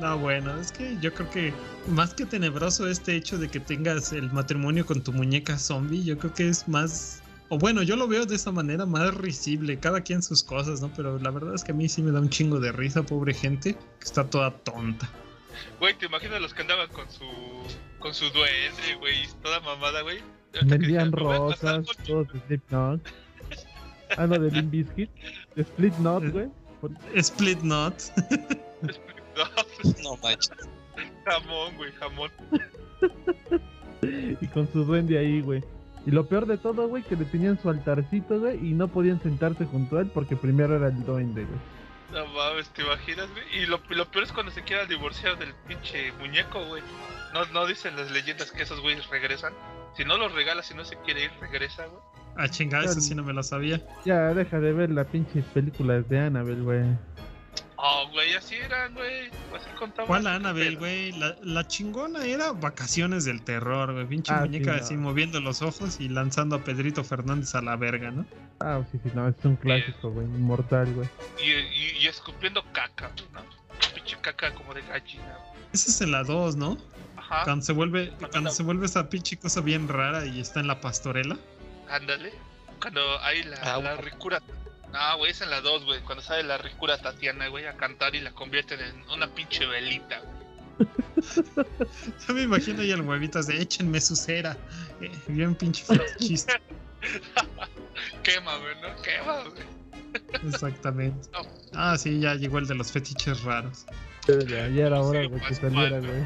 No, 0.00 0.18
bueno, 0.18 0.58
es 0.58 0.72
que 0.72 0.96
yo 1.02 1.12
creo 1.12 1.28
que 1.28 1.52
más 1.86 2.14
que 2.14 2.24
tenebroso 2.24 2.88
este 2.88 3.16
hecho 3.16 3.36
de 3.36 3.50
que 3.50 3.60
tengas 3.60 4.14
el 4.14 4.32
matrimonio 4.32 4.86
con 4.86 5.02
tu 5.02 5.12
muñeca 5.12 5.58
zombie, 5.58 6.02
yo 6.02 6.18
creo 6.18 6.32
que 6.32 6.48
es 6.48 6.66
más... 6.66 7.22
O 7.50 7.58
bueno, 7.58 7.82
yo 7.82 7.96
lo 7.96 8.08
veo 8.08 8.24
de 8.24 8.36
esa 8.36 8.50
manera 8.50 8.86
más 8.86 9.12
risible, 9.12 9.78
cada 9.78 10.00
quien 10.00 10.22
sus 10.22 10.42
cosas, 10.42 10.80
¿no? 10.80 10.90
Pero 10.96 11.18
la 11.18 11.30
verdad 11.30 11.54
es 11.54 11.64
que 11.64 11.72
a 11.72 11.74
mí 11.74 11.86
sí 11.86 12.00
me 12.00 12.12
da 12.12 12.20
un 12.20 12.30
chingo 12.30 12.60
de 12.60 12.72
risa, 12.72 13.02
pobre 13.02 13.34
gente, 13.34 13.74
que 13.74 14.04
está 14.04 14.24
toda 14.24 14.52
tonta. 14.52 15.10
Güey, 15.80 15.98
¿te 15.98 16.06
imaginas 16.06 16.40
los 16.40 16.54
que 16.54 16.62
andaban 16.62 16.88
con 16.88 17.10
su 17.10 17.26
con 17.98 18.14
su 18.14 18.24
duende, 18.30 18.94
güey? 18.98 19.28
Toda 19.42 19.60
mamada, 19.60 20.00
güey. 20.00 20.20
Vendían 20.52 20.80
dijeron, 20.80 21.10
"Me 21.10 21.20
voy 21.20 21.52
a 21.52 21.54
casar 21.54 21.76
rosas, 21.80 21.96
todos 22.06 22.32
de 22.32 22.40
Slipknot. 22.46 23.00
Ah, 24.16 24.26
no, 24.26 24.38
de 24.38 24.50
Limp 24.50 24.70
Bizkit. 24.70 25.10
De 25.54 25.64
Split 27.14 27.60
Knot. 27.60 27.98
Split 27.98 29.24
Knot. 29.34 30.02
No, 30.02 30.16
manches. 30.22 30.50
jamón, 31.24 31.76
güey, 31.76 31.92
jamón. 31.92 32.30
Y 34.40 34.46
con 34.48 34.70
su 34.72 34.84
duende 34.84 35.18
ahí, 35.18 35.40
güey. 35.40 35.62
Y 36.06 36.10
lo 36.10 36.26
peor 36.26 36.46
de 36.46 36.56
todo, 36.56 36.88
güey, 36.88 37.02
que 37.02 37.16
le 37.16 37.26
tenían 37.26 37.60
su 37.60 37.68
altarcito, 37.68 38.40
güey, 38.40 38.56
y 38.56 38.72
no 38.72 38.88
podían 38.88 39.20
sentarse 39.22 39.66
junto 39.66 39.98
a 39.98 40.00
él 40.00 40.10
porque 40.12 40.36
primero 40.36 40.76
era 40.76 40.88
el 40.88 41.04
duende, 41.04 41.44
güey. 41.44 41.58
No 42.12 42.26
mames, 42.32 42.68
¿te 42.70 42.82
imaginas, 42.82 43.28
güey? 43.30 43.44
Y 43.62 43.66
lo, 43.66 43.80
lo 43.90 44.10
peor 44.10 44.24
es 44.24 44.32
cuando 44.32 44.50
se 44.50 44.62
quieran 44.62 44.88
divorciar 44.88 45.38
del 45.38 45.54
pinche 45.68 46.12
muñeco, 46.12 46.64
güey. 46.66 46.82
No, 47.34 47.44
no 47.46 47.66
dicen 47.66 47.96
las 47.96 48.10
leyendas 48.10 48.50
que 48.50 48.62
esos 48.62 48.80
güeyes 48.80 49.06
regresan. 49.08 49.52
Si 49.96 50.04
no 50.04 50.16
los 50.16 50.32
regalas, 50.32 50.66
si 50.66 50.74
no 50.74 50.84
se 50.84 50.96
quiere 51.02 51.24
ir, 51.24 51.30
regresa, 51.40 51.86
güey. 51.86 52.02
Ah, 52.36 52.48
chingada, 52.48 52.84
eso 52.84 53.00
sí 53.00 53.14
no 53.14 53.22
me 53.22 53.32
lo 53.32 53.42
sabía. 53.42 53.80
Ya, 54.04 54.32
deja 54.34 54.60
de 54.60 54.72
ver 54.72 54.90
las 54.90 55.06
pinches 55.08 55.44
películas 55.46 56.08
de 56.08 56.18
Annabelle, 56.20 56.62
güey. 56.62 56.84
Oh, 57.82 58.08
güey, 58.12 58.34
así 58.34 58.56
eran, 58.56 58.92
güey. 58.94 59.28
Así 59.56 59.68
contaban. 59.78 60.06
¿Cuál 60.06 60.26
Annabelle, 60.26 60.76
güey? 60.76 61.12
La, 61.12 61.34
la 61.42 61.66
chingona 61.66 62.26
era 62.26 62.52
Vacaciones 62.52 63.24
del 63.24 63.42
Terror, 63.42 63.92
güey. 63.94 64.06
Pinche 64.06 64.32
Ah, 64.34 64.40
muñeca 64.40 64.72
sí, 64.74 64.78
no. 64.78 64.84
así 64.84 64.96
moviendo 64.98 65.40
los 65.40 65.62
ojos 65.62 65.98
y 65.98 66.08
lanzando 66.10 66.56
a 66.56 66.58
Pedrito 66.64 67.04
Fernández 67.04 67.54
a 67.54 67.62
la 67.62 67.76
verga, 67.76 68.10
¿no? 68.10 68.26
Ah, 68.60 68.82
sí, 68.92 68.98
sí, 69.02 69.10
no, 69.14 69.26
es 69.28 69.34
un 69.44 69.56
clásico, 69.56 70.10
güey. 70.10 70.26
Inmortal, 70.26 70.92
güey. 70.94 71.08
Y, 71.42 71.50
y, 71.50 72.04
y 72.04 72.06
escupiendo 72.06 72.62
caca, 72.72 73.10
¿no? 73.32 73.40
Pinche 73.94 74.16
caca 74.20 74.52
como 74.54 74.74
de 74.74 74.82
gallina. 74.82 75.38
Esa 75.72 75.90
es 75.90 76.00
en 76.02 76.10
la 76.12 76.22
2, 76.22 76.56
¿no? 76.56 76.76
Ajá, 77.16 77.44
Cuando 77.44 77.64
se 77.64 77.72
vuelve, 77.72 78.12
Cuando 78.30 78.50
se 78.50 78.62
vuelve 78.62 78.84
esa 78.86 79.08
pinche 79.08 79.38
cosa 79.38 79.62
bien 79.62 79.88
rara 79.88 80.26
y 80.26 80.38
está 80.40 80.60
en 80.60 80.66
la 80.66 80.80
pastorela. 80.82 81.38
Ándale. 81.90 82.32
Cuando 82.80 83.00
hay 83.20 83.42
la, 83.42 83.56
Ah, 83.62 83.80
la 83.80 83.96
ricura. 83.96 84.42
No, 84.92 85.18
güey, 85.18 85.30
es 85.30 85.40
en 85.40 85.50
la 85.50 85.60
2, 85.60 85.84
güey. 85.84 86.00
Cuando 86.00 86.22
sale 86.22 86.42
la 86.42 86.58
ricura 86.58 86.98
Tatiana, 86.98 87.48
güey, 87.48 87.66
a 87.66 87.76
cantar 87.76 88.14
y 88.14 88.20
la 88.20 88.32
convierten 88.32 88.80
en 88.80 89.10
una 89.10 89.28
pinche 89.28 89.66
velita, 89.66 90.20
güey. 90.20 90.40
Yo 92.26 92.34
me 92.34 92.42
imagino 92.42 92.82
ya 92.82 92.94
el 92.94 93.02
huevitas 93.02 93.46
de 93.46 93.60
échenme 93.60 94.00
su 94.00 94.16
cera. 94.16 94.56
Eh, 95.00 95.12
bien 95.28 95.54
pinche 95.54 95.84
fetichista. 95.84 96.58
Quema, 98.22 98.56
güey, 98.56 98.74
¿no? 98.80 99.02
Quema, 99.02 99.42
güey. 99.44 99.80
Exactamente. 100.48 101.28
No. 101.32 101.40
Ah, 101.74 101.96
sí, 101.96 102.18
ya 102.18 102.34
llegó 102.34 102.58
el 102.58 102.66
de 102.66 102.74
los 102.74 102.90
fetiches 102.90 103.42
raros. 103.42 103.84
Ya, 104.26 104.68
ya 104.68 104.86
era 104.86 105.00
hora, 105.00 105.22
Sí, 105.22 105.28
güey, 105.28 105.42
que 105.42 105.54
saliera, 105.54 105.98
güey. 106.00 106.24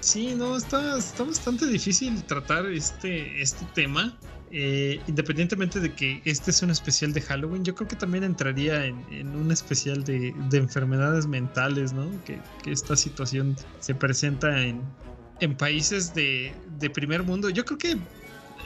Sí, 0.00 0.34
no, 0.34 0.56
está, 0.56 0.98
está 0.98 1.22
bastante 1.24 1.66
difícil 1.66 2.22
tratar 2.24 2.66
este, 2.66 3.40
este 3.40 3.64
tema. 3.74 4.16
Eh, 4.58 5.02
independientemente 5.06 5.80
de 5.80 5.92
que 5.92 6.22
este 6.24 6.50
es 6.50 6.62
un 6.62 6.70
especial 6.70 7.12
de 7.12 7.20
Halloween, 7.20 7.62
yo 7.62 7.74
creo 7.74 7.86
que 7.86 7.96
también 7.96 8.24
entraría 8.24 8.86
en, 8.86 9.36
un 9.36 9.52
especial 9.52 10.02
de, 10.02 10.34
de 10.48 10.56
enfermedades 10.56 11.26
mentales, 11.26 11.92
¿no? 11.92 12.08
Que, 12.24 12.40
esta 12.64 12.96
situación 12.96 13.54
se 13.80 13.94
presenta 13.94 14.62
en, 14.62 14.80
en 15.40 15.54
países 15.58 16.14
de, 16.14 16.54
de 16.78 16.88
primer 16.88 17.22
mundo. 17.22 17.50
Yo 17.50 17.66
creo 17.66 17.76
que 17.76 17.98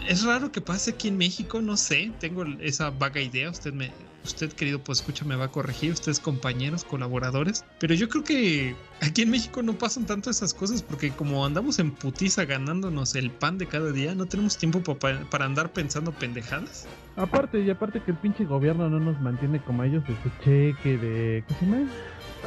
es 0.08 0.22
raro 0.22 0.52
que 0.52 0.60
pase 0.60 0.92
aquí 0.92 1.08
en 1.08 1.18
México, 1.18 1.60
no 1.60 1.76
sé, 1.76 2.12
tengo 2.20 2.44
esa 2.60 2.90
vaga 2.90 3.20
idea, 3.20 3.50
usted 3.50 3.72
me... 3.72 3.90
Usted, 4.24 4.52
querido, 4.52 4.78
pues 4.78 5.00
escucha, 5.00 5.24
me 5.24 5.34
va 5.36 5.46
a 5.46 5.48
corregir, 5.52 5.92
ustedes 5.92 6.20
compañeros, 6.20 6.84
colaboradores. 6.84 7.64
Pero 7.78 7.94
yo 7.94 8.08
creo 8.08 8.22
que 8.22 8.74
aquí 9.00 9.22
en 9.22 9.30
México 9.30 9.62
no 9.62 9.72
pasan 9.74 10.04
tanto 10.06 10.28
esas 10.30 10.52
cosas 10.52 10.82
porque 10.82 11.10
como 11.10 11.44
andamos 11.46 11.78
en 11.78 11.90
putiza 11.92 12.44
ganándonos 12.44 13.14
el 13.14 13.30
pan 13.30 13.56
de 13.58 13.66
cada 13.66 13.92
día, 13.92 14.14
no 14.14 14.26
tenemos 14.26 14.58
tiempo 14.58 14.82
pa- 14.82 14.94
pa- 14.98 15.24
para 15.30 15.46
andar 15.46 15.72
pensando 15.72 16.12
pendejadas. 16.12 16.86
Aparte, 17.16 17.60
y 17.60 17.70
aparte 17.70 18.02
que 18.02 18.10
el 18.12 18.16
pinche 18.18 18.44
gobierno 18.44 18.88
no 18.90 19.00
nos 19.00 19.20
mantiene 19.20 19.60
como 19.60 19.84
ellos 19.84 20.02
de 20.06 20.14
su 20.22 20.28
cheque, 20.44 20.96
de. 20.98 21.44
¿Qué 21.48 21.54
se 21.54 21.64
llama? 21.66 21.88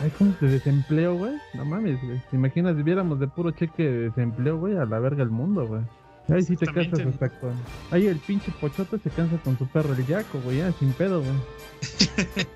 Ay, 0.02 0.12
¿cómo? 0.18 0.34
De 0.42 0.48
desempleo, 0.50 1.16
güey. 1.16 1.34
No 1.54 1.66
mames, 1.66 2.02
güey. 2.04 2.20
¿Te 2.32 2.36
imaginas 2.38 2.76
si 2.78 2.84
viéramos 2.84 3.20
de 3.20 3.28
puro 3.28 3.52
cheque 3.52 3.84
de 3.84 3.98
desempleo, 4.10 4.58
güey? 4.58 4.76
A 4.78 4.86
la 4.86 5.00
verga 5.00 5.22
el 5.24 5.30
mundo, 5.30 5.68
güey. 5.68 5.82
Ahí 6.30 6.42
sí 6.44 6.56
te 6.56 6.66
cansas 6.68 7.02
hasta 7.06 7.30
con. 7.40 7.54
Ahí 7.92 8.08
el 8.08 8.18
pinche 8.20 8.52
pochote 8.62 8.98
se 9.00 9.10
cansa 9.10 9.38
con 9.44 9.58
su 9.58 9.68
perro 9.68 9.94
el 9.94 10.06
yaco, 10.08 10.40
güey, 10.42 10.58
ya, 10.60 10.72
sin 10.74 10.94
pedo, 10.94 11.22
güey. 11.22 11.34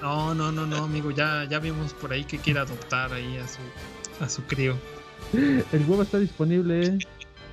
No, 0.00 0.34
no, 0.34 0.50
no, 0.50 0.66
no, 0.66 0.78
amigo, 0.78 1.12
ya, 1.12 1.44
ya 1.48 1.60
vimos 1.60 1.94
por 1.94 2.12
ahí 2.12 2.24
que 2.24 2.36
quiere 2.38 2.58
adoptar 2.58 3.12
ahí 3.12 3.36
a 3.36 3.46
su, 3.46 3.60
a 4.20 4.28
su 4.28 4.42
crío. 4.42 4.74
El 5.32 5.84
huevo 5.86 6.02
está 6.02 6.18
disponible, 6.18 6.84
eh. 6.86 6.98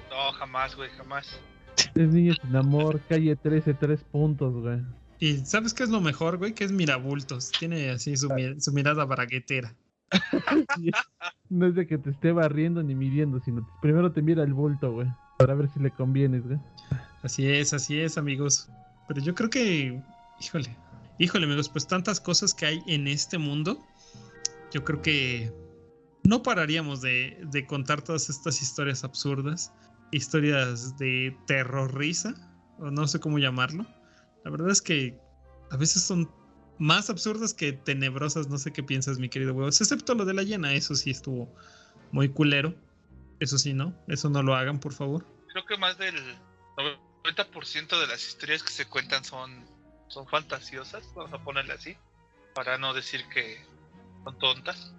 No, 0.10 0.32
jamás, 0.34 0.76
güey, 0.76 0.90
jamás. 0.98 1.40
Es 1.94 2.10
niño 2.10 2.34
sin 2.42 2.56
amor, 2.56 3.00
calle 3.08 3.36
13, 3.36 3.76
tres 3.76 4.04
puntos, 4.04 4.54
güey. 4.56 4.80
Y 5.20 5.38
¿sabes 5.46 5.76
qué 5.76 5.84
es 5.84 5.90
lo 5.90 6.02
mejor, 6.02 6.38
güey? 6.40 6.54
Que 6.56 6.64
es 6.64 6.72
mirabultos. 6.72 7.52
Tiene 7.52 7.92
así 7.92 8.18
su, 8.18 8.30
mi- 8.34 8.60
su 8.60 8.72
mirada 8.74 9.06
braguetera. 9.06 9.76
No 11.50 11.66
es 11.68 11.76
de 11.76 11.88
que 11.88 11.98
te 11.98 12.12
esté 12.12 12.32
barriendo 12.32 12.84
ni 12.84 12.94
midiendo, 12.96 13.40
sino 13.42 13.68
primero 13.82 14.12
te 14.12 14.22
mira 14.22 14.44
el 14.44 14.54
bulto, 14.54 14.92
güey. 14.92 15.08
Para 15.40 15.56
ver 15.56 15.70
si 15.70 15.80
le 15.80 15.90
convienes, 15.90 16.46
güey. 16.46 16.60
Así 17.24 17.48
es, 17.48 17.72
así 17.72 17.98
es, 17.98 18.18
amigos. 18.18 18.68
Pero 19.08 19.22
yo 19.22 19.34
creo 19.34 19.50
que, 19.50 20.04
híjole, 20.42 20.76
híjole, 21.18 21.46
amigos, 21.46 21.70
pues 21.70 21.88
tantas 21.88 22.20
cosas 22.20 22.54
que 22.54 22.66
hay 22.66 22.84
en 22.88 23.08
este 23.08 23.38
mundo. 23.38 23.80
Yo 24.74 24.84
creo 24.84 25.02
que 25.02 25.50
no 26.26 26.44
pararíamos 26.44 27.00
de, 27.00 27.42
de 27.52 27.66
contar 27.66 28.02
todas 28.02 28.30
estas 28.30 28.62
historias 28.62 29.06
absurdas, 29.06 29.72
historias 30.12 30.98
de 30.98 31.34
terror 31.48 31.96
risa, 31.96 32.36
o 32.78 32.92
no 32.92 33.08
sé 33.08 33.22
cómo 33.22 33.40
llamarlo. 33.40 33.86
La 34.44 34.52
verdad 34.52 34.72
es 34.72 34.82
que 34.82 35.18
a 35.72 35.78
veces 35.78 36.02
son 36.02 36.30
más 36.80 37.10
absurdas 37.10 37.54
que 37.54 37.72
tenebrosas. 37.72 38.50
No 38.50 38.58
sé 38.58 38.74
qué 38.74 38.84
piensas, 38.84 39.20
mi 39.20 39.30
querido 39.30 39.54
huevos. 39.54 39.80
Excepto 39.80 40.16
lo 40.16 40.26
de 40.26 40.34
la 40.34 40.44
llena, 40.44 40.74
eso 40.74 40.96
sí 40.96 41.12
estuvo 41.12 41.50
muy 42.12 42.28
culero. 42.28 42.76
Eso 43.40 43.58
sí, 43.58 43.74
¿no? 43.74 43.94
Eso 44.08 44.30
no 44.30 44.44
lo 44.44 44.56
hagan, 44.56 44.80
por 44.80 44.94
favor. 44.94 45.26
Creo 45.48 45.66
que 45.66 45.78
más 45.78 45.98
del 45.98 46.16
90% 47.24 48.00
de 48.00 48.08
las 48.08 48.28
historias 48.28 48.64
que 48.64 48.72
se 48.72 48.86
cuentan 48.86 49.24
son, 49.24 49.66
son 50.08 50.28
fantasiosas, 50.28 51.04
vamos 51.16 51.34
a 51.34 51.44
ponerle 51.44 51.74
así, 51.74 51.98
para 52.54 52.78
no 52.78 52.94
decir 52.94 53.28
que 53.30 53.64
son 54.24 54.38
tontas. 54.40 54.94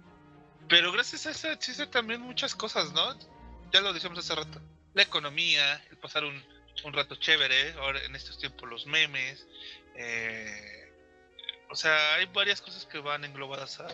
Pero 0.67 0.91
gracias 0.91 1.25
a 1.25 1.31
eso 1.31 1.49
existen 1.51 1.89
también 1.91 2.21
muchas 2.21 2.55
cosas, 2.55 2.91
¿no? 2.93 3.17
Ya 3.71 3.81
lo 3.81 3.93
decíamos 3.93 4.19
hace 4.19 4.35
rato. 4.35 4.61
La 4.93 5.03
economía, 5.03 5.75
el 5.89 5.97
pasar 5.97 6.23
un, 6.25 6.41
un 6.83 6.93
rato 6.93 7.15
chévere, 7.15 7.73
ahora 7.73 8.03
en 8.03 8.15
estos 8.15 8.37
tiempos 8.37 8.69
los 8.69 8.85
memes. 8.85 9.45
eh, 9.95 10.77
o 11.69 11.75
sea, 11.75 12.15
hay 12.15 12.25
varias 12.25 12.59
cosas 12.61 12.85
que 12.85 12.99
van 12.99 13.23
englobadas 13.23 13.79
a, 13.79 13.87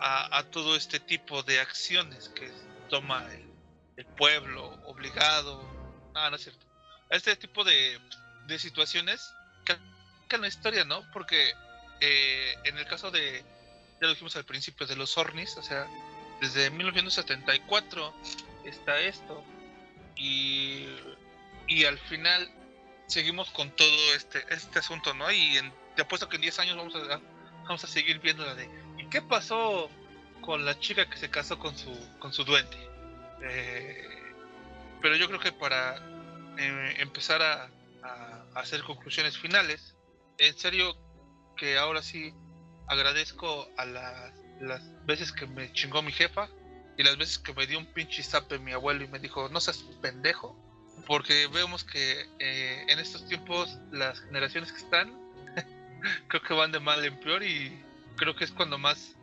a, 0.00 0.38
a 0.38 0.50
todo 0.50 0.74
este 0.74 0.98
tipo 0.98 1.44
de 1.44 1.60
acciones 1.60 2.28
que 2.30 2.50
toma 2.90 3.24
el, 3.32 3.53
el 3.96 4.06
pueblo 4.06 4.66
obligado. 4.86 5.62
Ah, 6.14 6.30
no 6.30 6.36
es 6.36 6.42
cierto. 6.42 6.64
Este 7.10 7.36
tipo 7.36 7.64
de, 7.64 8.00
de 8.46 8.58
situaciones 8.58 9.32
que 9.64 9.76
la 10.38 10.48
historia, 10.48 10.84
¿no? 10.84 11.02
Porque 11.12 11.52
eh, 12.00 12.54
en 12.64 12.78
el 12.78 12.86
caso 12.86 13.10
de, 13.10 13.44
ya 14.00 14.06
lo 14.06 14.10
dijimos 14.10 14.36
al 14.36 14.44
principio, 14.44 14.86
de 14.86 14.96
los 14.96 15.16
Ornis, 15.16 15.56
o 15.56 15.62
sea, 15.62 15.86
desde 16.40 16.70
1974 16.70 18.14
está 18.64 18.98
esto. 19.00 19.44
Y, 20.16 20.86
y 21.66 21.84
al 21.84 21.98
final 21.98 22.50
seguimos 23.06 23.50
con 23.50 23.70
todo 23.70 24.14
este, 24.14 24.44
este 24.50 24.78
asunto, 24.78 25.14
¿no? 25.14 25.30
Y 25.30 25.56
en, 25.56 25.72
te 25.96 26.02
apuesto 26.02 26.28
que 26.28 26.36
en 26.36 26.42
10 26.42 26.58
años 26.60 26.76
vamos 26.76 26.94
a, 26.94 27.20
vamos 27.64 27.84
a 27.84 27.86
seguir 27.86 28.20
viendo 28.20 28.44
la 28.44 28.54
de 28.54 28.68
¿y 28.98 29.08
qué 29.08 29.22
pasó 29.22 29.90
con 30.40 30.64
la 30.64 30.78
chica 30.78 31.08
que 31.08 31.16
se 31.16 31.30
casó 31.30 31.58
con 31.58 31.76
su, 31.76 31.92
con 32.18 32.32
su 32.32 32.44
duende? 32.44 32.93
Eh, 33.42 34.32
pero 35.02 35.16
yo 35.16 35.26
creo 35.26 35.40
que 35.40 35.52
para 35.52 35.96
eh, 36.58 36.94
empezar 36.98 37.42
a, 37.42 37.70
hacer 38.54 38.82
conclusiones 38.84 39.36
finales, 39.36 39.96
en 40.38 40.56
serio 40.56 40.96
que 41.56 41.76
ahora 41.76 42.02
sí 42.02 42.32
agradezco 42.86 43.68
a 43.76 43.84
las 43.84 45.04
veces 45.06 45.32
que 45.32 45.46
me 45.46 45.72
chingó 45.72 46.02
mi 46.02 46.12
jefa 46.12 46.48
y 46.96 47.02
las 47.02 47.16
veces 47.16 47.38
que 47.38 47.52
me 47.52 47.66
dio 47.66 47.78
un 47.78 47.86
pinche 47.86 48.22
zape 48.22 48.58
mi 48.58 48.72
abuelo 48.72 49.04
y 49.04 49.08
me 49.08 49.18
dijo, 49.18 49.48
no 49.48 49.60
seas 49.60 49.78
pendejo, 50.00 50.56
porque 51.06 51.48
vemos 51.48 51.84
que 51.84 52.28
eh, 52.38 52.84
en 52.88 52.98
estos 52.98 53.26
tiempos 53.26 53.78
las 53.90 54.20
generaciones 54.20 54.70
que 54.72 54.78
están 54.78 55.12
creo 56.28 56.42
que 56.42 56.54
van 56.54 56.72
de 56.72 56.80
mal 56.80 57.04
en 57.04 57.18
peor 57.20 57.42
y 57.42 57.82
creo 58.16 58.36
que 58.36 58.44
es 58.44 58.52
cuando 58.52 58.78
más 58.78 59.16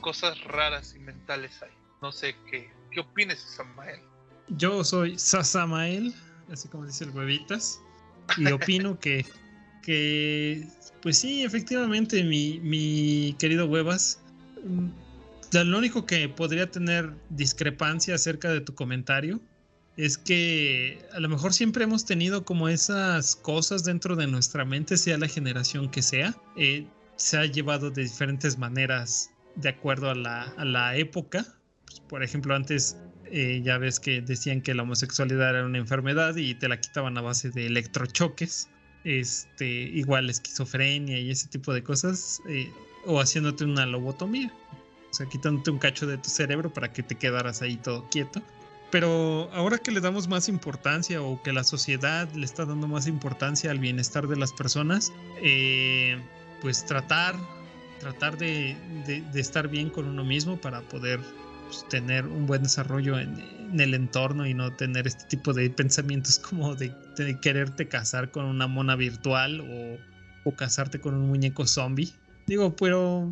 cosas 0.00 0.40
raras 0.44 0.94
y 0.94 1.00
mentales 1.00 1.60
hay. 1.62 1.72
No 2.00 2.12
sé 2.12 2.36
qué, 2.50 2.70
qué 2.98 3.10
opinas, 3.10 3.38
Samael. 3.38 4.00
Yo 4.48 4.82
soy 4.82 5.18
Sasamael, 5.18 6.14
así 6.50 6.68
como 6.68 6.86
dice 6.86 7.04
el 7.04 7.10
huevitas, 7.10 7.80
y 8.36 8.46
opino 8.52 8.98
que, 8.98 9.24
que, 9.82 10.66
pues 11.02 11.18
sí, 11.18 11.44
efectivamente, 11.44 12.24
mi, 12.24 12.58
mi 12.60 13.36
querido 13.38 13.66
huevas, 13.66 14.20
mm, 14.64 14.88
lo 15.52 15.78
único 15.78 16.06
que 16.06 16.28
podría 16.28 16.70
tener 16.70 17.14
discrepancia 17.30 18.16
acerca 18.16 18.50
de 18.50 18.60
tu 18.60 18.74
comentario 18.74 19.40
es 19.96 20.18
que 20.18 21.04
a 21.12 21.20
lo 21.20 21.28
mejor 21.28 21.52
siempre 21.52 21.84
hemos 21.84 22.04
tenido 22.04 22.44
como 22.44 22.68
esas 22.68 23.34
cosas 23.36 23.84
dentro 23.84 24.16
de 24.16 24.26
nuestra 24.26 24.64
mente, 24.64 24.96
sea 24.96 25.18
la 25.18 25.28
generación 25.28 25.90
que 25.90 26.02
sea, 26.02 26.36
eh, 26.56 26.86
se 27.16 27.36
ha 27.36 27.46
llevado 27.46 27.90
de 27.90 28.02
diferentes 28.02 28.58
maneras 28.58 29.30
de 29.56 29.68
acuerdo 29.70 30.10
a 30.10 30.14
la, 30.14 30.96
época. 30.96 31.44
Pues, 31.88 32.00
por 32.00 32.22
ejemplo, 32.22 32.54
antes 32.54 32.96
eh, 33.30 33.60
ya 33.64 33.78
ves 33.78 34.00
que 34.00 34.20
decían 34.20 34.60
que 34.60 34.74
la 34.74 34.84
homosexualidad 34.84 35.50
era 35.50 35.66
una 35.66 35.78
enfermedad 35.78 36.36
y 36.36 36.54
te 36.54 36.68
la 36.68 36.80
quitaban 36.80 37.18
a 37.18 37.20
base 37.20 37.50
de 37.50 37.66
electrochoques, 37.66 38.68
este, 39.04 39.66
igual 39.66 40.30
esquizofrenia 40.30 41.18
y 41.18 41.30
ese 41.30 41.48
tipo 41.48 41.72
de 41.72 41.82
cosas, 41.82 42.40
eh, 42.48 42.70
o 43.04 43.20
haciéndote 43.20 43.64
una 43.64 43.86
lobotomía, 43.86 44.52
o 45.10 45.14
sea, 45.14 45.26
quitándote 45.26 45.70
un 45.70 45.78
cacho 45.78 46.06
de 46.06 46.18
tu 46.18 46.28
cerebro 46.28 46.72
para 46.72 46.92
que 46.92 47.02
te 47.02 47.14
quedaras 47.14 47.62
ahí 47.62 47.76
todo 47.76 48.08
quieto. 48.10 48.42
Pero 48.90 49.50
ahora 49.52 49.78
que 49.78 49.90
le 49.90 50.00
damos 50.00 50.28
más 50.28 50.48
importancia 50.48 51.20
o 51.20 51.42
que 51.42 51.52
la 51.52 51.62
sociedad 51.62 52.26
le 52.32 52.44
está 52.44 52.64
dando 52.64 52.88
más 52.88 53.06
importancia 53.06 53.70
al 53.70 53.78
bienestar 53.78 54.26
de 54.28 54.36
las 54.36 54.52
personas, 54.52 55.12
eh, 55.42 56.18
pues 56.62 56.86
tratar, 56.86 57.36
tratar 58.00 58.38
de, 58.38 58.76
estar 59.34 59.68
bien 59.68 59.90
con 59.90 60.06
uno 60.06 60.24
mismo 60.24 60.58
para 60.58 60.80
poder 60.80 61.20
pues, 61.68 61.86
tener 61.88 62.26
un 62.26 62.46
buen 62.46 62.62
desarrollo 62.62 63.18
en, 63.18 63.36
el 63.78 63.92
entorno 63.92 64.46
y 64.46 64.54
no 64.54 64.74
tener 64.74 65.06
este 65.06 65.24
tipo 65.24 65.52
de 65.52 65.68
pensamientos 65.68 66.38
como 66.50 66.74
de, 66.74 66.92
quererte 67.42 67.86
casar 67.86 68.30
con 68.30 68.46
una 68.46 68.66
mona 68.66 68.96
virtual 68.96 69.60
o, 69.60 69.98
casarte 70.56 70.98
con 70.98 71.12
un 71.12 71.28
muñeco 71.28 71.66
zombie. 71.66 72.10
Digo, 72.46 72.74
pero 72.74 73.30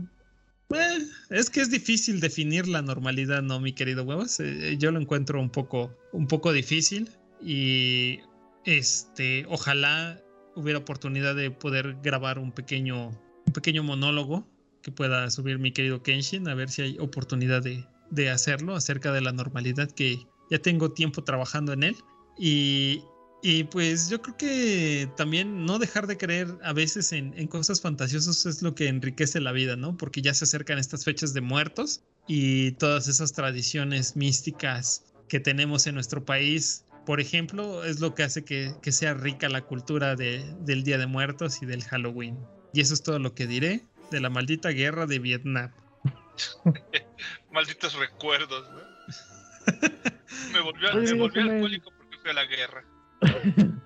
es 1.31 1.49
que 1.49 1.63
es 1.63 1.71
difícil 1.71 2.21
definir 2.21 2.69
la 2.69 2.83
normalidad, 2.83 3.41
¿no, 3.41 3.59
mi 3.59 3.73
querido 3.73 4.05
huevos? 4.05 4.39
Eh, 4.39 4.73
eh, 4.73 4.77
yo 4.77 4.91
lo 4.91 5.01
encuentro 5.01 5.41
un 5.41 5.49
poco, 5.49 5.97
un 6.13 6.27
poco 6.27 6.53
difícil 6.53 7.09
y 7.41 8.21
este, 8.67 9.47
ojalá 9.49 10.21
hubiera 10.57 10.79
oportunidad 10.79 11.35
de 11.35 11.51
poder 11.51 11.97
grabar 12.03 12.39
un 12.39 12.53
pequeño, 12.53 13.09
un 13.47 13.53
pequeño 13.55 13.83
monólogo 13.83 14.47
que 14.83 14.93
pueda 14.93 15.31
subir 15.31 15.59
mi 15.59 15.73
querido 15.73 16.03
Kenshin, 16.03 16.47
a 16.49 16.55
ver 16.55 16.69
si 16.69 16.83
hay 16.83 16.99
oportunidad 16.99 17.63
de, 17.63 17.87
de 18.11 18.31
hacerlo 18.31 18.74
acerca 18.74 19.12
de 19.12 19.20
la 19.20 19.33
normalidad 19.33 19.91
que 19.91 20.27
ya 20.51 20.59
tengo 20.59 20.93
tiempo 20.93 21.24
trabajando 21.24 21.73
en 21.73 21.83
él 21.83 21.97
y, 22.39 23.03
y 23.43 23.65
pues 23.65 24.09
yo 24.09 24.20
creo 24.23 24.37
que 24.37 25.09
también 25.16 25.66
no 25.66 25.78
dejar 25.78 26.07
de 26.07 26.16
creer 26.16 26.49
a 26.62 26.73
veces 26.73 27.12
en, 27.12 27.47
cosas 27.47 27.81
fantasiosas 27.81 28.45
es 28.47 28.62
lo 28.62 28.74
que 28.74 28.89
enriquece 28.89 29.41
la 29.41 29.53
vida, 29.53 29.77
¿no? 29.77 29.97
Porque 29.97 30.23
ya 30.23 30.35
se 30.35 30.45
acercan 30.45 30.78
estas 30.78 31.05
fechas 31.05 31.33
de 31.33 31.43
muertos 31.43 32.03
y 32.27 32.73
todas 32.73 33.09
esas 33.09 33.33
tradiciones 33.33 34.16
místicas 34.16 35.05
que 35.28 35.39
tenemos 35.39 35.87
en 35.87 35.95
nuestro 35.95 36.24
país, 36.24 36.85
por 37.05 37.20
ejemplo, 37.20 37.85
es 37.85 38.01
lo 38.01 38.15
que 38.15 38.24
hace 38.24 38.45
que, 38.45 38.74
sea 38.91 39.15
rica 39.15 39.49
la 39.49 39.62
cultura 39.62 40.16
del 40.16 40.83
Día 40.83 40.99
de 40.99 41.07
Muertos 41.07 41.62
y 41.62 41.66
del 41.66 41.85
Halloween. 41.85 42.39
Y 42.73 42.81
eso 42.81 42.95
es 42.95 43.03
todo 43.03 43.19
lo 43.19 43.35
que 43.35 43.47
diré 43.47 43.87
de 44.11 44.20
la 44.20 44.28
maldita 44.28 44.70
guerra 44.70 45.07
de 45.07 45.19
Vietnam. 45.19 45.70
Malditos 47.57 47.99
recuerdos, 47.99 48.70
¿no? 48.70 49.73
me 50.53 50.61
volvió, 50.61 50.95
me 50.95 51.15
volvió 51.15 51.43
alcohólico 51.43 51.91
porque 51.97 52.19
fui 52.19 52.31
a 52.31 52.35
la 52.35 52.45
guerra. 52.45 52.85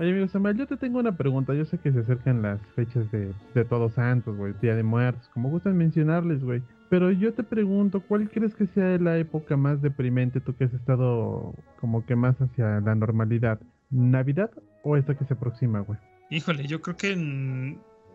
Oye, 0.00 0.10
amigo 0.10 0.26
Samuel, 0.26 0.56
yo 0.56 0.66
te 0.66 0.76
tengo 0.76 0.98
una 0.98 1.16
pregunta. 1.16 1.54
Yo 1.54 1.64
sé 1.64 1.78
que 1.78 1.92
se 1.92 2.00
acercan 2.00 2.42
las 2.42 2.60
fechas 2.74 3.08
de, 3.12 3.32
de 3.54 3.64
Todos 3.64 3.92
Santos, 3.92 4.36
güey, 4.36 4.54
Día 4.60 4.74
de 4.74 4.82
Muertos, 4.82 5.28
como 5.32 5.50
gustan 5.50 5.78
mencionarles, 5.78 6.42
güey. 6.42 6.62
Pero 6.88 7.12
yo 7.12 7.32
te 7.32 7.44
pregunto, 7.44 8.00
¿cuál 8.00 8.28
crees 8.28 8.56
que 8.56 8.66
sea 8.66 8.98
la 8.98 9.18
época 9.18 9.56
más 9.56 9.80
deprimente 9.80 10.40
tú 10.40 10.56
que 10.56 10.64
has 10.64 10.74
estado 10.74 11.54
como 11.78 12.04
que 12.04 12.16
más 12.16 12.40
hacia 12.40 12.80
la 12.80 12.96
normalidad? 12.96 13.60
¿Navidad 13.90 14.50
o 14.82 14.96
esta 14.96 15.16
que 15.16 15.26
se 15.26 15.34
aproxima, 15.34 15.78
güey? 15.78 16.00
Híjole, 16.28 16.66
yo 16.66 16.80
creo 16.80 16.96
que 16.96 17.12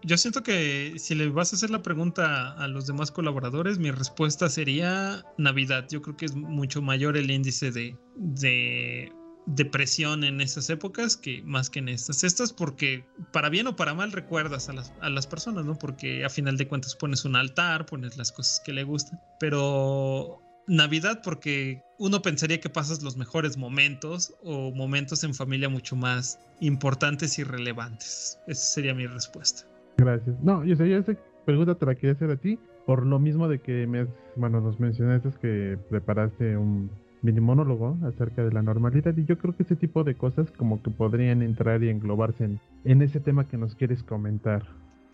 yo 0.06 0.18
siento 0.18 0.44
que 0.44 0.94
si 0.98 1.16
le 1.16 1.30
vas 1.30 1.52
a 1.52 1.56
hacer 1.56 1.72
la 1.72 1.82
pregunta 1.82 2.52
a 2.52 2.68
los 2.68 2.86
demás 2.86 3.12
colaboradores, 3.12 3.80
mi 3.80 3.92
respuesta 3.92 4.50
sería 4.50 5.24
Navidad. 5.38 5.88
Yo 5.90 6.02
creo 6.02 6.16
que 6.16 6.26
es 6.26 6.36
mucho 6.36 6.82
mayor 6.82 7.18
el 7.18 7.32
índice 7.32 7.72
de, 7.72 7.98
de 8.16 9.12
depresión 9.48 10.24
en 10.24 10.42
esas 10.42 10.70
épocas 10.70 11.18
que 11.18 11.42
más 11.44 11.70
que 11.70 11.80
en 11.80 11.90
estas. 11.90 12.24
Estas 12.24 12.54
porque 12.54 13.06
para 13.34 13.50
bien 13.50 13.68
o 13.68 13.76
para 13.76 13.96
mal 13.96 14.12
recuerdas 14.12 14.70
a 14.70 14.74
las, 14.74 14.94
a 15.02 15.10
las 15.10 15.26
personas, 15.26 15.66
¿no? 15.66 15.76
Porque 15.76 16.24
a 16.24 16.30
final 16.30 16.58
de 16.58 16.68
cuentas 16.68 16.96
pones 16.96 17.26
un 17.26 17.36
altar, 17.36 17.88
pones 17.88 18.16
las 18.16 18.32
cosas 18.32 18.62
que 18.64 18.74
le 18.74 18.84
gustan. 18.84 19.20
Pero 19.40 20.40
Navidad 20.68 21.22
porque 21.24 21.82
uno 21.98 22.22
pensaría 22.22 22.60
que 22.60 22.70
pasas 22.70 23.02
los 23.02 23.18
mejores 23.18 23.58
momentos 23.58 24.34
o 24.44 24.72
momentos 24.72 25.24
en 25.24 25.34
familia 25.34 25.70
mucho 25.70 25.96
más 25.96 26.40
importantes 26.60 27.40
y 27.40 27.44
relevantes. 27.44 28.40
Esa 28.48 28.66
sería 28.66 28.94
mi 28.94 29.08
respuesta. 29.08 29.66
Gracias. 29.98 30.36
No, 30.44 30.64
yo 30.64 30.76
sé, 30.76 30.90
yo 30.90 30.98
esa 30.98 31.14
pregunta 31.46 31.76
te 31.76 31.86
la 31.86 31.96
quería 31.96 32.14
hacer 32.14 32.32
a 32.32 32.38
ti 32.38 32.60
por 32.86 33.06
lo 33.06 33.20
mismo 33.20 33.48
de 33.48 33.60
que 33.60 33.88
me, 33.88 34.08
bueno, 34.36 34.62
nos 34.62 34.80
mencionaste 34.80 35.30
que 35.42 35.78
preparaste 35.90 36.58
un 36.58 36.90
mini 37.22 37.42
monólogo 37.42 37.98
acerca 38.06 38.44
de 38.44 38.52
la 38.52 38.62
normalidad 38.62 39.16
y 39.18 39.26
yo 39.26 39.38
creo 39.38 39.56
que 39.56 39.64
ese 39.64 39.76
tipo 39.76 40.04
de 40.04 40.16
cosas 40.16 40.52
como 40.52 40.82
que 40.82 40.92
podrían 40.92 41.42
entrar 41.42 41.84
y 41.84 41.90
englobarse 41.90 42.60
en, 42.84 43.02
ese 43.02 43.20
tema 43.20 43.48
que 43.48 43.58
nos 43.58 43.76
quieres 43.76 44.04
comentar. 44.04 44.64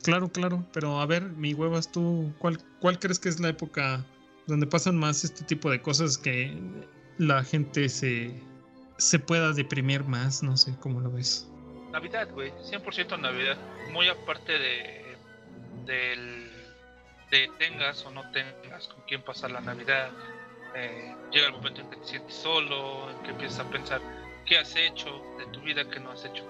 Claro, 0.03 0.29
claro, 0.29 0.65
pero 0.73 0.99
a 0.99 1.05
ver, 1.05 1.31
mi 1.31 1.53
huevas, 1.53 1.91
tú, 1.91 2.33
¿cuál, 2.39 2.57
¿cuál 2.79 2.99
crees 2.99 3.19
que 3.19 3.29
es 3.29 3.39
la 3.39 3.49
época 3.49 4.05
donde 4.47 4.67
pasan 4.67 4.97
más 4.97 5.23
este 5.23 5.45
tipo 5.45 5.69
de 5.69 5.81
cosas 5.81 6.17
que 6.17 6.57
la 7.17 7.43
gente 7.43 7.87
se, 7.87 8.33
se 8.97 9.19
pueda 9.19 9.53
deprimir 9.53 10.03
más? 10.03 10.43
No 10.43 10.57
sé, 10.57 10.75
¿cómo 10.79 10.99
lo 10.99 11.11
ves? 11.11 11.50
Navidad, 11.91 12.29
güey, 12.31 12.51
100% 12.51 13.19
Navidad. 13.19 13.57
Muy 13.91 14.07
aparte 14.07 14.57
de, 14.57 15.17
del, 15.85 16.51
de 17.29 17.49
tengas 17.57 18.05
o 18.05 18.11
no 18.11 18.29
tengas 18.31 18.87
con 18.87 19.01
quién 19.07 19.21
pasar 19.21 19.51
la 19.51 19.61
Navidad, 19.61 20.09
eh, 20.75 21.15
llega 21.31 21.47
el 21.47 21.53
momento 21.53 21.81
en 21.81 21.89
que 21.89 21.97
te 21.97 22.05
sientes 22.05 22.35
solo, 22.35 23.09
en 23.11 23.17
que 23.23 23.31
empiezas 23.31 23.59
a 23.59 23.69
pensar 23.69 24.01
qué 24.45 24.57
has 24.57 24.75
hecho 24.75 25.21
de 25.37 25.45
tu 25.47 25.61
vida 25.61 25.89
que 25.89 25.99
no 25.99 26.11
has 26.11 26.23
hecho. 26.25 26.45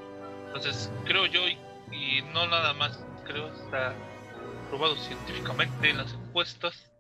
Entonces, 0.48 0.92
creo 1.06 1.26
yo, 1.26 1.48
y, 1.48 2.22
no 2.34 2.48
nada 2.48 2.74
más, 2.74 3.00
creo 3.26 3.48
está 3.54 3.94
probado 4.70 4.96
científicamente 4.98 5.90
en 5.90 5.98
las 5.98 6.14
encuestas. 6.14 6.92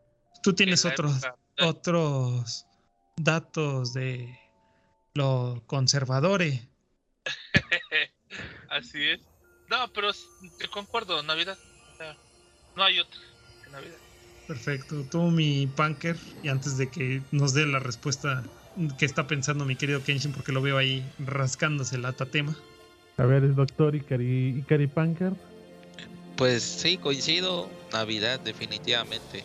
Tú 0.41 0.53
tienes 0.53 0.83
otros, 0.85 1.21
otros 1.59 2.65
datos 3.15 3.93
de 3.93 4.39
lo 5.13 5.61
conservadores. 5.67 6.67
Así 8.69 9.09
es. 9.09 9.19
No, 9.69 9.91
pero 9.93 10.11
te 10.57 10.67
concuerdo, 10.67 11.21
Navidad. 11.23 11.57
no 12.75 12.83
hay 12.83 12.99
otra 12.99 13.19
que 13.63 13.69
Navidad. 13.69 13.97
Perfecto. 14.47 15.05
Tú, 15.09 15.31
mi 15.31 15.67
punker, 15.67 16.17
y 16.43 16.49
antes 16.49 16.77
de 16.77 16.89
que 16.89 17.21
nos 17.31 17.53
dé 17.53 17.65
la 17.65 17.79
respuesta 17.79 18.43
que 18.97 19.05
está 19.05 19.27
pensando 19.27 19.65
mi 19.65 19.75
querido 19.75 20.03
Kenshin, 20.03 20.33
porque 20.33 20.51
lo 20.51 20.61
veo 20.61 20.77
ahí 20.77 21.05
rascándose 21.19 21.97
la 21.97 22.13
tatema. 22.13 22.55
A 23.17 23.25
ver, 23.25 23.43
es 23.43 23.55
doctor 23.55 23.95
Ikari, 23.95 24.59
Ikari 24.59 24.87
Punker. 24.87 25.33
Pues 26.35 26.63
sí, 26.63 26.97
coincido. 26.97 27.69
Navidad, 27.93 28.39
definitivamente. 28.39 29.43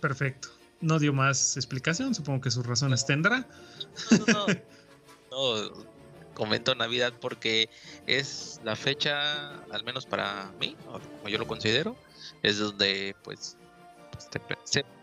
Perfecto. 0.00 0.48
No 0.80 0.98
dio 0.98 1.12
más 1.12 1.56
explicación, 1.56 2.14
supongo 2.14 2.42
que 2.42 2.50
sus 2.50 2.64
razones 2.64 3.04
tendrá. 3.04 3.46
No, 4.10 4.26
no, 4.26 4.46
no. 4.46 4.46
no 5.70 5.95
comento 6.36 6.74
Navidad 6.74 7.14
porque 7.18 7.68
es 8.06 8.60
la 8.62 8.76
fecha, 8.76 9.54
al 9.72 9.82
menos 9.84 10.06
para 10.06 10.52
mí, 10.60 10.76
como 10.84 11.28
yo 11.28 11.38
lo 11.38 11.46
considero, 11.46 11.96
es 12.42 12.58
donde 12.58 13.16
pues 13.24 13.56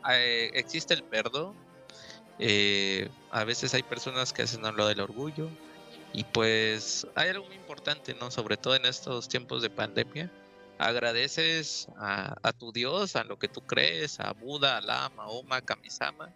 eh, 0.10 0.52
existe 0.54 0.94
el 0.94 1.04
perdón. 1.04 1.56
Eh, 2.40 3.10
a 3.32 3.44
veces 3.44 3.74
hay 3.74 3.84
personas 3.84 4.32
que 4.32 4.44
hacen 4.44 4.66
hablar 4.66 4.88
del 4.88 5.02
orgullo 5.02 5.50
y 6.14 6.24
pues 6.24 7.08
hay 7.16 7.30
algo 7.30 7.46
muy 7.46 7.56
importante, 7.56 8.14
¿no? 8.14 8.30
Sobre 8.30 8.56
todo 8.56 8.76
en 8.76 8.86
estos 8.86 9.28
tiempos 9.28 9.62
de 9.62 9.70
pandemia, 9.70 10.32
agradeces 10.78 11.88
a, 11.98 12.54
tu 12.54 12.72
Dios, 12.72 13.16
a 13.16 13.24
lo 13.24 13.38
que 13.40 13.48
tú 13.48 13.62
crees, 13.62 14.20
a 14.20 14.34
Buda, 14.34 14.78
Alá, 14.78 15.12
Mahoma, 15.16 15.62
Kamisama, 15.62 16.30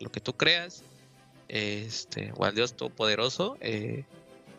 lo 0.00 0.10
que 0.10 0.20
tú 0.20 0.32
creas, 0.34 0.82
este, 1.48 2.32
o 2.36 2.44
al 2.44 2.54
Dios 2.54 2.76
Todopoderoso, 2.76 3.56
eh, 3.60 4.04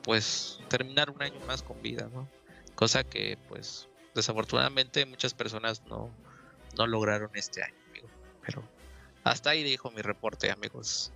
pues 0.03 0.59
terminar 0.67 1.09
un 1.09 1.21
año 1.21 1.39
más 1.47 1.63
con 1.63 1.81
vida, 1.81 2.09
¿no? 2.13 2.27
Cosa 2.75 3.03
que, 3.03 3.37
pues, 3.49 3.87
desafortunadamente 4.13 5.05
muchas 5.05 5.33
personas 5.33 5.83
no, 5.89 6.09
no 6.77 6.87
lograron 6.87 7.29
este 7.33 7.63
año, 7.63 7.75
amigo. 7.89 8.07
Pero 8.45 8.63
hasta 9.23 9.51
ahí 9.51 9.63
dijo 9.63 9.91
mi 9.91 10.01
reporte, 10.01 10.51
amigos. 10.51 11.11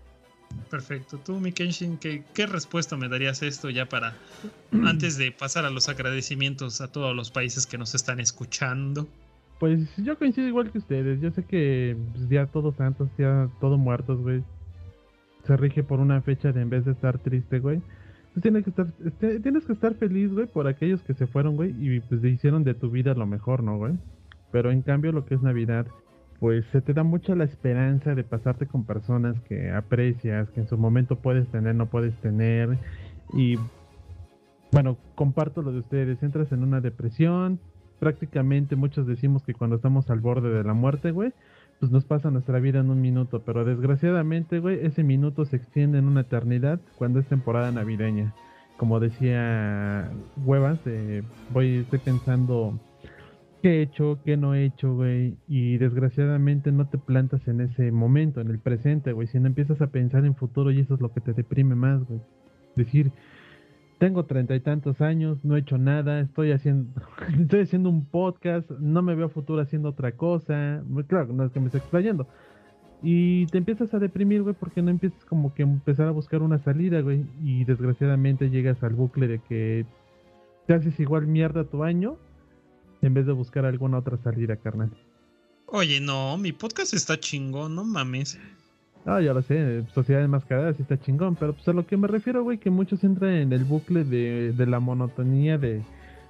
Perfecto. 0.69 1.19
Tú, 1.19 1.39
mi 1.39 1.51
Kenshin, 1.51 1.97
¿qué, 1.97 2.23
¿qué, 2.33 2.47
respuesta 2.47 2.97
me 2.97 3.07
darías 3.07 3.41
a 3.43 3.45
esto 3.45 3.69
ya 3.69 3.87
para, 3.87 4.15
antes 4.83 5.17
de 5.17 5.31
pasar 5.31 5.65
a 5.65 5.69
los 5.69 5.89
agradecimientos 5.89 6.81
a 6.81 6.91
todos 6.91 7.15
los 7.15 7.29
países 7.29 7.67
que 7.67 7.77
nos 7.77 7.93
están 7.93 8.19
escuchando? 8.19 9.07
Pues 9.59 9.81
yo 9.97 10.17
coincido 10.17 10.47
igual 10.47 10.71
que 10.71 10.77
ustedes. 10.77 11.21
Yo 11.21 11.31
sé 11.31 11.43
que 11.43 11.97
pues, 12.13 12.29
ya 12.29 12.45
todos 12.47 12.75
santos, 12.77 13.09
ya 13.17 13.49
todos 13.59 13.77
muertos, 13.77 14.19
güey. 14.19 14.43
Se 15.49 15.57
rige 15.57 15.81
por 15.81 15.99
una 15.99 16.21
fecha 16.21 16.51
de 16.51 16.61
en 16.61 16.69
vez 16.69 16.85
de 16.85 16.91
estar 16.91 17.17
triste, 17.17 17.57
güey. 17.57 17.81
Pues 18.33 18.43
tienes 18.43 18.63
que 18.63 18.69
estar, 18.69 18.85
tienes 19.19 19.65
que 19.65 19.73
estar 19.73 19.95
feliz, 19.95 20.31
güey, 20.31 20.45
por 20.45 20.67
aquellos 20.67 21.01
que 21.01 21.15
se 21.15 21.25
fueron, 21.25 21.55
güey, 21.55 21.73
y 21.79 22.01
pues 22.01 22.23
hicieron 22.23 22.63
de 22.63 22.75
tu 22.75 22.91
vida 22.91 23.15
lo 23.15 23.25
mejor, 23.25 23.63
¿no, 23.63 23.75
güey? 23.75 23.97
Pero 24.51 24.69
en 24.69 24.83
cambio 24.83 25.11
lo 25.11 25.25
que 25.25 25.33
es 25.33 25.41
Navidad, 25.41 25.87
pues 26.39 26.67
se 26.67 26.81
te 26.81 26.93
da 26.93 27.01
mucho 27.01 27.33
la 27.33 27.45
esperanza 27.45 28.13
de 28.13 28.23
pasarte 28.23 28.67
con 28.67 28.85
personas 28.85 29.41
que 29.41 29.71
aprecias, 29.71 30.51
que 30.51 30.59
en 30.59 30.67
su 30.67 30.77
momento 30.77 31.15
puedes 31.15 31.47
tener, 31.47 31.73
no 31.73 31.87
puedes 31.87 32.13
tener. 32.17 32.77
Y 33.33 33.55
bueno, 34.71 34.97
comparto 35.15 35.63
lo 35.63 35.71
de 35.71 35.79
ustedes, 35.79 36.21
entras 36.21 36.51
en 36.51 36.61
una 36.61 36.79
depresión. 36.79 37.59
Prácticamente 37.97 38.75
muchos 38.75 39.07
decimos 39.07 39.41
que 39.41 39.55
cuando 39.55 39.77
estamos 39.77 40.11
al 40.11 40.19
borde 40.19 40.51
de 40.51 40.63
la 40.63 40.73
muerte, 40.73 41.09
güey, 41.09 41.33
pues 41.79 41.91
nos 41.91 42.03
pasa 42.05 42.29
nuestra 42.31 42.59
vida 42.59 42.79
en 42.79 42.89
un 42.89 43.01
minuto. 43.01 43.41
Pero 43.45 43.65
desgraciadamente, 43.65 44.59
güey, 44.59 44.85
ese 44.85 45.03
minuto 45.03 45.45
se 45.45 45.55
extiende 45.55 45.97
en 45.97 46.05
una 46.05 46.21
eternidad 46.21 46.79
cuando 46.97 47.19
es 47.19 47.27
temporada 47.27 47.71
navideña. 47.71 48.33
Como 48.77 48.99
decía 48.99 50.09
Huevas, 50.45 50.79
eh, 50.85 51.23
voy, 51.51 51.77
estoy 51.77 51.99
pensando 51.99 52.79
qué 53.61 53.79
he 53.79 53.81
hecho, 53.81 54.19
qué 54.23 54.37
no 54.37 54.55
he 54.55 54.65
hecho, 54.65 54.95
güey. 54.95 55.37
Y 55.47 55.77
desgraciadamente 55.77 56.71
no 56.71 56.87
te 56.87 56.97
plantas 56.97 57.47
en 57.47 57.61
ese 57.61 57.91
momento, 57.91 58.41
en 58.41 58.49
el 58.49 58.59
presente, 58.59 59.13
güey. 59.13 59.27
Si 59.27 59.39
no 59.39 59.47
empiezas 59.47 59.81
a 59.81 59.87
pensar 59.87 60.25
en 60.25 60.35
futuro 60.35 60.71
y 60.71 60.79
eso 60.79 60.95
es 60.95 61.01
lo 61.01 61.13
que 61.13 61.21
te 61.21 61.33
deprime 61.33 61.75
más, 61.75 62.03
güey. 62.05 62.21
Decir, 62.75 63.11
tengo 63.99 64.25
treinta 64.25 64.55
y 64.55 64.61
tantos 64.61 65.01
años, 65.01 65.37
no 65.43 65.55
he 65.55 65.59
hecho 65.59 65.77
nada, 65.77 66.21
estoy 66.21 66.51
haciendo, 66.51 66.89
estoy 67.39 67.61
haciendo 67.61 67.89
un 67.89 68.05
podcast, 68.05 68.69
no 68.71 69.01
me 69.01 69.13
veo 69.13 69.29
futuro 69.29 69.61
haciendo 69.61 69.89
otra 69.89 70.13
cosa. 70.13 70.81
Claro, 71.07 71.33
no 71.33 71.43
es 71.43 71.51
que 71.51 71.59
me 71.59 71.67
esté 71.67 71.77
explayando. 71.77 72.25
Y 73.03 73.45
te 73.47 73.57
empiezas 73.57 73.93
a 73.93 73.99
deprimir, 73.99 74.41
güey, 74.41 74.55
porque 74.59 74.81
no 74.81 74.89
empiezas 74.89 75.23
como 75.25 75.53
que 75.53 75.63
empezar 75.63 76.07
a 76.07 76.11
buscar 76.11 76.41
una 76.41 76.59
salida, 76.59 77.01
güey. 77.01 77.25
Y 77.43 77.65
desgraciadamente 77.65 78.49
llegas 78.49 78.81
al 78.83 78.93
bucle 78.93 79.27
de 79.27 79.39
que 79.39 79.85
te 80.65 80.73
haces 80.73 80.99
igual 80.99 81.27
mierda 81.27 81.63
tu 81.65 81.83
año 81.83 82.17
en 83.01 83.13
vez 83.13 83.25
de 83.25 83.33
buscar 83.33 83.65
alguna 83.65 83.97
otra 83.99 84.17
salida, 84.17 84.55
carnal. 84.57 84.91
Oye, 85.65 86.01
no, 86.01 86.37
mi 86.37 86.51
podcast 86.51 86.93
está 86.93 87.19
chingón, 87.19 87.75
no 87.75 87.83
mames. 87.83 88.39
Ah, 89.05 89.21
ya 89.21 89.33
lo 89.33 89.41
sé, 89.41 89.83
Sociedad 89.93 90.23
Enmascarada 90.23 90.73
sí 90.73 90.81
está 90.83 90.99
chingón, 90.99 91.35
pero 91.35 91.53
pues 91.53 91.67
a 91.67 91.73
lo 91.73 91.87
que 91.87 91.97
me 91.97 92.07
refiero, 92.07 92.43
güey, 92.43 92.57
que 92.59 92.69
muchos 92.69 93.03
entran 93.03 93.33
en 93.33 93.53
el 93.53 93.63
bucle 93.63 94.03
de, 94.03 94.53
de 94.53 94.65
la 94.67 94.79
monotonía 94.79 95.57
de 95.57 95.81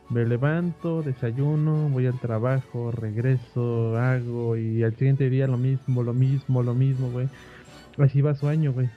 me 0.09 0.25
levanto, 0.25 1.03
desayuno, 1.03 1.89
voy 1.89 2.07
al 2.07 2.19
trabajo, 2.19 2.91
regreso, 2.91 3.95
hago 3.97 4.57
y 4.57 4.83
al 4.83 4.95
siguiente 4.95 5.29
día 5.29 5.47
lo 5.47 5.57
mismo, 5.57 6.03
lo 6.03 6.13
mismo, 6.13 6.63
lo 6.63 6.73
mismo, 6.73 7.11
güey. 7.11 7.29
Así 7.97 8.21
va 8.21 8.33
su 8.35 8.47
año, 8.47 8.73
güey. 8.73 8.89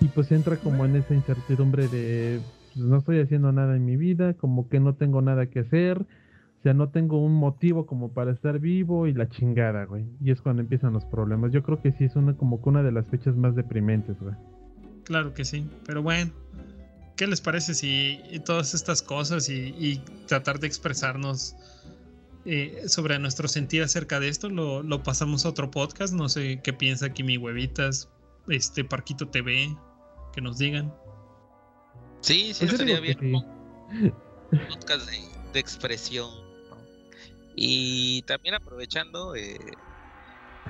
Y 0.00 0.08
pues 0.08 0.30
entra 0.30 0.56
como 0.58 0.84
en 0.84 0.96
esa 0.96 1.14
incertidumbre 1.14 1.88
de 1.88 2.40
pues, 2.72 2.86
no 2.86 2.98
estoy 2.98 3.20
haciendo 3.20 3.52
nada 3.52 3.74
en 3.76 3.84
mi 3.84 3.96
vida, 3.96 4.34
como 4.34 4.68
que 4.68 4.80
no 4.80 4.94
tengo 4.94 5.22
nada 5.22 5.46
que 5.46 5.60
hacer, 5.60 6.06
sea, 6.64 6.72
no 6.72 6.88
tengo 6.88 7.22
un 7.22 7.34
motivo 7.34 7.84
como 7.84 8.12
para 8.12 8.32
estar 8.32 8.58
vivo 8.58 9.06
y 9.06 9.12
la 9.12 9.28
chingada, 9.28 9.84
güey. 9.84 10.06
Y 10.24 10.30
es 10.30 10.40
cuando 10.40 10.62
empiezan 10.62 10.94
los 10.94 11.04
problemas. 11.04 11.52
Yo 11.52 11.62
creo 11.62 11.80
que 11.80 11.92
sí 11.92 12.04
es 12.04 12.16
una 12.16 12.36
como 12.38 12.62
que 12.62 12.70
una 12.70 12.82
de 12.82 12.90
las 12.90 13.06
fechas 13.06 13.36
más 13.36 13.54
deprimentes, 13.54 14.18
güey. 14.18 14.34
Claro 15.04 15.34
que 15.34 15.44
sí, 15.44 15.68
pero 15.86 16.02
bueno. 16.02 16.32
¿Qué 17.16 17.26
les 17.26 17.40
parece 17.42 17.74
si 17.74 18.18
todas 18.44 18.74
estas 18.74 19.02
cosas 19.02 19.48
y, 19.48 20.02
tratar 20.26 20.58
de 20.58 20.66
expresarnos 20.66 21.54
eh, 22.46 22.82
sobre 22.88 23.18
nuestro 23.18 23.46
sentir 23.46 23.82
acerca 23.82 24.18
de 24.18 24.28
esto 24.28 24.48
lo, 24.48 25.02
pasamos 25.02 25.44
a 25.44 25.50
otro 25.50 25.70
podcast? 25.70 26.14
No 26.14 26.28
sé 26.28 26.60
qué 26.64 26.72
piensa 26.72 27.06
aquí 27.06 27.22
mi 27.22 27.36
huevitas, 27.36 28.08
este 28.48 28.84
Parquito 28.84 29.28
TV, 29.28 29.76
que 30.32 30.40
nos 30.40 30.58
digan. 30.58 30.92
Sí, 32.22 32.52
sí, 32.54 32.64
estaría 32.64 33.00
bien. 33.00 33.18
Podcast 34.70 35.08
de 35.52 35.60
expresión 35.60 36.43
y 37.54 38.22
también 38.22 38.54
aprovechando, 38.54 39.34
eh, 39.34 39.58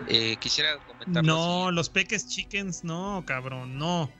eh, 0.08 0.36
quisiera 0.36 0.78
comentar. 0.86 1.24
No, 1.24 1.70
los 1.70 1.88
peques 1.88 2.28
chickens, 2.28 2.84
no, 2.84 3.22
cabrón, 3.26 3.78
no. 3.78 4.10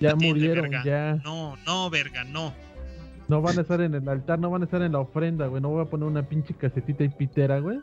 Ya 0.00 0.14
murieron, 0.14 0.70
ya. 0.84 1.14
No, 1.24 1.56
no, 1.66 1.90
verga, 1.90 2.24
no. 2.24 2.54
No 3.28 3.42
van 3.42 3.58
a 3.58 3.62
estar 3.62 3.80
en 3.80 3.94
el 3.94 4.08
altar, 4.08 4.38
no 4.38 4.50
van 4.50 4.62
a 4.62 4.64
estar 4.64 4.80
en 4.82 4.92
la 4.92 5.00
ofrenda, 5.00 5.46
güey. 5.46 5.60
No 5.60 5.68
voy 5.68 5.82
a 5.82 5.90
poner 5.90 6.06
una 6.08 6.26
pinche 6.26 6.54
casetita 6.54 7.04
y 7.04 7.08
pitera, 7.08 7.58
güey. 7.58 7.78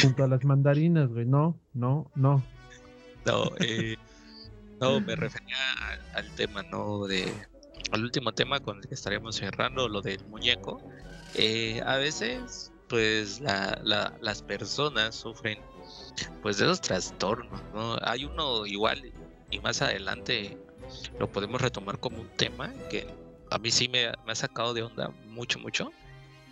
Junto 0.00 0.24
a 0.24 0.28
las 0.28 0.44
mandarinas, 0.44 1.08
güey. 1.08 1.24
No, 1.24 1.58
no, 1.72 2.10
no. 2.14 2.42
No, 3.26 3.50
eh, 3.60 3.96
no, 4.80 5.00
me 5.00 5.16
refería 5.16 5.56
al, 6.14 6.30
tema, 6.36 6.62
¿no? 6.62 7.06
De, 7.06 7.32
al 7.90 8.04
último 8.04 8.32
tema 8.32 8.60
con 8.60 8.78
el 8.78 8.86
que 8.86 8.94
estaríamos 8.94 9.36
cerrando, 9.36 9.88
lo 9.88 10.02
del 10.02 10.24
muñeco. 10.26 10.80
Eh, 11.34 11.80
a 11.84 11.96
veces 11.96 12.72
pues 12.94 13.40
las 13.40 14.42
personas 14.42 15.16
sufren 15.16 15.58
pues 16.42 16.58
de 16.58 16.66
esos 16.66 16.80
trastornos, 16.80 17.60
¿no? 17.74 17.98
Hay 18.02 18.24
uno 18.24 18.64
igual 18.66 19.12
y 19.50 19.58
más 19.58 19.82
adelante 19.82 20.56
lo 21.18 21.26
podemos 21.26 21.60
retomar 21.60 21.98
como 21.98 22.20
un 22.20 22.28
tema 22.36 22.72
que 22.88 23.04
a 23.50 23.58
mí 23.58 23.72
sí 23.72 23.88
me, 23.88 24.06
ha 24.06 24.34
sacado 24.36 24.74
de 24.74 24.84
onda 24.84 25.08
mucho, 25.26 25.58
mucho. 25.58 25.90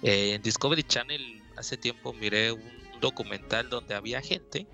Eh, 0.02 0.34
en 0.34 0.42
Discovery 0.42 0.82
Channel 0.82 1.40
hace 1.56 1.76
tiempo 1.76 2.12
miré 2.12 2.50
un, 2.50 2.60
documental 3.00 3.68
donde 3.68 3.94
había 3.94 4.20
gente 4.20 4.66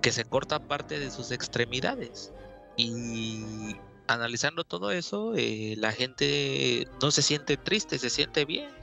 que 0.00 0.10
se 0.10 0.24
corta 0.24 0.58
parte 0.58 0.98
de 0.98 1.10
sus 1.10 1.32
extremidades 1.32 2.32
y 2.78 3.76
analizando 4.06 4.64
todo 4.64 4.90
eso, 4.90 5.34
eh, 5.36 5.74
la 5.76 5.92
gente 5.92 6.88
no 7.02 7.10
se 7.10 7.20
siente 7.20 7.58
triste, 7.58 7.98
se 7.98 8.08
siente 8.08 8.46
bien 8.46 8.81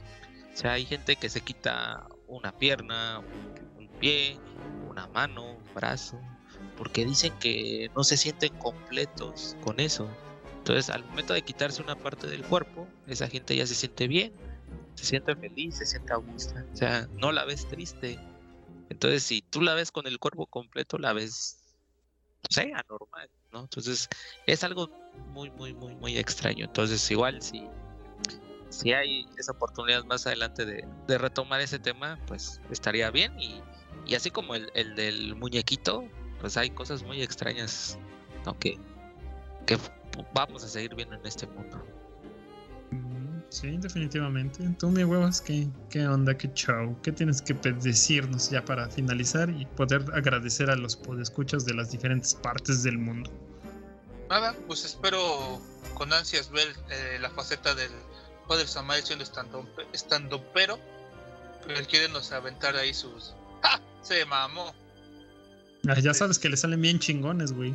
o 0.52 0.56
sea, 0.56 0.72
hay 0.72 0.84
gente 0.84 1.16
que 1.16 1.28
se 1.28 1.40
quita 1.40 2.06
una 2.26 2.52
pierna, 2.52 3.20
un, 3.78 3.88
pie, 4.00 4.38
una 4.88 5.06
mano, 5.08 5.52
un 5.56 5.74
brazo, 5.74 6.18
porque 6.76 7.04
dicen 7.04 7.32
que 7.38 7.90
no 7.94 8.04
se 8.04 8.16
sienten 8.16 8.54
completos 8.58 9.56
con 9.62 9.80
eso. 9.80 10.08
Entonces, 10.58 10.90
al 10.90 11.04
momento 11.04 11.32
de 11.32 11.42
quitarse 11.42 11.82
una 11.82 11.96
parte 11.96 12.26
del 12.26 12.42
cuerpo, 12.42 12.86
esa 13.06 13.28
gente 13.28 13.56
ya 13.56 13.66
se 13.66 13.74
siente 13.74 14.08
bien, 14.08 14.32
se 14.94 15.04
siente 15.04 15.34
feliz, 15.34 15.76
se 15.76 15.86
siente 15.86 16.12
a 16.12 16.16
gusto. 16.16 16.54
O 16.72 16.76
sea, 16.76 17.08
no 17.16 17.32
la 17.32 17.44
ves 17.44 17.66
triste. 17.68 18.18
Entonces, 18.88 19.22
si 19.22 19.42
tú 19.42 19.62
la 19.62 19.74
ves 19.74 19.90
con 19.90 20.06
el 20.06 20.18
cuerpo 20.18 20.46
completo, 20.46 20.98
la 20.98 21.12
ves, 21.12 21.58
anormal, 22.58 23.30
¿no? 23.52 23.60
Entonces, 23.60 24.08
es 24.46 24.64
algo 24.64 24.90
muy, 25.32 25.50
muy, 25.50 25.74
muy, 25.74 25.94
muy 25.94 26.18
extraño. 26.18 26.64
Entonces, 26.66 27.10
igual, 27.10 27.40
si 27.40 27.66
si 28.70 28.92
hay 28.92 29.26
esa 29.36 29.52
oportunidad 29.52 30.04
más 30.04 30.26
adelante 30.26 30.64
de, 30.64 31.18
retomar 31.18 31.60
ese 31.60 31.78
tema, 31.78 32.18
pues 32.26 32.60
estaría 32.70 33.10
bien. 33.10 33.32
Y, 33.38 33.62
así 34.14 34.30
como 34.30 34.54
el, 34.54 34.94
del 34.96 35.36
muñequito, 35.36 36.04
pues 36.40 36.56
hay 36.56 36.70
cosas 36.70 37.02
muy 37.02 37.22
extrañas 37.22 37.98
que, 38.58 38.78
vamos 40.34 40.64
a 40.64 40.68
seguir 40.68 40.94
viendo 40.94 41.14
en 41.14 41.26
este 41.26 41.46
mundo. 41.46 41.84
Sí, 43.50 43.76
definitivamente. 43.78 44.68
Tú, 44.78 44.90
mi 44.90 45.02
huevas, 45.02 45.40
¿qué, 45.40 45.68
¿qué 45.90 46.06
onda? 46.06 46.36
¿Qué 46.36 46.52
show? 46.54 46.96
¿Qué 47.02 47.10
tienes 47.10 47.42
que 47.42 47.54
decirnos 47.54 48.48
ya 48.50 48.64
para 48.64 48.88
finalizar 48.88 49.50
y 49.50 49.66
poder 49.66 50.04
agradecer 50.14 50.70
a 50.70 50.76
los 50.76 50.96
podescuchas 50.96 51.64
de 51.64 51.74
las 51.74 51.90
diferentes 51.90 52.34
partes 52.34 52.84
del 52.84 52.98
mundo? 52.98 53.30
Nada, 54.28 54.54
pues 54.68 54.84
espero 54.84 55.60
con 55.94 56.12
ansias 56.12 56.50
ver 56.50 56.68
eh, 56.90 57.18
la 57.20 57.30
faceta 57.30 57.74
del 57.74 57.90
Padre 58.50 58.66
Samael 58.66 59.02
siendo 59.02 59.24
estando, 59.24 59.66
estando 59.92 60.44
pero. 60.52 60.78
Él 61.68 61.86
quiere 61.86 62.08
nos 62.08 62.32
aventar 62.32 62.76
ahí 62.76 62.92
sus. 62.92 63.32
¡Ja! 63.62 63.80
Se 64.02 64.24
mamó. 64.26 64.74
Ah, 65.88 65.98
ya 65.98 66.12
sabes 66.12 66.38
que 66.38 66.48
le 66.48 66.56
salen 66.56 66.82
bien 66.82 66.98
chingones, 66.98 67.52
güey. 67.52 67.74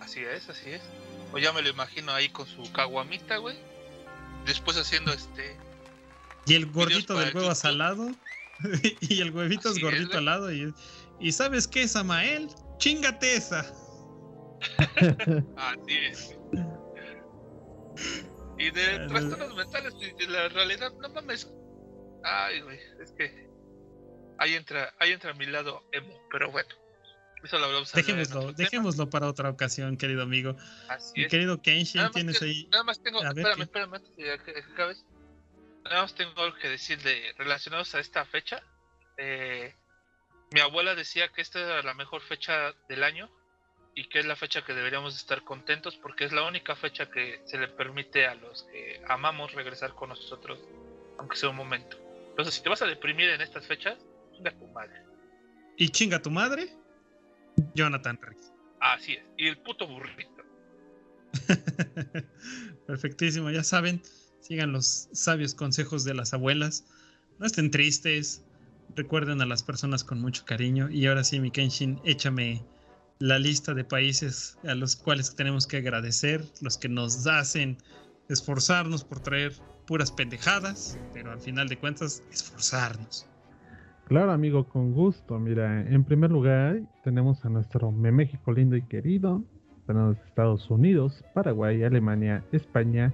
Así 0.00 0.20
es, 0.20 0.48
así 0.48 0.70
es. 0.70 0.82
O 1.32 1.38
ya 1.38 1.52
me 1.52 1.62
lo 1.62 1.70
imagino 1.70 2.12
ahí 2.12 2.28
con 2.28 2.46
su 2.46 2.70
caguamita, 2.72 3.38
güey 3.38 3.56
después 4.46 4.76
haciendo 4.76 5.12
este. 5.12 5.56
Y 6.46 6.54
el 6.54 6.66
gordito 6.66 7.18
del 7.18 7.34
huevo 7.34 7.54
salado. 7.54 8.10
y 9.00 9.20
el 9.20 9.30
huevito 9.30 9.70
es 9.70 9.80
gordito 9.80 10.18
al 10.18 10.24
lado. 10.26 10.52
Y, 10.52 10.74
y 11.18 11.32
¿sabes 11.32 11.66
qué, 11.68 11.86
Samael? 11.86 12.48
Chingate 12.78 13.36
esa. 13.36 13.60
Así 15.56 15.96
es. 16.10 16.36
Y 18.60 18.70
de 18.70 19.08
trastornos 19.08 19.56
mentales, 19.56 19.94
de 19.98 20.26
la 20.28 20.48
realidad, 20.50 20.92
no 21.00 21.08
mames. 21.08 21.50
Ay, 22.22 22.60
güey, 22.60 22.78
es 23.02 23.10
que 23.12 23.48
ahí 24.38 24.54
entra, 24.54 24.94
ahí 24.98 25.12
entra 25.12 25.30
a 25.30 25.34
mi 25.34 25.46
lado 25.46 25.82
emo, 25.92 26.14
pero 26.30 26.50
bueno. 26.50 26.68
Eso 27.42 27.58
lo 27.58 27.64
hablamos 27.64 27.90
dejémoslo, 27.92 28.52
dejémoslo 28.52 29.08
para 29.08 29.26
otra 29.26 29.48
ocasión, 29.48 29.96
querido 29.96 30.22
amigo. 30.22 30.56
Así 30.90 31.26
querido 31.26 31.62
Kenshin, 31.62 32.10
tienes 32.10 32.42
ahí. 32.42 32.68
Nada 32.70 32.84
más 32.84 33.02
tengo, 33.02 33.22
espérame, 33.22 33.62
espérame, 33.62 33.94
antes 33.94 34.14
de 34.14 34.38
que 34.44 34.60
acabes. 34.72 35.06
Nada 35.84 36.02
más 36.02 36.14
tengo 36.14 36.38
algo 36.42 36.54
que 36.58 36.68
decir 36.68 37.00
de 37.02 37.32
relacionados 37.38 37.94
a 37.94 38.00
esta 38.00 38.26
fecha. 38.26 38.62
Eh, 39.16 39.74
mi 40.52 40.60
abuela 40.60 40.94
decía 40.94 41.28
que 41.28 41.40
esta 41.40 41.60
era 41.60 41.82
la 41.82 41.94
mejor 41.94 42.20
fecha 42.20 42.74
del 42.90 43.04
año 43.04 43.30
y 43.94 44.08
que 44.08 44.20
es 44.20 44.26
la 44.26 44.36
fecha 44.36 44.62
que 44.64 44.72
deberíamos 44.72 45.16
estar 45.16 45.42
contentos 45.42 45.96
porque 45.96 46.24
es 46.24 46.32
la 46.32 46.46
única 46.46 46.76
fecha 46.76 47.10
que 47.10 47.40
se 47.44 47.58
le 47.58 47.68
permite 47.68 48.26
a 48.26 48.34
los 48.34 48.64
que 48.64 49.02
amamos 49.08 49.52
regresar 49.52 49.94
con 49.94 50.10
nosotros, 50.10 50.58
aunque 51.18 51.36
sea 51.36 51.50
un 51.50 51.56
momento. 51.56 51.96
Entonces, 52.30 52.54
si 52.54 52.62
te 52.62 52.68
vas 52.68 52.82
a 52.82 52.86
deprimir 52.86 53.28
en 53.30 53.40
estas 53.40 53.66
fechas, 53.66 53.98
chinga 54.34 54.52
tu 54.52 54.66
madre. 54.68 55.02
¿Y 55.76 55.88
chinga 55.88 56.20
tu 56.20 56.30
madre? 56.30 56.72
Jonathan 57.74 58.18
Rex. 58.22 58.52
Así 58.80 59.14
es, 59.14 59.24
y 59.36 59.48
el 59.48 59.58
puto 59.58 59.86
burrito. 59.86 60.42
Perfectísimo, 62.86 63.50
ya 63.50 63.62
saben, 63.62 64.02
sigan 64.40 64.72
los 64.72 65.08
sabios 65.12 65.54
consejos 65.54 66.04
de 66.04 66.14
las 66.14 66.32
abuelas. 66.32 66.86
No 67.38 67.46
estén 67.46 67.70
tristes, 67.70 68.42
recuerden 68.96 69.40
a 69.40 69.46
las 69.46 69.62
personas 69.62 70.04
con 70.04 70.20
mucho 70.20 70.44
cariño. 70.44 70.88
Y 70.90 71.06
ahora 71.06 71.24
sí, 71.24 71.40
mi 71.40 71.50
Kenshin, 71.50 72.00
échame 72.04 72.64
la 73.20 73.38
lista 73.38 73.74
de 73.74 73.84
países 73.84 74.58
a 74.64 74.74
los 74.74 74.96
cuales 74.96 75.36
tenemos 75.36 75.66
que 75.66 75.76
agradecer, 75.76 76.42
los 76.62 76.78
que 76.78 76.88
nos 76.88 77.26
hacen 77.26 77.76
esforzarnos 78.30 79.04
por 79.04 79.20
traer 79.20 79.52
puras 79.86 80.10
pendejadas, 80.10 80.98
pero 81.12 81.30
al 81.30 81.38
final 81.38 81.68
de 81.68 81.76
cuentas, 81.76 82.24
esforzarnos. 82.32 83.26
Claro, 84.06 84.32
amigo, 84.32 84.66
con 84.66 84.92
gusto. 84.92 85.38
Mira, 85.38 85.82
en 85.82 86.02
primer 86.02 86.30
lugar 86.30 86.80
tenemos 87.04 87.44
a 87.44 87.50
nuestro 87.50 87.92
México 87.92 88.52
lindo 88.52 88.74
y 88.74 88.82
querido. 88.82 89.44
Tenemos 89.86 90.16
Estados 90.26 90.70
Unidos, 90.70 91.22
Paraguay, 91.34 91.82
Alemania, 91.82 92.42
España, 92.52 93.12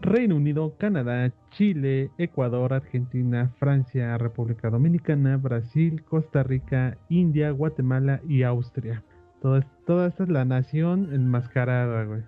Reino 0.00 0.34
Unido, 0.34 0.74
Canadá, 0.76 1.32
Chile, 1.52 2.10
Ecuador, 2.18 2.74
Argentina, 2.74 3.52
Francia, 3.60 4.18
República 4.18 4.70
Dominicana, 4.70 5.36
Brasil, 5.36 6.02
Costa 6.02 6.42
Rica, 6.42 6.98
India, 7.08 7.52
Guatemala 7.52 8.20
y 8.28 8.42
Austria. 8.42 9.04
Toda, 9.46 9.60
toda 9.86 10.08
esta 10.08 10.24
es 10.24 10.28
la 10.28 10.44
nación 10.44 11.14
enmascarada, 11.14 12.02
güey. 12.02 12.22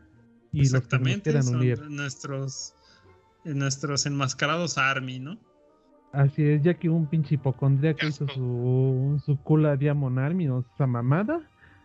Y 0.52 0.60
Exactamente, 0.60 1.32
los 1.32 1.50
que 1.50 1.74
son 1.74 1.96
nuestros, 1.96 2.74
nuestros 3.44 4.06
enmascarados 4.06 4.78
Army, 4.78 5.18
¿no? 5.18 5.36
Así 6.12 6.44
es, 6.44 6.62
ya 6.62 6.74
que 6.74 6.88
un 6.88 7.08
pinche 7.08 7.34
hipocondriaco 7.34 8.06
hizo 8.06 8.28
su, 8.28 9.20
su 9.26 9.36
cula 9.42 9.76
diamonal, 9.76 10.40
o 10.48 10.64
esa 10.72 10.86
mamada. 10.86 11.40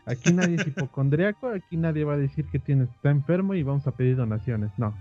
Aquí 0.05 0.31
nadie 0.31 0.57
es 0.57 0.67
hipocondriaco, 0.67 1.47
aquí 1.47 1.77
nadie 1.77 2.03
va 2.03 2.13
a 2.13 2.17
decir 2.17 2.45
que 2.51 2.59
tiene, 2.59 2.83
está 2.83 3.09
enfermo 3.09 3.55
y 3.55 3.63
vamos 3.63 3.87
a 3.87 3.91
pedir 3.91 4.15
donaciones, 4.15 4.69
no. 4.77 4.95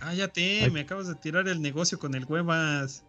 Cállate, 0.00 0.68
me 0.70 0.80
acabas 0.80 1.08
de 1.08 1.14
tirar 1.14 1.48
el 1.48 1.62
negocio 1.62 1.98
con 1.98 2.14
el 2.14 2.26
huevas. 2.26 3.06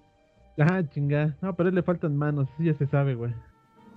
Ah, 0.57 0.81
chinga. 0.89 1.35
No, 1.41 1.53
pero 1.57 1.67
él 1.67 1.75
le 1.75 1.83
faltan 1.83 2.15
manos, 2.15 2.47
eso 2.53 2.63
ya 2.63 2.73
se 2.73 2.87
sabe, 2.87 3.15
güey. 3.15 3.33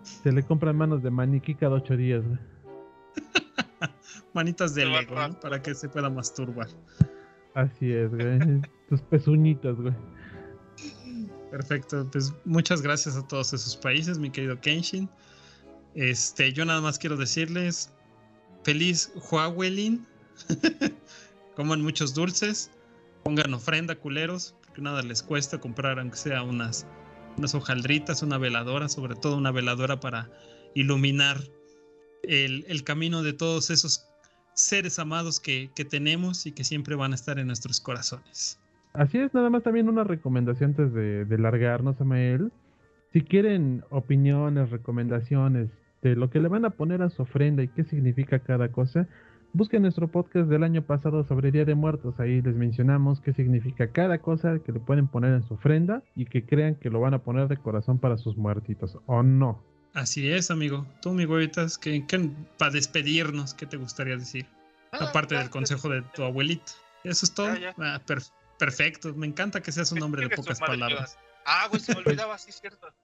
Se 0.02 0.32
le 0.32 0.42
compran 0.42 0.74
manos 0.74 1.04
de 1.04 1.12
maniquí 1.12 1.54
cada 1.54 1.76
ocho 1.76 1.96
días, 1.96 2.26
güey. 2.26 2.38
Manitas 4.34 4.74
de 4.74 4.86
Lego, 4.86 5.14
¿no? 5.14 5.38
Para 5.40 5.62
que 5.62 5.74
se 5.74 5.88
pueda 5.88 6.08
masturbar. 6.08 6.68
Así 7.54 7.92
es, 7.92 8.10
güey. 8.10 8.62
Tus 8.88 9.00
pezuñitas, 9.02 9.76
güey. 9.76 9.94
Perfecto, 11.50 12.08
pues 12.10 12.32
muchas 12.46 12.80
gracias 12.80 13.14
a 13.16 13.26
todos 13.28 13.52
esos 13.52 13.76
países, 13.76 14.18
mi 14.18 14.30
querido 14.30 14.58
Kenshin. 14.58 15.08
Este, 15.94 16.50
yo 16.52 16.64
nada 16.64 16.80
más 16.80 16.98
quiero 16.98 17.16
decirles 17.16 17.92
feliz 18.64 19.12
Huawei. 19.30 20.00
Coman 21.56 21.82
muchos 21.82 22.14
dulces, 22.14 22.70
pongan 23.22 23.52
ofrenda, 23.52 23.94
culeros, 23.94 24.54
porque 24.64 24.80
nada 24.80 25.02
les 25.02 25.22
cuesta 25.22 25.60
comprar, 25.60 25.98
aunque 25.98 26.16
sea 26.16 26.42
unas, 26.42 26.86
unas 27.36 27.54
hojaldritas, 27.54 28.22
una 28.22 28.38
veladora, 28.38 28.88
sobre 28.88 29.14
todo 29.16 29.36
una 29.36 29.52
veladora 29.52 30.00
para 30.00 30.30
iluminar 30.74 31.38
el, 32.22 32.84
camino 32.84 33.22
de 33.22 33.32
todos 33.32 33.70
esos 33.70 34.08
seres 34.54 34.98
amados 34.98 35.40
que, 35.40 35.70
que 35.74 35.84
tenemos 35.84 36.46
y 36.46 36.52
que 36.52 36.64
siempre 36.64 36.94
van 36.94 37.12
a 37.12 37.14
estar 37.14 37.38
en 37.38 37.46
nuestros 37.46 37.80
corazones. 37.80 38.58
Así 38.92 39.18
es, 39.18 39.32
nada 39.32 39.48
más 39.48 39.62
también 39.62 39.88
una 39.88 40.04
recomendación 40.04 40.70
antes 40.70 40.92
de, 40.92 41.24
de 41.24 41.38
largarnos, 41.38 42.00
Amael. 42.00 42.52
Si 43.12 43.22
quieren 43.22 43.84
opiniones, 43.90 44.70
recomendaciones 44.70 45.68
de 46.02 46.16
lo 46.16 46.30
que 46.30 46.40
le 46.40 46.48
van 46.48 46.64
a 46.64 46.70
poner 46.70 47.02
a 47.02 47.10
su 47.10 47.22
ofrenda 47.22 47.62
y 47.62 47.68
qué 47.68 47.84
significa 47.84 48.40
cada 48.40 48.70
cosa, 48.70 49.06
busquen 49.54 49.82
nuestro 49.82 50.08
podcast 50.08 50.48
del 50.48 50.62
año 50.62 50.82
pasado 50.82 51.24
sobre 51.24 51.52
Día 51.52 51.64
de 51.64 51.74
Muertos. 51.74 52.18
Ahí 52.20 52.42
les 52.42 52.56
mencionamos 52.56 53.20
qué 53.20 53.32
significa 53.32 53.88
cada 53.88 54.18
cosa 54.18 54.58
que 54.58 54.72
le 54.72 54.80
pueden 54.80 55.08
poner 55.08 55.34
en 55.34 55.42
su 55.42 55.54
ofrenda 55.54 56.02
y 56.14 56.26
que 56.26 56.44
crean 56.44 56.74
que 56.74 56.90
lo 56.90 57.00
van 57.00 57.14
a 57.14 57.22
poner 57.22 57.48
de 57.48 57.56
corazón 57.56 57.98
para 57.98 58.18
sus 58.18 58.36
muertitos, 58.36 58.98
¿o 59.06 59.22
no? 59.22 59.62
Así 59.94 60.30
es, 60.30 60.50
amigo. 60.50 60.86
Tú, 61.00 61.12
mi 61.12 61.24
huevitas, 61.24 61.76
que, 61.76 62.04
para 62.58 62.70
despedirnos, 62.70 63.54
¿qué 63.54 63.66
te 63.66 63.76
gustaría 63.76 64.16
decir? 64.16 64.46
Ah, 64.92 65.06
Aparte 65.08 65.34
del 65.34 65.50
consejo 65.50 65.88
de 65.88 66.02
tu 66.14 66.22
abuelita. 66.22 66.72
Eso 67.04 67.26
es 67.26 67.34
todo. 67.34 67.54
Ah, 67.78 68.00
perfecto. 68.04 68.42
Perfecto, 68.62 69.12
me 69.14 69.26
encanta 69.26 69.60
que 69.60 69.72
seas 69.72 69.90
un 69.90 70.00
hombre 70.04 70.28
de 70.28 70.36
pocas 70.36 70.60
palabras. 70.60 71.18
Ah, 71.44 71.66
güey, 71.68 71.82
se 71.82 71.92
me 71.94 72.00
olvidaba, 72.06 72.38
sí, 72.38 72.52
cierto. 72.52 72.94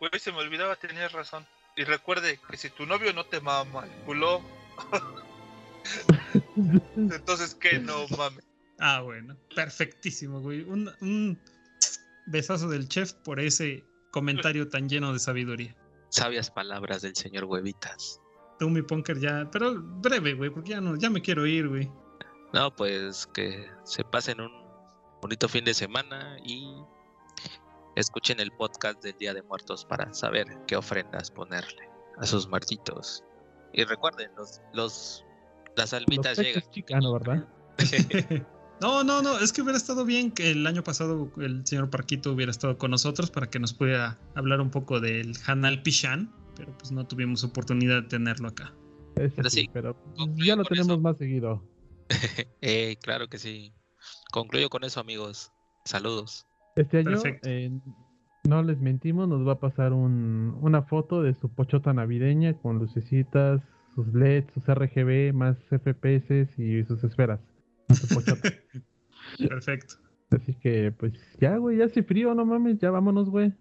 Güey, 0.00 0.18
se 0.18 0.32
me 0.32 0.38
olvidaba, 0.38 0.74
tenías 0.76 1.12
razón. 1.12 1.46
Y 1.76 1.84
recuerde 1.84 2.40
que 2.48 2.56
si 2.56 2.70
tu 2.70 2.86
novio 2.86 3.12
no 3.12 3.26
te 3.26 3.38
mama 3.42 3.84
el 3.84 3.90
culo, 4.06 4.40
entonces 6.96 7.54
que 7.54 7.78
no 7.78 8.08
mames. 8.16 8.42
Ah, 8.78 9.02
bueno, 9.02 9.36
perfectísimo, 9.54 10.40
güey. 10.40 10.62
Un, 10.62 10.90
un 11.02 11.38
besazo 12.24 12.70
del 12.70 12.88
chef 12.88 13.12
por 13.12 13.38
ese 13.38 13.84
comentario 14.12 14.68
tan 14.68 14.88
lleno 14.88 15.12
de 15.12 15.18
sabiduría. 15.18 15.76
Sabias 16.12 16.50
palabras 16.50 17.00
del 17.00 17.16
señor 17.16 17.44
Huevitas. 17.44 18.20
Tú, 18.58 18.68
mi 18.68 18.82
punker, 18.82 19.18
ya, 19.18 19.48
pero 19.50 19.80
breve, 19.80 20.34
güey, 20.34 20.50
porque 20.50 20.72
ya 20.72 20.80
no, 20.80 20.94
ya 20.96 21.08
me 21.08 21.22
quiero 21.22 21.46
ir, 21.46 21.68
güey. 21.68 21.90
No, 22.52 22.70
pues 22.76 23.26
que 23.28 23.66
se 23.84 24.04
pasen 24.04 24.42
un 24.42 24.52
bonito 25.22 25.48
fin 25.48 25.64
de 25.64 25.72
semana 25.72 26.36
y 26.44 26.76
escuchen 27.96 28.40
el 28.40 28.52
podcast 28.52 29.02
del 29.02 29.16
Día 29.16 29.32
de 29.32 29.42
Muertos 29.42 29.86
para 29.86 30.12
saber 30.12 30.46
qué 30.66 30.76
ofrendas 30.76 31.30
ponerle 31.30 31.88
a 32.18 32.26
sus 32.26 32.46
muertitos. 32.46 33.24
Y 33.72 33.84
recuerden, 33.84 34.30
los, 34.36 34.60
los 34.74 35.24
las 35.76 35.94
almitas 35.94 36.36
llegan. 36.36 36.62
Chicano, 36.72 37.14
¿verdad? 37.14 37.48
no, 38.80 39.04
no, 39.04 39.22
no, 39.22 39.38
es 39.38 39.52
que 39.52 39.62
hubiera 39.62 39.76
estado 39.76 40.04
bien 40.04 40.30
que 40.30 40.50
el 40.50 40.66
año 40.66 40.82
pasado 40.82 41.30
el 41.38 41.66
señor 41.66 41.90
Parquito 41.90 42.32
hubiera 42.32 42.50
estado 42.50 42.78
con 42.78 42.90
nosotros 42.90 43.30
para 43.30 43.48
que 43.48 43.58
nos 43.58 43.72
pudiera 43.72 44.18
hablar 44.34 44.60
un 44.60 44.70
poco 44.70 45.00
del 45.00 45.34
Hanal 45.46 45.82
Pishan, 45.82 46.32
pero 46.56 46.76
pues 46.78 46.92
no 46.92 47.06
tuvimos 47.06 47.44
oportunidad 47.44 48.02
de 48.02 48.08
tenerlo 48.08 48.48
acá. 48.48 48.72
pero 49.14 49.50
sí, 49.50 49.68
pero 49.72 49.96
ya 50.36 50.56
lo 50.56 50.64
tenemos 50.64 51.00
más 51.00 51.16
seguido. 51.18 51.62
eh, 52.60 52.96
claro 53.02 53.28
que 53.28 53.38
sí. 53.38 53.72
Concluyo 54.32 54.68
con 54.68 54.84
eso, 54.84 55.00
amigos. 55.00 55.52
Saludos. 55.84 56.46
Este 56.76 56.98
año, 56.98 57.18
eh, 57.44 57.70
no 58.44 58.62
les 58.62 58.80
mentimos, 58.80 59.28
nos 59.28 59.46
va 59.46 59.52
a 59.52 59.60
pasar 59.60 59.92
un, 59.92 60.56
una 60.60 60.82
foto 60.82 61.22
de 61.22 61.34
su 61.34 61.48
pochota 61.48 61.92
navideña 61.92 62.54
con 62.54 62.78
lucecitas, 62.78 63.60
sus 63.94 64.12
LEDs, 64.14 64.52
sus 64.54 64.64
RGB, 64.66 65.32
más 65.32 65.56
FPS 65.70 66.58
y 66.58 66.82
sus 66.84 67.04
esferas. 67.04 67.40
Perfecto. 69.48 69.94
Así 70.30 70.54
que, 70.54 70.92
pues 70.92 71.12
ya, 71.40 71.56
güey, 71.56 71.78
ya 71.78 71.86
hace 71.86 72.02
frío, 72.02 72.34
no 72.34 72.44
mames, 72.44 72.78
ya 72.78 72.90
vámonos, 72.90 73.28
güey. 73.28 73.52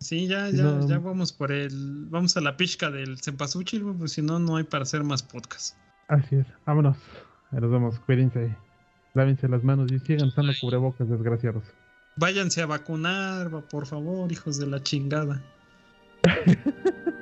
Sí, 0.00 0.28
ya, 0.28 0.48
ya, 0.50 0.80
ya 0.86 0.98
vamos 0.98 1.32
por 1.32 1.50
el. 1.50 2.06
Vamos 2.08 2.36
a 2.36 2.40
la 2.40 2.56
pizca 2.56 2.90
del 2.90 3.18
Cempasúchil, 3.18 3.82
güey, 3.82 3.96
pues 3.96 4.12
si 4.12 4.22
no, 4.22 4.38
no 4.38 4.56
hay 4.56 4.64
para 4.64 4.84
hacer 4.84 5.02
más 5.02 5.22
podcast. 5.22 5.76
Así 6.08 6.36
es, 6.36 6.46
vámonos. 6.64 6.96
Nos 7.50 7.70
vemos, 7.70 7.98
cuídense. 8.00 8.54
Lávense 9.14 9.48
las 9.48 9.64
manos 9.64 9.90
y 9.90 9.98
sigan 9.98 10.28
usando 10.28 10.52
cubrebocas, 10.60 11.08
desgraciados. 11.08 11.64
Váyanse 12.16 12.62
a 12.62 12.66
vacunar, 12.66 13.50
por 13.68 13.86
favor, 13.86 14.30
hijos 14.30 14.58
de 14.58 14.66
la 14.66 14.82
chingada. 14.82 15.42